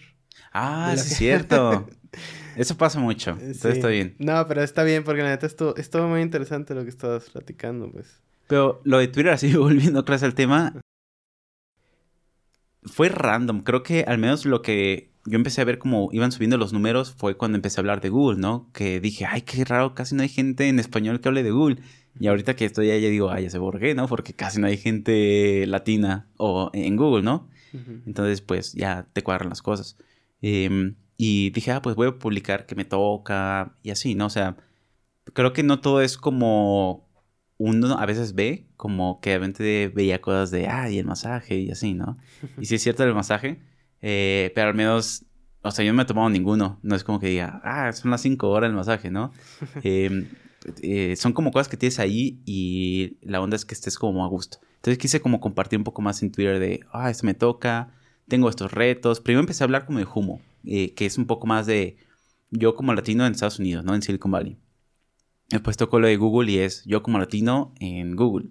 Ah, 0.52 0.92
sí, 0.96 1.00
es 1.00 1.16
cierto. 1.16 1.88
Eso 2.56 2.76
pasa 2.76 2.98
mucho. 2.98 3.30
Entonces 3.32 3.76
está 3.76 3.88
bien. 3.88 4.16
No, 4.18 4.46
pero 4.48 4.62
está 4.62 4.82
bien 4.82 5.04
porque 5.04 5.22
la 5.22 5.28
neta 5.28 5.46
estuvo, 5.46 5.76
estuvo 5.76 6.08
muy 6.08 6.22
interesante 6.22 6.74
lo 6.74 6.82
que 6.82 6.90
estabas 6.90 7.30
platicando, 7.30 7.90
pues. 7.90 8.20
Pero 8.48 8.80
lo 8.84 8.98
de 8.98 9.08
Twitter, 9.08 9.32
así 9.34 9.54
volviendo 9.54 10.04
clase 10.04 10.24
al 10.24 10.34
tema, 10.34 10.74
fue 12.82 13.08
random. 13.08 13.62
Creo 13.62 13.82
que 13.82 14.04
al 14.08 14.18
menos 14.18 14.44
lo 14.44 14.62
que 14.62 15.12
yo 15.24 15.36
empecé 15.36 15.60
a 15.60 15.64
ver 15.64 15.78
como 15.78 16.08
iban 16.12 16.32
subiendo 16.32 16.56
los 16.56 16.72
números 16.72 17.12
fue 17.12 17.36
cuando 17.36 17.56
empecé 17.56 17.78
a 17.78 17.82
hablar 17.82 18.00
de 18.00 18.08
Google, 18.08 18.40
¿no? 18.40 18.70
Que 18.72 18.98
dije, 18.98 19.26
ay, 19.26 19.42
qué 19.42 19.64
raro, 19.64 19.94
casi 19.94 20.14
no 20.14 20.22
hay 20.22 20.28
gente 20.28 20.68
en 20.68 20.80
español 20.80 21.20
que 21.20 21.28
hable 21.28 21.42
de 21.42 21.50
Google. 21.50 21.76
Y 22.18 22.26
ahorita 22.26 22.56
que 22.56 22.64
estoy 22.64 22.90
ahí, 22.90 23.00
ya 23.02 23.08
digo, 23.08 23.30
ay, 23.30 23.44
ya 23.44 23.50
sé 23.50 23.58
por 23.60 23.78
qué, 23.78 23.94
¿no? 23.94 24.08
Porque 24.08 24.32
casi 24.32 24.60
no 24.60 24.66
hay 24.66 24.76
gente 24.76 25.64
latina 25.68 26.26
o 26.36 26.70
en 26.72 26.96
Google, 26.96 27.22
¿no? 27.22 27.48
Entonces, 28.06 28.40
pues 28.40 28.72
ya 28.72 29.06
te 29.12 29.22
cuadran 29.22 29.50
las 29.50 29.62
cosas. 29.62 29.98
Em, 30.42 30.96
y 31.16 31.50
dije, 31.50 31.72
ah, 31.72 31.82
pues 31.82 31.96
voy 31.96 32.08
a 32.08 32.18
publicar 32.18 32.66
que 32.66 32.74
me 32.74 32.84
toca 32.84 33.76
y 33.82 33.90
así, 33.90 34.14
¿no? 34.14 34.26
O 34.26 34.30
sea, 34.30 34.56
creo 35.34 35.52
que 35.52 35.62
no 35.62 35.80
todo 35.80 36.00
es 36.02 36.16
como 36.16 37.08
uno 37.58 37.98
a 37.98 38.06
veces 38.06 38.34
ve, 38.34 38.68
como 38.76 39.20
que 39.20 39.38
de 39.38 39.92
veía 39.94 40.20
cosas 40.20 40.50
de, 40.50 40.68
ah, 40.68 40.88
y 40.90 40.98
el 40.98 41.06
masaje 41.06 41.58
y 41.58 41.70
así, 41.70 41.94
¿no? 41.94 42.16
Y 42.60 42.66
sí 42.66 42.76
es 42.76 42.82
cierto 42.82 43.04
el 43.04 43.14
masaje, 43.14 43.60
eh, 44.00 44.52
pero 44.54 44.68
al 44.68 44.74
menos, 44.74 45.24
o 45.62 45.70
sea, 45.72 45.84
yo 45.84 45.92
no 45.92 45.96
me 45.96 46.04
he 46.04 46.06
tomado 46.06 46.30
ninguno. 46.30 46.78
No 46.82 46.94
es 46.94 47.02
como 47.02 47.18
que 47.18 47.26
diga, 47.26 47.60
ah, 47.64 47.92
son 47.92 48.12
las 48.12 48.22
cinco 48.22 48.48
horas 48.50 48.70
el 48.70 48.76
masaje, 48.76 49.10
¿no? 49.10 49.32
Em, 49.82 50.28
eh, 50.82 51.16
son 51.16 51.32
como 51.32 51.50
cosas 51.50 51.68
que 51.68 51.76
tienes 51.76 51.98
ahí 51.98 52.40
y 52.44 53.18
la 53.22 53.40
onda 53.40 53.56
es 53.56 53.64
que 53.64 53.74
estés 53.74 53.98
como 53.98 54.24
a 54.24 54.28
gusto. 54.28 54.58
Entonces 54.76 54.98
quise 54.98 55.20
como 55.20 55.40
compartir 55.40 55.78
un 55.78 55.84
poco 55.84 56.00
más 56.02 56.22
en 56.22 56.30
Twitter 56.30 56.60
de, 56.60 56.80
ah, 56.92 57.10
esto 57.10 57.26
me 57.26 57.34
toca, 57.34 57.92
tengo 58.28 58.48
estos 58.48 58.72
retos. 58.72 59.20
Primero 59.20 59.40
empecé 59.40 59.64
a 59.64 59.66
hablar 59.66 59.86
como 59.86 59.98
de 59.98 60.06
humo, 60.12 60.40
eh, 60.64 60.94
que 60.94 61.06
es 61.06 61.18
un 61.18 61.26
poco 61.26 61.46
más 61.46 61.66
de 61.66 61.96
yo 62.50 62.74
como 62.74 62.94
latino 62.94 63.26
en 63.26 63.32
Estados 63.32 63.58
Unidos, 63.58 63.84
¿no? 63.84 63.94
En 63.94 64.02
Silicon 64.02 64.30
Valley. 64.30 64.56
Después 65.50 65.76
tocó 65.76 65.98
lo 65.98 66.06
de 66.06 66.16
Google 66.16 66.50
y 66.52 66.58
es 66.58 66.84
yo 66.84 67.02
como 67.02 67.18
latino 67.18 67.72
en 67.80 68.16
Google. 68.16 68.48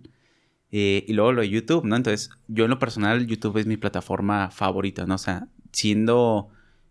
Eh, 0.72 1.06
y 1.08 1.14
luego 1.14 1.32
lo 1.32 1.42
de 1.42 1.50
YouTube, 1.50 1.86
¿no? 1.86 1.96
Entonces, 1.96 2.30
yo 2.48 2.66
en 2.66 2.72
lo 2.72 2.80
personal, 2.80 3.26
YouTube 3.26 3.58
es 3.58 3.68
mi 3.68 3.78
plataforma 3.78 4.50
favorita, 4.52 5.06
¿no? 5.06 5.16
O 5.16 5.20
sea, 5.20 5.48
siendo 5.72 6.50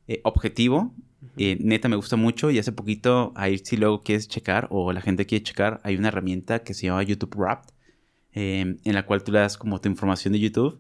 eh, 0.08 0.20
objetivo, 0.24 0.94
eh, 1.36 1.58
neta 1.60 1.88
me 1.88 1.96
gusta 1.96 2.16
mucho 2.16 2.50
y 2.50 2.58
hace 2.58 2.72
poquito, 2.72 3.32
ahí 3.34 3.58
si 3.58 3.76
luego 3.76 4.02
quieres 4.02 4.28
checar 4.28 4.68
o 4.70 4.92
la 4.92 5.00
gente 5.00 5.26
quiere 5.26 5.42
checar, 5.42 5.80
hay 5.82 5.96
una 5.96 6.08
herramienta 6.08 6.60
que 6.60 6.72
se 6.72 6.86
llama 6.86 7.02
YouTube 7.02 7.34
Wrapped, 7.36 7.74
en 8.32 8.78
la 8.84 9.06
cual 9.06 9.24
tú 9.24 9.32
le 9.32 9.38
das 9.38 9.56
como 9.56 9.80
tu 9.80 9.88
información 9.88 10.32
de 10.34 10.40
YouTube 10.40 10.78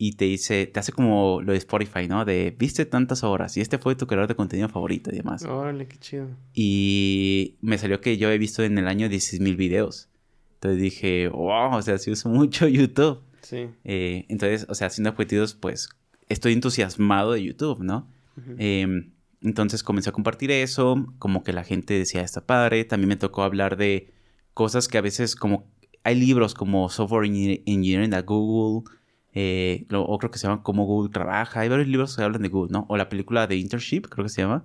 y 0.00 0.12
te 0.12 0.26
dice, 0.26 0.66
te 0.68 0.78
hace 0.78 0.92
como 0.92 1.42
lo 1.42 1.52
de 1.52 1.58
Spotify, 1.58 2.06
¿no? 2.06 2.24
De, 2.24 2.54
viste 2.56 2.86
tantas 2.86 3.24
horas 3.24 3.56
y 3.56 3.60
este 3.60 3.78
fue 3.78 3.96
tu 3.96 4.06
creador 4.06 4.28
de 4.28 4.36
contenido 4.36 4.68
favorito 4.68 5.10
y 5.12 5.16
demás. 5.16 5.44
Órale, 5.44 5.88
qué 5.88 5.98
chido. 5.98 6.28
Y 6.54 7.56
me 7.60 7.78
salió 7.78 8.00
que 8.00 8.16
yo 8.16 8.30
he 8.30 8.38
visto 8.38 8.62
en 8.62 8.78
el 8.78 8.86
año 8.86 9.08
16 9.08 9.42
mil 9.42 9.56
videos. 9.56 10.08
Entonces 10.54 10.80
dije, 10.80 11.26
wow, 11.28 11.74
o 11.74 11.82
sea, 11.82 11.98
sí 11.98 12.12
uso 12.12 12.28
mucho 12.28 12.68
YouTube. 12.68 13.20
Sí. 13.42 13.66
Eh, 13.82 14.24
entonces, 14.28 14.66
o 14.68 14.74
sea, 14.76 14.86
haciendo 14.86 15.10
objetivos, 15.10 15.54
pues 15.54 15.88
estoy 16.28 16.52
entusiasmado 16.52 17.32
de 17.32 17.42
YouTube, 17.42 17.82
¿no? 17.82 18.08
Em, 18.56 19.10
entonces 19.42 19.82
comencé 19.82 20.10
a 20.10 20.12
compartir 20.12 20.52
eso, 20.52 21.12
como 21.18 21.42
que 21.42 21.52
la 21.52 21.64
gente 21.64 21.94
decía, 21.94 22.22
está 22.22 22.46
padre. 22.46 22.84
También 22.84 23.08
me 23.08 23.16
tocó 23.16 23.42
hablar 23.42 23.76
de 23.76 24.12
cosas 24.54 24.86
que 24.86 24.98
a 24.98 25.00
veces 25.00 25.34
como... 25.34 25.66
Hay 26.04 26.14
libros 26.14 26.54
como 26.54 26.88
Software 26.88 27.26
Engineering 27.26 28.14
a 28.14 28.22
Google, 28.22 28.88
eh, 29.34 29.86
o 29.92 30.18
creo 30.18 30.30
que 30.30 30.38
se 30.38 30.46
llama 30.46 30.62
Cómo 30.62 30.84
Google 30.84 31.12
trabaja. 31.12 31.60
Hay 31.60 31.68
varios 31.68 31.88
libros 31.88 32.16
que 32.16 32.22
hablan 32.22 32.42
de 32.42 32.48
Google, 32.48 32.72
¿no? 32.72 32.86
O 32.88 32.96
la 32.96 33.08
película 33.08 33.46
de 33.46 33.56
Internship, 33.56 34.02
creo 34.08 34.24
que 34.24 34.30
se 34.30 34.42
llama, 34.42 34.64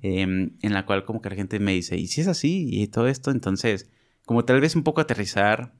em, 0.00 0.50
en 0.60 0.72
la 0.74 0.86
cual 0.86 1.04
como 1.04 1.22
que 1.22 1.30
la 1.30 1.36
gente 1.36 1.58
me 1.60 1.72
dice, 1.72 1.96
¿y 1.96 2.06
si 2.08 2.20
es 2.20 2.28
así? 2.28 2.68
Y 2.70 2.86
todo 2.88 3.08
esto, 3.08 3.30
entonces, 3.30 3.90
como 4.26 4.44
tal 4.44 4.60
vez 4.60 4.76
un 4.76 4.82
poco 4.82 5.00
aterrizar 5.00 5.72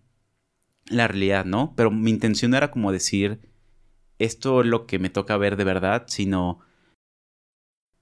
la 0.86 1.08
realidad, 1.08 1.44
¿no? 1.44 1.74
Pero 1.76 1.90
mi 1.90 2.10
intención 2.10 2.50
no 2.52 2.56
era 2.56 2.70
como 2.70 2.92
decir, 2.92 3.40
esto 4.18 4.60
es 4.60 4.66
lo 4.66 4.86
que 4.86 4.98
me 4.98 5.10
toca 5.10 5.36
ver 5.36 5.56
de 5.56 5.64
verdad, 5.64 6.04
sino 6.06 6.60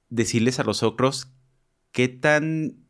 decirles 0.08 0.58
a 0.58 0.64
los 0.64 0.82
otros 0.82 1.32
qué 1.92 2.08
tan 2.08 2.84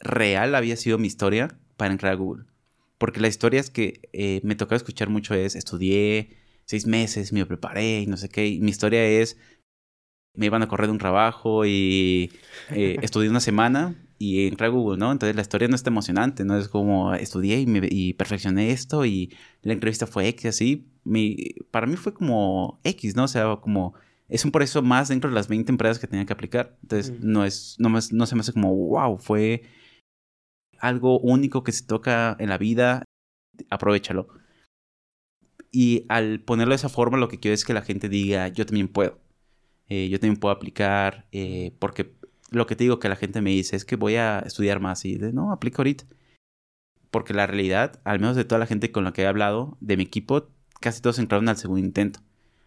real 0.00 0.54
había 0.54 0.76
sido 0.76 0.98
mi 0.98 1.06
historia 1.06 1.58
para 1.76 1.92
entrar 1.92 2.12
a 2.12 2.16
Google. 2.16 2.46
Porque 2.98 3.20
la 3.20 3.28
historia 3.28 3.60
es 3.60 3.70
que 3.70 4.08
eh, 4.12 4.40
me 4.44 4.54
tocaba 4.54 4.76
escuchar 4.76 5.08
mucho 5.08 5.34
es, 5.34 5.56
estudié 5.56 6.36
seis 6.64 6.86
meses, 6.86 7.32
me 7.32 7.44
preparé 7.46 8.00
y 8.00 8.06
no 8.06 8.16
sé 8.16 8.28
qué. 8.28 8.58
mi 8.60 8.70
historia 8.70 9.04
es, 9.04 9.36
me 10.34 10.46
iban 10.46 10.62
a 10.62 10.68
correr 10.68 10.86
de 10.86 10.92
un 10.92 10.98
trabajo 10.98 11.64
y 11.66 12.32
eh, 12.70 12.96
estudié 13.02 13.28
una 13.30 13.40
semana 13.40 13.94
y 14.18 14.46
entré 14.46 14.66
a 14.66 14.70
Google, 14.70 14.98
¿no? 14.98 15.12
Entonces 15.12 15.36
la 15.36 15.42
historia 15.42 15.68
no 15.68 15.74
está 15.74 15.90
emocionante, 15.90 16.44
¿no? 16.44 16.56
Es 16.56 16.68
como 16.68 17.14
estudié 17.14 17.60
y, 17.60 17.66
me, 17.66 17.86
y 17.90 18.14
perfeccioné 18.14 18.70
esto 18.70 19.04
y 19.04 19.34
la 19.62 19.72
entrevista 19.72 20.06
fue 20.06 20.28
X, 20.28 20.46
así. 20.46 20.88
Mi, 21.04 21.36
para 21.70 21.86
mí 21.86 21.96
fue 21.96 22.14
como 22.14 22.80
X, 22.84 23.16
¿no? 23.16 23.24
O 23.24 23.28
sea, 23.28 23.56
como 23.56 23.94
es 24.28 24.44
un 24.44 24.52
proceso 24.52 24.82
más 24.82 25.08
dentro 25.08 25.28
de 25.28 25.34
las 25.34 25.48
20 25.48 25.70
empresas 25.70 25.98
que 25.98 26.06
tenía 26.06 26.24
que 26.24 26.32
aplicar. 26.32 26.76
Entonces, 26.82 27.12
mm. 27.12 27.16
no, 27.20 27.44
es, 27.44 27.76
no, 27.78 27.88
no 27.88 28.26
se 28.26 28.34
me 28.34 28.40
hace 28.40 28.52
como, 28.52 28.74
wow, 28.74 29.18
fue 29.18 29.62
algo 30.84 31.18
único 31.18 31.64
que 31.64 31.72
se 31.72 31.84
toca 31.84 32.36
en 32.38 32.50
la 32.50 32.58
vida, 32.58 33.04
aprovechalo. 33.70 34.28
Y 35.70 36.04
al 36.08 36.40
ponerlo 36.40 36.72
de 36.72 36.76
esa 36.76 36.88
forma, 36.88 37.18
lo 37.18 37.28
que 37.28 37.40
quiero 37.40 37.54
es 37.54 37.64
que 37.64 37.72
la 37.72 37.82
gente 37.82 38.08
diga, 38.08 38.48
yo 38.48 38.66
también 38.66 38.88
puedo. 38.88 39.18
Eh, 39.88 40.08
yo 40.08 40.20
también 40.20 40.38
puedo 40.38 40.54
aplicar, 40.54 41.26
eh, 41.32 41.74
porque 41.78 42.14
lo 42.50 42.66
que 42.66 42.76
te 42.76 42.84
digo 42.84 42.98
que 42.98 43.08
la 43.08 43.16
gente 43.16 43.40
me 43.40 43.50
dice 43.50 43.76
es 43.76 43.84
que 43.84 43.96
voy 43.96 44.16
a 44.16 44.40
estudiar 44.40 44.80
más 44.80 45.04
y 45.04 45.16
de, 45.16 45.32
no, 45.32 45.52
aplico 45.52 45.82
ahorita. 45.82 46.04
Porque 47.10 47.32
la 47.32 47.46
realidad, 47.46 48.00
al 48.04 48.20
menos 48.20 48.36
de 48.36 48.44
toda 48.44 48.58
la 48.58 48.66
gente 48.66 48.92
con 48.92 49.04
la 49.04 49.12
que 49.12 49.22
he 49.22 49.26
hablado, 49.26 49.78
de 49.80 49.96
mi 49.96 50.02
equipo, 50.04 50.48
casi 50.80 51.00
todos 51.00 51.18
entraron 51.18 51.48
al 51.48 51.56
segundo 51.56 51.84
intento. 51.84 52.20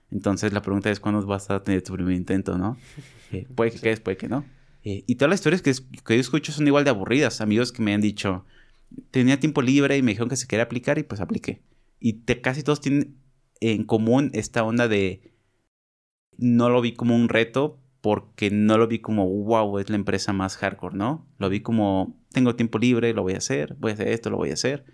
Entonces 0.10 0.54
la 0.54 0.62
pregunta 0.62 0.90
es 0.90 1.00
cuándo 1.00 1.26
vas 1.26 1.52
a 1.52 1.64
tener 1.64 1.84
tu 1.84 1.94
primer 1.94 2.16
intento, 2.16 2.58
¿no? 2.58 2.78
Eh, 3.34 3.46
puede 3.54 3.72
que 3.72 3.82
quedes, 3.82 4.00
puede 4.00 4.16
que 4.16 4.30
no. 4.30 4.46
Eh, 4.88 5.04
y 5.06 5.16
todas 5.16 5.32
las 5.32 5.40
historias 5.42 5.62
que, 5.62 5.74
que, 6.06 6.16
yo 6.16 6.22
escucho 6.22 6.54
son 6.54 6.66
igual 6.66 6.86
de 6.86 6.92
aburridas. 6.92 7.42
Amigos 7.42 7.74
que 7.74 7.82
me 7.82 7.94
han 7.94 8.00
dicho, 8.00 8.46
tenía 9.12 9.38
tiempo 9.38 9.62
libre 9.62 9.98
y 9.98 10.02
me 10.02 10.12
dijeron 10.12 10.30
que 10.30 10.38
se 10.38 10.48
quería 10.48 10.64
aplicar 10.64 10.98
y 10.98 11.04
pues 11.04 11.20
apliqué. 11.20 11.62
Y 12.00 12.22
casi 12.42 12.64
todos 12.64 12.80
tienen 12.80 13.18
en 13.60 13.84
común 13.84 14.32
esta 14.34 14.64
onda 14.64 14.88
de 14.88 15.34
no 16.38 16.70
lo 16.70 16.80
vi 16.80 16.94
como 16.94 17.18
un 17.18 17.28
reto 17.28 17.82
porque 18.00 18.50
no 18.50 18.78
lo 18.78 18.88
vi 18.88 19.00
como, 19.00 19.28
wow, 19.28 19.78
es 19.80 19.90
la 19.90 19.98
empresa 19.98 20.32
más 20.32 20.56
hardcore, 20.56 20.96
¿no? 20.96 21.28
Lo 21.38 21.50
vi 21.50 21.60
como, 21.60 22.18
tengo 22.32 22.56
tiempo 22.56 22.78
libre, 22.80 23.14
lo 23.14 23.24
voy 23.24 23.34
a 23.34 23.40
hacer, 23.40 23.76
voy 23.80 23.92
a 23.92 23.96
hacer 23.96 24.08
esto, 24.08 24.30
lo 24.30 24.38
voy 24.38 24.52
a 24.52 24.54
hacer. 24.54 24.86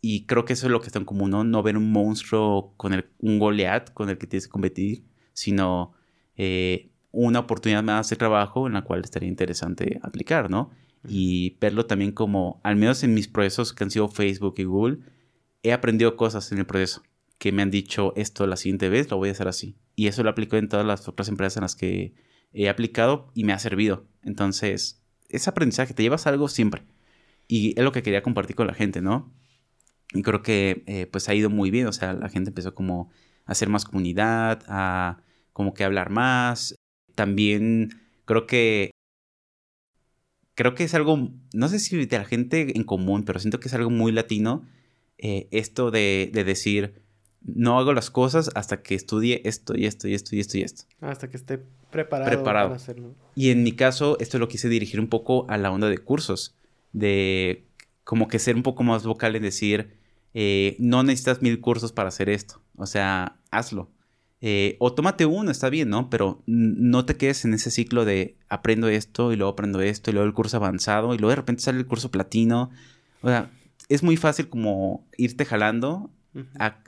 Y 0.00 0.26
creo 0.26 0.44
que 0.44 0.54
eso 0.54 0.66
es 0.66 0.72
lo 0.72 0.80
que 0.80 0.88
está 0.88 0.98
en 0.98 1.04
común, 1.04 1.30
¿no? 1.30 1.44
No 1.44 1.62
ver 1.62 1.76
un 1.76 1.92
monstruo 1.92 2.74
con 2.76 2.92
el, 2.92 3.08
un 3.20 3.38
Goliath 3.38 3.92
con 3.92 4.08
el 4.10 4.18
que 4.18 4.26
tienes 4.26 4.48
que 4.48 4.52
competir, 4.52 5.04
sino 5.32 5.92
eh, 6.36 6.90
una 7.10 7.40
oportunidad 7.40 7.82
más 7.82 8.10
de 8.10 8.16
trabajo 8.16 8.66
en 8.66 8.74
la 8.74 8.82
cual 8.82 9.02
estaría 9.02 9.28
interesante 9.28 9.98
aplicar, 10.02 10.50
¿no? 10.50 10.70
Y 11.08 11.56
verlo 11.60 11.86
también 11.86 12.12
como, 12.12 12.60
al 12.64 12.76
menos 12.76 13.02
en 13.02 13.14
mis 13.14 13.28
procesos 13.28 13.72
que 13.72 13.84
han 13.84 13.90
sido 13.90 14.08
Facebook 14.08 14.54
y 14.58 14.64
Google, 14.64 14.98
he 15.62 15.72
aprendido 15.72 16.16
cosas 16.16 16.50
en 16.52 16.58
el 16.58 16.66
proceso 16.66 17.02
que 17.38 17.52
me 17.52 17.62
han 17.62 17.70
dicho 17.70 18.12
esto 18.16 18.46
la 18.46 18.56
siguiente 18.56 18.88
vez 18.88 19.10
lo 19.10 19.16
voy 19.16 19.28
a 19.28 19.32
hacer 19.32 19.48
así. 19.48 19.76
Y 19.94 20.08
eso 20.08 20.22
lo 20.22 20.30
aplico 20.30 20.56
en 20.56 20.68
todas 20.68 20.84
las 20.84 21.08
otras 21.08 21.28
empresas 21.28 21.56
en 21.56 21.62
las 21.62 21.76
que 21.76 22.14
he 22.52 22.68
aplicado 22.68 23.30
y 23.34 23.44
me 23.44 23.52
ha 23.52 23.58
servido. 23.58 24.06
Entonces, 24.22 25.02
ese 25.28 25.50
aprendizaje, 25.50 25.94
te 25.94 26.02
llevas 26.02 26.26
algo 26.26 26.48
siempre. 26.48 26.82
Y 27.46 27.78
es 27.78 27.84
lo 27.84 27.92
que 27.92 28.02
quería 28.02 28.22
compartir 28.22 28.56
con 28.56 28.66
la 28.66 28.74
gente, 28.74 29.00
¿no? 29.00 29.32
Y 30.12 30.22
creo 30.22 30.42
que 30.42 30.84
eh, 30.86 31.06
pues 31.06 31.28
ha 31.28 31.34
ido 31.34 31.50
muy 31.50 31.70
bien, 31.70 31.86
o 31.86 31.92
sea, 31.92 32.12
la 32.12 32.28
gente 32.28 32.50
empezó 32.50 32.74
como 32.74 33.10
a 33.44 33.52
hacer 33.52 33.68
más 33.68 33.84
comunidad, 33.84 34.62
a 34.68 35.22
como 35.52 35.74
que 35.74 35.84
hablar 35.84 36.10
más. 36.10 36.74
También 37.18 38.00
creo 38.26 38.46
que 38.46 38.92
creo 40.54 40.76
que 40.76 40.84
es 40.84 40.94
algo, 40.94 41.30
no 41.52 41.66
sé 41.66 41.80
si 41.80 42.06
de 42.06 42.16
la 42.16 42.24
gente 42.24 42.76
en 42.76 42.84
común, 42.84 43.24
pero 43.24 43.40
siento 43.40 43.58
que 43.58 43.66
es 43.66 43.74
algo 43.74 43.90
muy 43.90 44.12
latino 44.12 44.64
eh, 45.18 45.48
esto 45.50 45.90
de, 45.90 46.30
de, 46.32 46.44
decir, 46.44 47.02
no 47.42 47.76
hago 47.76 47.92
las 47.92 48.12
cosas 48.12 48.52
hasta 48.54 48.82
que 48.84 48.94
estudie 48.94 49.42
esto 49.44 49.76
y 49.76 49.86
esto 49.86 50.06
y 50.06 50.14
esto 50.14 50.36
y 50.36 50.38
esto 50.38 50.58
y 50.58 50.62
esto. 50.62 50.84
Hasta 51.00 51.28
que 51.28 51.38
esté 51.38 51.58
preparado, 51.90 52.30
preparado. 52.30 52.68
para 52.68 52.76
hacerlo. 52.76 53.16
Y 53.34 53.50
en 53.50 53.64
mi 53.64 53.72
caso, 53.72 54.16
esto 54.20 54.38
lo 54.38 54.46
quise 54.46 54.68
dirigir 54.68 55.00
un 55.00 55.08
poco 55.08 55.44
a 55.48 55.58
la 55.58 55.72
onda 55.72 55.88
de 55.88 55.98
cursos, 55.98 56.54
de 56.92 57.64
como 58.04 58.28
que 58.28 58.38
ser 58.38 58.54
un 58.54 58.62
poco 58.62 58.84
más 58.84 59.02
vocal 59.04 59.34
en 59.34 59.42
decir, 59.42 59.98
eh, 60.34 60.76
no 60.78 61.02
necesitas 61.02 61.42
mil 61.42 61.60
cursos 61.60 61.90
para 61.90 62.10
hacer 62.10 62.28
esto. 62.28 62.62
O 62.76 62.86
sea, 62.86 63.40
hazlo. 63.50 63.90
Eh, 64.40 64.76
o 64.78 64.92
tómate 64.92 65.26
uno, 65.26 65.50
está 65.50 65.68
bien, 65.68 65.90
¿no? 65.90 66.10
Pero 66.10 66.42
no 66.46 67.04
te 67.04 67.16
quedes 67.16 67.44
en 67.44 67.54
ese 67.54 67.70
ciclo 67.70 68.04
de 68.04 68.36
aprendo 68.48 68.88
esto 68.88 69.32
y 69.32 69.36
luego 69.36 69.52
aprendo 69.52 69.80
esto 69.80 70.10
y 70.10 70.14
luego 70.14 70.26
el 70.26 70.34
curso 70.34 70.56
avanzado 70.56 71.14
y 71.14 71.18
luego 71.18 71.30
de 71.30 71.36
repente 71.36 71.62
sale 71.62 71.78
el 71.78 71.86
curso 71.86 72.10
platino. 72.10 72.70
O 73.20 73.28
sea, 73.28 73.50
es 73.88 74.02
muy 74.02 74.16
fácil 74.16 74.48
como 74.48 75.06
irte 75.16 75.44
jalando 75.44 76.10
a, 76.58 76.82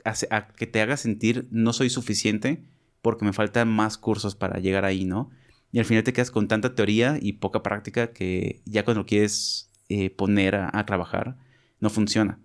que 0.55 0.67
te 0.67 0.81
haga 0.81 0.95
sentir 0.95 1.47
no 1.51 1.73
soy 1.73 1.89
suficiente 1.89 2.63
porque 3.01 3.25
me 3.25 3.33
faltan 3.33 3.67
más 3.67 3.97
cursos 3.97 4.35
para 4.35 4.59
llegar 4.59 4.85
ahí, 4.85 5.03
¿no? 5.03 5.29
Y 5.73 5.79
al 5.79 5.85
final 5.85 6.03
te 6.03 6.13
quedas 6.13 6.31
con 6.31 6.47
tanta 6.47 6.75
teoría 6.75 7.17
y 7.21 7.33
poca 7.33 7.63
práctica 7.63 8.11
que 8.11 8.61
ya 8.65 8.85
cuando 8.85 9.05
quieres 9.05 9.71
eh, 9.89 10.09
poner 10.09 10.55
a, 10.55 10.85
trabajar, 10.85 11.37
no 11.79 11.89
funciona. 11.89 12.39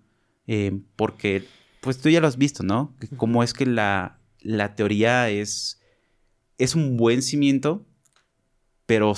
Eh, 0.47 0.79
porque, 0.95 1.45
pues 1.81 1.99
tú 1.99 2.09
ya 2.09 2.21
lo 2.21 2.27
has 2.27 2.37
visto, 2.37 2.63
¿no? 2.63 2.95
Cómo 3.17 3.43
es 3.43 3.53
que 3.53 3.65
la, 3.65 4.16
la 4.41 4.75
teoría 4.75 5.29
es, 5.29 5.81
es 6.57 6.75
un 6.75 6.97
buen 6.97 7.21
cimiento, 7.21 7.85
pero 8.85 9.13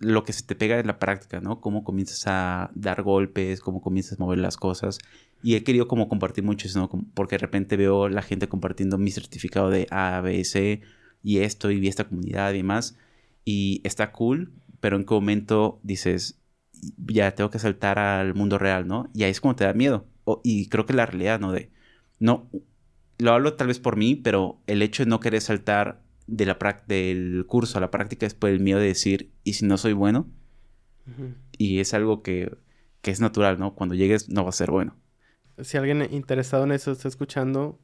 lo 0.00 0.24
que 0.24 0.32
se 0.32 0.42
te 0.42 0.54
pega 0.54 0.78
en 0.78 0.86
la 0.86 0.98
práctica, 0.98 1.40
¿no? 1.40 1.60
Cómo 1.60 1.84
comienzas 1.84 2.24
a 2.26 2.70
dar 2.74 3.02
golpes, 3.02 3.60
cómo 3.60 3.80
comienzas 3.80 4.20
a 4.20 4.22
mover 4.22 4.38
las 4.38 4.58
cosas. 4.58 4.98
Y 5.42 5.54
he 5.54 5.64
querido 5.64 5.88
como 5.88 6.08
compartir 6.08 6.44
mucho 6.44 6.68
eso. 6.68 6.90
Porque 7.14 7.36
de 7.36 7.38
repente 7.38 7.76
veo 7.78 8.08
la 8.10 8.20
gente 8.20 8.48
compartiendo 8.48 8.98
mi 8.98 9.10
certificado 9.10 9.70
de 9.70 9.86
A, 9.90 10.20
B, 10.20 10.44
C 10.44 10.82
y 11.22 11.38
esto 11.38 11.70
y 11.70 11.80
vi 11.80 11.88
esta 11.88 12.04
comunidad 12.04 12.52
y 12.52 12.58
demás. 12.58 12.98
Y 13.44 13.80
está 13.84 14.12
cool, 14.12 14.52
pero 14.80 14.96
en 14.96 15.04
qué 15.04 15.14
momento 15.14 15.80
dices, 15.82 16.38
ya 17.06 17.34
tengo 17.34 17.50
que 17.50 17.58
saltar 17.58 17.98
al 17.98 18.34
mundo 18.34 18.58
real, 18.58 18.86
¿no? 18.86 19.08
Y 19.14 19.22
ahí 19.24 19.30
es 19.30 19.40
como 19.40 19.56
te 19.56 19.64
da 19.64 19.72
miedo. 19.72 20.06
y 20.42 20.68
creo 20.68 20.84
que 20.86 20.92
la 20.92 21.06
realidad, 21.06 21.40
¿no? 21.40 21.52
De, 21.52 21.70
no, 22.18 22.50
lo 23.18 23.32
hablo 23.32 23.54
tal 23.54 23.68
vez 23.68 23.78
por 23.78 23.96
mí, 23.96 24.14
pero 24.14 24.60
el 24.66 24.82
hecho 24.82 25.04
de 25.04 25.10
no 25.10 25.20
querer 25.20 25.40
saltar 25.40 26.02
de 26.26 26.46
la 26.46 26.58
del 26.86 27.44
curso 27.46 27.78
a 27.78 27.80
la 27.80 27.90
práctica 27.90 28.26
es 28.26 28.34
por 28.34 28.50
el 28.50 28.60
miedo 28.60 28.78
de 28.78 28.86
decir, 28.86 29.32
¿y 29.44 29.54
si 29.54 29.64
no 29.64 29.76
soy 29.78 29.92
bueno? 29.92 30.28
Y 31.56 31.78
es 31.78 31.94
algo 31.94 32.22
que, 32.22 32.56
que 33.00 33.12
es 33.12 33.20
natural, 33.20 33.58
¿no? 33.58 33.74
Cuando 33.74 33.94
llegues 33.94 34.28
no 34.28 34.42
va 34.42 34.50
a 34.50 34.52
ser 34.52 34.70
bueno. 34.70 34.96
Si 35.62 35.76
alguien 35.76 36.06
interesado 36.12 36.64
en 36.64 36.72
eso 36.72 36.90
está 36.90 37.08
escuchando, 37.08 37.78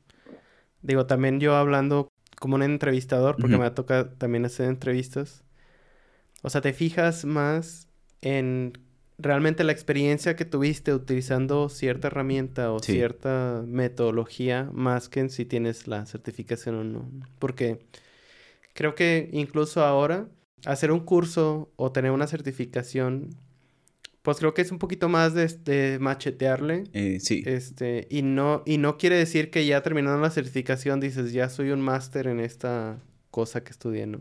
digo, 0.82 1.06
también 1.06 1.40
yo 1.40 1.54
hablando 1.54 2.08
como 2.38 2.56
un 2.56 2.62
entrevistador, 2.62 3.36
porque 3.36 3.56
me 3.56 3.70
toca 3.70 4.14
también 4.14 4.44
hacer 4.44 4.66
entrevistas. 4.68 5.44
O 6.42 6.50
sea, 6.50 6.60
te 6.60 6.72
fijas 6.72 7.24
más 7.24 7.88
en 8.20 8.72
realmente 9.22 9.64
la 9.64 9.72
experiencia 9.72 10.36
que 10.36 10.44
tuviste 10.44 10.92
utilizando 10.92 11.68
cierta 11.68 12.08
herramienta 12.08 12.72
o 12.72 12.80
cierta 12.80 13.62
metodología 13.66 14.68
más 14.72 15.08
que 15.08 15.20
en 15.20 15.30
si 15.30 15.44
tienes 15.44 15.86
la 15.86 16.04
certificación 16.06 16.74
o 16.74 16.84
no. 16.84 17.10
Porque 17.38 17.78
creo 18.74 18.94
que 18.94 19.30
incluso 19.32 19.84
ahora 19.84 20.28
hacer 20.66 20.92
un 20.92 21.00
curso 21.00 21.70
o 21.76 21.92
tener 21.92 22.10
una 22.10 22.26
certificación, 22.26 23.30
pues 24.22 24.38
creo 24.38 24.54
que 24.54 24.62
es 24.62 24.72
un 24.72 24.78
poquito 24.78 25.08
más 25.08 25.34
de, 25.34 25.98
machetearle. 26.00 26.84
Eh, 26.92 27.18
sí. 27.20 27.42
Este, 27.46 28.06
y 28.10 28.22
no, 28.22 28.62
y 28.66 28.78
no 28.78 28.98
quiere 28.98 29.16
decir 29.16 29.50
que 29.50 29.66
ya 29.66 29.82
terminando 29.82 30.20
la 30.20 30.30
certificación 30.30 31.00
dices, 31.00 31.32
ya 31.32 31.48
soy 31.48 31.70
un 31.70 31.80
máster 31.80 32.26
en 32.26 32.40
esta 32.40 32.98
cosa 33.30 33.62
que 33.62 33.70
estudié, 33.70 34.06
¿no? 34.06 34.20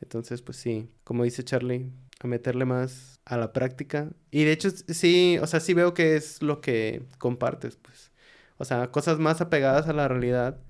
Entonces, 0.00 0.40
pues 0.40 0.56
sí, 0.56 0.88
como 1.04 1.24
dice 1.24 1.44
Charlie, 1.44 1.90
a 2.20 2.26
meterle 2.26 2.64
más 2.64 3.20
a 3.24 3.36
la 3.36 3.52
práctica. 3.52 4.10
Y 4.30 4.44
de 4.44 4.52
hecho, 4.52 4.70
sí, 4.70 5.38
o 5.42 5.46
sea, 5.46 5.60
sí 5.60 5.74
veo 5.74 5.94
que 5.94 6.16
es 6.16 6.42
lo 6.42 6.60
que 6.60 7.02
compartes, 7.18 7.76
pues. 7.76 8.12
O 8.58 8.64
sea, 8.64 8.90
cosas 8.90 9.18
más 9.18 9.40
apegadas 9.40 9.88
a 9.88 9.92
la 9.92 10.06
realidad. 10.06 10.60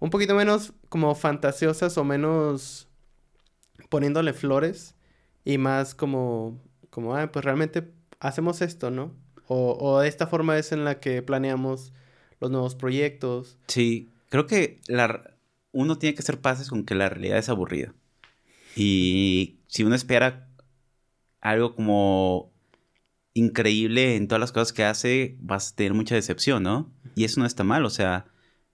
Un 0.00 0.10
poquito 0.10 0.34
menos 0.34 0.72
como 0.88 1.14
fantasiosas 1.14 1.96
o 1.96 2.04
menos 2.04 2.88
poniéndole 3.88 4.32
flores. 4.32 4.96
Y 5.44 5.58
más 5.58 5.94
como, 5.94 6.60
como, 6.90 7.14
ah, 7.14 7.30
pues 7.32 7.44
realmente 7.44 7.92
hacemos 8.18 8.60
esto, 8.60 8.90
¿no? 8.90 9.14
O, 9.46 9.72
o 9.72 10.02
esta 10.02 10.26
forma 10.26 10.58
es 10.58 10.72
en 10.72 10.84
la 10.84 11.00
que 11.00 11.22
planeamos 11.22 11.92
los 12.40 12.50
nuevos 12.50 12.74
proyectos. 12.74 13.58
Sí, 13.68 14.12
creo 14.28 14.46
que 14.46 14.80
la, 14.86 15.34
uno 15.72 15.98
tiene 15.98 16.14
que 16.14 16.22
ser 16.22 16.40
pases 16.40 16.68
con 16.68 16.84
que 16.84 16.94
la 16.94 17.08
realidad 17.08 17.38
es 17.38 17.48
aburrida. 17.48 17.94
Y 18.76 19.60
si 19.66 19.84
uno 19.84 19.94
espera 19.94 20.49
algo 21.40 21.74
como 21.74 22.52
increíble 23.34 24.16
en 24.16 24.28
todas 24.28 24.40
las 24.40 24.52
cosas 24.52 24.72
que 24.72 24.84
hace, 24.84 25.36
vas 25.40 25.72
a 25.72 25.76
tener 25.76 25.94
mucha 25.94 26.14
decepción, 26.14 26.62
¿no? 26.62 26.92
Y 27.14 27.24
eso 27.24 27.40
no 27.40 27.46
está 27.46 27.64
mal, 27.64 27.84
o 27.84 27.90
sea, 27.90 28.26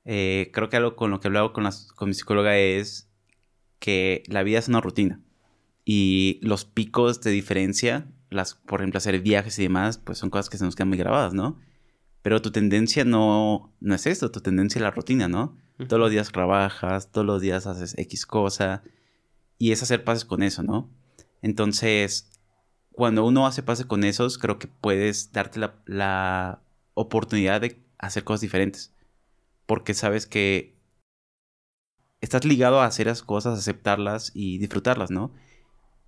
eh, 0.05 0.51
creo 0.53 0.69
que 0.69 0.77
algo 0.77 0.97
con 0.97 1.11
lo 1.11 1.21
que 1.21 1.29
he 1.29 1.31
hablado 1.31 1.53
con, 1.53 1.69
con 1.95 2.09
mi 2.09 2.15
psicóloga 2.15 2.57
es 2.57 3.11
que 3.79 4.23
la 4.29 4.43
vida 4.43 4.59
es 4.59 4.69
una 4.69 4.81
rutina. 4.81 5.21
Y 5.85 6.41
los 6.43 6.65
picos 6.65 7.21
de 7.21 7.31
diferencia, 7.31 8.09
las, 8.31 8.55
por 8.55 8.81
ejemplo, 8.81 8.99
hacer 8.99 9.21
viajes 9.21 9.59
y 9.59 9.63
demás, 9.63 9.99
pues 9.99 10.19
son 10.19 10.31
cosas 10.31 10.51
que 10.51 10.59
se 10.59 10.65
nos 10.65 10.75
quedan 10.75 10.89
muy 10.89 10.99
grabadas, 10.99 11.35
¿no? 11.35 11.59
Pero 12.23 12.43
tu 12.43 12.51
tendencia 12.51 13.05
no, 13.05 13.73
no 13.81 13.95
es 13.95 14.07
esto, 14.07 14.31
tu 14.33 14.41
tendencia 14.41 14.79
es 14.81 14.83
la 14.83 14.91
rutina, 14.91 15.29
¿no? 15.29 15.57
Todos 15.89 16.01
los 16.01 16.11
días 16.11 16.33
trabajas, 16.33 17.13
todos 17.13 17.27
los 17.27 17.41
días 17.41 17.67
haces 17.67 17.97
X 17.99 18.27
cosa, 18.27 18.83
y 19.59 19.73
es 19.73 19.83
hacer 19.83 20.03
pases 20.03 20.25
con 20.25 20.43
eso, 20.43 20.63
¿no? 20.63 20.91
Entonces, 21.43 22.31
cuando 22.97 23.27
uno 23.27 23.47
hace 23.47 23.63
pases 23.63 23.85
con 23.85 24.05
esos, 24.05 24.39
creo 24.39 24.59
que 24.59 24.69
puedes 24.69 25.31
darte 25.31 25.61
la, 25.85 26.63
oportunidad 26.95 27.61
de 27.61 27.85
hacer 27.99 28.25
cosas 28.25 28.41
diferentes. 28.41 28.95
Porque 29.67 29.93
sabes 29.93 30.27
que 30.27 30.75
estás 32.23 32.47
ligado 32.47 32.81
a 32.81 32.87
hacer 32.87 33.07
las 33.07 33.23
cosas, 33.23 33.59
aceptarlas 33.59 34.33
y 34.35 34.57
disfrutarlas, 34.57 35.11
¿no? 35.11 35.35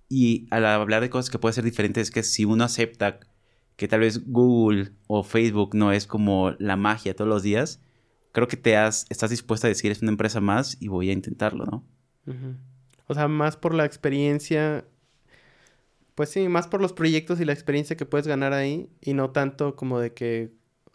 Y 0.09 0.47
al 0.49 0.65
hablar 0.65 1.01
de 1.01 1.11
cosas 1.11 1.29
que 1.29 1.37
pueden 1.37 1.53
ser 1.53 1.63
diferentes, 1.63 2.07
es 2.07 2.11
que 2.11 2.23
si 2.23 2.43
uno 2.43 2.63
acepta 2.63 3.19
que 3.75 3.87
tal 3.87 3.99
vez 3.99 4.25
Google 4.25 4.93
o 5.05 5.23
Facebook 5.23 5.75
no 5.75 5.91
es 5.91 6.07
como 6.07 6.55
la 6.57 6.75
magia 6.75 7.15
todos 7.15 7.29
los 7.29 7.43
días, 7.43 7.83
creo 8.31 8.47
que 8.47 8.57
te 8.57 8.77
has, 8.77 9.05
estás 9.09 9.29
dispuesta 9.29 9.67
a 9.67 9.69
decir 9.69 9.91
es 9.91 10.01
una 10.01 10.11
empresa 10.11 10.41
más 10.41 10.75
y 10.79 10.87
voy 10.87 11.11
a 11.11 11.13
intentarlo, 11.13 11.65
¿no? 11.65 11.85
O 13.05 13.13
sea, 13.13 13.27
más 13.27 13.57
por 13.57 13.75
la 13.75 13.85
experiencia. 13.85 14.85
Pues 16.19 16.31
sí, 16.31 16.49
más 16.49 16.67
por 16.67 16.81
los 16.81 16.91
proyectos 16.91 17.39
y 17.39 17.45
la 17.45 17.53
experiencia 17.53 17.95
que 17.95 18.05
puedes 18.05 18.27
ganar 18.27 18.51
ahí. 18.51 18.89
Y 18.99 19.13
no 19.13 19.29
tanto 19.29 19.77
como 19.77 20.01
de 20.01 20.11
que 20.11 20.51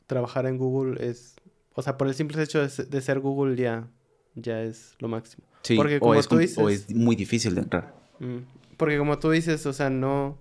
trabajar 0.07 0.45
en 0.45 0.59
Google 0.59 1.03
es. 1.03 1.37
O 1.73 1.81
sea, 1.81 1.97
por 1.97 2.09
el 2.09 2.15
simple 2.15 2.43
hecho 2.43 2.61
de, 2.61 3.01
ser 3.01 3.21
Google 3.21 3.57
ya, 3.57 3.89
ya 4.35 4.61
es 4.61 4.95
lo 4.99 5.09
máximo. 5.09 5.47
Sí, 5.63 5.77
porque 5.77 5.99
como 5.99 6.13
o, 6.13 6.15
es, 6.17 6.29
tú 6.29 6.37
dices, 6.37 6.59
o 6.59 6.69
es 6.69 6.95
muy 6.95 7.17
difícil 7.17 7.55
de 7.55 7.63
entrar. 7.63 7.95
Mm, 8.19 8.41
porque 8.77 8.99
como 8.99 9.19
tú 9.19 9.31
dices, 9.31 9.65
o 9.65 9.73
sea, 9.73 9.89
no. 9.89 10.39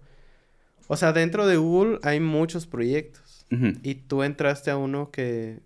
O 0.88 0.98
sea, 0.98 1.14
dentro 1.14 1.48
de 1.48 1.56
Google 1.56 2.00
hay 2.04 2.20
muchos 2.20 2.68
proyectos. 2.68 3.46
Y 3.84 3.96
tú 3.96 4.22
entraste 4.24 4.70
a 4.70 4.76
uno 4.76 5.12
que 5.12 5.62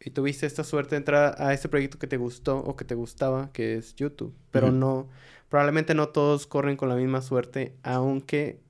y 0.00 0.10
tuviste 0.10 0.46
esta 0.46 0.64
suerte 0.64 0.90
de 0.90 0.98
entrar 0.98 1.34
a 1.38 1.52
este 1.52 1.68
proyecto 1.68 1.98
que 1.98 2.06
te 2.06 2.16
gustó 2.16 2.58
o 2.58 2.76
que 2.76 2.84
te 2.84 2.94
gustaba, 2.94 3.52
que 3.52 3.76
es 3.76 3.96
YouTube. 3.96 4.34
Pero 4.50 4.70
no, 4.70 5.08
probablemente 5.48 5.94
no 5.94 6.08
todos 6.08 6.46
corren 6.46 6.76
con 6.76 6.88
la 6.88 6.94
misma 6.94 7.20
suerte, 7.20 7.76
aunque 7.82 8.60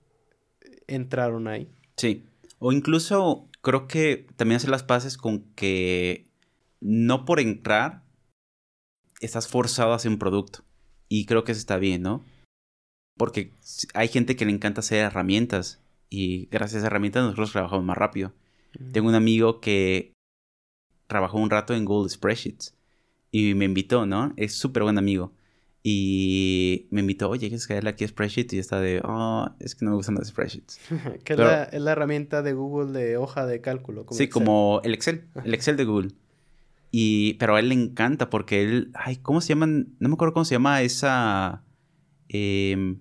entraron 0.87 1.49
ahí. 1.49 1.71
Sí. 1.97 2.25
O 2.59 2.73
incluso 2.73 3.49
creo 3.61 3.87
que 3.87 4.27
también 4.37 4.57
hacer 4.57 4.71
las 4.71 4.83
paces 4.83 5.17
con 5.17 5.45
que 5.55 6.31
no 6.81 7.25
por 7.25 7.41
entrar 7.41 8.03
estás 9.21 9.49
forzado 9.49 9.93
a 9.93 9.97
hacer 9.97 10.11
un 10.11 10.19
producto. 10.19 10.65
Y 11.09 11.27
creo 11.27 11.45
que 11.45 11.53
eso 11.53 11.61
está 11.61 11.77
bien, 11.77 12.03
¿no? 12.03 12.25
Porque 13.17 13.53
hay 13.95 14.09
gente 14.09 14.37
que 14.37 14.45
le 14.47 14.53
encanta 14.53 14.81
hacer 14.81 15.05
herramientas 15.05 15.83
y 16.09 16.47
gracias 16.47 16.77
a 16.77 16.79
esas 16.79 16.87
herramientas 16.87 17.23
nosotros 17.23 17.53
trabajamos 17.53 17.85
más 17.85 17.99
rápido. 17.99 18.33
Tengo 18.93 19.09
un 19.09 19.15
amigo 19.15 19.61
que 19.61 20.13
trabajó 21.09 21.39
un 21.39 21.51
rato 21.51 21.75
en 21.75 21.85
Google 21.85 22.09
Spreadsheets 22.09 22.77
y 23.33 23.55
me 23.55 23.65
invitó, 23.65 24.07
¿no? 24.07 24.33
Es 24.37 24.55
súper 24.55 24.85
buen 24.85 24.99
amigo. 24.99 25.35
Y 25.83 26.87
me 26.91 27.01
invitó, 27.01 27.31
oye, 27.31 27.49
¿quieres 27.49 27.67
caerle 27.67 27.91
aquí 27.91 28.05
a 28.05 28.09
Spreadsheet? 28.09 28.53
Y 28.53 28.59
está 28.59 28.81
de, 28.81 29.01
oh, 29.05 29.51
es 29.59 29.75
que 29.75 29.85
no 29.85 29.93
me 29.93 29.97
gustan 29.97 30.15
los 30.15 30.29
Spreadsheets. 30.29 30.79
que 31.25 31.33
es, 31.33 31.39
la, 31.39 31.93
herramienta 31.93 32.43
de 32.43 32.53
Google 32.53 32.93
de 32.99 33.17
hoja 33.17 33.47
de 33.47 33.61
cálculo. 33.61 34.07
sí, 34.11 34.29
como 34.29 34.81
el 34.85 34.95
Excel, 34.95 35.29
el 35.45 35.55
Excel 35.55 35.77
de 35.77 35.85
Google. 35.85 36.13
Y, 36.91 37.35
pero 37.35 37.57
a 37.57 37.61
él 37.61 37.69
le 37.69 37.75
encanta 37.75 38.31
porque 38.31 38.63
él, 38.63 38.91
ay, 38.95 39.17
¿cómo 39.17 39.41
se 39.41 39.49
llaman? 39.49 39.95
No 39.99 40.09
me 40.09 40.15
acuerdo 40.15 40.35
cómo 40.35 40.45
se 40.45 40.55
llama 40.55 40.83
esa... 40.83 41.65
Em, 42.29 43.01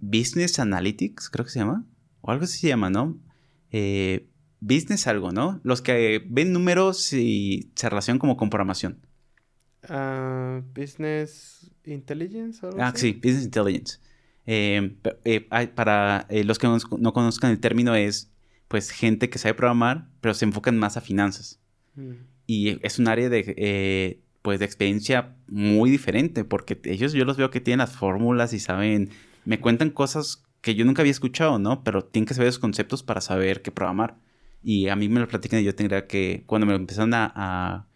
Business 0.00 0.58
Analytics, 0.58 1.28
creo 1.30 1.44
que 1.44 1.50
se 1.50 1.58
llama. 1.58 1.84
O 2.20 2.30
algo 2.30 2.44
así 2.44 2.58
se 2.58 2.68
llama, 2.68 2.90
¿no? 2.90 3.18
Eh, 3.70 4.28
business 4.60 5.06
algo, 5.06 5.32
¿no? 5.32 5.60
Los 5.62 5.82
que 5.82 6.24
ven 6.28 6.52
números 6.52 7.12
y 7.12 7.70
se 7.74 7.88
relacionan 7.88 8.18
como 8.18 8.36
con 8.36 8.50
programación. 8.50 8.98
Ah, 9.88 10.60
business 10.74 11.70
Intelligence. 11.84 12.60
ah, 12.78 12.92
sí, 12.94 13.12
Business 13.12 13.44
Intelligence. 13.44 13.98
Eh, 14.46 14.96
eh, 15.24 15.40
para 15.74 16.26
eh, 16.30 16.44
los 16.44 16.58
que 16.58 16.66
no, 16.66 17.12
conozcan 17.12 17.50
el 17.50 17.60
término 17.60 17.94
es, 17.94 18.30
pues, 18.68 18.90
gente 18.90 19.30
que 19.30 19.38
sabe 19.38 19.54
programar, 19.54 20.08
pero 20.20 20.34
se 20.34 20.44
enfocan 20.44 20.78
más 20.78 20.96
a 20.96 21.00
finanzas. 21.00 21.60
Mm. 21.94 22.12
Y 22.46 22.86
es 22.86 22.98
un 22.98 23.08
área 23.08 23.28
de, 23.28 24.22
pues, 24.42 24.58
de 24.58 24.64
experiencia 24.64 25.36
muy 25.48 25.90
diferente, 25.90 26.44
porque 26.44 26.80
ellos 26.84 27.12
yo 27.12 27.24
los 27.24 27.36
veo 27.36 27.50
que 27.50 27.60
tienen 27.60 27.80
las 27.80 27.94
fórmulas 27.94 28.52
y 28.54 28.58
saben, 28.58 29.10
me 29.44 29.60
cuentan 29.60 29.90
cosas 29.90 30.44
que 30.62 30.74
yo 30.74 30.84
nunca 30.84 31.02
había 31.02 31.12
escuchado, 31.12 31.58
¿no? 31.58 31.84
Pero 31.84 32.04
tienen 32.04 32.26
que 32.26 32.34
saber 32.34 32.48
esos 32.48 32.58
conceptos 32.58 33.02
para 33.02 33.20
saber 33.20 33.62
qué 33.62 33.70
programar. 33.70 34.16
Y 34.62 34.88
a 34.88 34.96
mí 34.96 35.08
me 35.08 35.20
lo 35.20 35.28
platican 35.28 35.60
y 35.60 35.64
yo 35.64 35.74
tendría 35.74 36.06
que, 36.06 36.42
cuando 36.46 36.66
me 36.66 36.72
lo 36.72 36.78
empezaron 36.78 37.14
a, 37.14 37.86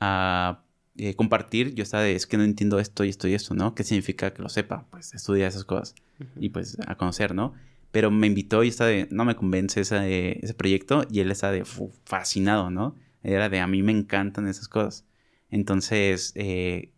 a, 0.00 0.64
eh, 0.96 1.14
compartir, 1.14 1.74
yo 1.74 1.82
estaba 1.82 2.02
de, 2.02 2.14
es 2.14 2.26
que 2.26 2.36
no 2.36 2.44
entiendo 2.44 2.78
esto 2.78 3.04
y 3.04 3.08
esto 3.08 3.28
y 3.28 3.34
esto, 3.34 3.54
¿no? 3.54 3.74
¿Qué 3.74 3.84
significa 3.84 4.32
que 4.34 4.42
lo 4.42 4.48
sepa? 4.48 4.86
Pues 4.90 5.14
estudiar 5.14 5.48
esas 5.48 5.64
cosas 5.64 5.94
y 6.36 6.50
pues 6.50 6.78
a 6.86 6.96
conocer, 6.96 7.34
¿no? 7.34 7.54
Pero 7.90 8.10
me 8.10 8.26
invitó 8.26 8.62
y 8.62 8.68
estaba 8.68 8.90
de, 8.90 9.08
no 9.10 9.24
me 9.24 9.36
convence 9.36 9.80
ese, 9.80 10.38
ese 10.44 10.54
proyecto 10.54 11.06
y 11.10 11.20
él 11.20 11.30
estaba 11.30 11.52
de 11.52 11.64
fascinado, 12.04 12.70
¿no? 12.70 12.96
Era 13.22 13.48
de, 13.48 13.60
a 13.60 13.66
mí 13.66 13.82
me 13.82 13.92
encantan 13.92 14.48
esas 14.48 14.68
cosas. 14.68 15.06
Entonces, 15.50 16.32
eh, 16.34 16.92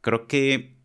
creo 0.00 0.26
que 0.26 0.76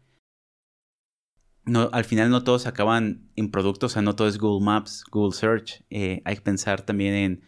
no, 1.66 1.90
al 1.92 2.06
final 2.06 2.30
no 2.30 2.44
todos 2.44 2.66
acaban 2.66 3.30
en 3.36 3.52
productos, 3.52 3.92
o 3.92 3.94
sea, 3.94 4.02
no 4.02 4.16
todo 4.16 4.28
es 4.28 4.38
Google 4.38 4.66
Maps, 4.66 5.04
Google 5.12 5.36
Search. 5.36 5.84
Eh, 5.90 6.22
hay 6.26 6.36
que 6.36 6.42
pensar 6.42 6.82
también 6.82 7.14
en 7.14 7.42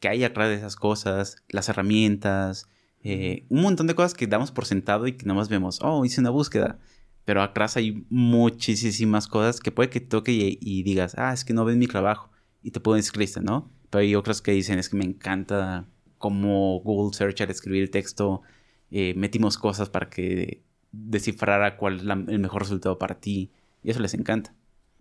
que 0.00 0.08
hay 0.08 0.24
atrás 0.24 0.48
de 0.48 0.56
esas 0.56 0.76
cosas, 0.76 1.36
las 1.48 1.68
herramientas, 1.68 2.68
eh, 3.02 3.44
un 3.50 3.62
montón 3.62 3.86
de 3.86 3.94
cosas 3.94 4.14
que 4.14 4.26
damos 4.26 4.50
por 4.50 4.64
sentado 4.64 5.06
y 5.06 5.12
que 5.12 5.26
nada 5.26 5.38
más 5.38 5.48
vemos, 5.48 5.78
oh, 5.82 6.04
hice 6.04 6.20
una 6.20 6.30
búsqueda. 6.30 6.78
Pero 7.24 7.42
atrás 7.42 7.76
hay 7.76 8.04
muchísimas 8.10 9.28
cosas 9.28 9.60
que 9.60 9.72
puede 9.72 9.90
que 9.90 10.00
toque 10.00 10.58
y, 10.60 10.82
digas, 10.82 11.14
ah, 11.16 11.32
es 11.32 11.44
que 11.44 11.54
no 11.54 11.64
ven 11.64 11.78
mi 11.78 11.86
trabajo. 11.86 12.30
Y 12.62 12.70
te 12.70 12.80
decir 12.80 13.16
lista, 13.16 13.40
¿no? 13.40 13.70
Pero 13.90 14.00
hay 14.02 14.14
otras 14.14 14.42
que 14.42 14.52
dicen, 14.52 14.78
es 14.78 14.88
que 14.88 14.96
me 14.96 15.04
encanta 15.04 15.86
cómo 16.18 16.80
Google 16.80 17.14
Search 17.14 17.40
al 17.42 17.50
escribir 17.50 17.82
el 17.82 17.90
texto 17.90 18.42
eh, 18.90 19.14
metimos 19.16 19.58
cosas 19.58 19.90
para 19.90 20.08
que 20.08 20.62
descifrara 20.92 21.76
cuál 21.76 21.96
es 21.96 22.02
el 22.02 22.38
mejor 22.38 22.62
resultado 22.62 22.98
para 22.98 23.18
ti. 23.20 23.50
Y 23.82 23.90
eso 23.90 24.00
les 24.00 24.14
encanta. 24.14 24.54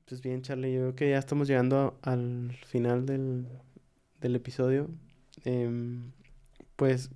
Pues 0.07 0.21
bien, 0.21 0.41
Charlie, 0.41 0.73
yo 0.73 0.79
creo 0.79 0.95
que 0.95 1.09
ya 1.11 1.17
estamos 1.17 1.47
llegando 1.47 1.97
al 2.01 2.57
final 2.65 3.05
del 3.05 3.47
del 4.23 4.35
episodio, 4.35 4.89
em, 5.43 6.11
pues, 6.75 7.11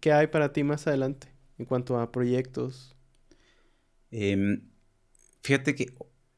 ¿qué 0.00 0.12
hay 0.12 0.28
para 0.28 0.52
ti 0.52 0.62
más 0.62 0.86
adelante 0.86 1.28
en 1.58 1.66
cuanto 1.66 1.98
a 1.98 2.12
proyectos? 2.12 2.94
Em, 4.10 4.62
fíjate 5.42 5.74
que 5.74 5.92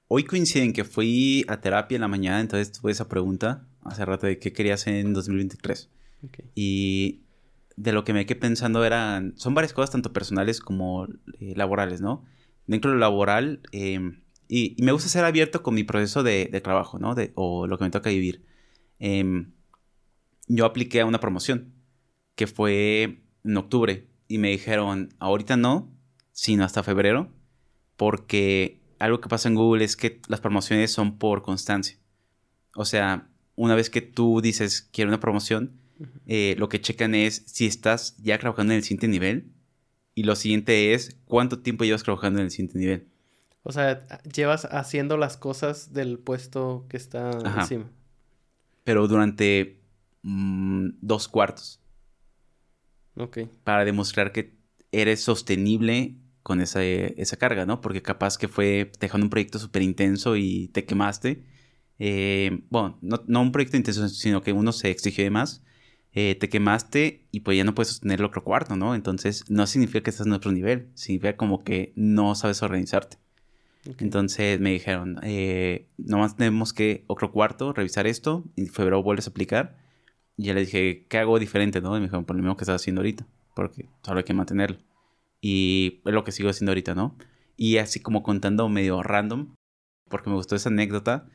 hoy 0.09 0.25
coinciden 0.25 0.73
que 0.73 0.85
fui 0.85 1.45
a 1.47 1.61
terapia 1.61 1.97
en 1.97 2.01
la 2.01 2.09
mañana, 2.09 2.41
entonces 2.41 2.73
tuve 2.73 2.91
esa 2.91 3.09
pregunta 3.09 3.69
hace 3.83 4.05
rato 4.05 4.27
de 4.27 4.39
qué 4.39 4.53
quería 4.53 4.75
hacer 4.75 4.95
en 4.95 5.13
2023. 5.13 5.91
Y 6.55 7.21
de 7.77 7.93
lo 7.93 8.03
que 8.03 8.13
me 8.13 8.27
quedé 8.27 8.41
pensando 8.41 8.85
eran, 8.85 9.35
son 9.37 9.55
varias 9.55 9.73
cosas, 9.73 9.91
tanto 9.91 10.13
personales 10.13 10.61
como 10.61 11.07
eh, 11.39 11.55
laborales, 11.55 12.01
¿no? 12.01 12.25
Dentro 12.67 12.91
de 12.91 12.97
lo 12.97 13.01
laboral, 13.01 13.61
em, 13.73 14.23
y, 14.49 14.75
me 14.83 14.93
gusta 14.93 15.09
ser 15.09 15.25
abierto 15.25 15.63
con 15.63 15.75
mi 15.75 15.85
proceso 15.85 16.23
de, 16.23 16.47
trabajo, 16.65 16.99
¿no? 16.99 17.15
De, 17.15 17.33
o 17.35 17.67
lo 17.67 17.79
que 17.79 17.85
me 17.85 17.91
toca 17.91 18.11
vivir. 18.11 18.43
Yo 20.49 20.65
apliqué 20.65 21.01
a 21.01 21.07
una 21.07 21.21
promoción 21.21 21.73
que 22.35 22.47
fue 22.47 23.23
en 23.45 23.57
octubre 23.57 24.09
y 24.27 24.39
me 24.39 24.51
dijeron, 24.51 25.15
ahorita 25.19 25.57
no, 25.57 25.91
sino 26.33 26.65
hasta 26.65 26.83
febrero, 26.83 27.29
porque 27.97 28.81
algo 28.99 29.21
que 29.21 29.29
pasa 29.29 29.49
en 29.49 29.55
Google 29.55 29.85
es 29.85 29.97
que 29.97 30.21
las 30.29 30.41
promociones 30.41 30.93
son 30.93 31.19
por 31.19 31.43
constancia. 31.43 31.99
O 32.75 32.85
sea, 32.85 33.29
una 33.57 33.75
vez 33.75 33.91
que 33.91 34.01
tú 34.01 34.41
dices 34.41 34.89
quiero 34.93 35.09
una 35.09 35.21
promoción, 35.21 35.81
eh, 36.27 36.55
lo 36.59 36.69
que 36.69 36.81
checan 36.81 37.15
es 37.15 37.43
si 37.47 37.67
estás 37.67 38.17
ya 38.19 38.39
trabajando 38.39 38.73
en 38.73 38.79
el 38.79 38.85
siguiente 38.85 39.09
nivel 39.09 39.51
y 40.15 40.23
lo 40.23 40.37
siguiente 40.37 40.95
es 40.95 41.17
cuánto 41.25 41.61
tiempo 41.61 41.85
llevas 41.85 42.05
trabajando 42.05 42.39
en 42.39 42.47
el 42.47 42.51
siguiente 42.51 42.79
nivel. 42.79 43.09
O 43.63 43.73
sea, 43.73 44.07
llevas 44.33 44.65
haciendo 44.65 45.17
las 45.17 45.37
cosas 45.37 45.93
del 45.93 46.19
puesto 46.19 46.87
que 46.89 46.97
está 46.97 47.31
encima. 47.57 47.91
Pero 48.85 49.09
durante 49.09 49.78
mm, 50.29 50.99
dos 51.01 51.29
cuartos. 51.29 51.81
Ok. 53.17 53.39
Para 53.65 53.85
demostrar 53.85 54.33
que 54.33 54.57
eres 54.93 55.21
sostenible 55.23 56.17
con 56.43 56.61
esa, 56.61 56.83
esa 56.85 57.37
carga, 57.37 57.67
¿no? 57.67 57.81
Porque 57.81 58.03
capaz 58.03 58.39
que 58.39 58.49
fue 58.49 58.93
dejando 59.01 59.27
un 59.27 59.31
proyecto 59.31 59.59
súper 59.59 59.83
intenso 59.83 60.37
y 60.37 60.69
te 60.69 60.85
quemaste. 60.85 61.43
Eh, 61.99 62.63
bueno, 62.71 62.99
no, 63.03 63.41
un 63.41 63.53
proyecto 63.53 63.77
intenso, 63.77 64.09
sino 64.09 64.43
que 64.43 64.53
uno 64.53 64.73
se 64.73 64.91
exigió 64.91 65.25
de 65.25 65.31
más. 65.31 65.63
Eh, 66.13 66.37
te 66.37 66.49
quemaste 66.49 67.27
y 67.31 67.41
pues 67.41 67.57
ya 67.57 67.65
no 67.65 67.75
puedes 67.75 67.89
sostener 67.89 68.21
el 68.21 68.27
otro 68.27 68.43
cuarto, 68.45 68.77
¿no? 68.77 68.95
Entonces 68.95 69.45
no 69.49 69.67
significa 69.67 70.03
que 70.03 70.11
estás 70.11 70.27
en 70.27 70.33
otro 70.33 70.53
nivel, 70.53 70.89
significa 70.95 71.37
como 71.37 71.65
que 71.65 71.93
no 71.97 72.35
sabes 72.35 72.63
organizarte. 72.63 73.19
Entonces 73.99 74.61
me 74.61 74.71
dijeron, 74.73 75.19
eh, 75.23 75.87
nomás 75.97 76.37
tenemos 76.37 76.73
que 76.73 77.05
otro 77.07 77.33
cuarto, 77.33 77.73
revisar 77.73 78.07
esto, 78.07 78.45
en 78.57 78.67
febrero 78.67 79.03
vuelves 79.03 79.27
a 79.27 79.31
aplicar. 79.31 79.77
Y 80.39 80.45
ya 80.45 80.55
le 80.55 80.61
dije, 80.61 81.05
¿qué 81.09 81.19
hago 81.19 81.39
diferente, 81.41 81.81
no? 81.81 81.97
Y 81.97 82.01
me 82.01 82.07
dijeron, 82.07 82.25
por 82.25 82.37
lo 82.37 82.43
mismo 82.43 82.57
que 82.57 82.63
estás 82.63 82.81
haciendo 82.81 83.01
ahorita, 83.01 83.27
porque 83.55 83.89
solo 84.03 84.19
hay 84.19 84.25
que 84.25 84.35
mantenerlo. 84.35 84.79
Y 85.41 86.01
es 86.05 86.15
lo 86.15 86.23
que 86.23 86.31
sigo 86.31 86.49
haciendo 86.49 86.71
ahorita, 86.71 86.95
¿no? 86.95 87.17
Y 87.57 87.79
así 87.79 88.01
como 88.01 88.23
contando 88.23 88.69
medio 88.69 89.03
random, 89.03 89.55
porque 90.09 90.31
me 90.31 90.37
gustó 90.37 90.55
esa 90.55 90.69
anécdota, 90.69 91.27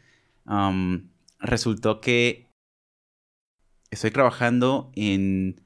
resultó 1.40 2.00
que 2.00 2.48
estoy 3.92 4.12
trabajando 4.12 4.90
en 4.96 5.62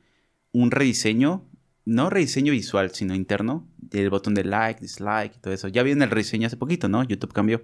un 0.51 0.71
rediseño, 0.71 1.45
no 1.85 2.09
rediseño 2.09 2.51
visual, 2.51 2.89
sino 2.95 3.13
interno, 3.13 3.67
del 3.77 4.09
botón 4.09 4.33
de 4.33 4.45
like, 4.45 4.81
dislike 4.81 5.35
y 5.35 5.39
todo 5.39 5.53
eso. 5.53 5.67
Ya 5.67 5.83
viene 5.83 6.05
el 6.05 6.11
rediseño 6.11 6.47
hace 6.47 6.57
poquito, 6.57 6.89
¿no? 6.89 7.03
YouTube 7.03 7.33
cambió. 7.33 7.61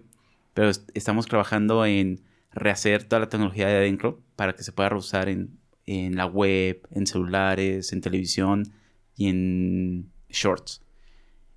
Pero 0.54 0.70
estamos 0.94 1.26
trabajando 1.26 1.84
en 1.88 2.22
rehacer 2.52 3.04
toda 3.06 3.22
la 3.22 3.30
tecnología 3.30 3.68
de 3.68 3.78
adentro 3.78 4.22
para 4.36 4.54
que 4.54 4.62
se 4.62 4.72
pueda 4.72 4.96
usar 4.96 5.30
en, 5.30 5.58
en 5.86 6.16
la 6.16 6.26
web, 6.26 6.88
en 6.92 7.08
celulares, 7.08 7.94
en 7.94 8.02
televisión 8.02 8.74
y 9.16 9.28
en 9.30 10.12
shorts. 10.30 10.82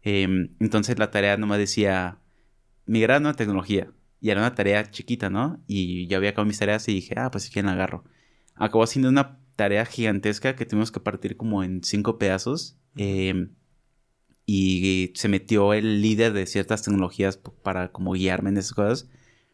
Em, 0.02 0.54
entonces 0.60 0.98
la 0.98 1.10
tarea 1.10 1.36
nomás 1.36 1.58
decía 1.58 2.18
migrar 2.86 3.16
a 3.18 3.20
nueva 3.20 3.36
tecnología. 3.36 3.92
Y 4.20 4.30
era 4.30 4.40
una 4.40 4.54
tarea 4.54 4.90
chiquita, 4.90 5.30
¿no? 5.30 5.62
Y 5.66 6.06
yo 6.06 6.16
había 6.16 6.30
acabado 6.30 6.46
mis 6.46 6.58
tareas 6.58 6.88
y 6.88 6.94
dije, 6.94 7.14
ah, 7.16 7.30
pues 7.30 7.44
si 7.44 7.52
quieren 7.52 7.66
la 7.66 7.72
agarro. 7.72 8.04
Acabó 8.54 8.86
siendo 8.86 9.08
una 9.08 9.38
tarea 9.56 9.84
gigantesca 9.84 10.56
que 10.56 10.66
tuvimos 10.66 10.90
que 10.92 11.00
partir 11.00 11.36
como 11.36 11.62
en 11.62 11.82
cinco 11.84 12.18
pedazos. 12.18 12.78
Em, 12.96 13.54
y 14.46 15.12
se 15.16 15.28
metió 15.28 15.74
el 15.74 16.02
líder 16.02 16.32
de 16.32 16.46
ciertas 16.46 16.82
tecnologías 16.82 17.36
para 17.36 17.92
como 17.92 18.12
guiarme 18.12 18.50
en 18.50 18.58
esas 18.58 18.74
cosas. 18.74 19.08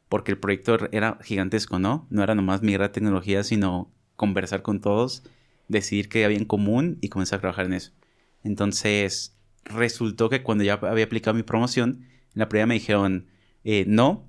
Porque 0.08 0.32
el 0.32 0.38
proyecto 0.38 0.76
era 0.92 1.18
gigantesco, 1.22 1.78
¿no? 1.78 2.06
No 2.10 2.22
era 2.22 2.34
nomás 2.34 2.62
migrar 2.62 2.92
tecnología, 2.92 3.44
sino 3.44 3.90
conversar 4.22 4.62
con 4.62 4.80
todos, 4.80 5.24
decidir 5.66 6.08
qué 6.08 6.24
había 6.24 6.38
en 6.38 6.44
común 6.44 6.96
y 7.00 7.08
comenzar 7.08 7.38
a 7.38 7.40
trabajar 7.40 7.66
en 7.66 7.72
eso. 7.72 7.90
Entonces, 8.44 9.36
resultó 9.64 10.28
que 10.28 10.44
cuando 10.44 10.62
ya 10.62 10.74
había 10.74 11.06
aplicado 11.06 11.34
mi 11.34 11.42
promoción, 11.42 12.06
en 12.32 12.38
la 12.38 12.48
primera 12.48 12.66
me 12.68 12.74
dijeron, 12.74 13.26
eh, 13.64 13.84
no, 13.88 14.28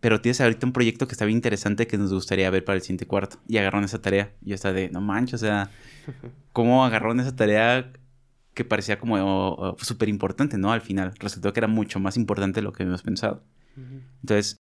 pero 0.00 0.20
tienes 0.20 0.42
ahorita 0.42 0.66
un 0.66 0.74
proyecto 0.74 1.08
que 1.08 1.12
está 1.12 1.24
bien 1.24 1.38
interesante 1.38 1.86
que 1.86 1.96
nos 1.96 2.12
gustaría 2.12 2.50
ver 2.50 2.66
para 2.66 2.76
el 2.76 2.82
siguiente 2.82 3.06
cuarto. 3.06 3.38
Y 3.48 3.56
agarraron 3.56 3.84
esa 3.84 3.98
tarea. 4.02 4.34
Y 4.42 4.50
yo 4.50 4.56
estaba 4.56 4.74
de, 4.74 4.90
no 4.90 5.00
manches, 5.00 5.42
o 5.42 5.46
sea, 5.46 5.70
¿cómo 6.52 6.84
agarraron 6.84 7.18
esa 7.18 7.34
tarea 7.34 7.94
que 8.52 8.66
parecía 8.66 8.98
como 8.98 9.74
súper 9.78 10.10
importante, 10.10 10.58
¿no? 10.58 10.70
Al 10.70 10.82
final, 10.82 11.14
resultó 11.18 11.54
que 11.54 11.60
era 11.60 11.66
mucho 11.66 11.98
más 11.98 12.18
importante 12.18 12.60
de 12.60 12.64
lo 12.64 12.72
que 12.74 12.82
habíamos 12.82 13.02
pensado. 13.02 13.42
Entonces, 14.20 14.58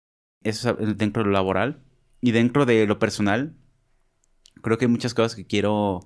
eso 0.45 0.79
es 0.79 0.99
dentro 0.99 1.23
de 1.23 1.29
lo 1.29 1.33
laboral. 1.33 1.81
Y 2.21 2.33
dentro 2.33 2.67
de 2.67 2.87
lo 2.87 2.99
personal, 2.99 3.55
creo 4.63 4.79
que 4.79 4.85
hay 4.87 4.91
muchas 4.91 5.15
cosas 5.15 5.35
que 5.35 5.47
quiero 5.47 6.01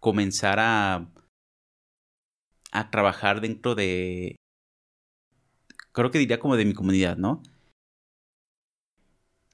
comenzar 0.00 0.58
a, 0.60 1.08
a 2.72 2.90
trabajar 2.90 3.40
dentro 3.40 3.74
de, 3.74 4.36
creo 5.92 6.10
que 6.10 6.18
diría 6.18 6.40
como 6.40 6.56
de 6.56 6.64
mi 6.64 6.74
comunidad, 6.74 7.16
¿no? 7.16 7.42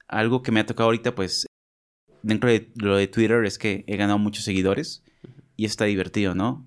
Algo 0.07 0.41
que 0.41 0.51
me 0.51 0.59
ha 0.59 0.65
tocado 0.65 0.87
ahorita, 0.87 1.15
pues, 1.15 1.45
dentro 2.21 2.49
de 2.49 2.71
lo 2.75 2.97
de 2.97 3.07
Twitter 3.07 3.45
es 3.45 3.57
que 3.57 3.85
he 3.87 3.95
ganado 3.95 4.19
muchos 4.19 4.43
seguidores 4.43 5.03
y 5.55 5.65
está 5.65 5.85
divertido, 5.85 6.35
¿no? 6.35 6.65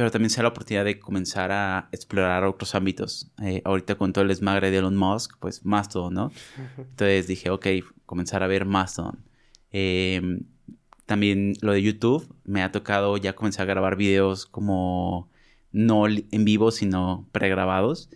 Pero 0.00 0.10
también 0.10 0.30
se 0.30 0.38
da 0.38 0.44
la 0.44 0.48
oportunidad 0.48 0.86
de 0.86 0.98
comenzar 0.98 1.52
a 1.52 1.90
explorar 1.92 2.44
otros 2.44 2.74
ámbitos. 2.74 3.30
Eh, 3.42 3.60
ahorita 3.66 3.96
con 3.96 4.14
todo 4.14 4.22
el 4.22 4.28
desmagre 4.28 4.70
de 4.70 4.78
Elon 4.78 4.96
Musk, 4.96 5.36
pues 5.38 5.62
Mastodon, 5.66 6.14
¿no? 6.14 6.32
Entonces 6.78 7.26
dije, 7.26 7.50
ok, 7.50 7.66
comenzar 8.06 8.42
a 8.42 8.46
ver 8.46 8.64
Mastodon. 8.64 9.22
Eh, 9.72 10.40
también 11.04 11.52
lo 11.60 11.72
de 11.72 11.82
YouTube, 11.82 12.34
me 12.44 12.62
ha 12.62 12.72
tocado 12.72 13.18
ya 13.18 13.34
comenzar 13.34 13.64
a 13.64 13.74
grabar 13.74 13.96
videos 13.96 14.46
como 14.46 15.28
no 15.70 16.06
en 16.06 16.44
vivo, 16.46 16.70
sino 16.70 17.28
pregrabados. 17.30 18.08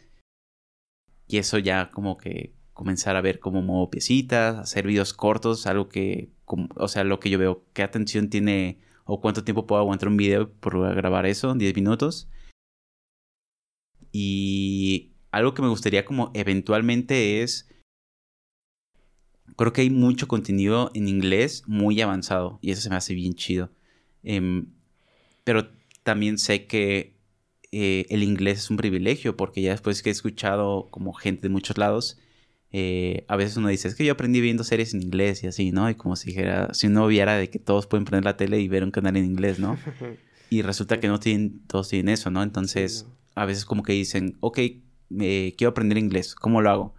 Y 1.29 1.37
eso 1.37 1.59
ya 1.59 1.91
como 1.91 2.17
que 2.17 2.55
comenzar 2.73 3.15
a 3.15 3.21
ver 3.21 3.41
cómo 3.41 3.61
muevo 3.61 3.91
piecitas, 3.91 4.57
hacer 4.57 4.87
videos 4.87 5.13
cortos, 5.13 5.67
algo 5.67 5.91
que, 5.91 6.31
o 6.47 6.89
sea, 6.89 7.05
lo 7.05 7.21
que 7.21 7.29
yo 7.29 7.39
veo, 7.39 7.67
qué 7.75 7.83
atención 7.83 8.31
tiene 8.31 8.79
o 9.05 9.21
cuánto 9.21 9.45
tiempo 9.45 9.67
puedo 9.67 9.81
aguantar 9.81 10.09
un 10.09 10.17
video 10.17 10.51
por 10.51 10.95
grabar 10.95 11.27
eso, 11.27 11.55
10 11.55 11.75
minutos. 11.75 12.29
Y 14.13 15.13
algo 15.31 15.55
que 15.55 15.63
me 15.63 15.69
gustaría 15.69 16.05
como 16.05 16.31
eventualmente 16.35 17.43
es 17.43 17.69
creo 19.57 19.73
que 19.73 19.83
hay 19.83 19.91
mucho 19.91 20.29
contenido 20.29 20.91
en 20.95 21.09
inglés 21.09 21.65
muy 21.67 22.01
avanzado 22.01 22.59
y 22.63 22.71
eso 22.71 22.83
se 22.83 22.91
me 22.91 22.97
hace 22.97 23.15
bien 23.15 23.35
chido. 23.35 23.71
Em, 24.23 24.73
pero 25.45 25.71
también 26.03 26.39
sé 26.39 26.67
que 26.67 27.17
eh, 27.73 28.07
el 28.11 28.23
inglés 28.23 28.59
es 28.61 28.71
un 28.71 28.77
privilegio 28.77 29.37
porque 29.37 29.63
ya 29.63 29.73
después 29.73 30.03
que 30.03 30.11
he 30.11 30.13
escuchado 30.13 30.89
como 30.91 31.13
gente 31.13 31.43
de 31.43 31.49
muchos 31.51 31.79
lados, 31.79 32.19
eh, 32.77 33.25
a 33.29 33.37
veces 33.37 33.57
uno 33.57 33.69
dice, 33.69 33.87
es 33.87 33.95
que 33.95 34.05
yo 34.05 34.15
aprendí 34.15 34.41
viendo 34.41 34.65
series 34.65 34.95
en 34.95 35.03
inglés 35.03 35.45
y 35.45 35.47
así, 35.47 35.71
¿no? 35.71 35.89
Y 35.89 35.95
como 35.95 36.17
si 36.17 36.31
dijera, 36.31 36.75
si 36.75 36.89
uno 36.89 37.07
viera 37.07 37.37
de 37.37 37.49
que 37.49 37.61
todos 37.61 37.87
pueden 37.87 38.05
prender 38.05 38.25
la 38.25 38.37
tele 38.37 38.59
y 38.59 38.67
ver 38.67 38.83
un 38.83 38.91
canal 38.91 39.17
en 39.17 39.25
inglés, 39.25 39.61
¿no? 39.61 39.79
Y 40.51 40.63
resulta 40.63 40.99
que 40.99 41.07
no 41.07 41.21
tienen, 41.21 41.61
todos 41.69 41.89
tienen 41.89 42.13
eso, 42.13 42.31
¿no? 42.31 42.43
Entonces, 42.43 43.07
a 43.37 43.45
veces 43.45 43.65
como 43.65 43.85
que 43.85 43.93
dicen, 43.93 44.37
ok, 44.41 44.59
eh, 44.59 45.55
quiero 45.57 45.71
aprender 45.71 45.99
inglés, 45.99 46.35
¿cómo 46.35 46.63
lo 46.63 46.71
hago? 46.71 46.95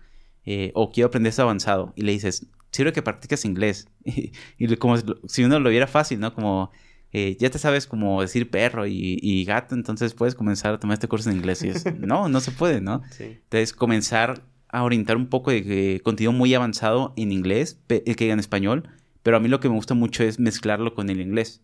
Eh, 0.46 0.72
o 0.76 0.92
quiero 0.92 1.08
aprender 1.08 1.32
eso 1.32 1.42
avanzado, 1.42 1.92
y 1.98 2.04
le 2.04 2.14
dices, 2.14 2.48
sirve 2.72 2.94
que 2.94 3.02
practiques 3.02 3.44
inglés. 3.44 3.90
y, 4.58 4.76
como 4.78 4.96
si 5.28 5.44
uno 5.44 5.60
lo 5.60 5.70
viera 5.70 5.88
fácil, 5.88 6.22
¿no? 6.22 6.34
Como, 6.34 6.72
eh, 7.12 7.36
ya 7.38 7.50
te 7.50 7.60
sabes 7.60 7.86
como 7.86 8.22
decir 8.22 8.50
perro 8.50 8.88
y, 8.88 9.44
gato, 9.44 9.76
entonces 9.76 10.14
puedes 10.14 10.36
comenzar 10.36 10.74
a 10.74 10.80
tomar 10.80 10.94
este 10.94 11.10
curso 11.10 11.30
en 11.30 11.36
inglés. 11.36 11.64
Y 11.64 11.70
es, 11.70 11.84
no, 12.00 12.30
no 12.30 12.40
se 12.40 12.52
puede, 12.52 12.80
¿no? 12.80 13.02
Entonces, 13.20 13.74
comenzar 13.74 14.42
a 14.76 14.84
orientar 14.84 15.16
un 15.16 15.28
poco 15.28 15.52
de 15.52 16.02
contenido 16.04 16.34
muy 16.34 16.54
avanzado 16.54 17.14
en 17.16 17.32
inglés, 17.32 17.80
el 17.88 18.16
que 18.16 18.26
diga 18.26 18.34
en 18.34 18.40
español, 18.40 18.90
pero 19.24 19.38
a 19.38 19.40
mí 19.40 19.48
lo 19.48 19.62
que 19.62 19.70
me 19.70 19.76
gusta 19.76 19.94
mucho 19.94 20.24
es 20.24 20.38
mezclarlo 20.38 20.94
con 20.94 21.10
el 21.10 21.22
inglés, 21.22 21.64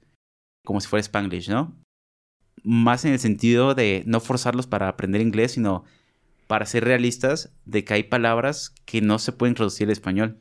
como 0.63 0.79
si 0.79 0.87
fuera 0.87 1.01
spanglish, 1.01 1.49
¿no? 1.49 1.77
Más 2.63 3.03
en 3.03 3.11
el 3.11 3.19
sentido 3.19 3.75
de 3.75 4.03
no 4.05 4.21
forzarlos 4.21 4.65
para 4.65 4.87
aprender 4.87 5.19
inglés, 5.19 5.51
sino 5.51 5.83
para 6.47 6.65
ser 6.65 6.85
realistas 6.85 7.53
de 7.65 7.83
que 7.83 7.95
hay 7.95 8.03
palabras 8.03 8.73
que 8.85 9.01
no 9.01 9.19
se 9.19 9.33
pueden 9.33 9.55
traducir 9.55 9.87
al 9.87 9.91
español. 9.91 10.39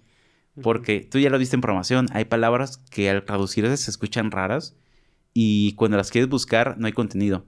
Porque 0.62 1.00
tú 1.00 1.18
ya 1.18 1.30
lo 1.30 1.38
viste 1.38 1.56
en 1.56 1.62
programación, 1.62 2.06
hay 2.12 2.26
palabras 2.26 2.78
que 2.90 3.10
al 3.10 3.24
traducirse 3.24 3.76
se 3.76 3.90
escuchan 3.90 4.30
raras 4.30 4.76
y 5.34 5.74
cuando 5.74 5.96
las 5.96 6.10
quieres 6.10 6.30
buscar 6.30 6.78
no 6.78 6.86
hay 6.86 6.92
contenido. 6.92 7.46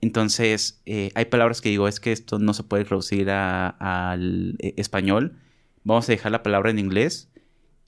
Entonces, 0.00 0.80
eh, 0.86 1.10
hay 1.14 1.26
palabras 1.26 1.60
que 1.60 1.68
digo, 1.68 1.86
es 1.86 2.00
que 2.00 2.12
esto 2.12 2.38
no 2.38 2.54
se 2.54 2.62
puede 2.62 2.84
traducir 2.84 3.30
al 3.30 4.56
eh, 4.58 4.74
español. 4.76 5.36
Vamos 5.84 6.08
a 6.08 6.12
dejar 6.12 6.32
la 6.32 6.42
palabra 6.42 6.70
en 6.70 6.78
inglés. 6.78 7.30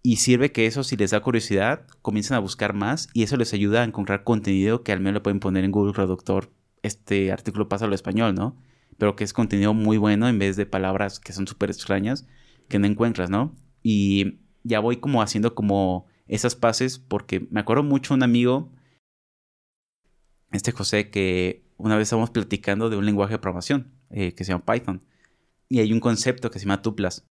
Y 0.03 0.17
sirve 0.17 0.51
que 0.51 0.67
eso, 0.67 0.83
si 0.83 0.97
les 0.97 1.13
da 1.13 1.21
curiosidad, 1.21 1.87
comiencen 2.03 2.37
a 2.37 2.41
buscar 2.41 2.75
más 2.75 3.09
y 3.15 3.23
eso 3.23 3.37
les 3.37 3.53
ayuda 3.55 3.83
a 3.83 3.85
encontrar 3.85 4.25
contenido 4.25 4.83
que 4.83 4.91
al 4.91 4.99
menos 4.99 5.15
le 5.15 5.21
pueden 5.21 5.39
poner 5.39 5.65
en 5.65 5.71
Google 5.71 5.93
Traductor. 5.93 6.51
Este 6.83 7.31
artículo 7.31 7.69
pasa 7.69 7.85
al 7.85 7.93
español, 7.93 8.35
¿no? 8.35 8.57
Pero 8.99 9.15
que 9.15 9.23
es 9.23 9.33
contenido 9.33 9.75
muy 9.75 9.99
bueno 9.99 10.29
en 10.29 10.41
vez 10.41 10.57
de 10.57 10.67
palabras 10.67 11.21
que 11.21 11.33
son 11.33 11.47
súper 11.47 11.71
extrañas 11.71 12.27
que 12.69 12.81
no 12.81 12.89
encuentras, 12.89 13.31
¿no? 13.31 13.55
Y 13.85 14.41
ya 14.65 14.81
voy 14.81 14.97
como 14.97 15.23
haciendo 15.23 15.55
como 15.55 16.07
esas 16.27 16.57
pases 16.57 16.99
porque 16.99 17.47
me 17.51 17.61
acuerdo 17.61 17.85
mucho 17.85 18.15
un 18.15 18.25
amigo, 18.25 18.73
este 20.51 20.73
José, 20.73 21.11
que 21.11 21.65
una 21.83 21.97
vez 21.97 22.07
estábamos 22.07 22.31
platicando 22.31 22.91
de 22.91 22.97
un 22.97 23.05
lenguaje 23.05 23.35
de 23.35 23.39
programación 23.39 23.93
eh, 24.11 24.35
que 24.35 24.45
se 24.45 24.53
llama 24.53 24.65
Python. 24.65 25.03
Y 25.69 25.81
hay 25.81 25.93
un 25.93 26.01
concepto 26.01 26.51
que 26.51 26.59
se 26.59 26.65
llama 26.65 26.81
tuplas, 26.81 27.27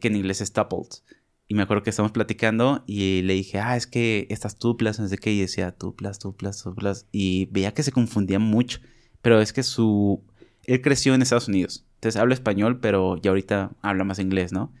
que 0.00 0.08
en 0.08 0.16
inglés 0.16 0.40
es 0.40 0.52
tuples. 0.52 1.04
Y 1.46 1.54
me 1.54 1.62
acuerdo 1.62 1.82
que 1.82 1.90
estábamos 1.90 2.12
platicando 2.12 2.84
y 2.86 3.22
le 3.22 3.32
dije, 3.32 3.58
ah, 3.58 3.76
es 3.76 3.86
que 3.86 4.26
estas 4.28 4.58
tuplas, 4.58 5.00
no 5.00 5.08
sé 5.08 5.16
qué, 5.16 5.32
y 5.32 5.40
decía 5.40 5.72
tuplas, 5.72 6.18
tuplas, 6.18 6.62
tuplas. 6.62 7.06
Y 7.10 7.46
veía 7.46 7.72
que 7.72 7.82
se 7.82 7.90
confundía 7.90 8.38
mucho. 8.38 8.80
Pero 9.22 9.40
es 9.40 9.54
que 9.54 9.62
su... 9.62 10.22
Él 10.64 10.82
creció 10.82 11.14
en 11.14 11.22
Estados 11.22 11.48
Unidos. 11.48 11.86
Entonces 11.94 12.20
habla 12.20 12.34
español, 12.34 12.80
pero 12.80 13.16
ya 13.16 13.30
ahorita 13.30 13.72
habla 13.80 14.04
más 14.04 14.18
inglés, 14.18 14.52
¿no? 14.52 14.72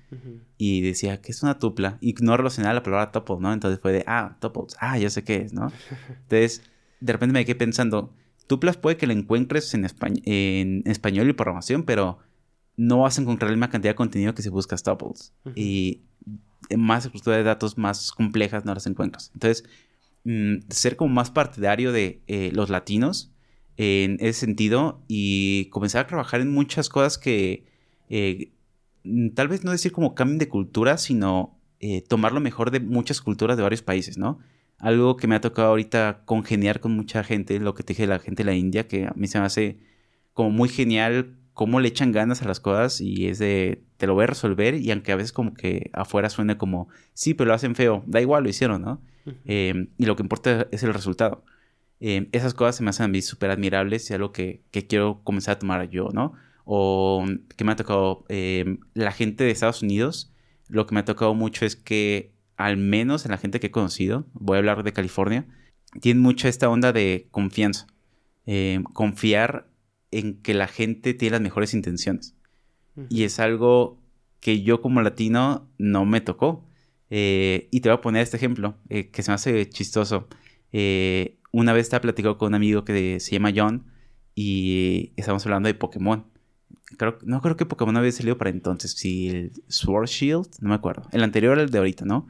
Y 0.58 0.82
decía, 0.82 1.22
¿qué 1.22 1.32
es 1.32 1.42
una 1.42 1.58
tupla? 1.58 1.96
Y 2.02 2.14
no 2.20 2.36
relacionaba 2.36 2.74
la 2.74 2.82
palabra 2.82 3.12
tuple, 3.12 3.38
¿no? 3.40 3.52
Entonces 3.52 3.80
fue 3.80 3.92
de, 3.92 4.04
ah, 4.06 4.36
tuples, 4.40 4.76
ah, 4.78 4.98
ya 4.98 5.08
sé 5.08 5.24
qué 5.24 5.36
es, 5.36 5.54
¿no? 5.54 5.72
Entonces, 6.08 6.62
de 7.00 7.12
repente 7.12 7.32
me 7.32 7.44
quedé 7.46 7.54
pensando, 7.54 8.12
tuplas 8.48 8.76
puede 8.76 8.96
que 8.96 9.06
lo 9.06 9.12
encuentres 9.12 9.72
en, 9.74 9.86
en 10.24 10.82
español 10.86 11.30
y 11.30 11.32
programación, 11.34 11.84
pero 11.84 12.18
no 12.76 13.00
vas 13.00 13.18
a 13.18 13.22
encontrar 13.22 13.50
la 13.50 13.56
misma 13.56 13.70
cantidad 13.70 13.92
de 13.92 13.96
contenido 13.96 14.34
que 14.34 14.42
si 14.42 14.48
buscas 14.48 14.82
tuples. 14.82 15.32
Y 15.54 16.02
más 16.76 17.04
estructura 17.04 17.36
de 17.36 17.42
datos 17.42 17.78
más 17.78 18.12
complejas 18.12 18.64
no 18.64 18.74
las 18.74 18.86
encuentras. 18.86 19.30
Entonces, 19.34 19.64
mm, 20.24 20.56
ser 20.70 20.96
como 20.96 21.14
más 21.14 21.30
partidario 21.30 21.92
de 21.92 22.22
eh, 22.26 22.50
los 22.52 22.70
latinos 22.70 23.32
en 23.76 24.16
ese 24.20 24.40
sentido 24.40 25.02
y 25.06 25.66
comenzar 25.70 26.04
a 26.04 26.06
trabajar 26.08 26.40
en 26.40 26.52
muchas 26.52 26.88
cosas 26.88 27.18
que 27.18 27.66
eh, 28.08 28.52
mm, 29.04 29.30
tal 29.30 29.48
vez 29.48 29.64
no 29.64 29.72
decir 29.72 29.92
como 29.92 30.14
cambio 30.14 30.38
de 30.38 30.48
cultura, 30.48 30.98
sino 30.98 31.58
eh, 31.80 32.02
tomar 32.02 32.32
lo 32.32 32.40
mejor 32.40 32.70
de 32.70 32.80
muchas 32.80 33.20
culturas 33.20 33.56
de 33.56 33.62
varios 33.62 33.82
países, 33.82 34.18
¿no? 34.18 34.38
Algo 34.78 35.16
que 35.16 35.26
me 35.26 35.34
ha 35.34 35.40
tocado 35.40 35.68
ahorita 35.68 36.22
congeniar 36.24 36.80
con 36.80 36.92
mucha 36.92 37.24
gente, 37.24 37.58
lo 37.58 37.74
que 37.74 37.82
te 37.82 37.92
dije 37.92 38.04
de 38.04 38.08
la 38.08 38.18
gente 38.18 38.44
de 38.44 38.50
la 38.50 38.56
India, 38.56 38.86
que 38.86 39.06
a 39.06 39.12
mí 39.16 39.26
se 39.26 39.40
me 39.40 39.46
hace 39.46 39.78
como 40.32 40.50
muy 40.50 40.68
genial 40.68 41.36
cómo 41.58 41.80
le 41.80 41.88
echan 41.88 42.12
ganas 42.12 42.40
a 42.42 42.46
las 42.46 42.60
cosas 42.60 43.00
y 43.00 43.26
es 43.26 43.40
de, 43.40 43.82
te 43.96 44.06
lo 44.06 44.14
voy 44.14 44.22
a 44.22 44.26
resolver 44.28 44.76
y 44.76 44.92
aunque 44.92 45.10
a 45.10 45.16
veces 45.16 45.32
como 45.32 45.54
que 45.54 45.90
afuera 45.92 46.30
suene 46.30 46.56
como, 46.56 46.88
sí, 47.14 47.34
pero 47.34 47.48
lo 47.48 47.54
hacen 47.54 47.74
feo, 47.74 48.04
da 48.06 48.20
igual, 48.20 48.44
lo 48.44 48.48
hicieron, 48.48 48.82
¿no? 48.82 49.02
Em, 49.44 49.88
y 49.98 50.06
lo 50.06 50.14
que 50.14 50.22
importa 50.22 50.68
es 50.70 50.84
el 50.84 50.94
resultado. 50.94 51.44
Em, 51.98 52.28
esas 52.30 52.54
cosas 52.54 52.76
se 52.76 52.84
me 52.84 52.90
hacen 52.90 53.06
a 53.06 53.08
mí 53.08 53.20
súper 53.22 53.50
admirables 53.50 54.08
y 54.08 54.14
algo 54.14 54.30
que, 54.30 54.62
que 54.70 54.86
quiero 54.86 55.20
comenzar 55.24 55.56
a 55.56 55.58
tomar 55.58 55.90
yo, 55.90 56.10
¿no? 56.12 56.34
O 56.64 57.26
que 57.56 57.64
me 57.64 57.72
ha 57.72 57.76
tocado 57.76 58.24
em, 58.28 58.78
la 58.94 59.10
gente 59.10 59.42
de 59.42 59.50
Estados 59.50 59.82
Unidos, 59.82 60.32
lo 60.68 60.86
que 60.86 60.94
me 60.94 61.00
ha 61.00 61.04
tocado 61.04 61.34
mucho 61.34 61.66
es 61.66 61.74
que 61.74 62.37
al 62.58 62.76
menos 62.76 63.24
en 63.24 63.30
la 63.30 63.38
gente 63.38 63.60
que 63.60 63.68
he 63.68 63.70
conocido, 63.70 64.26
voy 64.34 64.56
a 64.56 64.58
hablar 64.58 64.82
de 64.82 64.92
California, 64.92 65.46
tienen 66.00 66.22
mucha 66.22 66.48
esta 66.48 66.68
onda 66.68 66.92
de 66.92 67.28
confianza. 67.30 67.86
confiar 68.92 69.68
en 70.10 70.40
que 70.42 70.54
la 70.54 70.68
gente 70.68 71.14
tiene 71.14 71.32
las 71.32 71.40
mejores 71.40 71.74
intenciones. 71.74 72.34
Y 73.08 73.24
es 73.24 73.38
algo 73.38 74.02
que 74.40 74.62
yo 74.62 74.80
como 74.80 75.02
latino 75.02 75.70
no 75.78 76.04
me 76.04 76.20
tocó. 76.20 76.64
Eh, 77.10 77.68
y 77.70 77.80
te 77.80 77.88
voy 77.88 77.98
a 77.98 78.00
poner 78.00 78.22
este 78.22 78.36
ejemplo, 78.36 78.76
eh, 78.88 79.10
que 79.10 79.22
se 79.22 79.30
me 79.30 79.36
hace 79.36 79.68
chistoso. 79.68 80.28
Eh, 80.72 81.38
una 81.52 81.72
vez 81.72 81.84
estaba 81.84 82.02
platicando 82.02 82.38
con 82.38 82.48
un 82.48 82.54
amigo 82.54 82.84
que 82.84 83.20
se 83.20 83.30
llama 83.32 83.52
John 83.54 83.86
y 84.34 85.12
estamos 85.16 85.44
hablando 85.46 85.68
de 85.68 85.74
Pokémon. 85.74 86.26
Creo, 86.96 87.18
no 87.22 87.42
creo 87.42 87.56
que 87.56 87.66
Pokémon 87.66 87.96
había 87.96 88.12
salido 88.12 88.38
para 88.38 88.50
entonces. 88.50 88.92
Si 88.92 89.28
el 89.28 89.52
Sword 89.68 90.08
Shield, 90.08 90.48
no 90.60 90.70
me 90.70 90.74
acuerdo. 90.74 91.06
El 91.12 91.22
anterior, 91.22 91.58
el 91.58 91.70
de 91.70 91.78
ahorita, 91.78 92.04
¿no? 92.04 92.26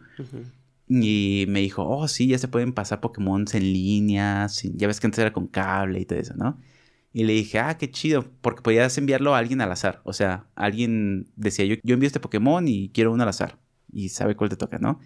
Y 0.89 1.45
me 1.49 1.61
dijo, 1.61 1.87
oh, 1.87 2.09
sí, 2.09 2.27
ya 2.29 2.39
se 2.39 2.49
pueden 2.49 2.73
pasar 2.73 3.01
Pokémon 3.01 3.45
en 3.53 3.63
línea. 3.63 4.49
Ya 4.75 4.87
ves 4.87 5.01
que 5.01 5.07
antes 5.07 5.19
era 5.19 5.33
con 5.33 5.47
cable 5.47 6.01
y 6.01 6.05
todo 6.05 6.19
eso, 6.19 6.35
¿no? 6.37 6.59
Y 7.13 7.25
le 7.25 7.33
dije, 7.33 7.59
ah, 7.59 7.79
qué 7.79 7.91
chido, 7.91 8.25
porque 8.41 8.63
podías 8.63 8.97
enviarlo 8.99 9.35
a 9.35 9.39
alguien 9.39 9.61
al 9.61 9.73
azar. 9.73 10.01
O 10.05 10.13
sea, 10.13 10.47
alguien 10.55 11.29
decía, 11.37 11.65
yo, 11.65 11.77
yo 11.83 11.95
envío 11.95 12.07
este 12.07 12.21
Pokémon 12.21 12.67
y 12.69 12.91
quiero 12.91 13.13
uno 13.13 13.23
al 13.23 13.29
azar. 13.29 13.59
Y 13.93 14.11
sabe 14.11 14.37
cuál 14.37 14.51
te 14.51 14.57
toca, 14.57 14.79
¿no? 14.79 15.01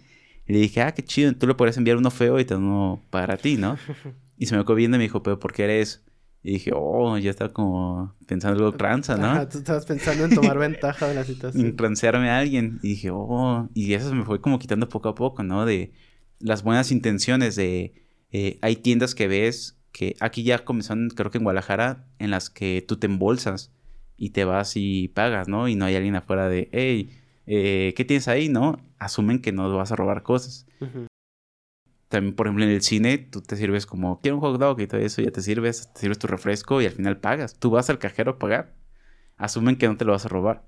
Y 0.47 0.53
le 0.53 0.59
dije, 0.59 0.81
ah, 0.81 0.93
qué 0.93 1.03
chido, 1.03 1.33
tú 1.33 1.47
le 1.47 1.55
podrías 1.55 1.77
enviar 1.77 1.97
uno 1.97 2.11
feo 2.11 2.39
y 2.39 2.45
te 2.45 2.55
uno 2.55 3.01
para 3.09 3.37
ti, 3.37 3.57
¿no? 3.57 3.77
Y 4.35 4.47
se 4.47 4.57
me 4.57 4.63
quedó 4.65 4.75
viendo 4.75 4.97
y 4.97 4.99
me 4.99 5.03
dijo, 5.03 5.23
pero 5.23 5.39
¿por 5.39 5.53
qué 5.53 5.63
eres? 5.63 6.03
Y 6.45 6.53
dije, 6.53 6.71
oh, 6.75 7.17
ya 7.17 7.29
estaba 7.31 7.53
como 7.53 8.13
pensando 8.27 8.59
algo 8.59 8.77
tranza, 8.77 9.15
¿no? 9.15 9.47
Tú 9.47 9.59
estabas 9.59 9.85
pensando 9.85 10.25
en 10.25 10.35
tomar 10.35 10.57
ventaja 10.59 11.07
de 11.07 11.15
la 11.15 11.23
situación. 11.23 11.65
En 11.65 11.75
transearme 11.77 12.29
a 12.29 12.39
alguien. 12.39 12.79
Y 12.83 12.89
dije, 12.89 13.11
oh, 13.11 13.69
y 13.73 13.93
eso 13.93 14.09
se 14.09 14.15
me 14.15 14.25
fue 14.25 14.41
como 14.41 14.59
quitando 14.59 14.89
poco 14.89 15.07
a 15.07 15.15
poco, 15.15 15.43
¿no? 15.43 15.65
De 15.65 15.93
las 16.39 16.63
buenas 16.63 16.91
intenciones 16.91 17.55
de... 17.55 17.93
Eh, 18.31 18.57
hay 18.61 18.75
tiendas 18.75 19.15
que 19.15 19.27
ves 19.27 19.79
que 19.93 20.15
aquí 20.19 20.43
ya 20.43 20.65
comenzaron, 20.65 21.09
creo 21.09 21.31
que 21.31 21.37
en 21.37 21.43
Guadalajara, 21.45 22.07
en 22.19 22.31
las 22.31 22.49
que 22.49 22.83
tú 22.85 22.97
te 22.97 23.05
embolsas 23.07 23.71
y 24.17 24.31
te 24.31 24.43
vas 24.43 24.73
y 24.75 25.07
pagas, 25.09 25.47
¿no? 25.47 25.69
Y 25.69 25.75
no 25.75 25.85
hay 25.85 25.95
alguien 25.95 26.15
afuera 26.15 26.49
de, 26.49 26.67
hey, 26.73 27.11
eh, 27.45 27.93
¿qué 27.95 28.03
tienes 28.03 28.27
ahí, 28.27 28.49
no? 28.49 28.81
Asumen 28.97 29.39
que 29.39 29.51
no 29.51 29.73
vas 29.75 29.91
a 29.91 29.95
robar 29.95 30.23
cosas. 30.23 30.65
También, 32.13 32.35
por 32.35 32.45
ejemplo, 32.45 32.63
en 32.63 32.69
el 32.69 32.83
cine, 32.83 33.17
tú 33.17 33.41
te 33.41 33.55
sirves 33.55 33.87
como, 33.87 34.21
quiero 34.21 34.37
un 34.37 34.41
hot 34.41 34.59
dog 34.59 34.79
y 34.79 34.85
todo 34.85 35.01
eso, 35.01 35.23
ya 35.23 35.31
te 35.31 35.41
sirves, 35.41 35.91
te 35.93 36.01
sirves 36.01 36.19
tu 36.19 36.27
refresco 36.27 36.79
y 36.79 36.85
al 36.85 36.91
final 36.91 37.17
pagas. 37.17 37.57
Tú 37.57 37.71
vas 37.71 37.89
al 37.89 37.97
cajero 37.97 38.33
a 38.33 38.37
pagar. 38.37 38.75
Asumen 39.37 39.77
que 39.77 39.87
no 39.87 39.97
te 39.97 40.05
lo 40.05 40.11
vas 40.11 40.23
a 40.23 40.29
robar. 40.29 40.63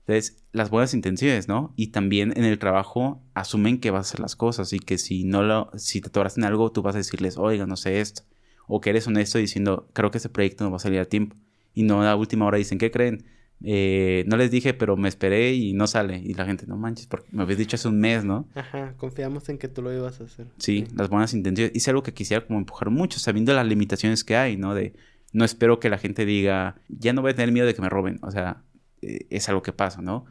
Entonces, 0.00 0.42
las 0.50 0.70
buenas 0.70 0.94
intenciones, 0.94 1.46
¿no? 1.46 1.72
Y 1.76 1.92
también 1.92 2.32
en 2.36 2.42
el 2.42 2.58
trabajo 2.58 3.22
asumen 3.34 3.78
que 3.78 3.92
vas 3.92 3.98
a 3.98 4.08
hacer 4.08 4.18
las 4.18 4.34
cosas 4.34 4.72
y 4.72 4.80
que 4.80 4.98
si 4.98 5.22
no 5.22 5.44
lo, 5.44 5.70
si 5.76 6.00
te 6.00 6.08
atoras 6.08 6.36
en 6.36 6.42
algo, 6.42 6.72
tú 6.72 6.82
vas 6.82 6.96
a 6.96 6.98
decirles, 6.98 7.38
oiga, 7.38 7.64
no 7.64 7.76
sé 7.76 8.00
esto 8.00 8.22
o 8.66 8.80
que 8.80 8.90
eres 8.90 9.06
honesto 9.06 9.38
diciendo, 9.38 9.88
creo 9.92 10.10
que 10.10 10.18
ese 10.18 10.28
proyecto 10.28 10.64
no 10.64 10.70
va 10.72 10.78
a 10.78 10.80
salir 10.80 10.98
a 10.98 11.04
tiempo. 11.04 11.36
Y 11.74 11.84
no 11.84 12.02
a 12.02 12.06
la 12.06 12.16
última 12.16 12.44
hora 12.44 12.58
dicen, 12.58 12.78
¿qué 12.78 12.90
creen? 12.90 13.24
Eh, 13.62 14.24
no 14.28 14.36
les 14.36 14.50
dije, 14.50 14.72
pero 14.72 14.96
me 14.96 15.08
esperé 15.08 15.54
y 15.54 15.72
no 15.72 15.86
sale. 15.86 16.18
Y 16.18 16.34
la 16.34 16.44
gente, 16.44 16.66
no 16.66 16.76
manches, 16.76 17.06
porque 17.06 17.28
me 17.32 17.42
habías 17.42 17.58
dicho 17.58 17.76
hace 17.76 17.88
un 17.88 17.98
mes, 17.98 18.24
¿no? 18.24 18.48
Ajá, 18.54 18.94
confiamos 18.96 19.48
en 19.48 19.58
que 19.58 19.68
tú 19.68 19.82
lo 19.82 19.92
ibas 19.92 20.20
a 20.20 20.24
hacer. 20.24 20.46
Sí, 20.58 20.86
las 20.94 21.08
buenas 21.08 21.34
intenciones. 21.34 21.72
Es 21.74 21.88
algo 21.88 22.02
que 22.02 22.14
quisiera 22.14 22.46
como 22.46 22.58
empujar 22.58 22.90
mucho, 22.90 23.18
sabiendo 23.18 23.52
las 23.52 23.66
limitaciones 23.66 24.24
que 24.24 24.36
hay, 24.36 24.56
¿no? 24.56 24.74
De, 24.74 24.94
no 25.32 25.44
espero 25.44 25.80
que 25.80 25.90
la 25.90 25.98
gente 25.98 26.24
diga, 26.24 26.80
ya 26.88 27.12
no 27.12 27.22
voy 27.22 27.32
a 27.32 27.34
tener 27.34 27.52
miedo 27.52 27.66
de 27.66 27.74
que 27.74 27.82
me 27.82 27.88
roben. 27.88 28.18
O 28.22 28.30
sea, 28.30 28.62
eh, 29.02 29.26
es 29.30 29.48
algo 29.48 29.62
que 29.62 29.72
pasa, 29.72 30.02
¿no? 30.02 30.24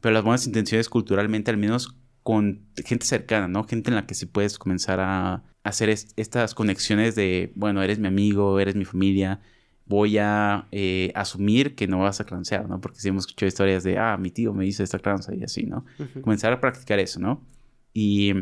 Pero 0.00 0.14
las 0.14 0.24
buenas 0.24 0.46
intenciones 0.46 0.88
culturalmente, 0.88 1.50
al 1.50 1.58
menos 1.58 1.96
con 2.22 2.66
gente 2.84 3.06
cercana, 3.06 3.48
¿no? 3.48 3.64
Gente 3.64 3.90
en 3.90 3.96
la 3.96 4.06
que 4.06 4.14
sí 4.14 4.26
puedes 4.26 4.58
comenzar 4.58 5.00
a 5.00 5.44
hacer 5.62 5.90
estas 5.90 6.54
conexiones 6.54 7.14
de, 7.14 7.52
bueno, 7.54 7.82
eres 7.82 7.98
mi 7.98 8.08
amigo, 8.08 8.58
eres 8.60 8.76
mi 8.76 8.84
familia, 8.84 9.40
voy 9.86 10.18
a 10.18 10.68
eh, 10.70 11.12
asumir 11.14 11.74
que 11.74 11.86
no 11.88 12.00
vas 12.00 12.20
a 12.20 12.24
crancear, 12.24 12.68
¿no? 12.68 12.80
Porque 12.80 13.00
si 13.00 13.08
hemos 13.08 13.24
escuchado 13.24 13.48
historias 13.48 13.82
de, 13.82 13.98
ah, 13.98 14.16
mi 14.16 14.30
tío 14.30 14.52
me 14.52 14.66
hizo 14.66 14.82
esta 14.82 14.98
cranza 14.98 15.34
y 15.34 15.42
así, 15.42 15.64
¿no? 15.64 15.84
Comenzar 16.22 16.52
a 16.52 16.60
practicar 16.60 16.98
eso, 16.98 17.18
¿no? 17.20 17.44
Y 17.92 18.32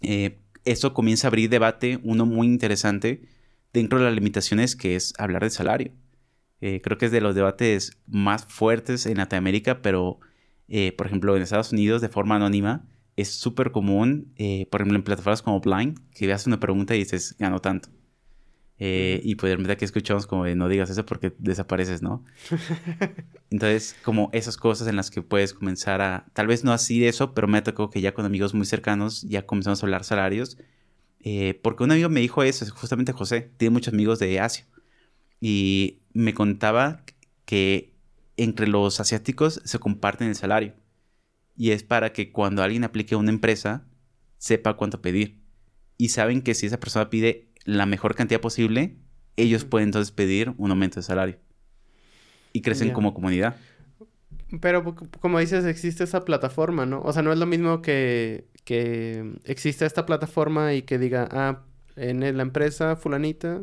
eh, 0.00 0.40
eso 0.64 0.94
comienza 0.94 1.26
a 1.26 1.28
abrir 1.28 1.50
debate, 1.50 2.00
uno 2.02 2.24
muy 2.26 2.46
interesante, 2.46 3.28
dentro 3.72 3.98
de 3.98 4.06
las 4.06 4.14
limitaciones 4.14 4.76
que 4.76 4.96
es 4.96 5.12
hablar 5.18 5.42
de 5.42 5.50
salario. 5.50 5.92
Eh, 6.60 6.80
creo 6.82 6.96
que 6.96 7.06
es 7.06 7.12
de 7.12 7.20
los 7.20 7.34
debates 7.34 7.98
más 8.06 8.46
fuertes 8.46 9.04
en 9.06 9.18
Latinoamérica, 9.18 9.82
pero, 9.82 10.18
por 10.96 11.06
ejemplo, 11.06 11.36
en 11.36 11.42
Estados 11.42 11.72
Unidos, 11.72 12.00
de 12.00 12.08
forma 12.08 12.36
anónima, 12.36 12.86
es 13.16 13.28
súper 13.28 13.70
común, 13.70 14.32
eh, 14.36 14.66
por 14.70 14.80
ejemplo, 14.80 14.96
en 14.96 15.04
plataformas 15.04 15.42
como 15.42 15.60
Blind, 15.60 15.98
que 16.10 16.26
veas 16.26 16.46
una 16.46 16.58
pregunta 16.58 16.94
y 16.94 17.00
dices, 17.00 17.36
gano 17.38 17.60
tanto. 17.60 17.88
Eh, 18.78 19.20
y 19.22 19.36
pues 19.36 19.56
de 19.56 19.76
que 19.76 19.84
escuchamos 19.84 20.26
como 20.26 20.44
de 20.44 20.56
no 20.56 20.68
digas 20.68 20.90
eso 20.90 21.06
porque 21.06 21.32
desapareces, 21.38 22.02
¿no? 22.02 22.24
Entonces, 23.50 23.96
como 24.02 24.30
esas 24.32 24.56
cosas 24.56 24.88
en 24.88 24.96
las 24.96 25.10
que 25.10 25.22
puedes 25.22 25.54
comenzar 25.54 26.00
a, 26.00 26.26
tal 26.32 26.48
vez 26.48 26.64
no 26.64 26.72
así 26.72 26.98
de 26.98 27.08
eso, 27.08 27.34
pero 27.34 27.46
me 27.46 27.62
tocado 27.62 27.90
que 27.90 28.00
ya 28.00 28.14
con 28.14 28.24
amigos 28.24 28.52
muy 28.54 28.66
cercanos 28.66 29.22
ya 29.22 29.46
comenzamos 29.46 29.82
a 29.82 29.86
hablar 29.86 30.04
salarios. 30.04 30.58
Eh, 31.20 31.58
porque 31.62 31.84
un 31.84 31.92
amigo 31.92 32.08
me 32.10 32.20
dijo 32.20 32.42
eso, 32.42 32.66
justamente 32.74 33.12
José, 33.12 33.50
tiene 33.56 33.72
muchos 33.72 33.94
amigos 33.94 34.18
de 34.18 34.40
Asia. 34.40 34.66
Y 35.40 36.00
me 36.12 36.34
contaba 36.34 37.04
que 37.44 37.94
entre 38.36 38.66
los 38.66 39.00
asiáticos 39.00 39.60
se 39.64 39.78
comparten 39.78 40.28
el 40.28 40.34
salario. 40.36 40.74
y 41.56 41.70
es 41.72 41.84
para 41.84 42.12
que 42.12 42.32
cuando 42.32 42.62
alguien 42.62 42.84
aplique 42.84 43.14
a 43.14 43.18
una 43.18 43.30
empresa 43.30 43.86
sepa 44.38 44.74
cuánto 44.76 45.02
pedir. 45.02 45.40
Y 45.96 46.10
saben 46.10 46.42
que 46.42 46.54
si 46.54 46.66
esa 46.66 46.80
persona 46.80 47.10
pide 47.10 47.48
la 47.64 47.86
mejor 47.86 48.14
cantidad 48.14 48.40
posible, 48.40 48.96
ellos 49.36 49.64
pueden 49.64 49.88
entonces 49.88 50.12
pedir 50.12 50.54
un 50.58 50.70
aumento 50.70 50.96
de 50.96 51.02
salario. 51.02 51.38
Y 52.52 52.60
crecen 52.60 52.92
como 52.92 53.14
comunidad. 53.14 53.56
Pero 54.60 54.94
como 55.20 55.40
dices, 55.40 55.64
existe 55.64 56.04
esa 56.04 56.24
plataforma, 56.24 56.86
¿no? 56.86 57.00
O 57.02 57.12
sea, 57.12 57.22
no 57.22 57.32
es 57.32 57.38
lo 57.38 57.46
mismo 57.46 57.82
que, 57.82 58.46
que 58.64 59.34
existe 59.44 59.84
esta 59.86 60.06
plataforma 60.06 60.74
y 60.74 60.82
que 60.82 60.98
diga, 60.98 61.28
ah, 61.32 61.62
en 61.96 62.20
la 62.20 62.42
empresa 62.42 62.94
fulanita, 62.94 63.62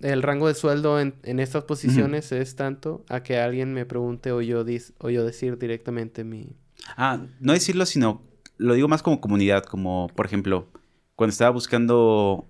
el 0.00 0.22
rango 0.22 0.48
de 0.48 0.54
sueldo 0.54 1.00
en, 1.00 1.14
estas 1.38 1.64
posiciones 1.64 2.32
es 2.32 2.56
tanto, 2.56 3.04
a 3.08 3.22
que 3.22 3.38
alguien 3.38 3.72
me 3.72 3.86
pregunte 3.86 4.32
o 4.32 4.40
yo, 4.40 4.64
o 4.98 5.10
yo 5.10 5.24
decir 5.24 5.58
directamente 5.58 6.24
mi... 6.24 6.56
Ah, 6.96 7.24
no 7.40 7.52
decirlo, 7.52 7.86
sino 7.86 8.22
lo 8.56 8.74
digo 8.74 8.88
más 8.88 9.02
como 9.02 9.20
comunidad, 9.20 9.64
como 9.64 10.08
por 10.14 10.26
ejemplo, 10.26 10.68
cuando 11.14 11.32
estaba 11.32 11.50
buscando 11.50 12.46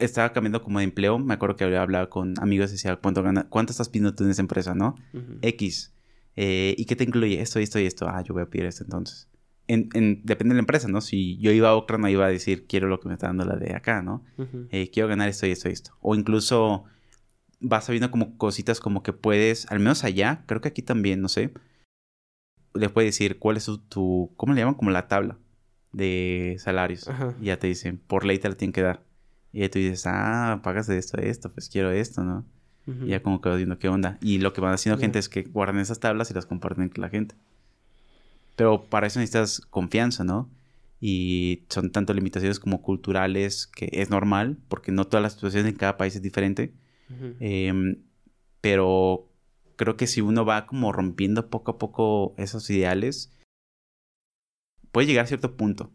estaba 0.00 0.32
cambiando 0.32 0.62
como 0.62 0.78
de 0.78 0.84
empleo, 0.84 1.18
me 1.18 1.34
acuerdo 1.34 1.56
que 1.56 1.64
hablaba 1.64 2.08
con 2.10 2.34
amigos 2.40 2.70
y 2.70 2.72
decía, 2.72 2.96
¿cuánto, 2.96 3.22
gana, 3.22 3.46
¿cuánto 3.48 3.72
estás 3.72 3.88
pidiendo 3.88 4.14
tú 4.14 4.24
en 4.24 4.30
esa 4.30 4.42
empresa, 4.42 4.74
no? 4.74 4.96
X. 5.42 5.92
Eh, 6.36 6.74
¿Y 6.76 6.84
qué 6.86 6.96
te 6.96 7.04
incluye? 7.04 7.40
Esto, 7.40 7.58
esto 7.58 7.78
y 7.78 7.86
esto. 7.86 8.08
Ah, 8.08 8.22
yo 8.22 8.34
voy 8.34 8.42
a 8.42 8.46
pedir 8.46 8.66
esto 8.66 8.84
entonces. 8.84 9.28
En, 9.66 9.88
depende 10.24 10.52
de 10.52 10.56
la 10.56 10.60
empresa, 10.60 10.88
¿no? 10.88 11.00
Si 11.00 11.38
yo 11.38 11.50
iba 11.50 11.70
a 11.70 11.74
Okra, 11.74 11.96
no 11.96 12.08
iba 12.08 12.26
a 12.26 12.28
decir, 12.28 12.66
quiero 12.66 12.88
lo 12.88 13.00
que 13.00 13.08
me 13.08 13.14
está 13.14 13.28
dando 13.28 13.44
la 13.44 13.56
de 13.56 13.74
acá, 13.74 14.02
¿no? 14.02 14.22
Eh, 14.70 14.90
quiero 14.90 15.08
ganar 15.08 15.28
esto 15.28 15.46
y 15.46 15.52
esto 15.52 15.68
y 15.68 15.72
esto. 15.72 15.92
O 16.00 16.14
incluso 16.14 16.84
vas 17.60 17.86
sabiendo 17.86 18.10
como 18.10 18.36
cositas 18.36 18.80
como 18.80 19.02
que 19.02 19.12
puedes, 19.12 19.70
al 19.70 19.78
menos 19.78 20.04
allá, 20.04 20.44
creo 20.46 20.60
que 20.60 20.68
aquí 20.68 20.82
también, 20.82 21.22
no 21.22 21.28
sé, 21.28 21.52
le 22.74 22.88
puedes 22.90 23.08
decir 23.08 23.38
cuál 23.38 23.56
es 23.56 23.70
tu, 23.88 24.32
¿cómo 24.36 24.52
le 24.52 24.60
llaman? 24.60 24.74
Como 24.74 24.90
la 24.90 25.08
tabla 25.08 25.38
de 25.92 26.56
salarios. 26.58 27.08
Y 27.40 27.46
ya 27.46 27.58
te 27.58 27.68
dicen, 27.68 27.98
por 27.98 28.24
ley 28.24 28.38
te 28.38 28.48
la 28.48 28.56
tienen 28.56 28.72
que 28.72 28.82
dar. 28.82 29.02
Y 29.54 29.68
tú 29.68 29.78
dices, 29.78 30.04
ah, 30.06 30.60
pagas 30.64 30.88
de 30.88 30.98
esto, 30.98 31.16
esto, 31.18 31.52
pues 31.52 31.68
quiero 31.68 31.92
esto, 31.92 32.24
¿no? 32.24 32.44
Y 32.86 33.10
ya 33.10 33.22
como 33.22 33.40
que 33.40 33.48
vas 33.48 33.56
viendo 33.56 33.78
qué 33.78 33.88
onda. 33.88 34.18
Y 34.20 34.38
lo 34.38 34.52
que 34.52 34.60
van 34.60 34.74
haciendo 34.74 35.00
gente 35.00 35.18
es 35.18 35.28
que 35.28 35.42
guardan 35.42 35.78
esas 35.78 36.00
tablas 36.00 36.30
y 36.30 36.34
las 36.34 36.44
comparten 36.44 36.88
con 36.90 37.00
la 37.00 37.08
gente. 37.08 37.36
Pero 38.56 38.84
para 38.84 39.06
eso 39.06 39.20
necesitas 39.20 39.60
confianza, 39.60 40.24
¿no? 40.24 40.50
Y 41.00 41.62
son 41.68 41.90
tanto 41.92 42.12
limitaciones 42.12 42.58
como 42.58 42.82
culturales, 42.82 43.68
que 43.68 43.88
es 43.92 44.10
normal, 44.10 44.58
porque 44.68 44.92
no 44.92 45.06
todas 45.06 45.22
las 45.22 45.34
situaciones 45.34 45.70
en 45.70 45.78
cada 45.78 45.96
país 45.96 46.16
es 46.16 46.22
diferente. 46.22 46.74
Em, 47.38 48.02
pero 48.60 49.28
creo 49.76 49.96
que 49.96 50.08
si 50.08 50.20
uno 50.20 50.44
va 50.44 50.66
como 50.66 50.92
rompiendo 50.92 51.48
poco 51.48 51.70
a 51.70 51.78
poco 51.78 52.34
esos 52.38 52.68
ideales, 52.70 53.32
puede 54.90 55.06
llegar 55.06 55.24
a 55.24 55.28
cierto 55.28 55.56
punto 55.56 55.92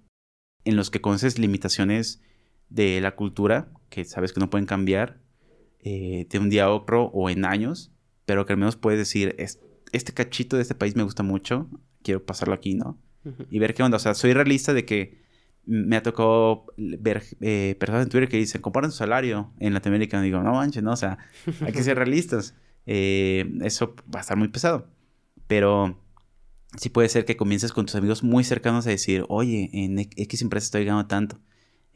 en 0.64 0.78
los 0.78 0.90
que 0.90 1.02
conoces 1.02 1.38
limitaciones 1.40 2.22
de 2.70 3.02
la 3.02 3.16
cultura, 3.16 3.72
que 3.90 4.06
sabes 4.06 4.34
que 4.34 4.40
no 4.40 4.50
pueden 4.50 4.66
cambiar 4.66 5.20
eh, 5.82 6.28
de 6.30 6.40
un 6.40 6.50
día 6.50 6.66
a 6.66 6.70
otro 6.72 7.06
o 7.06 7.30
en 7.30 7.46
años, 7.46 7.92
pero 8.26 8.46
que 8.46 8.54
al 8.54 8.60
menos 8.60 8.76
puedes 8.76 9.00
decir, 9.00 9.36
este 9.92 10.14
cachito 10.14 10.56
de 10.56 10.62
este 10.62 10.76
país 10.76 10.96
me 10.96 11.04
gusta 11.04 11.24
mucho, 11.24 11.70
quiero 12.04 12.26
pasarlo 12.26 12.54
aquí, 12.54 12.76
¿no? 12.76 12.98
Y 13.50 13.60
ver 13.60 13.74
qué 13.74 13.84
onda. 13.84 13.98
O 13.98 14.00
sea, 14.00 14.14
soy 14.14 14.34
realista 14.34 14.74
de 14.74 14.86
que 14.86 15.20
me 15.66 15.98
ha 15.98 16.04
tocado 16.04 16.66
ver 16.78 17.24
eh, 17.42 17.76
personas 17.80 18.04
en 18.04 18.10
Twitter 18.10 18.30
que 18.30 18.38
dicen, 18.38 18.62
comparen 18.62 18.92
su 18.92 18.98
salario 18.98 19.52
en 19.60 19.74
Latinoamérica. 19.74 20.20
Y 20.20 20.24
digo, 20.24 20.42
no 20.42 20.54
manches, 20.54 20.82
no, 20.82 20.94
o 20.94 20.96
sea, 20.96 21.18
hay 21.62 21.72
que 21.74 21.84
ser 21.84 21.98
realistas. 21.98 22.56
Eh, 22.86 23.52
eso 23.62 23.96
va 24.14 24.20
a 24.20 24.22
estar 24.22 24.38
muy 24.38 24.48
pesado. 24.48 24.88
Pero 25.48 26.02
sí 26.78 26.90
puede 26.90 27.10
ser 27.10 27.26
que 27.26 27.38
comiences 27.38 27.72
con 27.72 27.86
tus 27.86 27.96
amigos 27.96 28.24
muy 28.24 28.44
cercanos 28.44 28.88
a 28.88 28.90
decir, 28.90 29.26
oye, 29.30 29.70
en 29.74 30.00
X 30.00 30.42
empresa 30.42 30.66
estoy 30.66 30.86
ganando 30.86 31.08
tanto. 31.08 31.40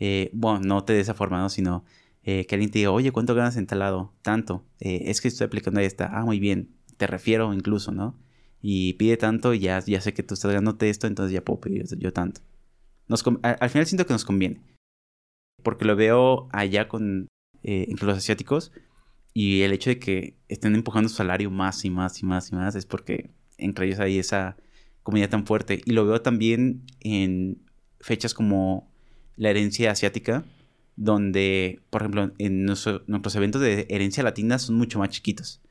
Eh, 0.06 0.30
bueno, 0.34 0.60
no 0.60 0.84
te 0.84 0.92
de 0.92 1.00
esa 1.00 1.14
forma, 1.14 1.40
¿no? 1.40 1.50
Sino 1.50 1.86
eh, 2.24 2.46
que 2.46 2.56
alguien 2.56 2.70
te 2.70 2.80
diga, 2.80 2.92
oye, 2.92 3.14
¿cuánto 3.14 3.36
ganas 3.36 3.56
en 3.56 3.68
tal 3.68 3.80
lado? 3.80 4.14
Tanto. 4.22 4.66
Eh, 4.82 5.04
es 5.06 5.22
que 5.22 5.30
estoy 5.30 5.46
aplicando 5.46 5.80
ahí 5.80 5.86
está. 5.86 6.10
Ah, 6.12 6.26
muy 6.26 6.42
bien. 6.42 6.76
Te 6.98 7.08
refiero 7.08 7.54
incluso, 7.54 7.94
¿no? 7.94 8.20
Y 8.62 8.94
pide 8.94 9.16
tanto 9.16 9.54
y 9.54 9.60
ya, 9.60 9.80
ya 9.80 10.02
sé 10.02 10.14
que 10.14 10.22
tú 10.22 10.34
estás 10.34 10.52
ganándote 10.52 10.90
esto, 10.90 11.08
entonces 11.08 11.34
ya 11.34 11.46
puedo 11.46 11.62
pedir 11.62 11.86
yo 11.98 12.12
tanto. 12.12 12.42
Al, 13.44 13.70
final 13.70 13.86
siento 13.88 14.06
que 14.06 14.12
nos 14.12 14.26
conviene. 14.26 14.60
Porque 15.64 15.86
lo 15.86 15.96
veo 15.96 16.50
allá 16.52 16.90
con 16.90 17.30
entre 17.62 18.06
los 18.06 18.18
asiáticos 18.18 18.74
y 19.34 19.62
el 19.62 19.72
hecho 19.72 19.90
de 19.90 20.00
que 20.00 20.36
estén 20.50 20.76
empujando 20.76 21.08
su 21.08 21.16
salario 21.16 21.50
más 21.50 21.86
y 21.86 21.90
más 21.90 22.22
y 22.22 22.26
más 22.26 22.52
y 22.52 22.56
más 22.56 22.76
es 22.76 22.86
porque 22.86 23.30
entre 23.58 23.86
ellos 23.86 24.02
hay 24.02 24.20
esa 24.20 24.58
comunidad 25.02 25.30
tan 25.30 25.46
fuerte. 25.46 25.82
Y 25.86 25.94
lo 25.94 26.06
veo 26.06 26.22
también 26.22 26.84
en 27.00 27.62
fechas 28.02 28.34
como 28.34 28.93
la 29.36 29.50
herencia 29.50 29.92
asiática, 29.92 30.46
donde, 30.96 31.80
por 31.90 32.02
ejemplo, 32.02 32.32
en 32.38 32.66
nuestros 32.66 33.36
eventos 33.36 33.62
de 33.62 33.88
herencia 33.90 34.24
latina 34.24 34.60
son 34.60 34.76
mucho 34.76 35.00
más 35.00 35.10
chiquitos. 35.10 35.62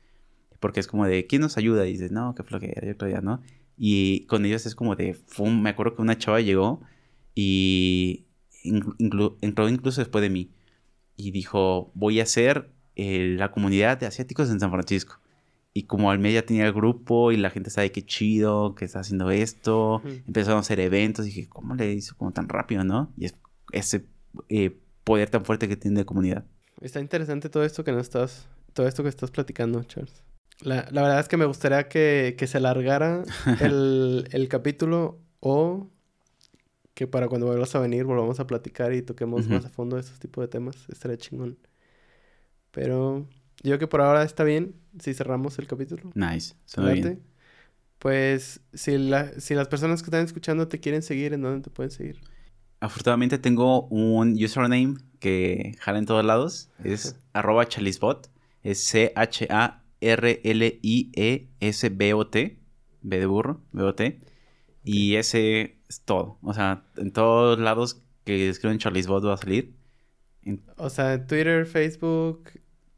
Porque 0.59 0.79
es 0.79 0.87
como 0.87 1.05
de, 1.05 1.27
¿quién 1.27 1.41
nos 1.41 1.57
ayuda? 1.57 1.85
Y 1.87 1.93
dices, 1.93 2.11
no, 2.11 2.35
qué 2.35 2.43
flojera, 2.43 2.81
yo 2.85 3.07
ya, 3.07 3.21
¿no? 3.21 3.41
Y 3.77 4.25
con 4.27 4.45
ellos 4.45 4.65
es 4.65 4.75
como 4.75 4.95
de, 4.95 5.13
fum, 5.13 5.61
me 5.61 5.71
acuerdo 5.71 5.95
que 5.95 6.01
una 6.01 6.17
chava 6.17 6.41
llegó 6.41 6.81
y 7.35 8.25
entró 8.63 9.69
incluso 9.69 10.01
después 10.01 10.21
de 10.21 10.29
mí. 10.29 10.51
Y 11.15 11.31
dijo, 11.31 11.91
voy 11.93 12.19
a 12.19 12.23
hacer 12.23 12.71
eh, 12.95 13.35
la 13.37 13.51
comunidad 13.51 13.97
de 13.97 14.05
asiáticos 14.05 14.49
en 14.49 14.59
San 14.59 14.71
Francisco. 14.71 15.19
Y 15.73 15.83
como 15.83 16.11
al 16.11 16.19
medio 16.19 16.35
ya 16.35 16.45
tenía 16.45 16.67
el 16.67 16.73
grupo 16.73 17.31
y 17.31 17.37
la 17.37 17.49
gente 17.49 17.71
sabe 17.71 17.91
qué 17.91 18.05
chido, 18.05 18.75
que 18.75 18.85
está 18.85 18.99
haciendo 18.99 19.31
esto, 19.31 20.03
empezaron 20.27 20.57
a 20.57 20.61
hacer 20.61 20.79
eventos. 20.79 21.25
Y 21.25 21.29
dije, 21.29 21.49
¿cómo 21.49 21.73
le 21.73 21.93
hizo 21.93 22.15
como 22.15 22.31
tan 22.31 22.47
rápido, 22.47 22.83
no? 22.83 23.11
Y 23.17 23.25
es 23.25 23.35
ese 23.71 24.05
eh, 24.49 24.77
poder 25.03 25.29
tan 25.29 25.45
fuerte 25.45 25.67
que 25.67 25.75
tiene 25.75 25.99
de 25.99 26.05
comunidad. 26.05 26.45
Está 26.81 26.99
interesante 26.99 27.49
todo 27.49 27.63
esto 27.63 27.83
que 27.83 27.91
nos 27.91 28.01
estás, 28.01 28.47
todo 28.73 28.87
esto 28.87 29.03
que 29.03 29.09
estás 29.09 29.31
platicando, 29.31 29.83
Charles. 29.83 30.23
La, 30.61 30.87
la 30.91 31.01
verdad 31.01 31.19
es 31.19 31.27
que 31.27 31.37
me 31.37 31.45
gustaría 31.45 31.87
que, 31.87 32.35
que 32.37 32.47
se 32.47 32.57
alargara 32.57 33.23
el, 33.61 34.27
el, 34.31 34.47
capítulo 34.47 35.19
o 35.39 35.89
que 36.93 37.07
para 37.07 37.27
cuando 37.27 37.47
vuelvas 37.47 37.73
a 37.75 37.79
venir 37.79 38.05
volvamos 38.05 38.39
a 38.39 38.47
platicar 38.47 38.93
y 38.93 39.01
toquemos 39.01 39.47
más 39.47 39.65
a 39.65 39.69
fondo 39.69 39.97
estos 39.97 40.19
tipos 40.19 40.43
de 40.43 40.47
temas. 40.47 40.75
Estaría 40.89 41.17
chingón. 41.17 41.57
Pero 42.71 43.27
yo 43.63 43.69
creo 43.71 43.79
que 43.79 43.87
por 43.87 44.01
ahora 44.01 44.23
está 44.23 44.43
bien 44.43 44.75
si 44.99 45.13
cerramos 45.13 45.57
el 45.59 45.67
capítulo. 45.67 46.11
Nice. 46.13 46.55
Bien. 46.77 47.21
Pues 47.99 48.59
si, 48.73 48.97
la, 48.97 49.39
si 49.39 49.55
las 49.55 49.67
personas 49.69 50.01
que 50.01 50.07
están 50.07 50.25
escuchando 50.25 50.67
te 50.67 50.79
quieren 50.79 51.01
seguir, 51.01 51.33
¿en 51.33 51.41
dónde 51.41 51.61
te 51.61 51.69
pueden 51.69 51.91
seguir? 51.91 52.19
Afortunadamente 52.83 53.37
tengo 53.37 53.87
un 53.87 54.33
username 54.33 54.97
que 55.21 55.77
jala 55.79 55.99
en 55.99 56.05
todos 56.05 56.25
lados. 56.25 56.69
Es 56.83 57.15
arroba 57.31 57.65
chalisbot. 57.65 58.29
Es 58.61 58.83
C-H-A-R-L-I-E-S-B-O-T. 58.83 59.49
B 63.03 63.19
de 63.19 63.25
burro, 63.25 63.61
B-O-T. 63.71 64.19
Y 64.83 65.15
ese 65.15 65.77
es 65.87 66.01
todo. 66.01 66.37
O 66.41 66.53
sea, 66.53 66.83
en 66.97 67.13
todos 67.13 67.57
lados 67.57 68.01
que 68.25 68.49
escriben 68.49 68.79
chalisbot 68.79 69.25
va 69.25 69.35
a 69.35 69.37
salir. 69.37 69.73
O 70.75 70.89
sea, 70.89 71.25
Twitter, 71.25 71.65
Facebook. 71.65 72.49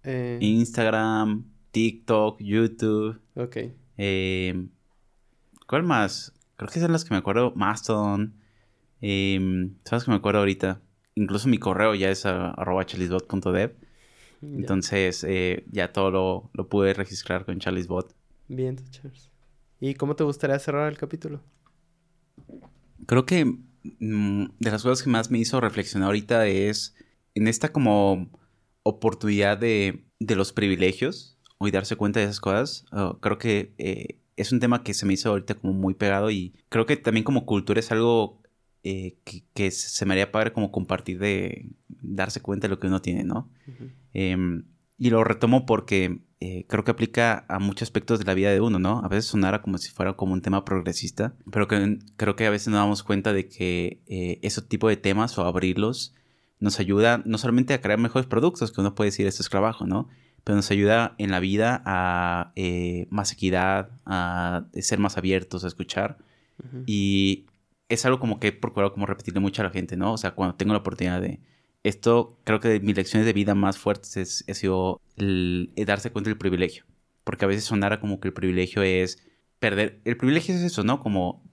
Eh, 0.04 0.40
Instagram, 0.42 1.46
TikTok, 1.70 2.42
YouTube. 2.42 3.22
Ok. 3.36 3.58
Eh, 4.00 4.68
¿Cuál 5.68 5.84
más? 5.84 6.34
Creo 6.56 6.72
que 6.72 6.80
son 6.80 6.92
las 6.92 7.06
que 7.06 7.14
me 7.14 7.20
acuerdo. 7.20 7.54
Mastodon. 7.56 8.34
Eh, 9.08 9.70
¿Sabes 9.84 10.04
que 10.04 10.10
me 10.10 10.18
acuerdo 10.18 10.40
ahorita? 10.40 10.82
Incluso 11.14 11.48
mi 11.48 11.60
correo 11.60 11.94
ya 11.94 12.10
es 12.10 12.26
arroba 12.26 12.88
chalisbot.dev. 12.88 13.76
Entonces 14.42 15.24
eh, 15.28 15.64
ya 15.72 15.94
todo 15.94 16.10
lo, 16.10 16.50
lo, 16.54 16.68
pude 16.68 16.92
registrar 16.96 17.46
con 17.46 17.60
Chalisbot. 17.60 18.16
Bien, 18.48 18.78
Charles. 18.90 19.30
¿Y 19.80 19.94
cómo 19.94 20.16
te 20.16 20.24
gustaría 20.24 20.58
cerrar 20.58 20.92
el 20.92 20.98
capítulo? 20.98 21.44
Creo 23.06 23.28
que 23.28 23.46
mm, 23.46 24.46
de 24.60 24.72
las 24.72 24.82
cosas 24.82 25.04
que 25.04 25.10
más 25.12 25.30
me 25.30 25.38
hizo 25.38 25.62
reflexionar 25.62 26.08
ahorita 26.08 26.48
es 26.48 26.96
en 27.36 27.48
esta 27.48 27.72
como 27.72 28.32
oportunidad 28.82 29.60
de, 29.60 30.04
de 30.20 30.36
los 30.36 30.52
privilegios 30.52 31.38
y 31.60 31.70
darse 31.70 31.96
cuenta 31.96 32.22
de 32.22 32.26
esas 32.26 32.40
cosas. 32.40 32.86
Oh, 32.92 33.20
creo 33.20 33.38
que 33.38 33.76
eh, 33.78 34.20
es 34.36 34.52
un 34.52 34.60
tema 34.60 34.82
que 34.82 34.96
se 34.96 35.06
me 35.06 35.14
hizo 35.14 35.30
ahorita 35.30 35.54
como 35.54 35.74
muy 35.74 35.94
pegado 35.94 36.32
y 36.32 36.56
creo 36.70 36.88
que 36.88 36.98
también 36.98 37.24
como 37.24 37.46
cultura 37.46 37.80
es 37.80 37.92
algo 37.92 38.42
eh, 38.88 39.18
que, 39.54 39.72
se 39.72 40.06
me 40.06 40.14
haría 40.14 40.32
padre 40.32 40.54
como 40.54 40.72
compartir 40.72 41.18
de 41.18 41.70
darse 41.90 42.40
cuenta 42.40 42.68
de 42.68 42.70
lo 42.70 42.80
que 42.80 42.86
uno 42.86 43.02
tiene, 43.02 43.24
¿no? 43.24 43.50
Em, 44.14 44.66
y 45.00 45.10
lo 45.10 45.24
retomo 45.24 45.66
porque 45.66 46.20
eh, 46.40 46.66
creo 46.70 46.84
que 46.84 46.92
aplica 46.92 47.46
a 47.50 47.58
muchos 47.58 47.88
aspectos 47.88 48.20
de 48.20 48.26
la 48.26 48.36
vida 48.36 48.52
de 48.52 48.62
uno, 48.62 48.78
¿no? 48.78 49.00
A 49.04 49.08
veces 49.08 49.26
sonara 49.26 49.64
como 49.64 49.80
si 49.80 49.90
fuera 49.90 50.14
como 50.14 50.34
un 50.34 50.42
tema 50.42 50.64
progresista, 50.64 51.34
pero 51.52 51.68
que, 51.68 51.98
creo 52.16 52.36
que 52.36 52.46
a 52.46 52.52
veces 52.52 52.68
nos 52.68 52.78
damos 52.78 53.02
cuenta 53.02 53.34
de 53.34 53.48
que 53.48 54.04
eh, 54.06 54.38
ese 54.44 54.62
tipo 54.62 54.88
de 54.88 54.98
temas 54.98 55.36
o 55.40 55.46
abrirlos 55.46 56.14
nos 56.60 56.80
ayuda 56.80 57.24
no 57.26 57.40
solamente 57.40 57.74
a 57.74 57.82
crear 57.82 57.98
mejores 58.00 58.28
productos, 58.28 58.72
que 58.72 58.82
uno 58.82 58.94
puede 58.94 59.10
decir 59.10 59.26
esto 59.26 59.42
es 59.42 59.50
trabajo, 59.50 59.88
¿no? 59.88 60.08
pero 60.46 60.58
nos 60.58 60.70
ayuda 60.70 61.16
en 61.18 61.32
la 61.32 61.40
vida 61.40 61.82
a 61.86 62.52
eh, 62.56 63.08
más 63.10 63.32
equidad, 63.32 63.90
a 64.06 64.68
ser 64.74 65.00
más 65.00 65.18
abiertos, 65.18 65.64
a 65.64 65.68
escuchar. 65.68 66.20
Y 66.86 67.46
es 67.90 68.06
algo 68.06 68.20
como 68.20 68.40
que 68.40 68.48
he 68.48 68.52
procurado 68.52 68.94
como 68.94 69.06
repetirle 69.06 69.40
mucho 69.40 69.62
a 69.62 69.66
la 69.66 69.72
gente, 69.72 69.98
¿no? 69.98 70.14
O 70.14 70.18
sea, 70.18 70.32
cuando 70.32 70.56
tengo 70.56 70.74
la 70.74 70.80
oportunidad 70.80 71.22
de... 71.22 71.40
Esto, 71.84 72.40
creo 72.44 72.60
que 72.60 72.68
de 72.68 72.80
mis 72.80 72.96
lecciones 72.96 73.28
de 73.28 73.34
vida 73.34 73.54
más 73.54 73.78
fuertes 73.78 74.18
es, 74.18 74.44
ha 74.50 74.54
sido 74.56 75.02
el, 75.18 75.72
darse 75.86 76.12
cuenta 76.12 76.30
del 76.30 76.38
privilegio. 76.38 76.84
Porque 77.24 77.46
a 77.46 77.48
veces 77.48 77.64
sonara 77.64 78.00
como 78.00 78.20
que 78.20 78.28
el 78.28 78.34
privilegio 78.34 78.82
es 78.82 79.24
perder... 79.60 80.02
El 80.04 80.18
privilegio 80.18 80.56
es 80.56 80.62
eso, 80.62 80.84
¿no? 80.84 81.00
Como 81.00 81.44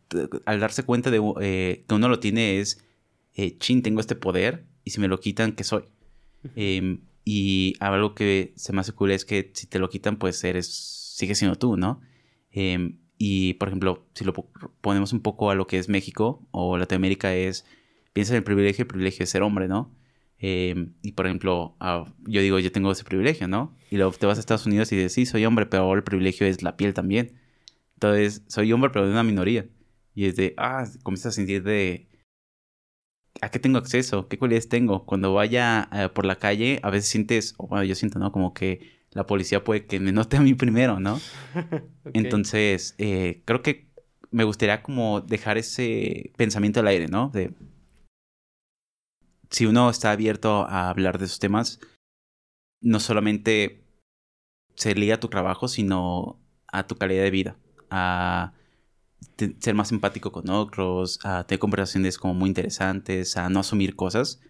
al 0.46 0.60
darse 0.60 0.84
cuenta 0.84 1.10
de 1.10 1.20
eh, 1.40 1.84
que 1.86 1.94
uno 1.94 2.08
lo 2.08 2.18
tiene 2.18 2.60
es, 2.60 2.82
eh, 3.34 3.58
chin, 3.58 3.82
tengo 3.82 4.00
este 4.00 4.14
poder 4.14 4.64
y 4.84 4.90
si 4.90 5.00
me 5.00 5.08
lo 5.08 5.20
quitan, 5.20 5.52
¿qué 5.52 5.64
soy? 5.64 5.84
Em, 6.56 7.02
y 7.24 7.74
algo 7.80 8.14
que 8.14 8.52
se 8.56 8.72
me 8.72 8.80
hace 8.80 8.92
cool 8.92 9.12
es 9.12 9.24
que 9.24 9.50
si 9.54 9.66
te 9.66 9.78
lo 9.78 9.88
quitan, 9.88 10.16
pues 10.16 10.42
eres, 10.44 10.66
sigue 11.16 11.34
siendo 11.34 11.56
tú, 11.56 11.76
¿no? 11.76 12.00
Em, 12.50 12.98
y, 13.24 13.54
por 13.54 13.68
ejemplo, 13.68 14.04
si 14.14 14.24
lo 14.24 14.32
ponemos 14.80 15.12
un 15.12 15.20
poco 15.20 15.50
a 15.50 15.54
lo 15.54 15.68
que 15.68 15.78
es 15.78 15.88
México 15.88 16.44
o 16.50 16.76
Latinoamérica, 16.76 17.32
es, 17.32 17.64
piensa 18.12 18.32
en 18.32 18.38
el 18.38 18.42
privilegio, 18.42 18.82
el 18.82 18.88
privilegio 18.88 19.20
de 19.20 19.26
ser 19.28 19.42
hombre, 19.42 19.68
¿no? 19.68 19.94
Em, 20.38 20.94
y, 21.02 21.12
por 21.12 21.26
ejemplo, 21.26 21.76
yo 22.26 22.40
digo, 22.40 22.58
yo 22.58 22.72
tengo 22.72 22.90
ese 22.90 23.04
privilegio, 23.04 23.46
¿no? 23.46 23.76
Y 23.92 23.96
luego 23.96 24.10
te 24.10 24.26
vas 24.26 24.38
a 24.38 24.40
Estados 24.40 24.66
Unidos 24.66 24.90
y 24.90 24.96
dices, 24.96 25.12
sí, 25.12 25.24
soy 25.24 25.44
hombre, 25.44 25.66
pero 25.66 25.84
ahora 25.84 25.98
el 26.00 26.04
privilegio 26.04 26.48
es 26.48 26.64
la 26.64 26.76
piel 26.76 26.94
también. 26.94 27.38
Entonces, 27.94 28.42
soy 28.48 28.72
hombre, 28.72 28.90
pero 28.90 29.06
de 29.06 29.12
una 29.12 29.22
minoría. 29.22 29.68
Y 30.16 30.26
es 30.26 30.34
de, 30.34 30.54
ah, 30.56 30.84
comienzas 31.04 31.34
a 31.34 31.36
sentir 31.36 31.62
de, 31.62 32.08
¿a 33.40 33.50
qué 33.52 33.60
tengo 33.60 33.78
acceso? 33.78 34.26
¿Qué 34.26 34.36
cualidades 34.36 34.68
tengo? 34.68 35.06
Cuando 35.06 35.32
vaya 35.32 35.88
eh, 35.92 36.08
por 36.08 36.26
la 36.26 36.40
calle, 36.40 36.80
a 36.82 36.90
veces 36.90 37.08
sientes, 37.08 37.54
o 37.56 37.68
bueno, 37.68 37.84
yo 37.84 37.94
siento, 37.94 38.18
¿no? 38.18 38.32
Como 38.32 38.52
que 38.52 39.01
la 39.12 39.26
policía 39.26 39.64
puede 39.64 39.86
que 39.86 40.00
me 40.00 40.12
note 40.12 40.36
a 40.36 40.40
mí 40.40 40.54
primero, 40.54 41.00
¿no? 41.00 41.20
Entonces, 42.12 42.94
eh, 42.98 43.42
creo 43.44 43.62
que 43.62 43.90
me 44.30 44.44
gustaría 44.44 44.82
como 44.82 45.20
dejar 45.20 45.58
ese 45.58 46.32
pensamiento 46.36 46.80
al 46.80 46.88
aire, 46.88 47.08
¿no? 47.08 47.28
De 47.28 47.54
si 49.50 49.66
uno 49.66 49.90
está 49.90 50.10
abierto 50.10 50.66
a 50.66 50.88
hablar 50.88 51.18
de 51.18 51.26
esos 51.26 51.38
temas, 51.38 51.78
no 52.80 52.98
solamente 53.00 53.84
se 54.74 54.94
liga 54.94 55.16
a 55.16 55.20
tu 55.20 55.28
trabajo, 55.28 55.68
sino 55.68 56.40
a 56.66 56.86
tu 56.86 56.96
calidad 56.96 57.22
de 57.22 57.30
vida, 57.30 57.56
a 57.90 58.54
ser 59.36 59.74
más 59.74 59.92
empático 59.92 60.32
con 60.32 60.48
otros, 60.48 61.20
a 61.22 61.46
tener 61.46 61.60
conversaciones 61.60 62.18
como 62.18 62.32
muy 62.32 62.48
interesantes, 62.48 63.36
a 63.36 63.50
no 63.50 63.60
asumir 63.60 63.94
cosas, 63.94 64.40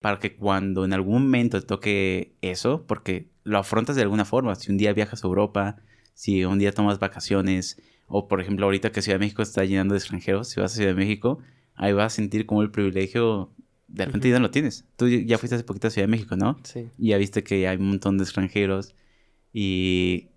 para 0.00 0.18
que 0.18 0.34
cuando 0.34 0.84
en 0.84 0.92
algún 0.92 1.24
momento 1.24 1.60
te 1.60 1.66
toque 1.66 2.34
eso, 2.40 2.84
porque 2.86 3.28
lo 3.44 3.58
afrontas 3.58 3.96
de 3.96 4.02
alguna 4.02 4.24
forma, 4.24 4.54
si 4.54 4.70
un 4.70 4.78
día 4.78 4.92
viajas 4.92 5.22
a 5.22 5.26
Europa, 5.26 5.76
si 6.14 6.44
un 6.44 6.58
día 6.58 6.72
tomas 6.72 6.98
vacaciones, 6.98 7.80
o 8.06 8.26
por 8.26 8.40
ejemplo 8.40 8.66
ahorita 8.66 8.92
que 8.92 9.02
Ciudad 9.02 9.18
de 9.18 9.24
México 9.26 9.42
está 9.42 9.64
llenando 9.64 9.94
de 9.94 9.98
extranjeros, 9.98 10.48
si 10.48 10.60
vas 10.60 10.72
a 10.72 10.76
Ciudad 10.76 10.90
de 10.90 10.96
México, 10.96 11.38
ahí 11.74 11.92
vas 11.92 12.12
a 12.12 12.16
sentir 12.16 12.46
como 12.46 12.62
el 12.62 12.70
privilegio, 12.70 13.52
de 13.88 14.06
repente 14.06 14.30
ya 14.30 14.38
lo 14.38 14.50
tienes. 14.50 14.86
Tú 14.96 15.08
ya 15.08 15.38
fuiste 15.38 15.56
hace 15.56 15.64
poquito 15.64 15.88
a 15.88 15.90
Ciudad 15.90 16.08
de 16.08 16.10
México, 16.10 16.36
¿no? 16.36 16.58
Sí. 16.62 16.88
Y 16.98 17.08
ya 17.08 17.18
viste 17.18 17.42
que 17.42 17.68
hay 17.68 17.76
un 17.76 17.88
montón 17.88 18.18
de 18.18 18.24
extranjeros 18.24 18.94
y 19.52 20.28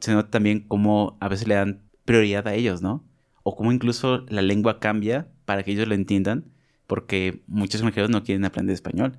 se 0.00 0.12
nota 0.12 0.30
también 0.30 0.64
cómo 0.66 1.16
a 1.20 1.28
veces 1.28 1.46
le 1.46 1.54
dan 1.54 1.82
prioridad 2.04 2.48
a 2.48 2.54
ellos, 2.54 2.82
¿no? 2.82 3.04
O 3.44 3.56
cómo 3.56 3.72
incluso 3.72 4.24
la 4.28 4.42
lengua 4.42 4.80
cambia 4.80 5.28
para 5.44 5.62
que 5.62 5.72
ellos 5.72 5.88
lo 5.88 5.94
entiendan, 5.94 6.52
porque 6.90 7.44
muchos 7.46 7.76
extranjeros 7.76 8.10
no 8.10 8.24
quieren 8.24 8.44
aprender 8.44 8.74
español. 8.74 9.16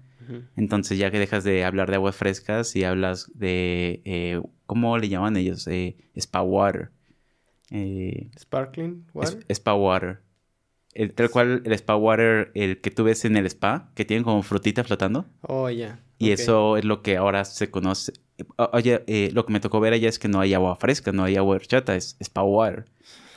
Entonces, 0.57 0.97
ya 0.97 1.09
que 1.09 1.19
dejas 1.19 1.45
de 1.45 1.63
hablar 1.63 1.89
de 1.89 1.95
aguas 1.95 2.17
frescas 2.17 2.75
y 2.75 2.83
hablas 2.83 3.31
de, 3.33 4.01
eh, 4.03 4.41
¿cómo 4.65 4.97
le 4.97 5.07
llaman 5.07 5.37
ellos? 5.37 5.67
Eh, 5.67 5.95
spa 6.17 6.41
water. 6.41 6.91
Eh, 7.69 8.29
Sparkling 8.37 9.05
water. 9.13 9.45
spa 9.47 9.73
water. 9.73 10.19
El, 10.93 11.13
tal 11.13 11.29
cual 11.29 11.61
el 11.63 11.71
spa 11.71 11.95
water, 11.95 12.51
el 12.55 12.81
que 12.81 12.91
tú 12.91 13.05
ves 13.05 13.23
en 13.23 13.37
el 13.37 13.45
spa, 13.45 13.89
que 13.95 14.03
tienen 14.03 14.25
como 14.25 14.43
frutita 14.43 14.83
flotando. 14.83 15.25
Oh, 15.41 15.69
ya. 15.69 16.03
Y 16.17 16.31
eso 16.31 16.75
es 16.75 16.83
lo 16.83 17.01
que 17.01 17.15
ahora 17.15 17.45
se 17.45 17.71
conoce. 17.71 18.11
Oye, 18.73 19.01
eh, 19.07 19.29
lo 19.31 19.45
que 19.45 19.53
me 19.53 19.61
tocó 19.61 19.79
ver 19.79 19.93
allá 19.93 20.09
es 20.09 20.19
que 20.19 20.27
no 20.27 20.41
hay 20.41 20.53
agua 20.53 20.75
fresca, 20.75 21.13
no 21.13 21.23
hay 21.23 21.37
agua 21.37 21.55
horchata, 21.55 21.95
es 21.95 22.17
spa 22.19 22.43
water. 22.43 22.85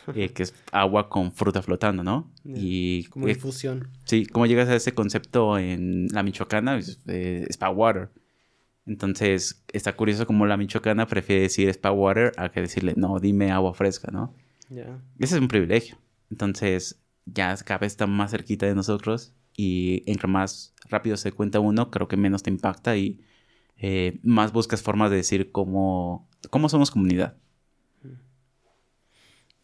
Eh, 0.15 0.31
que 0.31 0.43
es 0.45 0.55
agua 0.73 1.09
con 1.09 1.33
fruta 1.33 1.63
flotando, 1.63 2.03
¿no? 2.03 2.31
Y, 2.45 3.05
como 3.05 3.29
infusión. 3.29 3.89
Sí, 4.05 4.27
¿cómo 4.27 4.47
llegas 4.47 4.69
a 4.69 4.77
ese 4.77 4.93
concepto 4.93 5.59
en 5.59 6.09
la 6.09 6.23
Michoacana? 6.23 6.79
Eh, 7.07 7.47
spa 7.51 7.71
water. 7.71 8.11
Entonces, 8.87 9.65
está 9.73 9.97
curioso 9.97 10.27
cómo 10.27 10.47
la 10.47 10.57
Michoacana 10.57 11.07
prefiere 11.07 11.43
decir 11.43 11.69
spa 11.71 11.91
water 11.91 12.33
a 12.37 12.51
que 12.51 12.61
decirle, 12.61 12.95
no, 12.97 13.19
dime 13.19 13.51
agua 13.51 13.73
fresca, 13.73 14.11
¿no? 14.13 14.35
Ya. 14.69 15.01
Ese 15.19 15.37
es 15.37 15.41
un 15.41 15.49
privilegio. 15.49 15.97
Entonces, 16.31 17.01
ya 17.27 17.57
cada 17.57 17.79
vez 17.79 17.93
está 17.93 18.07
más 18.07 18.31
cerquita 18.31 18.67
de 18.67 18.75
nosotros 18.75 19.33
y 19.57 20.03
entre 20.07 20.29
más 20.29 20.75
rápido 20.89 21.17
se 21.17 21.33
cuenta 21.33 21.61
uno, 21.61 21.91
creo 21.91 22.09
que 22.09 22.17
menos 22.17 22.43
te 22.43 22.51
impacta 22.51 22.97
y 22.97 23.21
eh, 23.77 24.19
más 24.23 24.53
buscas 24.53 24.83
formas 24.83 25.11
de 25.11 25.17
decir 25.17 25.51
cómo, 25.53 26.29
cómo 26.51 26.69
somos 26.69 26.91
comunidad. 26.91 27.37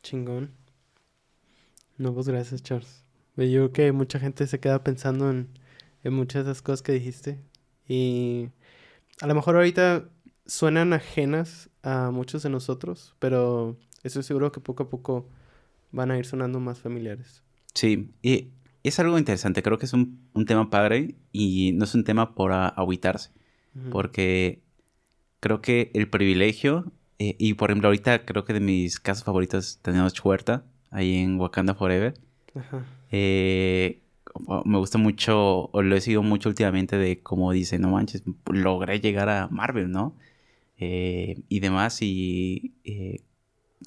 Chingón. 0.02 0.52
No, 1.98 2.14
pues 2.14 2.28
gracias, 2.28 2.62
Charles. 2.62 3.05
Yo 3.36 3.44
creo 3.44 3.72
que 3.72 3.93
mucha 3.93 4.18
gente 4.18 4.47
se 4.47 4.60
queda 4.60 4.82
pensando 4.82 5.31
en, 5.31 5.48
en 6.02 6.12
muchas 6.12 6.44
de 6.44 6.52
esas 6.52 6.62
cosas 6.62 6.82
que 6.82 6.93
dijiste. 6.93 7.39
Y 7.89 8.48
a 9.20 9.27
lo 9.27 9.35
mejor 9.35 9.56
ahorita 9.56 10.09
suenan 10.47 10.93
ajenas 10.93 11.70
a 11.82 12.10
muchos 12.10 12.43
de 12.43 12.51
nosotros, 12.51 13.14
pero 13.18 13.78
estoy 14.02 14.22
seguro 14.22 14.52
que 14.52 14.60
poco 14.60 14.85
a 14.85 14.89
poco 14.89 15.28
van 15.93 16.10
a 16.10 16.18
ir 16.18 16.27
sonando 16.27 16.60
más 16.60 16.81
familiares. 16.81 17.43
Sí, 17.74 18.12
y 18.22 18.51
es 18.82 18.98
algo 18.98 19.18
interesante. 19.18 19.62
Creo 19.62 19.78
que 19.78 19.86
es 19.86 19.93
un, 19.93 20.28
un 20.32 20.47
tema 20.47 20.70
padre 20.70 21.16
y 21.32 21.72
no 21.72 21.85
es 21.85 21.94
un 21.94 22.05
tema 22.05 22.35
por 22.35 22.52
agüitarse. 22.52 23.31
Porque 23.93 24.62
creo 25.39 25.62
que 25.62 25.93
el 25.94 26.10
privilegio 26.10 26.93
eh, 27.22 27.36
y 27.38 27.52
por 27.52 27.70
ejemplo, 27.70 27.88
ahorita 27.88 28.24
creo 28.24 28.47
que 28.47 28.55
de 28.55 28.60
mis 28.60 28.98
casas 28.98 29.24
favoritas 29.24 29.78
tenemos 29.82 30.14
Chuerta, 30.14 30.64
ahí 30.90 31.18
en 31.18 31.38
Wakanda 31.38 31.74
Forever. 31.74 32.14
Eh, 33.10 34.01
me 34.64 34.78
gusta 34.78 34.97
mucho, 34.97 35.68
o 35.70 35.82
lo 35.82 35.97
he 35.97 36.01
seguido 36.01 36.22
mucho 36.22 36.48
últimamente 36.48 36.97
de 36.97 37.22
cómo 37.22 37.52
dice, 37.52 37.78
no 37.78 37.90
manches, 37.90 38.22
logré 38.51 39.01
llegar 39.01 39.28
a 39.28 39.48
Marvel, 39.48 39.90
¿no? 39.90 40.16
Eh, 40.78 41.42
y 41.51 41.60
demás, 41.60 41.98
y 42.01 42.72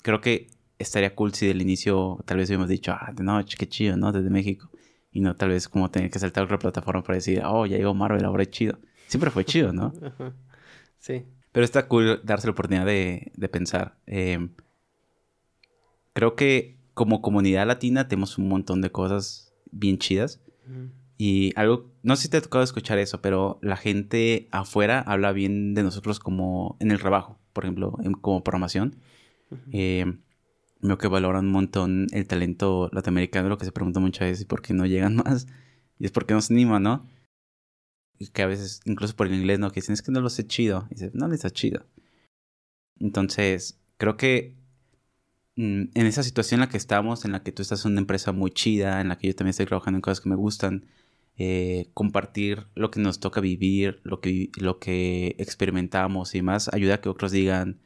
creo 0.04 0.22
que 0.22 0.52
estaría 0.78 1.16
cool 1.16 1.34
si 1.34 1.48
del 1.48 1.64
inicio 1.64 2.20
tal 2.26 2.38
vez 2.38 2.50
hubiéramos 2.50 2.70
dicho, 2.70 2.92
ah, 2.92 3.12
de 3.16 3.24
noche, 3.24 3.58
qué 3.58 3.68
chido, 3.68 3.98
¿no? 3.98 4.12
Desde 4.12 4.30
México. 4.30 4.70
Y 5.12 5.22
no 5.22 5.36
tal 5.36 5.50
vez 5.50 5.68
como 5.68 5.90
tener 5.90 6.12
que 6.12 6.20
saltar 6.20 6.44
a 6.44 6.46
otra 6.46 6.60
plataforma 6.60 7.02
para 7.02 7.16
decir, 7.16 7.42
oh, 7.44 7.66
ya 7.66 7.78
llegó 7.78 7.96
Marvel, 7.96 8.26
ahora 8.26 8.44
es 8.44 8.52
chido. 8.52 8.78
Siempre 9.08 9.32
fue 9.32 9.44
chido, 9.44 9.74
¿no? 9.74 9.92
Sí. 11.00 11.26
Pero 11.54 11.64
está 11.64 11.88
cool 11.88 12.20
darse 12.24 12.48
la 12.48 12.52
oportunidad 12.52 12.86
de, 12.86 13.32
pensar. 13.50 13.96
Eh, 14.08 14.50
creo 16.12 16.36
que 16.36 16.78
como 16.94 17.22
comunidad 17.22 17.66
latina 17.66 18.08
tenemos 18.08 18.38
un 18.38 18.50
montón 18.50 18.82
de 18.82 18.92
cosas 18.92 19.54
bien 19.72 19.98
chidas. 19.98 20.42
Y 21.18 21.54
algo, 21.56 21.92
no 22.02 22.16
sé 22.16 22.24
si 22.24 22.30
te 22.30 22.38
ha 22.38 22.42
tocado 22.42 22.64
escuchar 22.64 22.98
eso, 22.98 23.22
pero 23.22 23.60
la 23.62 23.78
gente 23.78 24.48
afuera 24.52 25.00
habla 25.00 25.32
bien 25.32 25.74
de 25.74 25.84
nosotros 25.84 26.20
como 26.20 26.76
en 26.80 26.92
el 26.92 27.00
trabajo, 27.00 27.38
por 27.54 27.66
ejemplo, 27.66 27.98
como 28.22 28.44
programación. 28.44 28.98
Eh, 29.72 30.06
veo 30.82 30.98
que 30.98 31.08
valoran 31.08 31.46
un 31.46 31.52
montón 31.52 32.08
el 32.12 32.28
talento 32.28 32.90
latinoamericano, 32.92 33.48
lo 33.48 33.60
que 33.60 33.66
se 33.66 33.72
pregunta 33.72 34.00
muchas 34.00 34.30
veces, 34.30 34.46
¿por 34.46 34.64
qué 34.64 34.74
no 34.74 34.86
llegan 34.86 35.16
más? 35.24 35.48
Y 36.00 36.06
es 36.06 36.12
porque 36.12 36.34
nos 36.34 36.50
anima, 36.50 36.80
¿no? 36.80 37.06
Que 38.34 38.42
a 38.42 38.48
veces, 38.48 38.82
incluso 38.86 39.16
por 39.16 39.28
el 39.28 39.36
inglés, 39.36 39.60
¿no? 39.60 39.72
Que 39.72 39.82
dicen, 39.82 39.94
es 39.94 40.02
que 40.02 40.12
no 40.12 40.22
lo 40.22 40.30
sé 40.30 40.48
chido. 40.48 40.88
Y 40.90 40.96
dices, 40.96 41.14
no 41.14 41.28
le 41.28 41.36
está 41.36 41.50
chido. 41.50 41.86
Entonces, 43.00 43.80
creo 43.98 44.18
que 44.18 44.56
mm, 45.56 45.84
en 45.94 46.06
esa 46.06 46.24
situación 46.24 46.60
en 46.60 46.68
la 46.68 46.70
que 46.70 46.78
estamos, 46.78 47.26
en 47.26 47.32
la 47.34 47.44
que 47.44 47.52
tú 47.52 47.62
estás 47.62 47.86
en 47.86 47.94
una 47.94 48.02
empresa 48.02 48.32
muy 48.32 48.52
chida, 48.52 49.02
en 49.02 49.10
la 49.10 49.18
que 49.18 49.28
yo 49.28 49.36
también 49.36 49.52
estoy 49.52 49.66
trabajando 49.66 49.98
en 49.98 50.02
cosas 50.02 50.22
que 50.22 50.30
me 50.30 50.36
gustan, 50.36 50.86
eh, 51.38 51.90
compartir 51.94 52.68
lo 52.76 52.92
que 52.92 53.00
nos 53.00 53.20
toca 53.20 53.42
vivir, 53.42 54.02
lo 54.04 54.22
que, 54.22 54.52
lo 54.58 54.80
que 54.80 55.36
experimentamos 55.40 56.36
y 56.36 56.42
más, 56.44 56.72
ayuda 56.74 56.96
a 56.96 57.02
que 57.02 57.10
otros 57.10 57.32
digan, 57.32 57.82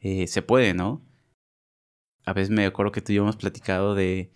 eh, 0.00 0.26
se 0.26 0.42
puede, 0.42 0.74
¿no? 0.74 1.04
A 2.24 2.32
veces 2.32 2.50
me 2.50 2.66
acuerdo 2.66 2.92
que 2.92 3.00
tú 3.00 3.12
y 3.12 3.16
yo 3.16 3.22
hemos 3.22 3.36
platicado 3.36 3.94
de 3.94 4.32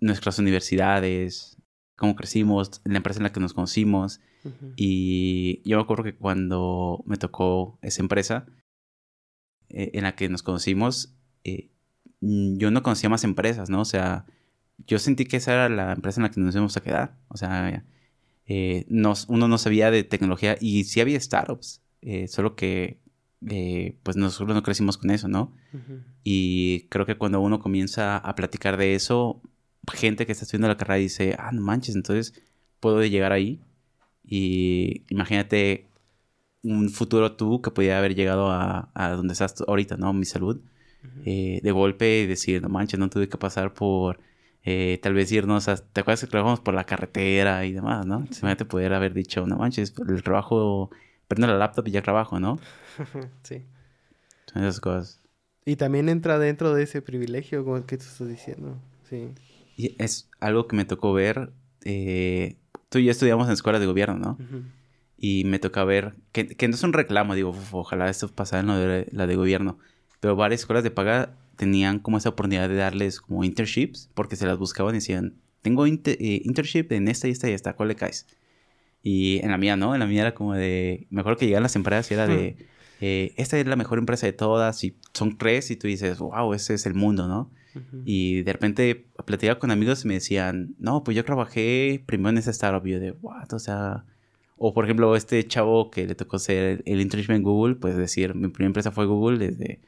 nuestras 0.00 0.38
universidades, 0.38 1.58
cómo 2.02 2.16
crecimos, 2.16 2.80
la 2.82 2.96
empresa 2.96 3.20
en 3.20 3.22
la 3.22 3.32
que 3.32 3.38
nos 3.38 3.54
conocimos. 3.54 4.20
Y 4.74 5.62
yo 5.64 5.76
me 5.76 5.84
acuerdo 5.84 6.02
que 6.02 6.16
cuando 6.16 7.04
me 7.06 7.16
tocó 7.16 7.78
esa 7.80 8.02
empresa 8.02 8.44
eh, 9.68 9.92
en 9.94 10.02
la 10.02 10.16
que 10.16 10.28
nos 10.28 10.42
conocimos, 10.42 11.14
eh, 11.44 11.70
yo 12.20 12.72
no 12.72 12.82
conocía 12.82 13.08
más 13.08 13.22
empresas, 13.22 13.70
¿no? 13.70 13.80
O 13.80 13.84
sea, 13.84 14.26
yo 14.84 14.98
sentí 14.98 15.26
que 15.26 15.36
esa 15.36 15.52
era 15.52 15.68
la 15.68 15.92
empresa 15.92 16.18
en 16.20 16.24
la 16.24 16.32
que 16.32 16.40
nos 16.40 16.56
íbamos 16.56 16.76
a 16.76 16.82
quedar. 16.82 17.16
O 17.28 17.36
sea, 17.36 17.84
eh, 18.46 18.84
uno 18.88 19.46
no 19.46 19.58
sabía 19.58 19.92
de 19.92 20.02
tecnología 20.02 20.56
y 20.60 20.82
sí 20.82 21.00
había 21.00 21.20
startups. 21.20 21.82
eh, 22.00 22.26
solo 22.26 22.56
que 22.56 22.98
eh, 23.48 23.96
pues 24.02 24.16
nosotros 24.16 24.56
no 24.56 24.64
crecimos 24.64 24.98
con 24.98 25.10
eso, 25.10 25.28
¿no? 25.28 25.54
Y 26.24 26.88
creo 26.88 27.06
que 27.06 27.16
cuando 27.16 27.40
uno 27.40 27.60
comienza 27.60 28.16
a 28.16 28.34
platicar 28.34 28.76
de 28.76 28.96
eso, 28.96 29.40
gente 29.90 30.26
que 30.26 30.32
está 30.32 30.44
estudiando 30.44 30.68
la 30.68 30.76
carrera 30.76 30.96
dice, 30.96 31.36
ah, 31.38 31.50
no 31.52 31.62
manches, 31.62 31.94
entonces 31.96 32.34
puedo 32.80 33.02
llegar 33.04 33.32
ahí. 33.32 33.60
Y 34.24 35.04
imagínate 35.08 35.88
un 36.62 36.90
futuro 36.90 37.32
tú 37.36 37.60
que 37.60 37.70
podía 37.70 37.98
haber 37.98 38.14
llegado 38.14 38.50
a, 38.50 38.90
a 38.94 39.10
donde 39.10 39.32
estás 39.32 39.62
ahorita, 39.66 39.96
¿no? 39.96 40.12
Mi 40.12 40.24
salud. 40.24 40.60
Eh, 41.24 41.60
de 41.62 41.72
golpe 41.72 42.26
decir, 42.28 42.62
no 42.62 42.68
manches, 42.68 42.98
no 42.98 43.10
tuve 43.10 43.28
que 43.28 43.36
pasar 43.36 43.74
por 43.74 44.20
eh, 44.64 45.00
tal 45.02 45.14
vez 45.14 45.32
irnos 45.32 45.66
a, 45.68 45.76
¿te 45.76 46.00
acuerdas 46.00 46.20
que 46.20 46.28
trabajamos 46.28 46.60
por 46.60 46.74
la 46.74 46.84
carretera 46.84 47.64
y 47.64 47.72
demás, 47.72 48.06
no? 48.06 48.18
Imagínate 48.20 48.64
poder 48.64 48.92
haber 48.94 49.12
dicho, 49.12 49.44
no 49.46 49.56
manches, 49.56 49.92
el 50.08 50.22
trabajo, 50.22 50.90
prendo 51.26 51.48
la 51.48 51.56
laptop 51.56 51.88
y 51.88 51.90
ya 51.90 52.02
trabajo, 52.02 52.38
¿no? 52.38 52.60
sí. 53.42 53.64
Son 54.46 54.62
esas 54.62 54.80
cosas. 54.80 55.20
Y 55.64 55.76
también 55.76 56.08
entra 56.08 56.38
dentro 56.38 56.72
de 56.72 56.84
ese 56.84 57.02
privilegio, 57.02 57.64
como 57.64 57.84
que 57.84 57.96
tú 57.96 58.04
estás 58.04 58.28
diciendo, 58.28 58.76
sí. 59.08 59.32
Y 59.82 59.96
es 59.98 60.30
algo 60.38 60.68
que 60.68 60.76
me 60.76 60.84
tocó 60.84 61.12
ver, 61.12 61.50
eh, 61.84 62.56
tú 62.88 62.98
y 62.98 63.04
yo 63.04 63.10
estudiamos 63.10 63.48
en 63.48 63.54
escuelas 63.54 63.80
de 63.80 63.88
gobierno, 63.88 64.16
¿no? 64.16 64.38
Y 65.18 65.42
me 65.44 65.58
toca 65.58 65.82
ver, 65.82 66.14
que, 66.30 66.46
que, 66.46 66.68
no 66.68 66.76
es 66.76 66.82
un 66.84 66.92
reclamo, 66.92 67.34
digo, 67.34 67.52
ojalá 67.72 68.08
esto 68.08 68.28
pasara 68.28 68.60
en 68.60 68.68
de, 68.68 69.08
la 69.10 69.26
de 69.26 69.34
gobierno, 69.34 69.78
pero 70.20 70.36
varias 70.36 70.60
escuelas 70.60 70.84
de 70.84 70.92
paga 70.92 71.34
tenían 71.56 71.98
como 71.98 72.18
esa 72.18 72.28
oportunidad 72.28 72.68
de 72.68 72.76
darles 72.76 73.20
como 73.20 73.42
internships, 73.42 74.08
porque 74.14 74.36
se 74.36 74.46
las 74.46 74.56
buscaban 74.56 74.94
y 74.94 74.98
decían, 74.98 75.34
tengo 75.62 75.84
eh, 75.84 76.42
internship 76.44 76.92
en 76.92 77.08
esta 77.08 77.26
y 77.26 77.32
esta 77.32 77.50
y 77.50 77.52
esta, 77.52 77.72
¿cuál 77.72 77.88
le 77.88 77.96
caes? 77.96 78.28
Y 79.02 79.40
en 79.42 79.50
la 79.50 79.58
mía, 79.58 79.74
¿no? 79.74 79.94
En 79.94 80.00
la 80.00 80.06
mía 80.06 80.20
era 80.20 80.34
como 80.34 80.54
de, 80.54 81.08
mejor 81.10 81.36
que 81.36 81.46
llegan 81.46 81.64
las 81.64 81.74
empresas 81.74 82.08
y 82.12 82.14
era 82.14 82.28
de, 82.28 82.68
eh, 83.04 83.34
esta 83.36 83.58
es 83.58 83.66
la 83.66 83.74
mejor 83.74 83.98
empresa 83.98 84.26
de 84.26 84.32
todas 84.32 84.84
y 84.84 84.96
son 85.12 85.36
tres 85.36 85.72
y 85.72 85.76
tú 85.76 85.88
dices, 85.88 86.20
wow, 86.20 86.54
ese 86.54 86.74
es 86.74 86.86
el 86.86 86.94
mundo, 86.94 87.26
¿no? 87.26 87.50
Y 88.04 88.42
de 88.42 88.52
repente 88.52 89.08
platicaba 89.26 89.58
con 89.58 89.72
amigos 89.72 90.04
y 90.04 90.08
me 90.08 90.14
decían, 90.14 90.76
no, 90.78 91.02
pues 91.02 91.16
yo 91.16 91.24
trabajé 91.24 92.04
primero 92.06 92.30
en 92.30 92.38
esa 92.38 92.52
startup. 92.52 92.86
Y 92.86 92.92
yo 92.92 93.00
de, 93.00 93.10
what, 93.10 93.52
o 93.52 93.58
sea... 93.58 94.04
O 94.56 94.72
por 94.72 94.84
ejemplo, 94.84 95.16
este 95.16 95.44
chavo 95.48 95.90
que 95.90 96.06
le 96.06 96.14
tocó 96.14 96.38
ser 96.38 96.84
el 96.86 97.00
internship 97.00 97.32
en 97.32 97.42
Google, 97.42 97.74
pues 97.74 97.96
decir, 97.96 98.36
mi 98.36 98.46
primera 98.46 98.68
empresa 98.68 98.92
fue 98.92 99.06
Google, 99.06 99.38
desde 99.38 99.80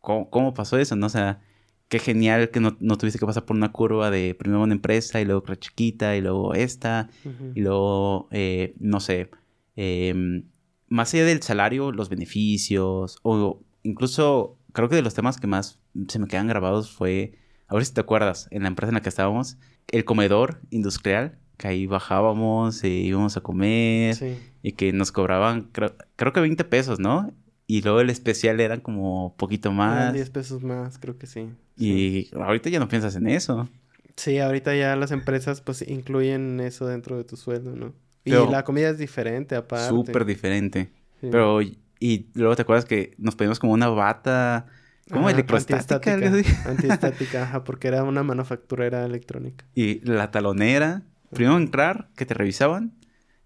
¿cómo, 0.00 0.52
pasó 0.52 0.76
eso? 0.76 0.96
¿no? 0.96 1.06
O 1.06 1.08
sea, 1.08 1.40
qué 1.88 1.98
genial 1.98 2.50
que 2.50 2.60
no, 2.60 2.76
no, 2.80 2.98
tuviste 2.98 3.18
que 3.18 3.24
pasar 3.24 3.46
por 3.46 3.56
una 3.56 3.72
curva 3.72 4.10
de 4.10 4.34
primero 4.34 4.62
una 4.62 4.74
empresa 4.74 5.22
y 5.22 5.24
luego 5.24 5.40
otra 5.40 5.58
chiquita 5.58 6.14
y 6.16 6.20
luego 6.20 6.52
esta 6.52 7.08
y 7.54 7.60
luego, 7.62 8.28
eh, 8.32 8.74
no 8.78 9.00
sé, 9.00 9.30
em, 9.76 10.44
más 10.90 11.14
allá 11.14 11.24
del 11.24 11.42
salario, 11.42 11.92
los 11.92 12.10
beneficios 12.10 13.18
o 13.22 13.62
incluso 13.82 14.58
creo 14.72 14.88
que 14.88 14.96
de 14.96 15.02
los 15.02 15.14
temas 15.14 15.40
que 15.40 15.46
más 15.46 15.80
se 16.08 16.18
me 16.18 16.26
quedan 16.26 16.46
grabados 16.46 16.90
fue, 16.90 17.38
a 17.68 17.74
ver 17.74 17.84
si 17.86 17.94
te 17.94 18.00
acuerdas, 18.00 18.48
en 18.50 18.62
la 18.62 18.68
empresa 18.68 18.90
en 18.90 18.94
la 18.94 19.00
que 19.00 19.08
estábamos, 19.08 19.56
el 19.88 20.04
comedor 20.04 20.60
industrial, 20.70 21.38
que 21.56 21.68
ahí 21.68 21.86
bajábamos 21.86 22.82
e 22.84 22.88
íbamos 22.88 23.36
a 23.36 23.40
comer 23.40 24.16
y 24.62 24.72
que 24.72 24.92
nos 24.92 25.12
cobraban, 25.12 25.68
creo, 25.72 25.94
creo 26.16 26.32
que 26.32 26.40
20 26.40 26.64
pesos, 26.64 26.98
¿no? 26.98 27.32
Y 27.66 27.82
luego 27.82 28.00
el 28.00 28.10
especial 28.10 28.60
eran 28.60 28.80
como 28.80 29.36
poquito 29.36 29.70
más. 29.70 29.96
Eran 29.96 30.14
10 30.14 30.30
pesos 30.30 30.62
más, 30.62 30.98
creo 30.98 31.18
que 31.18 31.26
sí. 31.26 31.50
Y 31.76 32.28
ahorita 32.34 32.68
ya 32.68 32.80
no 32.80 32.88
piensas 32.88 33.14
en 33.14 33.28
eso. 33.28 33.68
Sí, 34.16 34.38
ahorita 34.38 34.74
ya 34.74 34.96
las 34.96 35.12
empresas 35.12 35.60
pues 35.60 35.86
incluyen 35.86 36.58
eso 36.60 36.86
dentro 36.86 37.16
de 37.16 37.24
tu 37.24 37.36
sueldo, 37.36 37.76
¿no? 37.76 37.94
Y 38.24 38.32
la 38.32 38.64
comida 38.64 38.90
es 38.90 38.98
diferente 38.98 39.56
aparte. 39.56 39.88
Súper 39.88 40.24
diferente. 40.24 40.92
Pero, 41.20 41.60
y 41.62 42.30
luego 42.34 42.56
te 42.56 42.62
acuerdas 42.62 42.84
que 42.84 43.14
nos 43.18 43.36
pedimos 43.36 43.58
como 43.58 43.72
una 43.72 43.88
bata... 43.88 44.66
¿Cómo? 45.10 45.28
electrostática. 45.28 46.12
Antiestática, 46.66 47.42
ajá, 47.42 47.64
porque 47.64 47.88
era 47.88 48.04
una 48.04 48.22
manufacturera 48.22 49.04
electrónica. 49.04 49.64
Y 49.74 49.98
la 50.08 50.30
talonera, 50.30 51.02
primero 51.30 51.56
entrar, 51.56 52.10
que 52.14 52.26
te 52.26 52.34
revisaban, 52.34 52.94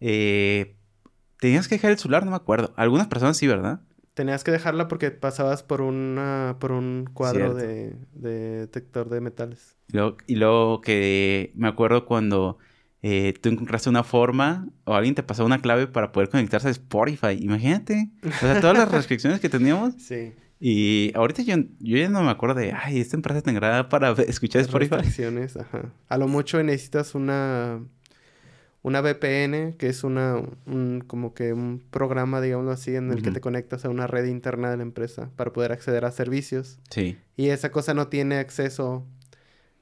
eh, 0.01 0.77
tenías 1.41 1.69
que 1.69 1.77
dejar 1.77 1.93
el 1.93 1.99
celular, 1.99 2.25
no 2.25 2.33
me 2.33 2.37
acuerdo. 2.37 2.75
Algunas 2.77 3.07
personas 3.07 3.37
sí, 3.37 3.47
¿verdad? 3.47 3.81
Tenías 4.15 4.45
que 4.45 4.51
dejarla 4.51 4.89
porque 4.89 5.11
pasabas 5.11 5.63
por 5.63 5.81
una 5.81 6.57
por 6.61 6.73
un 6.73 7.09
cuadro 7.13 7.55
de, 7.55 7.97
detector 8.13 9.09
de 9.09 9.21
metales. 9.21 9.77
Y 10.27 10.37
luego, 10.37 10.81
que 10.81 11.53
me 11.55 11.69
acuerdo 11.69 12.07
cuando 12.07 12.59
eh, 13.07 13.35
tú 13.39 13.51
encontraste 13.51 13.91
una 13.91 14.03
forma 14.03 14.67
o 14.85 14.95
alguien 14.95 15.15
te 15.15 15.23
pasó 15.23 15.45
una 15.45 15.61
clave 15.61 15.87
para 15.87 16.11
poder 16.11 16.31
conectarse 16.31 16.69
a 16.69 16.71
Spotify. 16.71 17.37
Imagínate. 17.39 18.09
O 18.27 18.31
sea, 18.31 18.59
todas 18.63 18.79
las 18.79 18.91
restricciones 18.93 19.41
que 19.41 19.51
teníamos. 19.51 19.93
Sí. 19.99 20.33
Y 20.59 21.13
ahorita 21.15 21.43
yo, 21.43 21.57
yo 21.81 21.99
ya 21.99 22.09
no 22.09 22.23
me 22.23 22.31
acuerdo 22.31 22.55
de, 22.55 22.73
ay, 22.73 23.01
esta 23.01 23.19
empresa 23.19 23.43
tendrá 23.43 23.91
para 23.91 24.13
escuchar 24.27 24.63
Spotify. 24.63 24.95
Restricciones, 24.95 25.55
ajá. 25.59 25.93
A 26.09 26.17
lo 26.17 26.29
mucho 26.29 26.63
necesitas 26.63 27.15
una 27.15 27.83
una 28.81 29.03
VPN, 29.03 29.75
que 29.77 29.89
es 29.89 30.03
una, 30.03 30.41
un, 30.65 31.05
como 31.07 31.35
que 31.35 31.53
un 31.53 31.83
programa, 31.91 32.41
digamos 32.41 32.73
así, 32.73 32.97
en 32.97 33.11
el 33.11 33.21
que 33.21 33.31
te 33.31 33.41
conectas 33.43 33.85
a 33.85 33.91
una 33.91 34.07
red 34.07 34.25
interna 34.27 34.71
de 34.71 34.79
la 34.79 34.83
empresa 34.83 35.31
para 35.37 35.53
poder 35.53 35.73
acceder 35.73 36.07
a 36.07 36.11
servicios. 36.11 36.79
Sí. 36.89 37.19
Y 37.37 37.49
esa 37.49 37.71
cosa 37.71 37.93
no 37.93 38.09
tiene 38.09 38.37
acceso 38.37 39.07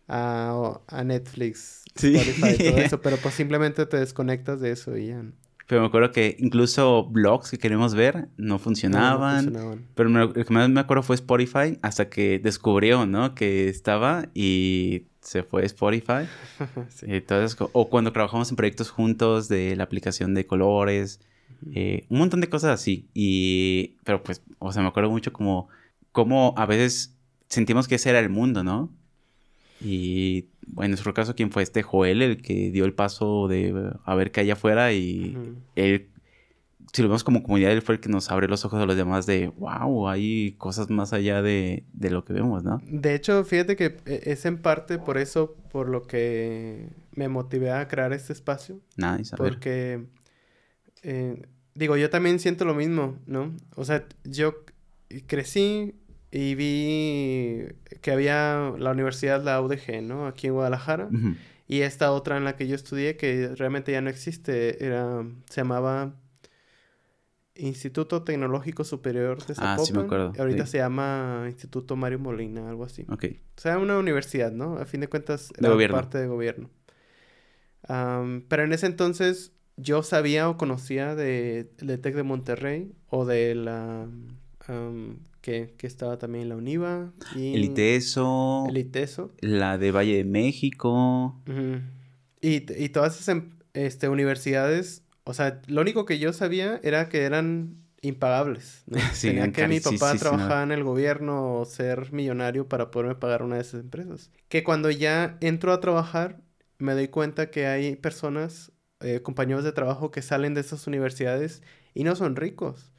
a, 0.08 0.80
a 0.86 1.04
Netflix, 1.04 1.84
Spotify, 1.94 2.56
todo 2.58 2.78
eso, 2.78 3.00
pero 3.00 3.16
pues 3.16 3.34
simplemente 3.34 3.86
te 3.86 3.98
desconectas 3.98 4.60
de 4.60 4.70
eso 4.70 4.96
y 4.96 5.08
ya. 5.08 5.24
Pero 5.66 5.80
me 5.80 5.86
acuerdo 5.86 6.12
que 6.12 6.36
incluso 6.38 7.04
blogs 7.04 7.50
que 7.50 7.58
queremos 7.58 7.94
ver 7.94 8.28
no 8.36 8.58
funcionaban. 8.58 9.46
No, 9.46 9.52
funcionaban. 9.52 9.86
Pero 9.94 10.08
lo 10.10 10.32
que 10.32 10.44
más 10.50 10.68
me 10.68 10.80
acuerdo 10.80 11.02
fue 11.02 11.14
Spotify 11.14 11.78
hasta 11.82 12.10
que 12.10 12.38
descubrió, 12.38 13.06
¿no? 13.06 13.34
Que 13.34 13.68
estaba 13.68 14.28
y 14.34 15.06
se 15.20 15.44
fue 15.44 15.64
Spotify. 15.64 16.28
Entonces, 17.02 17.56
o 17.72 17.88
cuando 17.88 18.12
trabajamos 18.12 18.50
en 18.50 18.56
proyectos 18.56 18.90
juntos 18.90 19.48
de 19.48 19.76
la 19.76 19.84
aplicación 19.84 20.34
de 20.34 20.46
colores, 20.46 21.20
eh, 21.74 22.06
un 22.10 22.18
montón 22.18 22.40
de 22.40 22.48
cosas 22.48 22.72
así. 22.72 23.08
Y, 23.14 23.96
pero 24.04 24.22
pues, 24.22 24.42
o 24.58 24.72
sea, 24.72 24.82
me 24.82 24.88
acuerdo 24.88 25.10
mucho 25.10 25.32
como, 25.32 25.68
como 26.10 26.54
a 26.56 26.66
veces 26.66 27.16
sentimos 27.48 27.88
que 27.88 27.94
ese 27.94 28.10
era 28.10 28.18
el 28.18 28.30
mundo, 28.30 28.64
¿no? 28.64 28.90
Y 29.84 30.46
en 30.80 30.90
nuestro 30.90 31.12
caso, 31.14 31.34
¿quién 31.34 31.50
fue 31.50 31.62
este 31.62 31.82
Joel, 31.82 32.22
el 32.22 32.42
que 32.42 32.70
dio 32.70 32.84
el 32.84 32.94
paso 32.94 33.48
de 33.48 33.92
a 34.04 34.14
ver 34.14 34.30
qué 34.30 34.40
hay 34.40 34.50
afuera? 34.50 34.92
Y 34.92 35.36
él 35.76 36.08
si 36.92 37.00
lo 37.00 37.08
vemos 37.08 37.24
como 37.24 37.42
comunidad, 37.42 37.72
él 37.72 37.80
fue 37.80 37.94
el 37.94 38.00
que 38.00 38.10
nos 38.10 38.30
abre 38.30 38.48
los 38.48 38.64
ojos 38.66 38.80
a 38.80 38.86
los 38.86 38.96
demás 38.96 39.24
de, 39.24 39.48
wow, 39.48 40.08
hay 40.08 40.52
cosas 40.58 40.90
más 40.90 41.14
allá 41.14 41.40
de, 41.40 41.84
lo 41.98 42.24
que 42.24 42.34
vemos, 42.34 42.62
¿no? 42.64 42.82
De 42.86 43.14
hecho, 43.14 43.44
fíjate 43.44 43.76
que 43.76 43.96
eh, 44.04 44.22
es 44.24 44.44
en 44.44 44.58
parte 44.58 44.98
por 44.98 45.16
eso, 45.16 45.56
por 45.70 45.88
lo 45.88 46.02
que 46.02 46.90
me 47.14 47.28
motivé 47.28 47.70
a 47.72 47.88
crear 47.88 48.12
este 48.12 48.34
espacio. 48.34 48.80
Nice, 48.96 49.34
a 49.34 49.38
Porque, 49.38 50.04
eh, 51.02 51.46
digo, 51.74 51.96
yo 51.96 52.10
también 52.10 52.38
siento 52.38 52.66
lo 52.66 52.74
mismo, 52.74 53.16
¿no? 53.26 53.56
O 53.74 53.86
sea, 53.86 54.04
yo 54.24 54.56
crecí 55.26 55.94
y 56.32 56.54
vi 56.54 57.66
que 58.00 58.10
había 58.10 58.72
la 58.78 58.90
universidad, 58.90 59.44
la 59.44 59.60
UDG, 59.60 60.02
¿no? 60.02 60.26
Aquí 60.26 60.46
en 60.46 60.54
Guadalajara. 60.54 61.10
Y 61.68 61.82
esta 61.82 62.10
otra 62.10 62.38
en 62.38 62.44
la 62.44 62.56
que 62.56 62.66
yo 62.66 62.74
estudié, 62.74 63.16
que 63.16 63.54
realmente 63.54 63.92
ya 63.92 64.00
no 64.00 64.08
existe, 64.08 64.84
era, 64.84 65.24
se 65.48 65.60
llamaba 65.60 66.14
Instituto 67.54 68.22
Tecnológico 68.22 68.82
Superior 68.82 69.44
de 69.44 69.54
Zapopan. 69.54 69.78
Ah, 69.78 69.84
sí 69.84 69.92
me 69.92 70.00
acuerdo. 70.00 70.32
Ahorita 70.38 70.64
se 70.64 70.78
llama 70.78 71.44
Instituto 71.48 71.96
Mario 71.96 72.18
Molina, 72.18 72.66
algo 72.68 72.84
así. 72.84 73.04
Ok. 73.10 73.26
O 73.56 73.60
sea, 73.60 73.78
una 73.78 73.98
universidad, 73.98 74.52
¿no? 74.52 74.78
A 74.78 74.86
fin 74.86 75.00
de 75.00 75.08
cuentas, 75.08 75.52
era 75.58 75.76
parte 75.90 76.16
de 76.16 76.26
gobierno. 76.26 76.70
pero 77.86 78.64
en 78.64 78.72
ese 78.72 78.86
entonces 78.86 79.52
yo 79.76 80.02
sabía 80.02 80.48
o 80.48 80.56
conocía 80.56 81.14
de, 81.14 81.70
de 81.78 81.98
TEC 81.98 82.14
de 82.14 82.22
Monterrey 82.22 82.94
o 83.08 83.26
de 83.26 83.54
la... 83.54 84.08
que, 85.42 85.74
que, 85.76 85.86
estaba 85.86 86.18
también 86.18 86.48
la 86.48 86.56
UNIVA. 86.56 87.12
Y... 87.36 87.54
El 87.54 87.64
ITESO. 87.64 88.64
El 88.68 88.78
ITESO. 88.78 89.30
La 89.40 89.76
de 89.76 89.92
Valle 89.92 90.16
de 90.16 90.24
México. 90.24 91.38
y, 92.40 92.82
y, 92.82 92.88
todas 92.88 93.16
esas 93.16 93.28
em, 93.28 93.50
este, 93.74 94.08
universidades 94.08 95.02
o 95.24 95.34
sea, 95.34 95.60
lo 95.66 95.80
único 95.80 96.04
que 96.04 96.18
yo 96.18 96.32
sabía 96.32 96.80
era 96.82 97.08
que 97.08 97.22
eran 97.22 97.76
impagables. 98.00 98.84
Tenía 99.20 99.52
que 99.52 99.68
mi 99.68 99.80
papá 99.80 100.14
trabajar 100.16 100.64
en 100.64 100.72
el 100.72 100.82
gobierno 100.82 101.54
o 101.54 101.64
ser 101.64 102.12
millonario 102.12 102.68
para 102.68 102.90
poderme 102.90 103.14
pagar 103.14 103.42
una 103.42 103.56
de 103.56 103.62
esas 103.62 103.80
empresas. 103.80 104.30
Que 104.48 104.64
cuando 104.64 104.90
ya 104.90 105.38
entro 105.40 105.72
a 105.72 105.80
trabajar, 105.80 106.40
me 106.78 106.94
doy 106.94 107.08
cuenta 107.08 107.50
que 107.50 107.66
hay 107.66 107.94
personas, 107.94 108.72
eh, 109.00 109.20
compañeros 109.22 109.62
de 109.62 109.72
trabajo 109.72 110.10
que 110.10 110.22
salen 110.22 110.54
de 110.54 110.62
esas 110.62 110.86
universidades 110.88 111.62
y 111.94 112.02
no 112.02 112.16
son 112.16 112.34
ricos. 112.34 112.92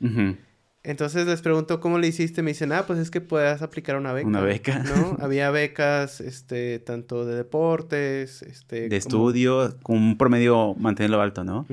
Entonces 0.83 1.25
les 1.25 1.41
pregunto 1.41 1.79
cómo 1.79 1.97
le 1.97 2.07
hiciste, 2.07 2.41
me 2.41 2.51
dicen, 2.51 2.73
ah, 2.73 2.85
pues 2.85 2.99
es 2.99 3.09
que 3.09 3.21
puedes 3.21 3.61
aplicar 3.61 3.95
una 3.95 4.11
beca. 4.11 4.27
Una 4.27 4.41
beca. 4.41 4.79
¿No? 4.79 5.15
Había 5.21 5.49
becas, 5.49 6.19
este, 6.19 6.79
tanto 6.79 7.25
de 7.25 7.35
deportes, 7.35 8.41
este. 8.41 8.89
De 8.89 8.97
estudio, 8.97 9.77
con 9.81 9.95
un 9.95 10.17
promedio 10.17 10.75
mantenerlo 10.75 11.21
alto, 11.21 11.45
¿no? 11.45 11.65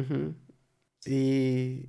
Y, 1.05 1.89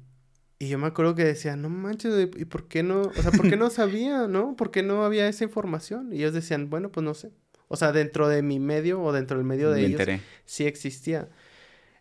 Y 0.58 0.68
yo 0.68 0.80
me 0.80 0.88
acuerdo 0.88 1.14
que 1.14 1.24
decía, 1.24 1.56
no 1.56 1.70
manches, 1.70 2.30
¿y 2.38 2.46
por 2.46 2.68
qué 2.68 2.82
no? 2.82 3.02
O 3.02 3.14
sea, 3.14 3.32
¿por 3.32 3.48
qué 3.48 3.56
no 3.56 3.70
sabía, 3.70 4.28
no? 4.28 4.56
¿Por 4.56 4.72
qué 4.72 4.82
no 4.82 5.06
había 5.06 5.28
esa 5.28 5.44
información? 5.44 6.12
Y 6.12 6.18
ellos 6.18 6.34
decían, 6.34 6.72
bueno, 6.72 6.92
pues 6.92 7.04
no 7.04 7.14
sé. 7.14 7.32
O 7.68 7.78
sea, 7.78 7.92
dentro 7.92 8.30
de 8.30 8.42
mi 8.42 8.60
medio 8.60 9.00
o 9.02 9.14
dentro 9.14 9.38
del 9.38 9.46
medio 9.46 9.70
de 9.70 9.86
ellos 9.86 10.02
sí 10.46 10.66
existía. 10.66 11.30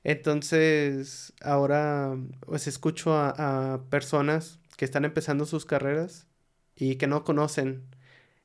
Entonces, 0.03 1.35
ahora 1.43 2.17
pues 2.41 2.67
escucho 2.67 3.13
a, 3.13 3.75
a, 3.75 3.83
personas 3.91 4.60
que 4.81 4.87
están 4.87 5.05
empezando 5.05 5.45
sus 5.45 5.67
carreras 5.67 6.27
y 6.75 6.97
que 6.97 7.07
no 7.07 7.23
conocen. 7.23 7.83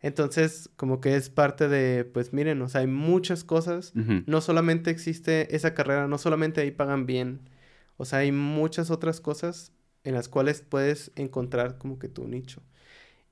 Entonces, 0.01 0.69
como 0.75 0.99
que 0.99 1.15
es 1.15 1.29
parte 1.29 1.69
de, 1.69 2.03
pues 2.03 2.33
miren, 2.33 2.61
o 2.61 2.67
sea, 2.67 2.81
hay 2.81 2.87
muchas 2.87 3.45
cosas. 3.45 3.93
No 3.95 4.41
solamente 4.41 4.91
existe 4.91 5.55
esa 5.55 5.73
carrera, 5.73 6.09
no 6.09 6.17
solamente 6.17 6.59
ahí 6.59 6.71
pagan 6.71 7.05
bien. 7.05 7.49
O 7.95 8.03
sea, 8.03 8.19
hay 8.19 8.33
muchas 8.33 8.91
otras 8.91 9.21
cosas 9.21 9.71
en 10.03 10.13
las 10.13 10.27
cuales 10.27 10.59
puedes 10.59 11.13
encontrar 11.15 11.77
como 11.77 11.99
que 11.99 12.09
tu 12.09 12.27
nicho. 12.27 12.61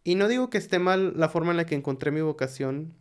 Y 0.06 0.16
no 0.16 0.30
digo 0.30 0.50
que 0.50 0.58
esté 0.58 0.80
mal 0.80 1.12
la 1.18 1.28
forma 1.28 1.52
en 1.52 1.58
la 1.58 1.66
que 1.66 1.76
encontré 1.76 2.10
mi 2.10 2.22
vocación. 2.22 2.94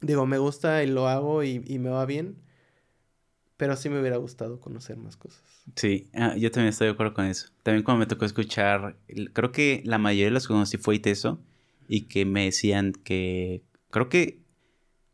Digo, 0.00 0.24
me 0.24 0.38
gusta 0.38 0.82
y 0.82 0.86
lo 0.86 1.06
hago 1.06 1.44
y, 1.44 1.60
me 1.60 1.90
va 1.90 2.06
bien. 2.06 2.38
Pero 3.58 3.76
sí 3.76 3.90
me 3.90 4.00
hubiera 4.00 4.16
gustado 4.16 4.60
conocer 4.60 4.96
más 4.96 5.16
cosas. 5.16 5.42
Sí, 5.76 6.08
ah, 6.14 6.34
yo 6.36 6.50
también 6.50 6.70
estoy 6.70 6.86
de 6.86 6.94
acuerdo 6.94 7.12
con 7.12 7.26
eso. 7.26 7.48
También 7.62 7.84
cuando 7.84 7.98
me 7.98 8.06
tocó 8.06 8.24
escuchar, 8.24 8.96
creo 9.34 9.52
que 9.52 9.82
la 9.84 9.98
mayoría 9.98 10.26
de 10.26 10.30
los 10.30 10.46
que 10.46 10.54
conocí 10.54 10.78
fue 10.78 10.94
ITESO 10.94 11.38
y 11.88 12.02
que 12.02 12.24
me 12.24 12.46
decían 12.46 12.92
que 12.92 13.62
creo 13.90 14.08
que 14.08 14.40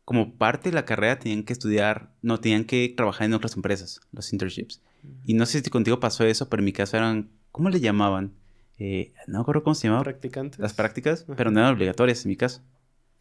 como 0.05 0.35
parte 0.35 0.69
de 0.69 0.75
la 0.75 0.85
carrera 0.85 1.19
tenían 1.19 1.43
que 1.43 1.51
estudiar, 1.51 2.13
no, 2.21 2.39
tenían 2.39 2.63
que 2.63 2.93
trabajar 2.95 3.25
en 3.25 3.33
otras 3.33 3.57
empresas, 3.57 3.99
los 4.13 4.31
internships. 4.31 4.81
Y 5.25 5.33
no 5.33 5.45
sé 5.45 5.61
si 5.61 5.69
contigo 5.69 5.99
pasó 5.99 6.23
eso, 6.23 6.47
pero 6.47 6.61
en 6.61 6.65
mi 6.65 6.73
caso 6.73 6.95
eran 6.95 7.29
¿Cómo 7.55 7.69
le 7.69 7.79
llamaban? 7.79 8.33
Eh, 8.79 9.13
no 9.27 9.39
recuerdo 9.39 9.63
cómo 9.63 9.75
se 9.75 9.87
llamaba. 9.87 10.03
Practicantes. 10.03 10.59
Las 10.59 10.73
prácticas, 10.73 11.25
pero 11.37 11.51
no 11.51 11.61
eran 11.61 11.73
obligatorias 11.73 12.25
en 12.25 12.29
mi 12.31 12.35
caso. 12.35 12.61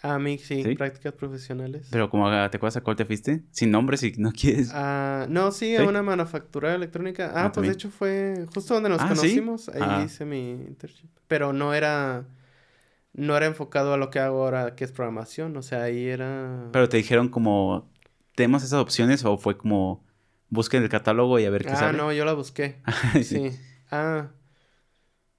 A 0.05 0.19
mí 0.19 0.37
sí, 0.37 0.63
prácticas 0.77 1.15
profesionales. 1.15 1.89
Pero 1.91 2.11
como 2.11 2.29
ah, 2.29 2.51
te 2.51 2.59
acuerdas 2.59 2.77
a 2.77 2.83
cuál 2.83 2.95
te 2.95 3.07
fuiste, 3.07 3.43
sin 3.53 3.71
nombre 3.71 3.97
si 3.97 4.13
no 4.19 4.33
quieres. 4.33 4.71
Ah, 4.75 5.25
no, 5.31 5.51
sí, 5.51 5.75
a 5.77 5.85
una 5.85 6.03
manufactura 6.03 6.75
electrónica. 6.75 7.33
Ah, 7.35 7.47
ah 7.47 7.53
pues 7.53 7.69
de 7.69 7.73
hecho 7.73 7.89
fue 7.89 8.47
justo 8.55 8.75
donde 8.75 8.91
nos 8.91 9.01
conocimos. 9.01 9.71
Ahí 9.71 10.05
hice 10.05 10.27
mi 10.27 10.51
internship. 10.51 11.09
Pero 11.27 11.55
no 11.55 11.73
era 11.73 12.27
no 13.15 13.35
era 13.35 13.47
enfocado 13.47 13.95
a 13.95 13.97
lo 13.97 14.11
que 14.11 14.19
hago 14.19 14.43
ahora, 14.43 14.75
que 14.75 14.85
es 14.85 14.93
programación. 14.93 15.57
O 15.57 15.63
sea, 15.63 15.85
ahí 15.85 16.07
era. 16.07 16.69
Pero 16.71 16.87
te 16.91 16.99
dijeron 16.99 17.31
como 17.31 17.91
tenemos 18.35 18.63
esas 18.63 18.81
opciones 18.81 19.25
o 19.25 19.39
fue 19.39 19.57
como 19.57 20.05
busquen 20.51 20.83
el 20.83 20.91
catálogo 20.91 21.39
y 21.39 21.47
a 21.47 21.51
ver 21.51 21.65
qué 21.65 21.71
sale. 21.71 21.87
Ah, 21.87 21.93
no, 21.93 22.13
yo 22.13 22.27
la 22.27 22.35
busqué. 22.35 22.77
sí. 23.23 23.53
Ah. 23.91 24.29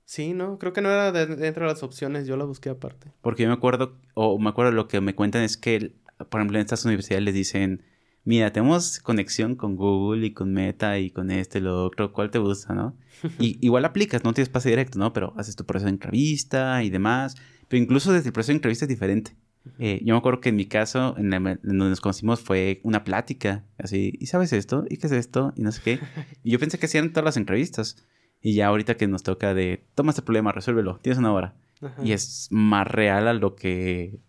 Sí, 0.05 0.33
no, 0.33 0.59
creo 0.59 0.71
que 0.71 0.81
no 0.81 0.89
era 0.89 1.11
dentro 1.11 1.65
de 1.65 1.73
las 1.73 1.83
opciones, 1.83 2.27
yo 2.27 2.37
la 2.37 2.45
busqué 2.45 2.69
aparte. 2.69 3.11
Porque 3.21 3.43
yo 3.43 3.49
me 3.49 3.55
acuerdo, 3.55 3.97
o 4.13 4.37
me 4.37 4.49
acuerdo 4.49 4.71
lo 4.71 4.87
que 4.87 5.01
me 5.01 5.15
cuentan 5.15 5.41
es 5.41 5.57
que, 5.57 5.95
por 6.29 6.39
ejemplo, 6.39 6.57
en 6.57 6.61
estas 6.63 6.85
universidades 6.85 7.23
les 7.23 7.33
dicen, 7.33 7.83
mira, 8.23 8.53
tenemos 8.53 8.99
conexión 8.99 9.55
con 9.55 9.75
Google 9.75 10.27
y 10.27 10.33
con 10.33 10.53
Meta 10.53 10.99
y 10.99 11.09
con 11.09 11.31
este, 11.31 11.59
lo 11.59 11.85
otro, 11.85 12.13
¿cuál 12.13 12.29
te 12.29 12.37
gusta, 12.37 12.73
no? 12.73 12.95
y 13.39 13.57
igual 13.65 13.83
aplicas, 13.83 14.23
no 14.23 14.33
tienes 14.33 14.49
pase 14.49 14.69
directo, 14.69 14.99
¿no? 14.99 15.11
Pero 15.11 15.33
haces 15.37 15.55
tu 15.55 15.65
proceso 15.65 15.85
de 15.85 15.93
entrevista 15.93 16.83
y 16.83 16.89
demás. 16.89 17.35
Pero 17.67 17.81
incluso 17.81 18.13
desde 18.13 18.29
el 18.29 18.33
proceso 18.33 18.51
de 18.51 18.57
entrevista 18.57 18.85
es 18.85 18.89
diferente. 18.89 19.35
Eh, 19.79 20.01
yo 20.03 20.13
me 20.13 20.19
acuerdo 20.19 20.41
que 20.41 20.49
en 20.49 20.55
mi 20.55 20.67
caso, 20.67 21.15
en, 21.17 21.31
donde 21.31 21.59
nos 21.63 22.01
conocimos, 22.01 22.39
fue 22.39 22.79
una 22.83 23.03
plática, 23.03 23.63
así, 23.79 24.13
¿y 24.19 24.27
sabes 24.27 24.53
esto? 24.53 24.85
¿Y 24.89 24.97
qué 24.97 25.07
es 25.07 25.13
esto? 25.13 25.53
Y 25.55 25.63
no 25.63 25.71
sé 25.71 25.81
qué. 25.83 25.99
Y 26.43 26.51
yo 26.51 26.59
pensé 26.59 26.77
que 26.77 26.85
hacían 26.85 27.11
todas 27.11 27.25
las 27.25 27.37
entrevistas. 27.37 28.05
Y 28.45 28.53
ya 28.53 28.67
ahorita 28.67 28.95
que 28.95 29.07
nos 29.07 29.23
toca 29.23 29.55
de, 29.55 29.83
toma 29.95 30.11
este 30.11 30.21
problema, 30.21 30.51
resuélvelo, 30.51 30.99
tienes 31.01 31.17
una 31.17 31.33
hora. 31.33 31.55
Y 32.03 32.11
es 32.11 32.47
más 32.51 32.85
real 32.85 33.27
a 33.27 33.33
lo 33.33 33.55
que 33.55 34.19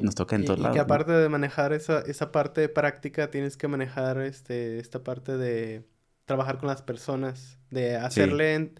nos 0.00 0.14
toca 0.14 0.36
en 0.36 0.44
todos 0.44 0.60
lados. 0.60 0.72
Y 0.72 0.78
que 0.78 0.80
aparte 0.80 1.10
de 1.10 1.28
manejar 1.28 1.72
esa, 1.72 1.98
esa 2.02 2.30
parte 2.30 2.60
de 2.60 2.68
práctica, 2.68 3.28
tienes 3.28 3.56
que 3.56 3.66
manejar 3.66 4.18
este, 4.18 4.78
esta 4.78 5.02
parte 5.02 5.36
de 5.36 5.84
trabajar 6.26 6.58
con 6.58 6.68
las 6.68 6.82
personas, 6.82 7.58
de 7.70 7.96
hacerle 7.96 8.72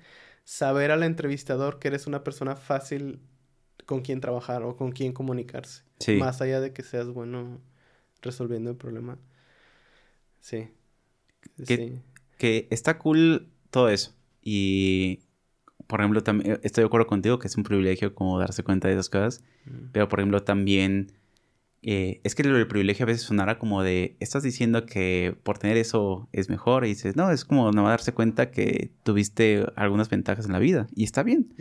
saber 0.44 0.92
al 0.92 1.02
entrevistador 1.02 1.80
que 1.80 1.88
eres 1.88 2.06
una 2.06 2.22
persona 2.22 2.54
fácil 2.54 3.18
con 3.86 4.02
quien 4.02 4.20
trabajar 4.20 4.62
o 4.62 4.76
con 4.76 4.92
quien 4.92 5.12
comunicarse. 5.12 5.82
Más 6.20 6.40
allá 6.40 6.60
de 6.60 6.72
que 6.72 6.84
seas 6.84 7.08
bueno 7.08 7.60
resolviendo 8.22 8.70
el 8.70 8.76
problema. 8.76 9.18
Sí. 10.40 10.68
sí. 11.64 12.00
que 12.38 12.68
está 12.70 12.98
cool 12.98 13.48
todo 13.70 13.88
eso. 13.88 14.14
Y, 14.48 15.24
por 15.89 16.01
ejemplo, 16.01 16.23
también 16.23 16.52
eh, 16.52 16.60
estoy 16.62 16.82
de 16.82 16.86
acuerdo 16.86 17.09
contigo 17.09 17.40
que 17.40 17.48
es 17.48 17.56
un 17.56 17.64
privilegio 17.64 18.14
como 18.14 18.39
darse 18.39 18.62
cuenta 18.62 18.86
de 18.86 18.94
esas 18.94 19.10
cosas. 19.10 19.43
Pero, 19.90 20.09
por 20.09 20.20
ejemplo, 20.20 20.44
también 20.44 21.10
eh, 21.82 22.20
es 22.23 22.36
que 22.36 22.43
el 22.43 22.66
privilegio 22.68 23.02
a 23.02 23.09
veces 23.09 23.23
sonara 23.23 23.59
como 23.59 23.82
de, 23.82 24.16
estás 24.20 24.44
diciendo 24.44 24.86
que 24.86 25.36
por 25.43 25.59
tener 25.59 25.77
eso 25.77 26.28
es 26.31 26.48
mejor. 26.48 26.85
Y 26.85 26.90
dices, 26.90 27.16
no, 27.16 27.32
es 27.32 27.44
como 27.44 27.73
no 27.73 27.89
darse 27.89 28.14
cuenta 28.14 28.52
que 28.52 28.93
tuviste 29.02 29.66
algunas 29.74 30.09
ventajas 30.09 30.47
en 30.47 30.52
la 30.52 30.60
vida. 30.60 30.86
Y 30.94 31.02
está 31.02 31.24
bien. 31.24 31.52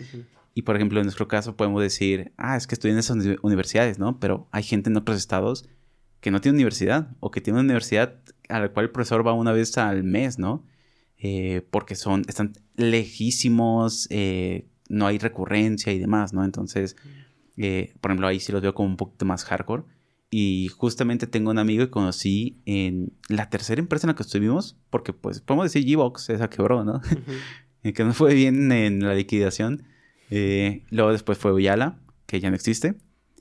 Y, 0.53 0.61
por 0.61 0.75
ejemplo, 0.75 0.99
en 0.99 1.05
nuestro 1.05 1.27
caso 1.27 1.57
podemos 1.57 1.81
decir, 1.81 2.33
ah, 2.37 2.55
es 2.55 2.67
que 2.67 2.75
estudié 2.75 2.93
en 2.93 2.99
esas 2.99 3.17
universidades, 3.41 3.97
¿no? 3.97 4.19
Pero 4.19 4.47
hay 4.51 4.61
gente 4.61 4.91
en 4.91 4.97
otros 4.97 5.17
estados 5.17 5.67
que 6.19 6.29
no 6.29 6.39
tiene 6.39 6.57
universidad 6.57 7.09
o 7.19 7.31
que 7.31 7.41
tiene 7.41 7.57
una 7.57 7.65
universidad 7.65 8.19
a 8.47 8.59
la 8.59 8.69
cual 8.69 8.85
el 8.85 8.91
profesor 8.91 9.25
va 9.25 9.33
una 9.33 9.53
vez 9.53 9.75
al 9.79 10.03
mes, 10.03 10.37
¿no? 10.37 10.63
Eh, 11.17 11.65
porque 11.71 11.95
son, 11.95 12.23
están 12.27 12.53
lejísimos, 12.75 14.07
eh, 14.09 14.67
no 14.89 15.07
hay 15.07 15.17
recurrencia 15.17 15.93
y 15.93 15.99
demás, 15.99 16.33
¿no? 16.33 16.43
Entonces, 16.43 16.95
eh, 17.57 17.93
por 18.01 18.11
ejemplo, 18.11 18.27
ahí 18.27 18.39
sí 18.39 18.51
los 18.51 18.61
veo 18.61 18.73
como 18.73 18.89
un 18.89 18.97
poquito 18.97 19.25
más 19.25 19.43
hardcore. 19.45 19.83
Y 20.29 20.67
justamente 20.69 21.27
tengo 21.27 21.51
un 21.51 21.59
amigo 21.59 21.85
que 21.85 21.91
conocí 21.91 22.61
en 22.65 23.13
la 23.29 23.49
tercera 23.49 23.79
empresa 23.79 24.05
en 24.05 24.09
la 24.09 24.15
que 24.15 24.23
estuvimos, 24.23 24.77
porque 24.89 25.13
pues 25.13 25.39
podemos 25.39 25.71
decir 25.71 25.87
G-Box, 25.87 26.29
esa 26.29 26.49
quebró, 26.49 26.83
¿no? 26.83 27.01
que 27.83 28.03
no 28.03 28.13
fue 28.13 28.33
bien 28.33 28.71
en 28.71 28.99
la 28.99 29.13
liquidación. 29.13 29.83
luego 30.29 31.11
después 31.11 31.37
fue 31.37 31.53
Uyala, 31.53 31.99
que 32.25 32.39
ya 32.39 32.49
no 32.49 32.55
existe. 32.55 32.95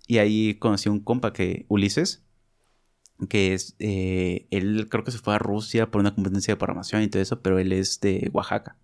Y 0.07 0.19
ahí 0.19 0.55
conocí 0.55 0.89
un 0.89 1.01
compa 1.01 1.33
que, 1.33 1.65
Ulises, 1.69 2.24
que 3.29 3.55
es, 3.55 3.77
eh, 3.79 4.47
él 4.51 4.89
creo 4.91 5.05
que 5.05 5.11
se 5.11 5.19
fue 5.19 5.35
a 5.35 5.39
Rusia 5.39 5.91
por 5.91 6.01
una 6.01 6.15
competencia 6.15 6.55
de 6.55 6.59
programación 6.59 7.03
y 7.03 7.09
todo 7.09 7.23
eso, 7.23 7.41
pero 7.41 7.59
él 7.59 7.73
es 7.73 8.01
de 8.01 8.31
Oaxaca. 8.33 8.77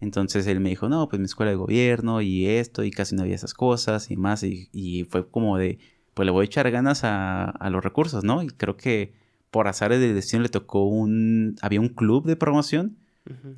Entonces 0.00 0.46
él 0.46 0.60
me 0.60 0.70
dijo, 0.70 0.88
no, 0.88 1.08
pues 1.08 1.20
mi 1.20 1.26
escuela 1.26 1.50
de 1.50 1.56
gobierno 1.56 2.22
y 2.22 2.46
esto, 2.46 2.84
y 2.84 2.90
casi 2.90 3.14
no 3.14 3.22
había 3.22 3.34
esas 3.34 3.52
cosas 3.52 4.10
y 4.10 4.16
más, 4.16 4.42
y, 4.42 5.06
fue 5.10 5.28
como 5.28 5.58
de, 5.58 5.78
pues 6.14 6.24
le 6.24 6.32
voy 6.32 6.44
a 6.44 6.46
echar 6.46 6.70
ganas 6.70 7.02
a, 7.04 7.68
los 7.70 7.84
recursos, 7.84 8.24
¿no? 8.24 8.42
Y 8.42 8.48
creo 8.48 8.76
que 8.76 9.12
por 9.50 9.68
azar 9.68 9.90
de 9.90 10.14
destino 10.14 10.42
le 10.42 10.48
tocó 10.48 10.84
un, 10.84 11.56
había 11.60 11.80
un 11.80 11.88
club 11.88 12.26
de 12.26 12.36
promoción, 12.36 12.96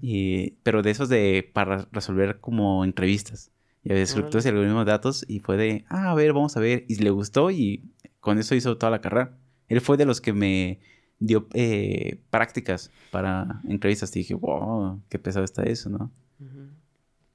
y, 0.02 0.50
pero 0.64 0.82
de 0.82 0.90
esos 0.90 1.08
de, 1.08 1.48
para 1.52 1.88
resolver 1.92 2.40
como 2.40 2.84
entrevistas. 2.84 3.52
Y 3.84 3.90
había 3.90 4.02
estructuras 4.02 4.44
y 4.44 4.48
algoritmos 4.48 4.84
de 4.84 4.90
datos, 4.90 5.24
y 5.28 5.38
fue 5.38 5.56
de, 5.56 5.84
ah, 5.88 6.10
a 6.10 6.14
ver, 6.14 6.32
vamos 6.32 6.56
a 6.56 6.60
ver, 6.60 6.84
y 6.88 6.96
le 6.96 7.10
gustó, 7.10 7.52
y 7.52 7.84
con 8.20 8.38
eso 8.38 8.54
hizo 8.56 8.76
toda 8.76 8.90
la 8.90 9.00
carrera. 9.00 9.36
Él 9.72 9.80
fue 9.80 9.96
de 9.96 10.04
los 10.04 10.20
que 10.20 10.34
me 10.34 10.80
dio 11.18 11.48
eh, 11.54 12.20
prácticas 12.28 12.90
para 13.10 13.62
entrevistas 13.66 14.14
y 14.14 14.18
dije, 14.18 14.34
wow, 14.34 15.00
qué 15.08 15.18
pesado 15.18 15.46
está 15.46 15.62
eso, 15.62 15.88
¿no? 15.88 16.12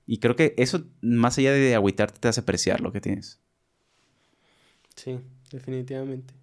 Y 0.06 0.20
creo 0.20 0.36
que 0.36 0.54
eso, 0.56 0.86
más 1.02 1.40
allá 1.40 1.52
de 1.52 1.74
agüitarte, 1.74 2.20
te 2.20 2.28
hace 2.28 2.42
apreciar 2.42 2.80
lo 2.80 2.92
que 2.92 3.02
tienes. 3.02 3.42
Sí, 4.96 5.20
definitivamente. 5.50 6.36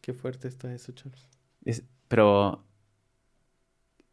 Qué 0.00 0.12
fuerte 0.12 0.48
está 0.48 0.74
eso, 0.74 0.90
Charles. 0.92 1.84
pero 2.08 2.64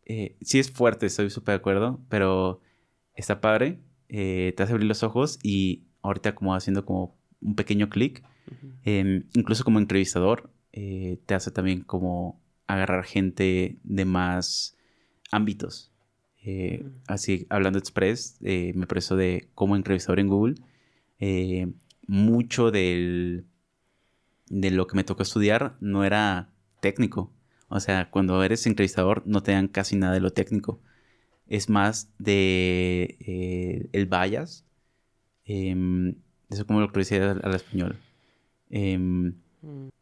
eh, 0.05 0.37
sí 0.41 0.59
es 0.59 0.69
fuerte, 0.69 1.07
estoy 1.07 1.31
súper 1.31 1.53
de 1.53 1.57
acuerdo, 1.57 1.99
pero 2.07 2.61
está 3.15 3.41
padre, 3.41 3.79
eh, 4.09 4.53
te 4.55 4.61
hace 4.61 4.73
abrir 4.73 4.87
los 4.87 5.01
ojos 5.01 5.39
y 5.41 5.87
ahorita 6.03 6.35
como 6.35 6.53
haciendo 6.53 6.85
como 6.85 7.19
un 7.41 7.55
pequeño 7.55 7.89
clic, 7.89 8.23
Em, 8.83 9.25
incluso 9.33 9.63
como 9.63 9.79
entrevistador, 9.79 10.51
eh, 10.71 11.19
te 11.25 11.35
hace 11.35 11.51
también 11.51 11.81
como 11.81 12.41
agarrar 12.67 13.03
gente 13.05 13.77
de 13.83 14.05
más 14.05 14.77
ámbitos. 15.31 15.91
Eh, 16.43 16.83
así, 17.07 17.45
hablando 17.49 17.79
express, 17.79 18.37
eh, 18.43 18.73
me 18.75 18.87
preso 18.87 19.15
de 19.15 19.49
como 19.53 19.75
entrevistador 19.75 20.19
en 20.19 20.27
Google. 20.27 20.55
mucho 22.07 22.71
del, 22.71 23.45
de 24.49 24.71
lo 24.71 24.87
que 24.87 24.95
me 24.95 25.03
tocó 25.03 25.23
estudiar 25.23 25.77
no 25.79 26.03
era 26.03 26.49
técnico. 26.81 27.31
O 27.69 27.79
sea, 27.79 28.09
cuando 28.11 28.43
eres 28.43 28.65
entrevistador 28.67 29.23
no 29.25 29.41
te 29.43 29.51
dan 29.53 29.67
casi 29.67 29.95
nada 29.95 30.13
de 30.13 30.19
lo 30.21 30.31
técnico. 30.31 30.81
Es 31.47 31.69
más 31.69 32.11
de 32.19 33.89
el 33.93 34.05
bias. 34.07 34.65
Eso 36.51 36.67
como 36.67 36.81
lo 36.81 36.91
traduciría 36.91 37.31
al 37.31 37.55
español. 37.55 37.97
Em, 38.69 39.33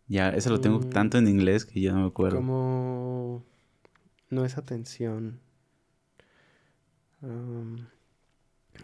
ya, 0.07 0.29
eso 0.29 0.49
lo 0.49 0.59
tengo 0.59 0.79
mm. 0.79 0.89
tanto 0.89 1.17
en 1.17 1.27
inglés 1.27 1.63
que 1.63 1.79
ya 1.79 1.93
no 1.93 2.01
me 2.01 2.07
acuerdo. 2.07 2.37
Como... 2.37 3.43
No 4.29 4.45
es 4.45 4.57
atención. 4.57 5.39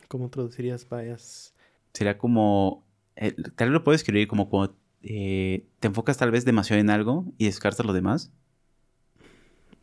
¿Cómo 0.08 0.30
traducirías 0.30 0.88
bias? 0.90 1.54
Sería 1.94 2.18
como, 2.18 2.84
eh, 3.16 3.34
tal 3.56 3.70
vez 3.70 3.74
lo 3.74 3.84
puedo 3.84 3.96
escribir 3.96 4.28
como 4.28 4.50
cuando 4.50 4.76
eh, 5.02 5.68
te 5.80 5.88
enfocas 5.88 6.18
tal 6.18 6.32
vez 6.32 6.46
demasiado 6.46 6.82
en 6.82 6.90
algo 6.90 7.26
y 7.38 7.46
descartas 7.46 7.86
lo 7.86 7.94
demás. 7.94 8.32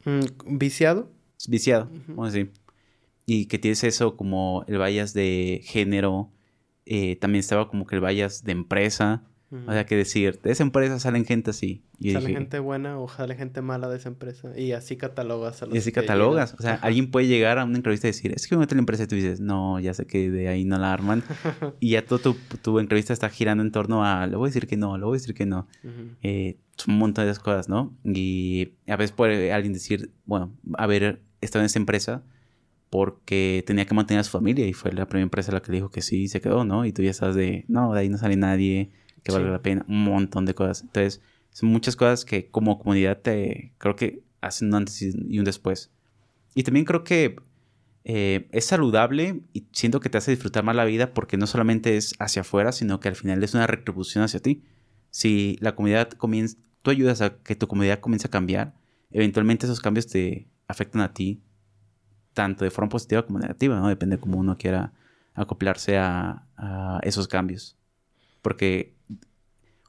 Mm, 0.04 0.58
¿Viciado? 0.58 1.10
Viciado, 1.48 1.88
vamos 2.08 2.28
a 2.28 2.32
decir. 2.32 2.52
Y 3.24 3.46
que 3.46 3.58
tienes 3.58 3.84
eso 3.84 4.16
como 4.16 4.64
el 4.66 4.78
bias 4.78 5.14
de 5.14 5.60
género, 5.64 6.30
eh, 6.86 7.16
también 7.16 7.40
estaba 7.40 7.68
como 7.68 7.86
que 7.86 7.96
el 7.96 8.00
bias 8.00 8.44
de 8.44 8.52
empresa, 8.52 9.22
o 9.66 9.70
sea, 9.70 9.84
que 9.84 9.96
decir, 9.96 10.40
de 10.40 10.50
esa 10.50 10.62
empresa 10.62 10.98
salen 10.98 11.26
gente 11.26 11.50
así. 11.50 11.84
Y 11.98 12.12
sale 12.12 12.30
gente 12.30 12.58
buena 12.58 12.98
o 12.98 13.06
sale 13.06 13.34
gente 13.34 13.60
mala 13.60 13.86
de 13.90 13.98
esa 13.98 14.08
empresa. 14.08 14.58
Y 14.58 14.72
así 14.72 14.96
catalogas 14.96 15.62
a 15.62 15.66
los 15.66 15.74
Y 15.74 15.78
así 15.78 15.92
catalogas. 15.92 16.54
O 16.58 16.62
sea, 16.62 16.76
alguien 16.76 17.10
puede 17.10 17.26
llegar 17.26 17.58
a 17.58 17.64
una 17.64 17.76
entrevista 17.76 18.06
y 18.08 18.12
decir, 18.12 18.32
es 18.34 18.46
que 18.46 18.54
me 18.56 18.60
meto 18.60 18.74
en 18.74 18.78
la 18.78 18.82
empresa 18.82 19.02
y 19.02 19.08
tú 19.08 19.14
dices, 19.14 19.40
no, 19.40 19.78
ya 19.78 19.92
sé 19.92 20.06
que 20.06 20.30
de 20.30 20.48
ahí 20.48 20.64
no 20.64 20.78
la 20.78 20.94
arman. 20.94 21.22
y 21.80 21.90
ya 21.90 22.06
toda 22.06 22.22
tu, 22.22 22.34
tu, 22.62 22.78
entrevista 22.78 23.12
está 23.12 23.28
girando 23.28 23.62
en 23.62 23.72
torno 23.72 24.06
a, 24.06 24.26
le 24.26 24.36
voy 24.36 24.46
a 24.46 24.48
decir 24.48 24.66
que 24.66 24.78
no, 24.78 24.96
le 24.96 25.04
voy 25.04 25.16
a 25.16 25.20
decir 25.20 25.34
que 25.34 25.44
no. 25.44 25.68
Eh, 26.22 26.56
un 26.88 26.98
montón 26.98 27.26
de 27.26 27.30
esas 27.30 27.42
cosas, 27.42 27.68
¿no? 27.68 27.94
Y 28.04 28.72
a 28.88 28.96
veces 28.96 29.12
puede 29.12 29.52
alguien 29.52 29.74
decir, 29.74 30.12
bueno, 30.24 30.54
haber 30.78 31.20
estado 31.42 31.62
en 31.62 31.66
esa 31.66 31.78
empresa 31.78 32.22
porque 32.92 33.64
tenía 33.66 33.86
que 33.86 33.94
mantener 33.94 34.20
a 34.20 34.24
su 34.24 34.32
familia 34.32 34.66
y 34.66 34.74
fue 34.74 34.92
la 34.92 35.06
primera 35.06 35.22
empresa 35.22 35.50
la 35.50 35.62
que 35.62 35.72
le 35.72 35.78
dijo 35.78 35.90
que 35.90 36.02
sí 36.02 36.24
y 36.24 36.28
se 36.28 36.42
quedó, 36.42 36.66
¿no? 36.66 36.84
Y 36.84 36.92
tú 36.92 37.00
ya 37.02 37.10
estás 37.10 37.34
de, 37.34 37.64
no, 37.66 37.94
de 37.94 38.00
ahí 38.00 38.10
no 38.10 38.18
sale 38.18 38.36
nadie 38.36 38.92
que 39.24 39.32
valga 39.32 39.50
la 39.50 39.62
pena, 39.62 39.86
un 39.88 40.04
montón 40.04 40.44
de 40.44 40.54
cosas. 40.54 40.82
Entonces, 40.82 41.22
son 41.48 41.70
muchas 41.70 41.96
cosas 41.96 42.26
que 42.26 42.50
como 42.50 42.78
comunidad 42.78 43.22
te 43.22 43.72
creo 43.78 43.96
que 43.96 44.24
hacen 44.42 44.68
un 44.68 44.74
antes 44.74 45.00
y 45.00 45.38
un 45.38 45.44
después. 45.46 45.90
Y 46.54 46.64
también 46.64 46.84
creo 46.84 47.02
que 47.02 47.36
eh, 48.04 48.46
es 48.52 48.66
saludable 48.66 49.40
y 49.54 49.64
siento 49.72 49.98
que 50.00 50.10
te 50.10 50.18
hace 50.18 50.32
disfrutar 50.32 50.62
más 50.62 50.76
la 50.76 50.84
vida 50.84 51.14
porque 51.14 51.38
no 51.38 51.46
solamente 51.46 51.96
es 51.96 52.12
hacia 52.18 52.42
afuera, 52.42 52.72
sino 52.72 53.00
que 53.00 53.08
al 53.08 53.16
final 53.16 53.42
es 53.42 53.54
una 53.54 53.66
retribución 53.66 54.22
hacia 54.22 54.40
ti. 54.40 54.64
Si 55.08 55.56
la 55.60 55.74
comunidad 55.74 56.10
comienza, 56.10 56.58
tú 56.82 56.90
ayudas 56.90 57.22
a 57.22 57.38
que 57.38 57.56
tu 57.56 57.68
comunidad 57.68 58.00
comience 58.00 58.26
a 58.26 58.30
cambiar, 58.30 58.74
eventualmente 59.12 59.64
esos 59.64 59.80
cambios 59.80 60.08
te 60.08 60.46
afectan 60.68 61.00
a 61.00 61.14
ti, 61.14 61.40
tanto 62.34 62.64
de 62.64 62.70
forma 62.70 62.88
positiva 62.88 63.24
como 63.24 63.38
negativa, 63.38 63.78
¿no? 63.78 63.88
Depende 63.88 64.16
de 64.16 64.20
cómo 64.20 64.38
uno 64.38 64.56
quiera 64.56 64.92
acoplarse 65.34 65.98
a, 65.98 66.46
a 66.56 67.00
esos 67.02 67.28
cambios. 67.28 67.76
Porque 68.42 68.94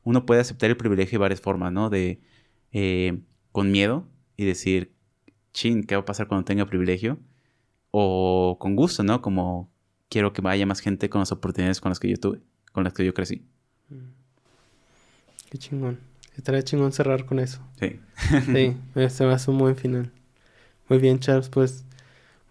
uno 0.03 0.25
puede 0.25 0.41
aceptar 0.41 0.69
el 0.69 0.77
privilegio 0.77 1.17
de 1.17 1.21
varias 1.21 1.41
formas, 1.41 1.71
¿no? 1.71 1.89
De 1.89 2.21
eh, 2.71 3.21
con 3.51 3.71
miedo 3.71 4.07
y 4.35 4.45
decir, 4.45 4.93
chin, 5.53 5.83
¿qué 5.83 5.95
va 5.95 6.01
a 6.01 6.05
pasar 6.05 6.27
cuando 6.27 6.45
tenga 6.45 6.65
privilegio? 6.65 7.19
O 7.91 8.57
con 8.59 8.75
gusto, 8.75 9.03
¿no? 9.03 9.21
Como 9.21 9.71
quiero 10.09 10.33
que 10.33 10.41
vaya 10.41 10.65
más 10.65 10.79
gente 10.79 11.09
con 11.09 11.19
las 11.19 11.31
oportunidades 11.31 11.79
con 11.79 11.89
las 11.89 11.99
que 11.99 12.09
yo 12.09 12.17
tuve, 12.17 12.41
con 12.71 12.83
las 12.83 12.93
que 12.93 13.05
yo 13.05 13.13
crecí. 13.13 13.45
Mm. 13.89 13.95
Qué 15.49 15.57
chingón. 15.57 15.99
Estaría 16.35 16.63
chingón 16.63 16.91
cerrar 16.91 17.25
con 17.25 17.39
eso. 17.39 17.61
Sí. 17.79 17.99
sí, 18.45 18.75
se 19.09 19.25
me 19.25 19.33
hace 19.33 19.51
un 19.51 19.59
buen 19.59 19.75
final. 19.75 20.11
Muy 20.89 20.97
bien, 20.97 21.19
Charles, 21.19 21.49
pues 21.49 21.85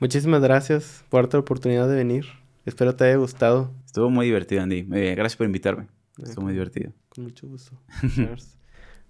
muchísimas 0.02 0.42
gracias 0.42 1.04
por 1.08 1.22
darte 1.22 1.36
la 1.36 1.42
oportunidad 1.42 1.88
de 1.88 1.94
venir. 1.94 2.26
Espero 2.66 2.96
te 2.96 3.04
haya 3.04 3.14
gustado. 3.14 3.70
Estuvo 3.86 4.10
muy 4.10 4.26
divertido, 4.26 4.60
Andy. 4.60 4.80
Eh, 4.92 5.14
gracias 5.14 5.36
por 5.36 5.46
invitarme. 5.46 5.86
Estuvo 6.20 6.42
muy 6.42 6.54
divertido. 6.54 6.92
Con 7.08 7.24
mucho 7.24 7.46
gusto. 7.46 7.80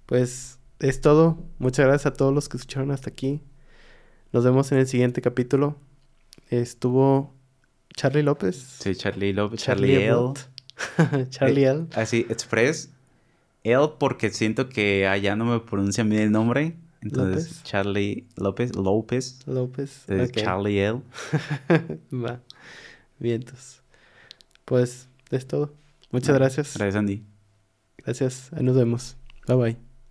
pues 0.06 0.58
es 0.80 1.00
todo. 1.00 1.38
Muchas 1.58 1.86
gracias 1.86 2.12
a 2.12 2.14
todos 2.14 2.34
los 2.34 2.50
que 2.50 2.58
escucharon 2.58 2.90
hasta 2.90 3.08
aquí. 3.08 3.40
Nos 4.32 4.44
vemos 4.44 4.70
en 4.70 4.78
el 4.78 4.86
siguiente 4.86 5.22
capítulo. 5.22 5.78
Estuvo 6.50 7.34
Charlie 7.96 8.22
López. 8.22 8.56
Sí, 8.56 8.94
Charlie 8.94 9.32
López. 9.32 9.62
Charlie, 9.62 9.96
L. 9.96 10.34
Charlie 11.30 11.64
L. 11.64 11.86
Así, 11.94 12.26
Express. 12.28 12.92
L 13.64 13.92
porque 13.98 14.28
siento 14.28 14.68
que 14.68 15.06
allá 15.06 15.36
no 15.36 15.46
me 15.46 15.58
pronuncian 15.60 16.10
bien 16.10 16.20
el 16.20 16.32
nombre. 16.32 16.76
Entonces, 17.02 17.62
Charlie 17.64 18.26
López. 18.36 18.74
López. 18.76 19.40
López. 19.46 20.04
Charlie 20.32 20.78
L. 20.78 21.02
Va. 22.12 22.40
Vientos. 23.18 23.82
Pues 24.64 25.08
es 25.30 25.46
todo. 25.46 25.74
Muchas 26.10 26.34
gracias. 26.36 26.76
Gracias, 26.76 26.96
Andy. 26.96 27.24
Gracias. 27.98 28.50
Nos 28.52 28.76
vemos. 28.76 29.16
Bye 29.46 29.56
bye. 29.56 29.91